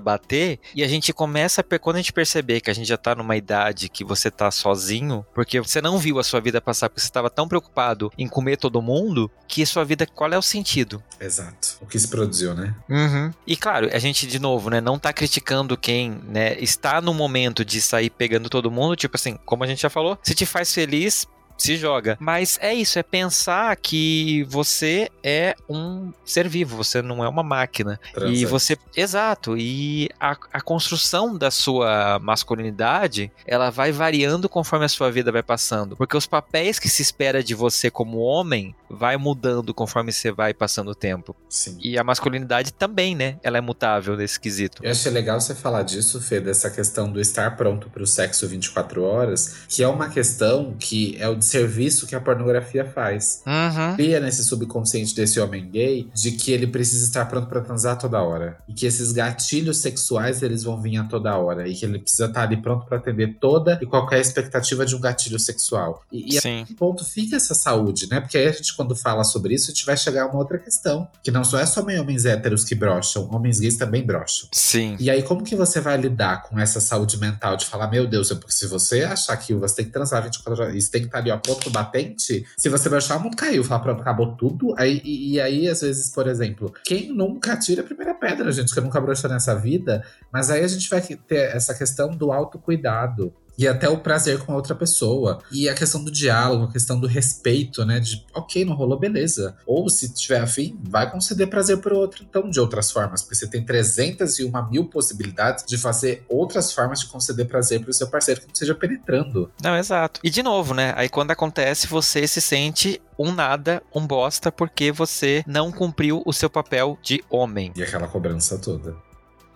bater, 0.00 0.58
e 0.74 0.82
a 0.82 0.88
gente 0.88 1.12
começa, 1.12 1.60
a, 1.60 1.78
quando 1.78 1.96
a 1.96 2.00
gente 2.00 2.12
perceber 2.12 2.60
que 2.60 2.70
a 2.70 2.74
gente 2.74 2.88
já 2.88 2.96
tá 2.96 3.14
numa 3.14 3.36
idade 3.36 3.88
que 3.88 4.04
você 4.04 4.30
tá 4.30 4.50
sozinho, 4.50 5.24
porque 5.34 5.60
você 5.60 5.80
não 5.80 5.98
viu 5.98 6.18
a 6.18 6.24
sua 6.24 6.40
vida 6.40 6.60
passar, 6.60 6.88
porque 6.88 7.00
você 7.00 7.06
estava 7.06 7.30
tão 7.30 7.48
preocupado 7.48 8.10
em 8.18 8.28
comer 8.28 8.56
todo 8.56 8.82
mundo, 8.82 9.30
que 9.48 9.64
sua 9.64 9.84
vida, 9.84 10.06
qual 10.06 10.32
é 10.32 10.38
o 10.38 10.42
sentido? 10.42 11.02
Exato. 11.20 11.78
O 11.80 11.86
que 11.86 11.98
se 11.98 12.08
produziu, 12.08 12.54
né? 12.54 12.74
Uhum. 12.88 13.30
E 13.46 13.56
claro, 13.56 13.88
a 13.92 13.98
gente, 13.98 14.26
de 14.26 14.38
novo, 14.38 14.70
né, 14.70 14.80
não 14.80 14.98
tá 14.98 15.12
criticando 15.12 15.76
quem, 15.76 16.20
né, 16.26 16.58
está 16.60 17.00
no 17.00 17.14
momento 17.14 17.64
de 17.64 17.80
sair 17.80 18.10
pegando 18.10 18.48
todo 18.48 18.70
mundo, 18.70 18.96
tipo 18.96 19.16
assim, 19.16 19.38
como 19.44 19.64
a 19.64 19.66
gente 19.66 19.82
já 19.82 19.90
falou, 19.90 20.18
se 20.22 20.34
te 20.34 20.46
faz 20.46 20.72
feliz, 20.72 21.26
se 21.56 21.76
joga. 21.76 22.16
Mas 22.20 22.58
é 22.60 22.74
isso, 22.74 22.98
é 22.98 23.02
pensar 23.02 23.74
que 23.76 24.44
você 24.48 25.08
é 25.22 25.54
um 25.68 26.12
ser 26.24 26.48
vivo, 26.48 26.76
você 26.76 27.00
não 27.00 27.24
é 27.24 27.28
uma 27.28 27.42
máquina. 27.42 28.00
Transante. 28.12 28.40
E 28.40 28.44
você. 28.44 28.76
Exato. 28.96 29.56
E 29.56 30.08
a, 30.18 30.36
a 30.52 30.60
construção 30.60 31.36
da 31.36 31.50
sua 31.50 32.18
masculinidade, 32.20 33.30
ela 33.46 33.70
vai 33.70 33.92
variando 33.92 34.48
conforme 34.48 34.84
a 34.84 34.88
sua 34.88 35.10
vida 35.10 35.32
vai 35.32 35.42
passando. 35.42 35.96
Porque 35.96 36.16
os 36.16 36.26
papéis 36.26 36.78
que 36.78 36.88
se 36.88 37.02
espera 37.02 37.42
de 37.42 37.54
você 37.54 37.90
como 37.90 38.18
homem 38.18 38.74
vai 38.88 39.16
mudando 39.16 39.74
conforme 39.74 40.12
você 40.12 40.30
vai 40.30 40.54
passando 40.54 40.90
o 40.90 40.94
tempo. 40.94 41.34
Sim. 41.48 41.78
E 41.82 41.98
a 41.98 42.04
masculinidade 42.04 42.72
também, 42.72 43.14
né? 43.14 43.38
Ela 43.42 43.58
é 43.58 43.60
mutável 43.60 44.16
nesse 44.16 44.38
quesito. 44.38 44.84
Eu 44.84 44.90
achei 44.90 45.10
legal 45.10 45.40
você 45.40 45.54
falar 45.54 45.82
disso, 45.82 46.20
Fê, 46.20 46.40
dessa 46.40 46.70
questão 46.70 47.10
do 47.10 47.20
estar 47.20 47.56
pronto 47.56 47.88
para 47.90 48.02
o 48.02 48.06
sexo 48.06 48.46
24 48.46 49.02
horas, 49.02 49.64
que 49.68 49.82
é 49.82 49.88
uma 49.88 50.08
questão 50.08 50.74
que 50.78 51.16
é 51.18 51.28
o 51.28 51.34
serviço 51.44 52.06
que 52.06 52.14
a 52.14 52.20
pornografia 52.20 52.84
faz. 52.84 53.42
Uhum. 53.46 53.96
Cria 53.96 54.20
nesse 54.20 54.44
subconsciente 54.44 55.14
desse 55.14 55.40
homem 55.40 55.68
gay 55.70 56.08
de 56.14 56.32
que 56.32 56.52
ele 56.52 56.66
precisa 56.66 57.04
estar 57.06 57.24
pronto 57.26 57.48
para 57.48 57.60
transar 57.60 57.98
toda 57.98 58.22
hora. 58.22 58.58
E 58.68 58.72
que 58.72 58.86
esses 58.86 59.12
gatilhos 59.12 59.78
sexuais 59.78 60.42
eles 60.42 60.62
vão 60.62 60.80
vir 60.80 60.98
a 60.98 61.04
toda 61.04 61.36
hora. 61.36 61.68
E 61.68 61.74
que 61.74 61.84
ele 61.84 61.98
precisa 61.98 62.26
estar 62.26 62.42
ali 62.42 62.56
pronto 62.60 62.86
para 62.86 62.98
atender 62.98 63.36
toda 63.40 63.78
e 63.80 63.86
qualquer 63.86 64.20
expectativa 64.20 64.84
de 64.84 64.94
um 64.94 65.00
gatilho 65.00 65.38
sexual. 65.38 66.04
E, 66.12 66.36
e 66.36 66.40
Sim. 66.40 66.62
a 66.62 66.66
que 66.66 66.74
ponto 66.74 67.04
fica 67.04 67.36
essa 67.36 67.54
saúde, 67.54 68.08
né? 68.10 68.20
Porque 68.20 68.36
aí 68.36 68.46
a 68.46 68.52
gente, 68.52 68.74
quando 68.76 68.94
fala 68.96 69.24
sobre 69.24 69.54
isso, 69.54 69.70
a 69.70 69.74
gente 69.74 69.86
vai 69.86 69.96
chegar 69.96 70.24
a 70.24 70.26
uma 70.26 70.38
outra 70.38 70.58
questão. 70.58 71.08
Que 71.22 71.30
não 71.30 71.44
só 71.44 71.58
é 71.58 71.66
só 71.66 71.84
homens 71.84 72.24
héteros 72.24 72.64
que 72.64 72.74
brocham, 72.74 73.28
homens 73.30 73.60
gays 73.60 73.76
também 73.76 74.04
brocham. 74.04 74.48
Sim. 74.52 74.96
E 74.98 75.10
aí, 75.10 75.22
como 75.22 75.44
que 75.44 75.54
você 75.54 75.80
vai 75.80 75.96
lidar 75.96 76.42
com 76.42 76.58
essa 76.58 76.80
saúde 76.80 77.18
mental 77.18 77.56
de 77.56 77.66
falar, 77.66 77.88
meu 77.88 78.06
Deus, 78.06 78.30
é 78.30 78.34
porque 78.34 78.52
se 78.52 78.66
você 78.66 79.02
achar 79.02 79.36
que 79.36 79.54
você 79.54 79.76
tem 79.76 79.84
que 79.86 79.90
transar 79.90 80.22
24 80.22 80.62
horas 80.62 80.84
você 80.84 80.90
tem 80.90 81.02
que 81.02 81.08
estar 81.08 81.18
ali, 81.18 81.30
ó, 81.34 81.38
pronto 81.38 81.60
pro 81.60 81.70
batente, 81.70 82.46
se 82.56 82.68
você 82.68 82.88
vai 82.88 82.98
achar, 82.98 83.16
o 83.16 83.20
mundo 83.20 83.36
caiu, 83.36 83.64
falar, 83.64 83.80
pronto, 83.80 84.00
acabou 84.00 84.36
tudo. 84.36 84.74
Aí, 84.78 85.00
e, 85.04 85.34
e 85.34 85.40
aí, 85.40 85.68
às 85.68 85.80
vezes, 85.80 86.10
por 86.10 86.26
exemplo, 86.26 86.72
quem 86.84 87.12
nunca 87.12 87.56
tira 87.56 87.82
a 87.82 87.84
primeira 87.84 88.14
pedra, 88.14 88.50
gente, 88.52 88.72
que 88.72 88.80
nunca 88.80 89.00
broxou 89.00 89.30
nessa 89.30 89.54
vida, 89.54 90.04
mas 90.32 90.50
aí 90.50 90.64
a 90.64 90.68
gente 90.68 90.88
vai 90.88 91.00
ter 91.00 91.54
essa 91.54 91.74
questão 91.74 92.10
do 92.10 92.32
autocuidado. 92.32 93.32
E 93.56 93.68
até 93.68 93.88
o 93.88 93.98
prazer 93.98 94.38
com 94.40 94.52
a 94.52 94.56
outra 94.56 94.74
pessoa. 94.74 95.40
E 95.50 95.68
a 95.68 95.74
questão 95.74 96.02
do 96.02 96.10
diálogo, 96.10 96.64
a 96.64 96.72
questão 96.72 96.98
do 96.98 97.06
respeito, 97.06 97.84
né? 97.84 98.00
De, 98.00 98.24
ok, 98.34 98.64
não 98.64 98.74
rolou, 98.74 98.98
beleza. 98.98 99.56
Ou 99.66 99.88
se 99.88 100.12
tiver 100.12 100.40
afim, 100.40 100.78
vai 100.82 101.10
conceder 101.10 101.48
prazer 101.48 101.78
pro 101.78 101.96
outro, 101.96 102.24
então, 102.28 102.48
de 102.50 102.58
outras 102.58 102.90
formas. 102.90 103.22
Porque 103.22 103.36
você 103.36 103.46
tem 103.46 103.64
301 103.64 104.50
mil 104.70 104.86
possibilidades 104.86 105.64
de 105.64 105.78
fazer 105.78 106.24
outras 106.28 106.72
formas 106.72 107.00
de 107.00 107.06
conceder 107.06 107.46
prazer 107.46 107.80
pro 107.80 107.92
seu 107.92 108.08
parceiro 108.08 108.40
que 108.40 108.48
não 108.48 108.54
seja 108.54 108.74
penetrando. 108.74 109.50
Não, 109.62 109.76
exato. 109.76 110.20
E 110.22 110.30
de 110.30 110.42
novo, 110.42 110.74
né? 110.74 110.92
Aí 110.96 111.08
quando 111.08 111.30
acontece, 111.30 111.86
você 111.86 112.26
se 112.26 112.40
sente 112.40 113.00
um 113.18 113.32
nada, 113.32 113.82
um 113.94 114.06
bosta, 114.06 114.50
porque 114.50 114.90
você 114.90 115.44
não 115.46 115.70
cumpriu 115.70 116.22
o 116.26 116.32
seu 116.32 116.50
papel 116.50 116.98
de 117.02 117.22
homem. 117.30 117.72
E 117.76 117.82
aquela 117.82 118.08
cobrança 118.08 118.58
toda. 118.58 118.96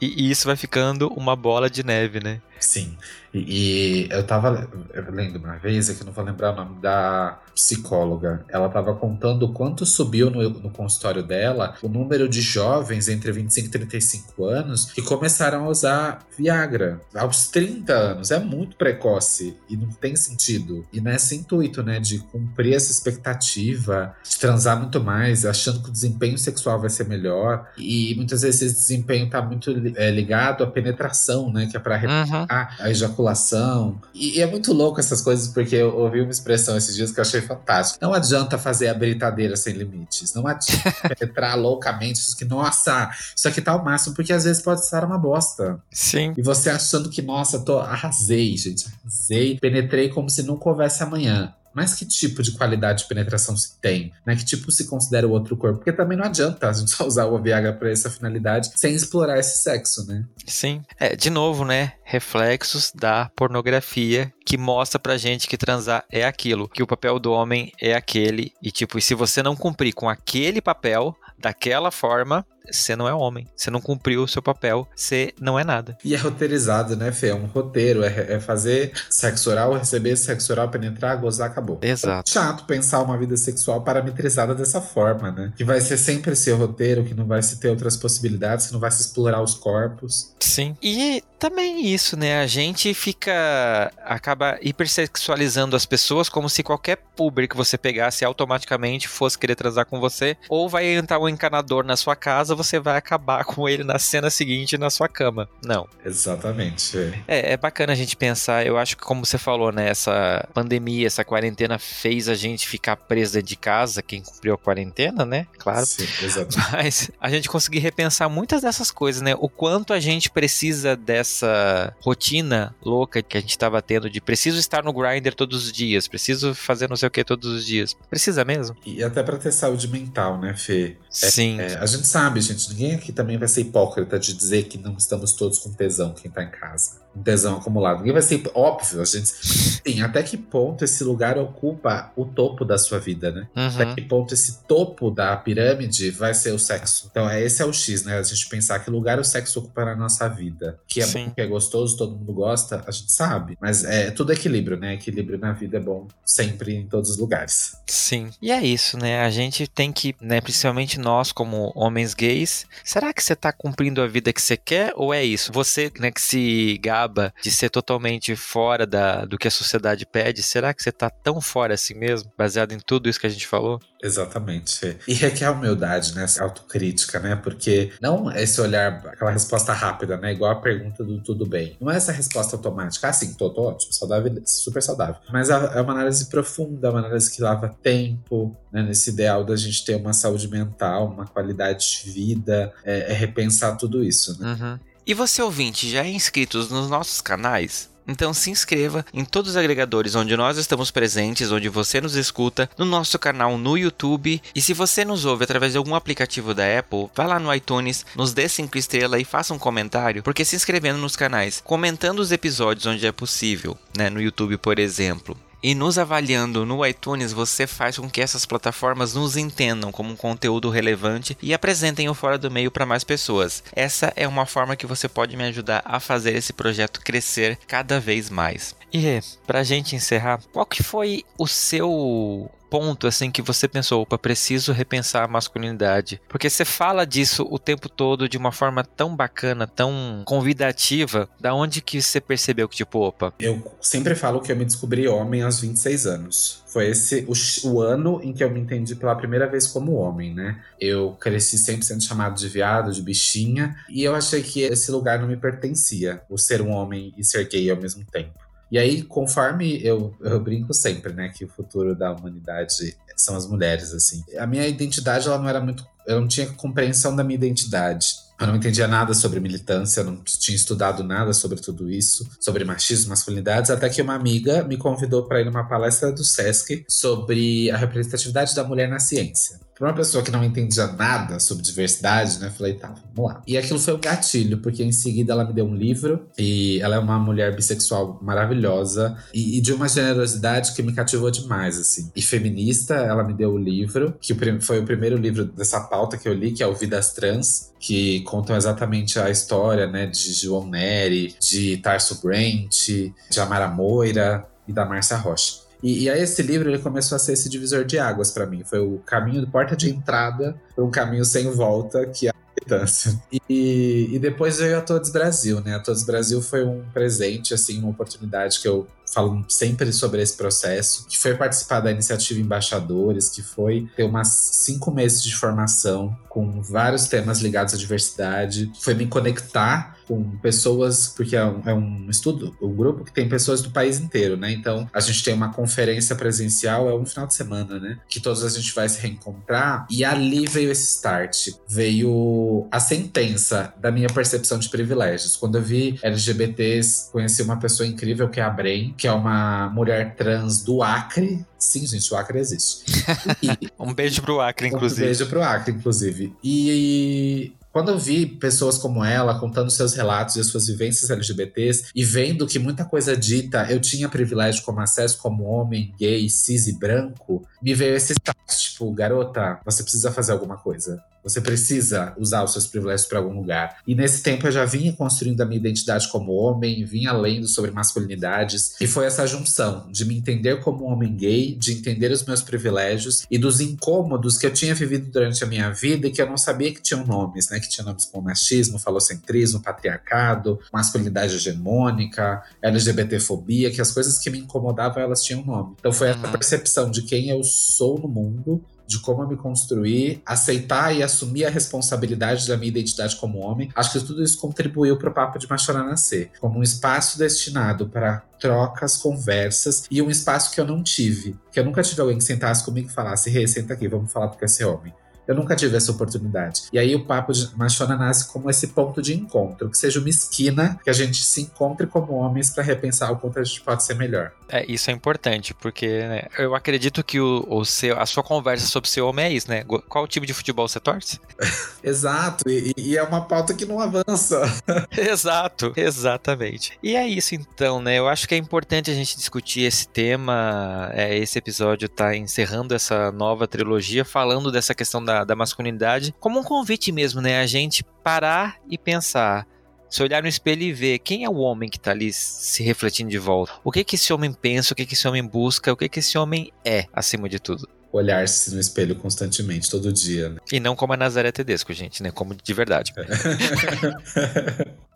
E, 0.00 0.26
e 0.26 0.30
isso 0.30 0.46
vai 0.46 0.56
ficando 0.56 1.08
uma 1.08 1.34
bola 1.34 1.68
de 1.68 1.84
neve, 1.84 2.20
né? 2.20 2.40
Sim. 2.60 2.96
E, 3.32 4.08
e 4.08 4.08
eu 4.10 4.24
tava 4.24 4.68
lendo 5.10 5.36
uma 5.38 5.56
vez, 5.56 5.88
é 5.90 5.94
que 5.94 6.02
eu 6.02 6.06
não 6.06 6.12
vou 6.12 6.24
lembrar 6.24 6.52
o 6.52 6.56
nome 6.56 6.80
da 6.80 7.38
psicóloga. 7.54 8.44
Ela 8.48 8.68
tava 8.68 8.94
contando 8.94 9.44
o 9.44 9.52
quanto 9.52 9.84
subiu 9.84 10.30
no, 10.30 10.48
no 10.48 10.70
consultório 10.70 11.22
dela 11.22 11.74
o 11.82 11.88
número 11.88 12.28
de 12.28 12.40
jovens 12.40 13.08
entre 13.08 13.32
25 13.32 13.66
e 13.66 13.70
35 13.70 14.44
anos 14.44 14.86
que 14.92 15.02
começaram 15.02 15.64
a 15.64 15.68
usar 15.68 16.20
Viagra 16.38 17.00
aos 17.14 17.48
30 17.48 17.92
anos. 17.92 18.30
É 18.30 18.38
muito 18.38 18.76
precoce 18.76 19.56
e 19.68 19.76
não 19.76 19.88
tem 19.88 20.14
sentido. 20.16 20.86
E 20.92 21.00
nesse 21.00 21.34
intuito, 21.34 21.82
né, 21.82 21.98
de 21.98 22.18
cumprir 22.18 22.74
essa 22.74 22.92
expectativa, 22.92 24.14
de 24.22 24.38
transar 24.38 24.78
muito 24.78 25.02
mais, 25.02 25.44
achando 25.44 25.82
que 25.82 25.88
o 25.88 25.92
desempenho 25.92 26.38
sexual 26.38 26.80
vai 26.80 26.90
ser 26.90 27.06
melhor. 27.08 27.68
E 27.76 28.14
muitas 28.14 28.42
vezes 28.42 28.62
esse 28.62 28.74
desempenho 28.74 29.28
tá 29.28 29.42
muito 29.42 29.70
é, 29.96 30.10
ligado 30.10 30.62
à 30.62 30.66
penetração, 30.66 31.52
né, 31.52 31.66
que 31.66 31.76
é 31.76 31.80
pra 31.80 31.98
Uhum. 31.98 32.46
A, 32.48 32.84
a 32.84 32.90
ejaculação. 32.90 34.00
E, 34.14 34.38
e 34.38 34.40
é 34.40 34.46
muito 34.46 34.72
louco 34.72 34.98
essas 34.98 35.20
coisas, 35.20 35.48
porque 35.48 35.76
eu 35.76 35.96
ouvi 35.96 36.20
uma 36.20 36.30
expressão 36.30 36.76
esses 36.76 36.94
dias 36.94 37.12
que 37.12 37.20
eu 37.20 37.22
achei 37.22 37.40
fantástico. 37.40 37.98
Não 38.02 38.14
adianta 38.14 38.56
fazer 38.58 38.88
a 38.88 38.94
britadeira 38.94 39.56
sem 39.56 39.74
limites. 39.74 40.34
Não 40.34 40.46
adianta 40.46 40.92
penetrar 41.16 41.56
loucamente. 41.56 42.20
Isso 42.20 42.36
que, 42.36 42.44
nossa, 42.44 43.10
isso 43.36 43.46
aqui 43.46 43.60
tá 43.60 43.72
ao 43.72 43.84
máximo, 43.84 44.14
porque 44.14 44.32
às 44.32 44.44
vezes 44.44 44.62
pode 44.62 44.80
estar 44.80 45.04
uma 45.04 45.18
bosta. 45.18 45.78
Sim. 45.90 46.32
E 46.36 46.42
você 46.42 46.70
achando 46.70 47.10
que, 47.10 47.22
nossa, 47.22 47.60
tô, 47.60 47.78
arrasei, 47.78 48.56
gente. 48.56 48.86
Arrasei. 49.02 49.58
Penetrei 49.58 50.08
como 50.08 50.30
se 50.30 50.42
nunca 50.42 50.68
houvesse 50.68 51.02
amanhã. 51.02 51.54
Mas 51.78 51.94
que 51.94 52.04
tipo 52.04 52.42
de 52.42 52.50
qualidade 52.50 53.04
de 53.04 53.08
penetração 53.08 53.56
se 53.56 53.80
tem? 53.80 54.12
Né? 54.26 54.34
Que 54.34 54.44
tipo 54.44 54.68
se 54.72 54.88
considera 54.88 55.28
o 55.28 55.30
outro 55.30 55.56
corpo? 55.56 55.78
Porque 55.78 55.92
também 55.92 56.18
não 56.18 56.24
adianta 56.24 56.68
a 56.68 56.72
gente 56.72 56.90
só 56.90 57.06
usar 57.06 57.26
o 57.26 57.40
Viagra 57.40 57.72
pra 57.72 57.88
essa 57.88 58.10
finalidade 58.10 58.72
sem 58.74 58.96
explorar 58.96 59.38
esse 59.38 59.62
sexo, 59.62 60.04
né? 60.08 60.24
Sim. 60.44 60.82
É, 60.98 61.14
de 61.14 61.30
novo, 61.30 61.64
né? 61.64 61.92
Reflexos 62.02 62.90
da 62.92 63.30
pornografia 63.36 64.32
que 64.44 64.58
mostra 64.58 64.98
pra 64.98 65.16
gente 65.16 65.46
que 65.46 65.56
transar 65.56 66.04
é 66.10 66.24
aquilo, 66.24 66.68
que 66.68 66.82
o 66.82 66.86
papel 66.86 67.20
do 67.20 67.30
homem 67.30 67.70
é 67.80 67.94
aquele. 67.94 68.52
E 68.60 68.72
tipo, 68.72 68.98
e 68.98 69.02
se 69.02 69.14
você 69.14 69.40
não 69.40 69.54
cumprir 69.54 69.92
com 69.92 70.08
aquele 70.08 70.60
papel, 70.60 71.14
daquela 71.38 71.92
forma, 71.92 72.44
você 72.70 72.96
não 72.96 73.08
é 73.08 73.14
homem. 73.14 73.46
Você 73.56 73.70
não 73.70 73.80
cumpriu 73.80 74.22
o 74.22 74.28
seu 74.28 74.42
papel, 74.42 74.86
você 74.94 75.32
não 75.40 75.58
é 75.58 75.64
nada. 75.64 75.96
E 76.04 76.14
é 76.14 76.18
roteirizado, 76.18 76.96
né, 76.96 77.12
Fê? 77.12 77.28
É 77.28 77.34
um 77.34 77.46
roteiro. 77.46 78.02
É, 78.04 78.34
é 78.34 78.40
fazer 78.40 78.92
sexo 79.10 79.50
oral, 79.50 79.74
receber 79.74 80.16
sexo 80.16 80.52
oral, 80.52 80.68
penetrar, 80.68 81.16
gozar, 81.16 81.50
acabou. 81.50 81.78
Exato. 81.82 82.30
É 82.30 82.32
chato 82.32 82.64
pensar 82.64 83.02
uma 83.02 83.16
vida 83.16 83.36
sexual 83.36 83.82
parametrizada 83.82 84.54
dessa 84.54 84.80
forma, 84.80 85.30
né? 85.30 85.52
Que 85.56 85.64
vai 85.64 85.80
ser 85.80 85.96
sempre 85.96 86.32
esse 86.32 86.50
roteiro, 86.52 87.04
que 87.04 87.14
não 87.14 87.26
vai 87.26 87.42
se 87.42 87.58
ter 87.58 87.68
outras 87.68 87.96
possibilidades, 87.96 88.66
que 88.66 88.72
não 88.72 88.80
vai 88.80 88.90
se 88.90 89.02
explorar 89.02 89.42
os 89.42 89.54
corpos. 89.54 90.34
Sim. 90.40 90.76
E 90.82 91.22
também 91.38 91.86
isso, 91.86 92.16
né? 92.16 92.40
A 92.40 92.46
gente 92.46 92.92
fica. 92.92 93.92
acaba 94.04 94.58
hipersexualizando 94.60 95.76
as 95.76 95.86
pessoas 95.86 96.28
como 96.28 96.48
se 96.48 96.62
qualquer 96.62 96.96
puber 97.16 97.48
que 97.48 97.56
você 97.56 97.78
pegasse 97.78 98.24
automaticamente 98.24 99.08
fosse 99.08 99.38
querer 99.38 99.54
transar 99.54 99.86
com 99.86 100.00
você. 100.00 100.36
Ou 100.48 100.68
vai 100.68 100.86
entrar 100.86 101.18
um 101.18 101.28
encanador 101.28 101.84
na 101.84 101.96
sua 101.96 102.16
casa, 102.16 102.54
você 102.58 102.78
vai 102.78 102.96
acabar 102.96 103.44
com 103.44 103.68
ele 103.68 103.84
na 103.84 103.98
cena 103.98 104.28
seguinte 104.28 104.76
na 104.76 104.90
sua 104.90 105.08
cama. 105.08 105.48
Não. 105.64 105.88
Exatamente. 106.04 106.90
Fê. 106.90 107.14
É, 107.26 107.52
é 107.52 107.56
bacana 107.56 107.92
a 107.92 107.96
gente 107.96 108.16
pensar. 108.16 108.66
Eu 108.66 108.76
acho 108.76 108.96
que, 108.96 109.02
como 109.02 109.24
você 109.24 109.38
falou, 109.38 109.72
né? 109.72 109.88
Essa 109.88 110.46
pandemia, 110.52 111.06
essa 111.06 111.24
quarentena 111.24 111.78
fez 111.78 112.28
a 112.28 112.34
gente 112.34 112.68
ficar 112.68 112.96
dentro 113.08 113.42
de 113.42 113.56
casa. 113.56 114.02
Quem 114.02 114.22
cumpriu 114.22 114.54
a 114.54 114.58
quarentena, 114.58 115.24
né? 115.24 115.46
Claro. 115.58 115.86
Sim, 115.86 116.06
exatamente. 116.22 116.70
Mas 116.72 117.10
a 117.20 117.30
gente 117.30 117.48
conseguir 117.48 117.78
repensar 117.78 118.28
muitas 118.28 118.62
dessas 118.62 118.90
coisas, 118.90 119.22
né? 119.22 119.34
O 119.38 119.48
quanto 119.48 119.92
a 119.92 120.00
gente 120.00 120.30
precisa 120.30 120.96
dessa 120.96 121.94
rotina 122.00 122.74
louca 122.82 123.22
que 123.22 123.36
a 123.36 123.40
gente 123.40 123.50
estava 123.50 123.80
tendo 123.80 124.10
de 124.10 124.20
preciso 124.20 124.58
estar 124.58 124.82
no 124.82 124.92
grinder 124.92 125.34
todos 125.34 125.64
os 125.66 125.72
dias, 125.72 126.08
preciso 126.08 126.54
fazer 126.54 126.88
não 126.88 126.96
sei 126.96 127.08
o 127.08 127.10
que 127.10 127.24
todos 127.24 127.50
os 127.50 127.64
dias. 127.64 127.96
Precisa 128.08 128.44
mesmo? 128.44 128.76
E 128.84 129.02
até 129.02 129.22
pra 129.22 129.36
ter 129.36 129.52
saúde 129.52 129.88
mental, 129.88 130.38
né, 130.38 130.54
Fê? 130.54 130.96
Sim. 131.10 131.60
É, 131.60 131.76
a 131.76 131.86
gente 131.86 132.06
sabe, 132.06 132.40
gente, 132.48 132.70
ninguém 132.70 132.94
aqui 132.94 133.12
também 133.12 133.36
vai 133.36 133.48
ser 133.48 133.62
hipócrita 133.62 134.18
de 134.18 134.34
dizer 134.34 134.64
que 134.64 134.78
não 134.78 134.96
estamos 134.96 135.32
todos 135.32 135.58
com 135.58 135.72
tesão 135.72 136.12
quem 136.14 136.30
tá 136.30 136.42
em 136.42 136.50
casa. 136.50 137.00
Tesão 137.22 137.56
acumulado. 137.56 137.98
Ninguém 137.98 138.12
vai 138.12 138.22
ser 138.22 138.42
óbvio, 138.54 139.00
a 139.00 139.04
gente. 139.04 139.26
Sim, 139.28 140.02
até 140.02 140.22
que 140.22 140.36
ponto 140.36 140.84
esse 140.84 141.02
lugar 141.04 141.38
ocupa 141.38 142.12
o 142.16 142.24
topo 142.24 142.64
da 142.64 142.76
sua 142.78 142.98
vida, 142.98 143.30
né? 143.30 143.48
Até 143.54 143.84
Uhum. 143.84 143.94
que 143.94 144.02
ponto 144.02 144.34
esse 144.34 144.58
topo 144.66 145.10
da 145.10 145.36
pirâmide 145.36 146.10
vai 146.10 146.34
ser 146.34 146.52
o 146.52 146.58
sexo. 146.58 147.08
Então, 147.10 147.28
é, 147.28 147.42
esse 147.42 147.62
é 147.62 147.64
o 147.64 147.72
X, 147.72 148.04
né? 148.04 148.18
A 148.18 148.22
gente 148.22 148.48
pensar 148.48 148.78
que 148.80 148.90
lugar 148.90 149.18
o 149.18 149.24
sexo 149.24 149.58
ocupa 149.60 149.84
na 149.84 149.96
nossa 149.96 150.28
vida. 150.28 150.78
Que 150.86 151.00
é 151.00 151.06
Sim. 151.06 151.26
bom, 151.26 151.30
que 151.34 151.40
é 151.40 151.46
gostoso, 151.46 151.96
todo 151.96 152.16
mundo 152.16 152.32
gosta, 152.32 152.82
a 152.86 152.90
gente 152.90 153.12
sabe. 153.12 153.56
Mas 153.60 153.84
é 153.84 154.10
tudo 154.10 154.32
equilíbrio, 154.32 154.76
né? 154.78 154.94
Equilíbrio 154.94 155.38
na 155.38 155.52
vida 155.52 155.76
é 155.78 155.80
bom 155.80 156.06
sempre 156.24 156.74
em 156.74 156.86
todos 156.86 157.10
os 157.10 157.18
lugares. 157.18 157.76
Sim. 157.86 158.30
E 158.42 158.50
é 158.52 158.60
isso, 158.62 158.98
né? 158.98 159.20
A 159.20 159.30
gente 159.30 159.66
tem 159.66 159.92
que, 159.92 160.14
né, 160.20 160.40
principalmente 160.40 160.98
nós 160.98 161.32
como 161.32 161.72
homens 161.74 162.14
gays, 162.14 162.66
será 162.84 163.12
que 163.12 163.22
você 163.22 163.34
tá 163.34 163.52
cumprindo 163.52 164.00
a 164.02 164.06
vida 164.06 164.32
que 164.32 164.42
você 164.42 164.56
quer 164.56 164.92
ou 164.96 165.12
é 165.14 165.24
isso? 165.24 165.52
Você, 165.52 165.90
né, 165.98 166.10
que 166.10 166.20
se 166.20 166.78
gaba 166.82 167.07
de 167.42 167.50
ser 167.50 167.70
totalmente 167.70 168.34
fora 168.36 168.86
da, 168.86 169.24
do 169.24 169.38
que 169.38 169.48
a 169.48 169.50
sociedade 169.50 170.06
pede, 170.06 170.42
será 170.42 170.72
que 170.74 170.82
você 170.82 170.92
tá 170.92 171.10
tão 171.10 171.40
fora 171.40 171.74
assim 171.74 171.94
mesmo? 171.94 172.30
Baseado 172.36 172.72
em 172.72 172.78
tudo 172.78 173.08
isso 173.08 173.20
que 173.20 173.26
a 173.26 173.30
gente 173.30 173.46
falou? 173.46 173.80
Exatamente. 174.02 174.96
E 175.06 175.14
requer 175.14 175.50
humildade, 175.50 176.14
né? 176.14 176.24
Essa 176.24 176.44
autocrítica, 176.44 177.18
né? 177.18 177.34
Porque 177.36 177.92
não 178.00 178.30
é 178.30 178.42
esse 178.42 178.60
olhar, 178.60 179.04
aquela 179.06 179.30
resposta 179.30 179.72
rápida, 179.72 180.16
né? 180.16 180.32
Igual 180.32 180.52
a 180.52 180.56
pergunta 180.56 181.02
do 181.04 181.20
tudo 181.20 181.44
bem. 181.44 181.76
Não 181.80 181.90
é 181.90 181.96
essa 181.96 182.12
resposta 182.12 182.56
automática. 182.56 183.08
Ah, 183.08 183.12
sim, 183.12 183.34
tô, 183.34 183.50
tô 183.50 183.62
ótimo, 183.62 183.92
saudável, 183.92 184.40
super 184.44 184.82
saudável. 184.82 185.16
Mas 185.32 185.50
é 185.50 185.58
é 185.74 185.80
uma 185.80 185.92
análise 185.92 186.26
profunda, 186.26 186.90
uma 186.90 187.00
análise 187.00 187.30
que 187.34 187.42
lava 187.42 187.68
tempo, 187.82 188.56
né? 188.72 188.82
Nesse 188.82 189.10
ideal 189.10 189.44
da 189.44 189.56
gente 189.56 189.84
ter 189.84 189.96
uma 189.96 190.12
saúde 190.12 190.48
mental, 190.48 191.08
uma 191.08 191.26
qualidade 191.26 192.02
de 192.04 192.10
vida, 192.10 192.72
é, 192.84 193.12
é 193.12 193.14
repensar 193.14 193.76
tudo 193.76 194.02
isso, 194.04 194.40
né? 194.40 194.52
Uhum. 194.52 194.78
E 195.08 195.14
você, 195.14 195.40
ouvinte, 195.40 195.88
já 195.88 196.04
é 196.04 196.10
inscrito 196.10 196.58
nos 196.58 196.90
nossos 196.90 197.22
canais? 197.22 197.88
Então 198.06 198.34
se 198.34 198.50
inscreva 198.50 199.06
em 199.10 199.24
todos 199.24 199.52
os 199.52 199.56
agregadores 199.56 200.14
onde 200.14 200.36
nós 200.36 200.58
estamos 200.58 200.90
presentes, 200.90 201.50
onde 201.50 201.70
você 201.70 201.98
nos 201.98 202.14
escuta, 202.14 202.68
no 202.76 202.84
nosso 202.84 203.18
canal 203.18 203.56
no 203.56 203.78
YouTube. 203.78 204.42
E 204.54 204.60
se 204.60 204.74
você 204.74 205.06
nos 205.06 205.24
ouve 205.24 205.44
através 205.44 205.72
de 205.72 205.78
algum 205.78 205.94
aplicativo 205.94 206.52
da 206.52 206.78
Apple, 206.78 207.08
vá 207.14 207.24
lá 207.24 207.38
no 207.38 207.54
iTunes, 207.54 208.04
nos 208.14 208.34
dê 208.34 208.50
5 208.50 208.76
estrelas 208.76 209.22
e 209.22 209.24
faça 209.24 209.54
um 209.54 209.58
comentário, 209.58 210.22
porque 210.22 210.44
se 210.44 210.56
inscrevendo 210.56 210.98
nos 210.98 211.16
canais, 211.16 211.62
comentando 211.64 212.18
os 212.18 212.30
episódios 212.30 212.84
onde 212.84 213.06
é 213.06 213.12
possível, 213.12 213.78
né, 213.96 214.10
no 214.10 214.20
YouTube, 214.20 214.58
por 214.58 214.78
exemplo, 214.78 215.34
e 215.62 215.74
nos 215.74 215.98
avaliando 215.98 216.64
no 216.64 216.84
iTunes, 216.86 217.32
você 217.32 217.66
faz 217.66 217.98
com 217.98 218.08
que 218.08 218.20
essas 218.20 218.46
plataformas 218.46 219.14
nos 219.14 219.36
entendam 219.36 219.90
como 219.90 220.10
um 220.10 220.16
conteúdo 220.16 220.70
relevante 220.70 221.36
e 221.42 221.52
apresentem 221.52 222.08
o 222.08 222.14
Fora 222.14 222.38
do 222.38 222.50
Meio 222.50 222.70
para 222.70 222.86
mais 222.86 223.04
pessoas. 223.04 223.62
Essa 223.72 224.12
é 224.16 224.26
uma 224.26 224.46
forma 224.46 224.76
que 224.76 224.86
você 224.86 225.08
pode 225.08 225.36
me 225.36 225.44
ajudar 225.44 225.82
a 225.84 226.00
fazer 226.00 226.34
esse 226.34 226.52
projeto 226.52 227.00
crescer 227.00 227.58
cada 227.66 228.00
vez 228.00 228.30
mais. 228.30 228.74
E 228.92 229.20
para 229.46 229.60
a 229.60 229.64
gente 229.64 229.94
encerrar, 229.94 230.40
qual 230.52 230.64
que 230.64 230.82
foi 230.82 231.24
o 231.36 231.46
seu 231.46 232.50
ponto 232.70 233.06
assim 233.06 233.30
que 233.30 233.42
você 233.42 233.66
pensou, 233.66 234.02
opa, 234.02 234.18
preciso 234.18 234.72
repensar 234.72 235.24
a 235.24 235.28
masculinidade? 235.28 236.20
Porque 236.28 236.48
você 236.48 236.64
fala 236.64 237.06
disso 237.06 237.46
o 237.50 237.58
tempo 237.58 237.88
todo 237.88 238.28
de 238.28 238.36
uma 238.36 238.52
forma 238.52 238.84
tão 238.84 239.14
bacana, 239.14 239.66
tão 239.66 240.22
convidativa. 240.24 241.28
Da 241.40 241.54
onde 241.54 241.80
que 241.80 242.00
você 242.00 242.20
percebeu 242.20 242.68
que 242.68 242.76
tipo, 242.76 243.00
opa? 243.00 243.32
Eu 243.38 243.62
sempre 243.80 244.14
falo 244.14 244.40
que 244.40 244.52
eu 244.52 244.56
me 244.56 244.64
descobri 244.64 245.08
homem 245.08 245.42
aos 245.42 245.60
26 245.60 246.06
anos. 246.06 246.62
Foi 246.66 246.88
esse 246.88 247.26
o, 247.26 247.68
o 247.68 247.80
ano 247.80 248.20
em 248.22 248.32
que 248.32 248.44
eu 248.44 248.50
me 248.50 248.60
entendi 248.60 248.94
pela 248.94 249.14
primeira 249.14 249.46
vez 249.46 249.66
como 249.66 249.94
homem, 249.94 250.34
né? 250.34 250.62
Eu 250.78 251.16
cresci 251.18 251.56
sempre 251.58 251.84
sendo 251.84 252.02
chamado 252.02 252.38
de 252.38 252.48
viado, 252.48 252.92
de 252.92 253.02
bichinha, 253.02 253.76
e 253.88 254.04
eu 254.04 254.14
achei 254.14 254.42
que 254.42 254.62
esse 254.62 254.90
lugar 254.90 255.18
não 255.18 255.26
me 255.26 255.36
pertencia, 255.36 256.22
o 256.28 256.36
ser 256.36 256.60
um 256.60 256.70
homem 256.70 257.14
e 257.16 257.24
ser 257.24 257.48
gay 257.48 257.70
ao 257.70 257.76
mesmo 257.76 258.04
tempo. 258.04 258.47
E 258.70 258.78
aí, 258.78 259.02
conforme 259.02 259.80
eu, 259.82 260.14
eu 260.20 260.40
brinco 260.40 260.74
sempre, 260.74 261.12
né, 261.12 261.30
que 261.34 261.44
o 261.44 261.48
futuro 261.48 261.94
da 261.94 262.12
humanidade 262.12 262.94
são 263.16 263.36
as 263.36 263.46
mulheres, 263.46 263.92
assim. 263.92 264.22
A 264.38 264.46
minha 264.46 264.66
identidade, 264.66 265.26
ela 265.26 265.38
não 265.38 265.48
era 265.48 265.60
muito. 265.60 265.84
Eu 266.06 266.20
não 266.20 266.28
tinha 266.28 266.46
compreensão 266.46 267.14
da 267.14 267.24
minha 267.24 267.36
identidade. 267.36 268.06
Eu 268.40 268.46
não 268.46 268.56
entendia 268.56 268.86
nada 268.86 269.12
sobre 269.14 269.40
militância, 269.40 270.04
não 270.04 270.22
tinha 270.22 270.54
estudado 270.54 271.02
nada 271.02 271.32
sobre 271.32 271.60
tudo 271.60 271.90
isso, 271.90 272.24
sobre 272.38 272.64
machismo, 272.64 273.10
masculinidades, 273.10 273.68
até 273.68 273.88
que 273.88 274.00
uma 274.00 274.14
amiga 274.14 274.62
me 274.62 274.76
convidou 274.76 275.24
para 275.24 275.40
ir 275.40 275.44
numa 275.44 275.64
palestra 275.64 276.12
do 276.12 276.22
SESC 276.22 276.84
sobre 276.88 277.68
a 277.72 277.76
representatividade 277.76 278.54
da 278.54 278.62
mulher 278.62 278.88
na 278.88 279.00
ciência. 279.00 279.58
Para 279.78 279.88
uma 279.88 279.94
pessoa 279.94 280.24
que 280.24 280.30
não 280.30 280.42
entendia 280.42 280.88
nada 280.88 281.38
sobre 281.38 281.62
diversidade, 281.62 282.40
né? 282.40 282.50
Falei, 282.50 282.74
tá, 282.74 282.92
vamos 283.14 283.32
lá. 283.32 283.42
E 283.46 283.56
aquilo 283.56 283.78
foi 283.78 283.94
um 283.94 284.00
gatilho, 284.00 284.58
porque 284.58 284.82
em 284.82 284.90
seguida 284.90 285.32
ela 285.32 285.44
me 285.44 285.52
deu 285.52 285.64
um 285.64 285.74
livro 285.74 286.26
e 286.36 286.80
ela 286.80 286.96
é 286.96 286.98
uma 286.98 287.16
mulher 287.18 287.54
bissexual 287.54 288.18
maravilhosa 288.20 289.16
e, 289.32 289.58
e 289.58 289.60
de 289.60 289.72
uma 289.72 289.88
generosidade 289.88 290.74
que 290.74 290.82
me 290.82 290.92
cativou 290.92 291.30
demais, 291.30 291.78
assim. 291.78 292.10
E 292.16 292.20
feminista, 292.20 292.94
ela 292.94 293.22
me 293.22 293.32
deu 293.32 293.52
o 293.52 293.58
livro, 293.58 294.14
que 294.20 294.34
foi 294.60 294.80
o 294.80 294.84
primeiro 294.84 295.16
livro 295.16 295.44
dessa 295.44 295.80
pauta 295.82 296.18
que 296.18 296.28
eu 296.28 296.34
li, 296.34 296.50
que 296.50 296.62
é 296.62 296.66
o 296.66 296.74
Vidas 296.74 297.12
Trans, 297.12 297.72
que 297.78 298.20
contam 298.22 298.56
exatamente 298.56 299.20
a 299.20 299.30
história, 299.30 299.86
né, 299.86 300.06
de 300.06 300.32
João 300.32 300.66
Neri, 300.66 301.36
de 301.40 301.76
Tarso 301.76 302.20
Brent, 302.20 302.88
de 303.30 303.40
Amara 303.40 303.68
Moira 303.68 304.44
e 304.66 304.72
da 304.72 304.84
Márcia 304.84 305.16
Rocha. 305.16 305.67
E, 305.82 306.04
e, 306.04 306.10
aí 306.10 306.22
esse 306.22 306.42
livro 306.42 306.68
ele 306.68 306.78
começou 306.78 307.16
a 307.16 307.18
ser 307.18 307.32
esse 307.32 307.48
divisor 307.48 307.84
de 307.84 307.98
águas 307.98 308.30
para 308.30 308.46
mim. 308.46 308.62
Foi 308.64 308.80
o 308.80 308.98
caminho 308.98 309.46
porta 309.46 309.76
de 309.76 309.90
entrada 309.90 310.60
para 310.74 310.84
um 310.84 310.90
caminho 310.90 311.24
sem 311.24 311.50
volta 311.50 312.04
que 312.06 312.26
é 312.26 312.30
a 312.30 312.34
militância. 312.54 313.20
E, 313.50 314.10
e 314.12 314.18
depois 314.18 314.58
veio 314.58 314.76
a 314.76 314.82
Todos 314.82 315.10
Brasil, 315.10 315.60
né? 315.62 315.74
A 315.74 315.80
Todos 315.80 316.04
Brasil 316.04 316.42
foi 316.42 316.66
um 316.66 316.84
presente, 316.92 317.54
assim, 317.54 317.78
uma 317.78 317.88
oportunidade 317.88 318.60
que 318.60 318.68
eu 318.68 318.86
falo 319.12 319.44
sempre 319.48 319.92
sobre 319.92 320.22
esse 320.22 320.36
processo, 320.36 321.06
que 321.06 321.18
foi 321.18 321.34
participar 321.34 321.80
da 321.80 321.90
iniciativa 321.90 322.40
Embaixadores, 322.40 323.28
que 323.28 323.42
foi 323.42 323.88
ter 323.96 324.04
umas 324.04 324.28
cinco 324.28 324.90
meses 324.90 325.22
de 325.22 325.34
formação 325.34 326.16
com 326.28 326.62
vários 326.62 327.08
temas 327.08 327.40
ligados 327.40 327.74
à 327.74 327.76
diversidade, 327.76 328.70
foi 328.80 328.94
me 328.94 329.06
conectar 329.06 329.98
com 330.08 330.38
pessoas, 330.38 331.08
porque 331.08 331.36
é 331.36 331.44
um, 331.44 331.62
é 331.66 331.74
um, 331.74 332.08
estudo, 332.08 332.56
um 332.62 332.74
grupo 332.74 333.04
que 333.04 333.12
tem 333.12 333.28
pessoas 333.28 333.60
do 333.60 333.70
país 333.70 334.00
inteiro, 334.00 334.38
né? 334.38 334.50
Então 334.50 334.88
a 334.92 335.00
gente 335.00 335.22
tem 335.22 335.34
uma 335.34 335.52
conferência 335.52 336.16
presencial, 336.16 336.88
é 336.88 336.94
um 336.94 337.04
final 337.04 337.26
de 337.26 337.34
semana, 337.34 337.78
né? 337.78 337.98
Que 338.08 338.18
todos 338.18 338.42
a 338.42 338.48
gente 338.48 338.74
vai 338.74 338.88
se 338.88 339.00
reencontrar. 339.00 339.86
E 339.90 340.04
ali 340.04 340.46
veio 340.46 340.70
esse 340.70 340.94
start, 340.94 341.48
veio 341.68 342.66
a 342.70 342.80
sentença 342.80 343.74
da 343.78 343.92
minha 343.92 344.08
percepção 344.08 344.58
de 344.58 344.70
privilégios. 344.70 345.36
Quando 345.36 345.58
eu 345.58 345.62
vi 345.62 345.98
LGBTs, 346.02 347.10
conheci 347.12 347.42
uma 347.42 347.58
pessoa 347.58 347.86
incrível 347.86 348.30
que 348.30 348.40
é 348.40 348.42
a 348.42 348.50
Bren, 348.50 348.94
que 348.98 349.06
é 349.06 349.12
uma 349.12 349.70
mulher 349.70 350.16
trans 350.16 350.62
do 350.62 350.82
Acre. 350.82 351.46
Sim, 351.56 351.86
gente, 351.86 352.12
o 352.12 352.16
Acre 352.16 352.38
existe. 352.40 352.84
E, 353.40 353.70
um 353.78 353.94
beijo 353.94 354.20
pro 354.20 354.40
Acre, 354.40 354.68
inclusive. 354.68 355.02
Um 355.02 355.04
beijo 355.04 355.26
pro 355.26 355.42
Acre, 355.42 355.72
inclusive. 355.72 356.34
E 356.42 357.52
quando 357.72 357.90
eu 357.90 357.98
vi 357.98 358.26
pessoas 358.26 358.76
como 358.76 359.04
ela 359.04 359.38
contando 359.38 359.70
seus 359.70 359.94
relatos 359.94 360.34
e 360.34 360.40
as 360.40 360.46
suas 360.46 360.66
vivências 360.66 361.10
LGBTs 361.10 361.90
e 361.94 362.04
vendo 362.04 362.46
que 362.46 362.58
muita 362.58 362.84
coisa 362.84 363.16
dita 363.16 363.70
eu 363.70 363.78
tinha 363.80 364.08
privilégio 364.08 364.64
como 364.64 364.80
acesso 364.80 365.18
como 365.18 365.44
homem, 365.44 365.94
gay, 365.98 366.28
cis 366.28 366.66
e 366.66 366.76
branco, 366.76 367.46
me 367.62 367.74
veio 367.74 367.94
esse 367.94 368.14
tipo, 368.14 368.92
garota, 368.92 369.60
você 369.64 369.82
precisa 369.82 370.10
fazer 370.10 370.32
alguma 370.32 370.56
coisa. 370.56 371.00
Você 371.22 371.40
precisa 371.40 372.14
usar 372.18 372.44
os 372.44 372.52
seus 372.52 372.66
privilégios 372.66 373.08
para 373.08 373.18
algum 373.18 373.34
lugar. 373.34 373.78
E 373.86 373.94
nesse 373.94 374.22
tempo 374.22 374.46
eu 374.46 374.52
já 374.52 374.64
vinha 374.64 374.92
construindo 374.92 375.40
a 375.40 375.44
minha 375.44 375.58
identidade 375.58 376.08
como 376.08 376.32
homem, 376.32 376.84
vinha 376.84 377.12
lendo 377.12 377.46
sobre 377.48 377.70
masculinidades. 377.70 378.74
E 378.80 378.86
foi 378.86 379.06
essa 379.06 379.26
junção 379.26 379.88
de 379.90 380.04
me 380.04 380.16
entender 380.16 380.60
como 380.60 380.84
um 380.84 380.92
homem 380.92 381.14
gay, 381.16 381.54
de 381.54 381.72
entender 381.72 382.10
os 382.10 382.24
meus 382.24 382.42
privilégios 382.42 383.26
e 383.30 383.38
dos 383.38 383.60
incômodos 383.60 384.38
que 384.38 384.46
eu 384.46 384.52
tinha 384.52 384.74
vivido 384.74 385.10
durante 385.10 385.42
a 385.42 385.46
minha 385.46 385.70
vida 385.70 386.06
e 386.06 386.10
que 386.10 386.20
eu 386.20 386.26
não 386.26 386.36
sabia 386.36 386.72
que 386.72 386.82
tinham 386.82 387.06
nomes, 387.06 387.50
né? 387.50 387.60
Que 387.60 387.68
tinham 387.68 387.86
nomes 387.86 388.06
como 388.06 388.24
machismo, 388.24 388.78
falocentrismo, 388.78 389.60
patriarcado, 389.60 390.58
masculinidade 390.72 391.34
hegemônica, 391.36 392.42
LGBTfobia, 392.62 393.70
que 393.70 393.80
as 393.80 393.90
coisas 393.90 394.18
que 394.18 394.30
me 394.30 394.38
incomodavam 394.38 395.02
elas 395.02 395.22
tinham 395.22 395.44
nome. 395.44 395.74
Então 395.78 395.92
foi 395.92 396.08
essa 396.08 396.26
uhum. 396.26 396.32
percepção 396.32 396.90
de 396.90 397.02
quem 397.02 397.28
eu 397.28 397.42
sou 397.42 397.98
no 397.98 398.08
mundo 398.08 398.64
de 398.88 398.98
como 399.00 399.22
eu 399.22 399.28
me 399.28 399.36
construir, 399.36 400.22
aceitar 400.24 400.96
e 400.96 401.02
assumir 401.02 401.44
a 401.44 401.50
responsabilidade 401.50 402.48
da 402.48 402.56
minha 402.56 402.70
identidade 402.70 403.16
como 403.16 403.38
homem. 403.38 403.70
Acho 403.74 403.92
que 403.92 404.00
tudo 404.00 404.24
isso 404.24 404.40
contribuiu 404.40 404.96
para 404.96 405.10
o 405.10 405.12
Papo 405.12 405.38
de 405.38 405.48
Machona 405.48 405.84
nascer, 405.84 406.30
como 406.40 406.58
um 406.58 406.62
espaço 406.62 407.18
destinado 407.18 407.86
para 407.86 408.22
trocas, 408.40 408.96
conversas 408.96 409.84
e 409.90 410.00
um 410.00 410.08
espaço 410.08 410.50
que 410.52 410.60
eu 410.60 410.66
não 410.66 410.82
tive, 410.82 411.36
que 411.52 411.60
eu 411.60 411.64
nunca 411.64 411.82
tive 411.82 412.00
alguém 412.00 412.16
que 412.16 412.24
sentasse 412.24 412.64
comigo 412.64 412.88
e 412.88 412.92
falasse: 412.92 413.28
"Rê, 413.28 413.46
senta 413.46 413.74
aqui, 413.74 413.86
vamos 413.86 414.10
falar 414.10 414.28
porque 414.28 414.46
é 414.46 414.48
ser 414.48 414.64
homem". 414.64 414.94
Eu 415.28 415.34
nunca 415.34 415.54
tive 415.54 415.76
essa 415.76 415.92
oportunidade. 415.92 416.62
E 416.72 416.78
aí 416.78 416.94
o 416.94 417.04
Papo 417.04 417.34
de 417.34 417.54
Machona 417.54 417.96
nasce 417.96 418.32
como 418.32 418.48
esse 418.48 418.68
ponto 418.68 419.02
de 419.02 419.14
encontro, 419.14 419.68
que 419.68 419.76
seja 419.76 420.00
uma 420.00 420.08
esquina 420.08 420.80
que 420.82 420.88
a 420.88 420.92
gente 420.94 421.22
se 421.22 421.42
encontre 421.42 421.86
como 421.86 422.14
homens 422.14 422.48
para 422.48 422.64
repensar 422.64 423.12
o 423.12 423.16
quanto 423.16 423.38
a 423.38 423.44
gente 423.44 423.60
pode 423.60 423.84
ser 423.84 423.94
melhor. 423.94 424.32
É, 424.48 424.64
isso 424.66 424.90
é 424.90 424.94
importante, 424.94 425.52
porque 425.52 425.86
né, 425.86 426.22
eu 426.38 426.54
acredito 426.54 427.04
que 427.04 427.20
o, 427.20 427.46
o 427.46 427.64
seu, 427.66 428.00
a 428.00 428.06
sua 428.06 428.22
conversa 428.22 428.66
sobre 428.66 428.88
ser 428.88 429.02
homem 429.02 429.26
é 429.26 429.32
isso, 429.32 429.50
né? 429.50 429.62
Qual 429.88 430.08
tipo 430.08 430.24
de 430.24 430.32
futebol 430.32 430.66
você 430.66 430.80
torce? 430.80 431.20
Exato, 431.84 432.48
e, 432.48 432.72
e, 432.76 432.96
é 432.96 433.02
uma 433.02 433.20
pauta 433.26 433.52
que 433.52 433.66
não 433.66 433.78
avança. 433.78 434.42
Exato, 434.96 435.72
exatamente. 435.76 436.78
E 436.82 436.96
é 436.96 437.06
isso 437.06 437.34
então, 437.34 437.80
né? 437.80 437.98
Eu 437.98 438.08
acho 438.08 438.26
que 438.26 438.34
é 438.34 438.38
importante 438.38 438.90
a 438.90 438.94
gente 438.94 439.16
discutir 439.16 439.62
esse 439.62 439.86
tema. 439.86 440.90
É, 440.92 441.16
esse 441.16 441.38
episódio 441.38 441.88
tá 441.88 442.16
encerrando 442.16 442.74
essa 442.74 443.12
nova 443.12 443.46
trilogia, 443.46 444.04
falando 444.04 444.50
dessa 444.50 444.74
questão 444.74 445.04
da 445.04 445.17
da, 445.24 445.36
masculinidade, 445.36 446.14
como 446.20 446.40
um 446.40 446.44
convite 446.44 446.92
mesmo, 446.92 447.20
né? 447.20 447.40
A 447.40 447.46
gente 447.46 447.84
parar 448.02 448.56
e 448.68 448.76
pensar 448.76 449.46
se 449.88 450.02
olhar 450.02 450.22
no 450.22 450.28
espelho 450.28 450.62
e 450.62 450.72
ver 450.72 450.98
quem 450.98 451.24
é 451.24 451.28
o 451.28 451.36
homem 451.36 451.68
que 451.68 451.78
está 451.78 451.92
ali 451.92 452.12
se 452.12 452.62
refletindo 452.62 453.10
de 453.10 453.18
volta. 453.18 453.52
O 453.64 453.72
que 453.72 453.82
que 453.82 453.96
esse 453.96 454.12
homem 454.12 454.32
pensa, 454.32 454.74
o 454.74 454.76
que 454.76 454.84
que 454.84 454.94
esse 454.94 455.08
homem 455.08 455.24
busca, 455.24 455.72
o 455.72 455.76
que 455.76 455.88
que 455.88 456.00
esse 456.00 456.18
homem 456.18 456.52
é, 456.64 456.84
acima 456.92 457.28
de 457.28 457.38
tudo. 457.38 457.66
Olhar-se 457.90 458.52
no 458.54 458.60
espelho 458.60 458.94
constantemente, 458.96 459.70
todo 459.70 459.90
dia. 459.90 460.28
Né? 460.28 460.40
E 460.52 460.60
não 460.60 460.76
como 460.76 460.92
a 460.92 460.96
Nazaré 460.96 461.32
Tedesco, 461.32 461.72
gente, 461.72 462.02
né? 462.02 462.10
Como 462.10 462.34
de 462.34 462.52
verdade. 462.52 462.92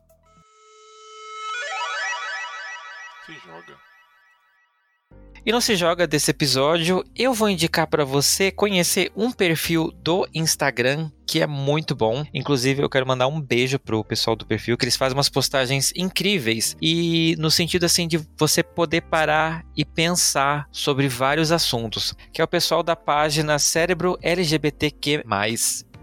E 5.44 5.50
não 5.50 5.60
se 5.60 5.74
joga 5.74 6.06
desse 6.06 6.30
episódio, 6.30 7.04
eu 7.16 7.34
vou 7.34 7.48
indicar 7.48 7.88
para 7.88 8.04
você 8.04 8.52
conhecer 8.52 9.10
um 9.16 9.32
perfil 9.32 9.90
do 10.00 10.24
Instagram 10.32 11.10
que 11.26 11.40
é 11.40 11.46
muito 11.46 11.96
bom. 11.96 12.24
Inclusive, 12.32 12.82
eu 12.82 12.88
quero 12.88 13.06
mandar 13.06 13.26
um 13.26 13.40
beijo 13.40 13.78
pro 13.78 14.04
pessoal 14.04 14.36
do 14.36 14.46
perfil, 14.46 14.76
que 14.76 14.84
eles 14.84 14.96
fazem 14.96 15.16
umas 15.16 15.30
postagens 15.30 15.92
incríveis 15.96 16.76
e 16.80 17.34
no 17.38 17.50
sentido 17.50 17.84
assim 17.84 18.06
de 18.06 18.20
você 18.36 18.62
poder 18.62 19.00
parar 19.00 19.64
e 19.76 19.84
pensar 19.84 20.68
sobre 20.70 21.08
vários 21.08 21.50
assuntos, 21.50 22.14
que 22.32 22.40
é 22.40 22.44
o 22.44 22.48
pessoal 22.48 22.82
da 22.82 22.94
página 22.94 23.58
Cérebro 23.58 24.18
LGBTQ+. 24.22 25.24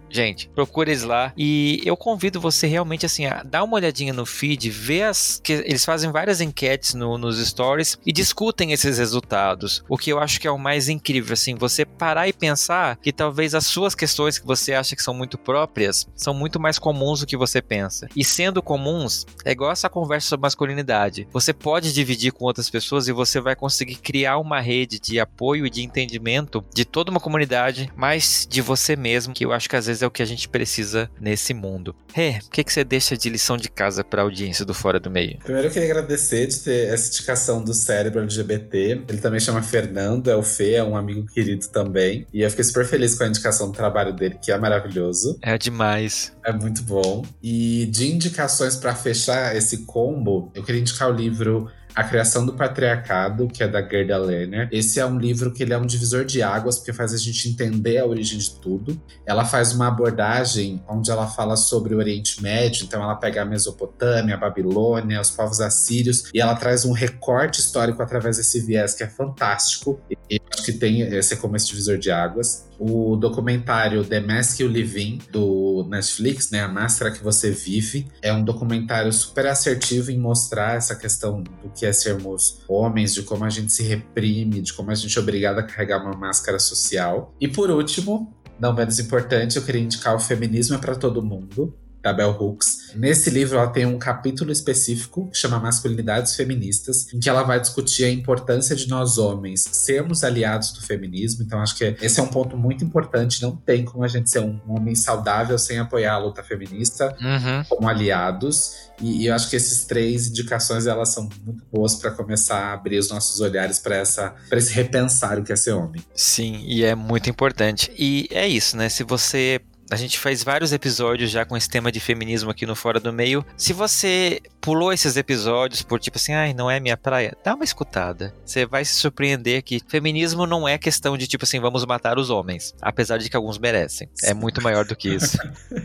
Gente, 0.09 0.49
procure 0.49 0.91
eles 0.91 1.03
lá 1.03 1.33
e 1.37 1.81
eu 1.85 1.95
convido 1.95 2.39
você 2.39 2.67
realmente 2.67 3.05
assim 3.05 3.25
a 3.25 3.43
dar 3.43 3.63
uma 3.63 3.75
olhadinha 3.75 4.13
no 4.13 4.25
feed, 4.25 4.69
ver 4.69 5.03
as 5.03 5.39
que 5.43 5.53
eles 5.53 5.85
fazem 5.85 6.11
várias 6.11 6.41
enquetes 6.41 6.93
no, 6.93 7.17
nos 7.17 7.37
stories 7.45 7.97
e 8.05 8.11
discutem 8.11 8.71
esses 8.71 8.97
resultados. 8.97 9.83
O 9.87 9.97
que 9.97 10.11
eu 10.11 10.19
acho 10.19 10.39
que 10.39 10.47
é 10.47 10.51
o 10.51 10.57
mais 10.57 10.89
incrível 10.89 11.33
assim, 11.33 11.55
você 11.55 11.85
parar 11.85 12.27
e 12.27 12.33
pensar 12.33 12.97
que 12.97 13.11
talvez 13.11 13.53
as 13.53 13.65
suas 13.65 13.95
questões 13.95 14.37
que 14.37 14.45
você 14.45 14.73
acha 14.73 14.95
que 14.95 15.03
são 15.03 15.13
muito 15.13 15.37
próprias 15.37 16.07
são 16.15 16.33
muito 16.33 16.59
mais 16.59 16.79
comuns 16.79 17.19
do 17.21 17.27
que 17.27 17.37
você 17.37 17.61
pensa. 17.61 18.07
E 18.15 18.23
sendo 18.23 18.61
comuns, 18.61 19.25
é 19.45 19.51
igual 19.51 19.71
essa 19.71 19.89
conversa 19.89 20.29
sobre 20.29 20.43
masculinidade. 20.43 21.27
Você 21.31 21.53
pode 21.53 21.93
dividir 21.93 22.31
com 22.31 22.45
outras 22.45 22.69
pessoas 22.69 23.07
e 23.07 23.13
você 23.13 23.39
vai 23.39 23.55
conseguir 23.55 23.95
criar 23.95 24.37
uma 24.37 24.59
rede 24.59 24.99
de 24.99 25.19
apoio 25.19 25.65
e 25.65 25.69
de 25.69 25.83
entendimento 25.83 26.63
de 26.73 26.85
toda 26.85 27.11
uma 27.11 27.19
comunidade, 27.19 27.91
mas 27.95 28.47
de 28.49 28.61
você 28.61 28.95
mesmo, 28.95 29.33
que 29.33 29.45
eu 29.45 29.51
acho 29.51 29.69
que 29.69 29.75
às 29.75 29.85
vezes 29.85 29.98
é 30.01 30.07
o 30.07 30.11
que 30.11 30.21
a 30.21 30.25
gente 30.25 30.47
precisa 30.47 31.09
nesse 31.19 31.53
mundo. 31.53 31.95
Rê, 32.13 32.39
o 32.45 32.49
que, 32.49 32.63
que 32.63 32.73
você 32.73 32.83
deixa 32.83 33.17
de 33.17 33.29
lição 33.29 33.57
de 33.57 33.69
casa 33.69 34.03
para 34.03 34.21
a 34.21 34.25
audiência 34.25 34.65
do 34.65 34.73
Fora 34.73 34.99
do 34.99 35.09
Meio? 35.09 35.37
Primeiro 35.39 35.67
eu 35.67 35.71
queria 35.71 35.89
agradecer 35.89 36.47
de 36.47 36.59
ter 36.59 36.93
essa 36.93 37.09
indicação 37.09 37.63
do 37.63 37.73
cérebro 37.73 38.21
LGBT. 38.21 39.03
Ele 39.07 39.17
também 39.19 39.39
chama 39.39 39.61
Fernando, 39.61 40.29
é 40.29 40.35
o 40.35 40.43
Fê, 40.43 40.73
é 40.73 40.83
um 40.83 40.95
amigo 40.95 41.25
querido 41.27 41.67
também. 41.67 42.25
E 42.33 42.41
eu 42.41 42.49
fiquei 42.49 42.65
super 42.65 42.85
feliz 42.85 43.15
com 43.15 43.23
a 43.23 43.27
indicação 43.27 43.67
do 43.71 43.73
trabalho 43.73 44.13
dele, 44.13 44.37
que 44.41 44.51
é 44.51 44.57
maravilhoso. 44.57 45.37
É 45.41 45.57
demais. 45.57 46.33
É 46.45 46.51
muito 46.51 46.83
bom. 46.83 47.25
E 47.41 47.85
de 47.87 48.11
indicações 48.11 48.75
para 48.75 48.95
fechar 48.95 49.55
esse 49.55 49.85
combo, 49.85 50.51
eu 50.53 50.63
queria 50.63 50.81
indicar 50.81 51.09
o 51.09 51.13
livro 51.13 51.69
a 51.99 52.03
Criação 52.05 52.45
do 52.45 52.53
Patriarcado, 52.53 53.45
que 53.49 53.61
é 53.61 53.67
da 53.67 53.81
Gerda 53.81 54.17
Lerner. 54.17 54.69
Esse 54.71 55.01
é 55.01 55.05
um 55.05 55.19
livro 55.19 55.51
que 55.51 55.63
ele 55.63 55.73
é 55.73 55.77
um 55.77 55.85
divisor 55.85 56.23
de 56.23 56.41
águas, 56.41 56.77
porque 56.77 56.93
faz 56.93 57.13
a 57.13 57.17
gente 57.17 57.49
entender 57.49 57.97
a 57.97 58.05
origem 58.05 58.39
de 58.39 58.51
tudo. 58.51 58.97
Ela 59.25 59.43
faz 59.43 59.73
uma 59.73 59.89
abordagem 59.89 60.81
onde 60.87 61.11
ela 61.11 61.27
fala 61.27 61.57
sobre 61.57 61.93
o 61.93 61.97
Oriente 61.97 62.41
Médio, 62.41 62.85
então 62.85 63.03
ela 63.03 63.15
pega 63.15 63.41
a 63.41 63.45
Mesopotâmia, 63.45 64.35
a 64.35 64.37
Babilônia, 64.37 65.19
os 65.19 65.29
povos 65.29 65.59
assírios, 65.59 66.29
e 66.33 66.39
ela 66.39 66.55
traz 66.55 66.85
um 66.85 66.93
recorte 66.93 67.59
histórico 67.59 68.01
através 68.01 68.37
desse 68.37 68.61
viés 68.61 68.93
que 68.93 69.03
é 69.03 69.07
fantástico. 69.07 69.99
E 70.29 70.39
acho 70.53 70.63
que 70.63 70.71
tem 70.71 71.01
esse 71.01 71.35
como 71.35 71.57
esse 71.57 71.67
divisor 71.67 71.97
de 71.97 72.11
águas 72.11 72.68
o 72.79 73.17
documentário 73.17 74.03
The 74.03 74.21
Mask 74.21 74.61
You 74.61 74.71
Live 74.71 75.01
In, 75.01 75.19
do 75.31 75.85
Netflix, 75.89 76.49
né? 76.49 76.61
A 76.61 76.67
Máscara 76.67 77.11
que 77.11 77.21
Você 77.21 77.51
Vive. 77.51 78.07
É 78.21 78.33
um 78.33 78.43
documentário 78.43 79.11
super 79.11 79.47
assertivo 79.47 80.11
em 80.11 80.17
mostrar 80.17 80.75
essa 80.75 80.95
questão 80.95 81.43
do 81.43 81.69
que 81.75 81.85
é 81.85 81.91
sermos 81.91 82.61
homens, 82.67 83.13
de 83.13 83.23
como 83.23 83.43
a 83.43 83.49
gente 83.49 83.73
se 83.73 83.83
reprime, 83.83 84.61
de 84.61 84.73
como 84.73 84.91
a 84.91 84.95
gente 84.95 85.17
é 85.17 85.21
obrigado 85.21 85.59
a 85.59 85.63
carregar 85.63 86.01
uma 86.01 86.15
máscara 86.15 86.57
social. 86.57 87.35
E 87.39 87.47
por 87.47 87.69
último, 87.69 88.33
não 88.59 88.73
menos 88.73 88.99
importante, 88.99 89.57
eu 89.57 89.63
queria 89.63 89.81
indicar 89.81 90.15
o 90.15 90.19
Feminismo 90.19 90.75
é 90.75 90.79
para 90.79 90.95
Todo 90.95 91.21
Mundo, 91.21 91.73
da 92.01 92.13
Bell 92.13 92.31
Hooks. 92.31 92.93
Nesse 92.95 93.29
livro, 93.29 93.57
ela 93.57 93.67
tem 93.67 93.85
um 93.85 93.97
capítulo 93.97 94.51
específico 94.51 95.29
que 95.29 95.37
chama 95.37 95.59
Masculinidades 95.59 96.35
Feministas, 96.35 97.13
em 97.13 97.19
que 97.19 97.29
ela 97.29 97.43
vai 97.43 97.59
discutir 97.59 98.05
a 98.05 98.09
importância 98.09 98.75
de 98.75 98.87
nós 98.87 99.17
homens 99.17 99.61
sermos 99.61 100.23
aliados 100.23 100.71
do 100.71 100.81
feminismo. 100.81 101.43
Então, 101.43 101.61
acho 101.61 101.75
que 101.75 101.95
esse 102.01 102.19
é 102.19 102.23
um 102.23 102.27
ponto 102.27 102.57
muito 102.57 102.83
importante. 102.83 103.41
Não 103.41 103.55
tem 103.55 103.83
como 103.83 104.03
a 104.03 104.07
gente 104.07 104.29
ser 104.29 104.39
um 104.39 104.59
homem 104.67 104.95
saudável 104.95 105.57
sem 105.57 105.79
apoiar 105.79 106.13
a 106.13 106.17
luta 106.17 106.43
feminista 106.43 107.15
uhum. 107.21 107.63
como 107.69 107.87
aliados. 107.87 108.89
E, 109.01 109.23
e, 109.23 109.27
eu 109.27 109.35
acho 109.35 109.49
que 109.49 109.55
esses 109.55 109.85
três 109.85 110.27
indicações 110.27 110.85
elas 110.85 111.09
são 111.09 111.29
muito 111.45 111.63
boas 111.71 111.95
para 111.95 112.11
começar 112.11 112.57
a 112.57 112.73
abrir 112.73 112.97
os 112.97 113.09
nossos 113.09 113.39
olhares 113.39 113.79
para 113.79 113.95
essa 113.95 114.35
para 114.49 114.57
esse 114.57 114.73
repensar 114.73 115.39
o 115.39 115.43
que 115.43 115.53
é 115.53 115.55
ser 115.55 115.71
homem. 115.71 116.01
Sim, 116.13 116.63
e 116.65 116.83
é 116.83 116.95
muito 116.95 117.29
importante. 117.29 117.91
E 117.97 118.27
é 118.31 118.47
isso, 118.47 118.75
né? 118.75 118.89
Se 118.89 119.03
você 119.03 119.61
a 119.89 119.95
gente 119.95 120.19
faz 120.19 120.43
vários 120.43 120.71
episódios 120.71 121.31
já 121.31 121.43
com 121.43 121.57
esse 121.57 121.67
tema 121.67 121.91
de 121.91 121.99
feminismo 121.99 122.51
aqui 122.51 122.65
no 122.65 122.75
Fora 122.75 122.99
do 122.99 123.11
Meio. 123.11 123.43
Se 123.57 123.73
você 123.73 124.39
pulou 124.61 124.93
esses 124.93 125.17
episódios 125.17 125.81
por 125.81 125.99
tipo 125.99 126.17
assim, 126.17 126.33
ai, 126.33 126.53
não 126.53 126.69
é 126.69 126.79
minha 126.79 126.95
praia, 126.95 127.35
dá 127.43 127.55
uma 127.55 127.63
escutada. 127.63 128.33
Você 128.45 128.65
vai 128.65 128.85
se 128.85 128.93
surpreender 128.93 129.63
que 129.63 129.81
feminismo 129.87 130.45
não 130.45 130.67
é 130.67 130.77
questão 130.77 131.17
de 131.17 131.25
tipo 131.25 131.43
assim, 131.43 131.59
vamos 131.59 131.85
matar 131.85 132.19
os 132.19 132.29
homens. 132.29 132.75
Apesar 132.81 133.17
de 133.17 133.29
que 133.29 133.35
alguns 133.35 133.57
merecem. 133.57 134.07
É 134.23 134.33
muito 134.33 134.61
maior 134.61 134.85
do 134.85 134.95
que 134.95 135.09
isso. 135.09 135.37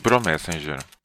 Promessa, 0.03 0.53
hein, 0.53 0.61
Gero? 0.61 0.96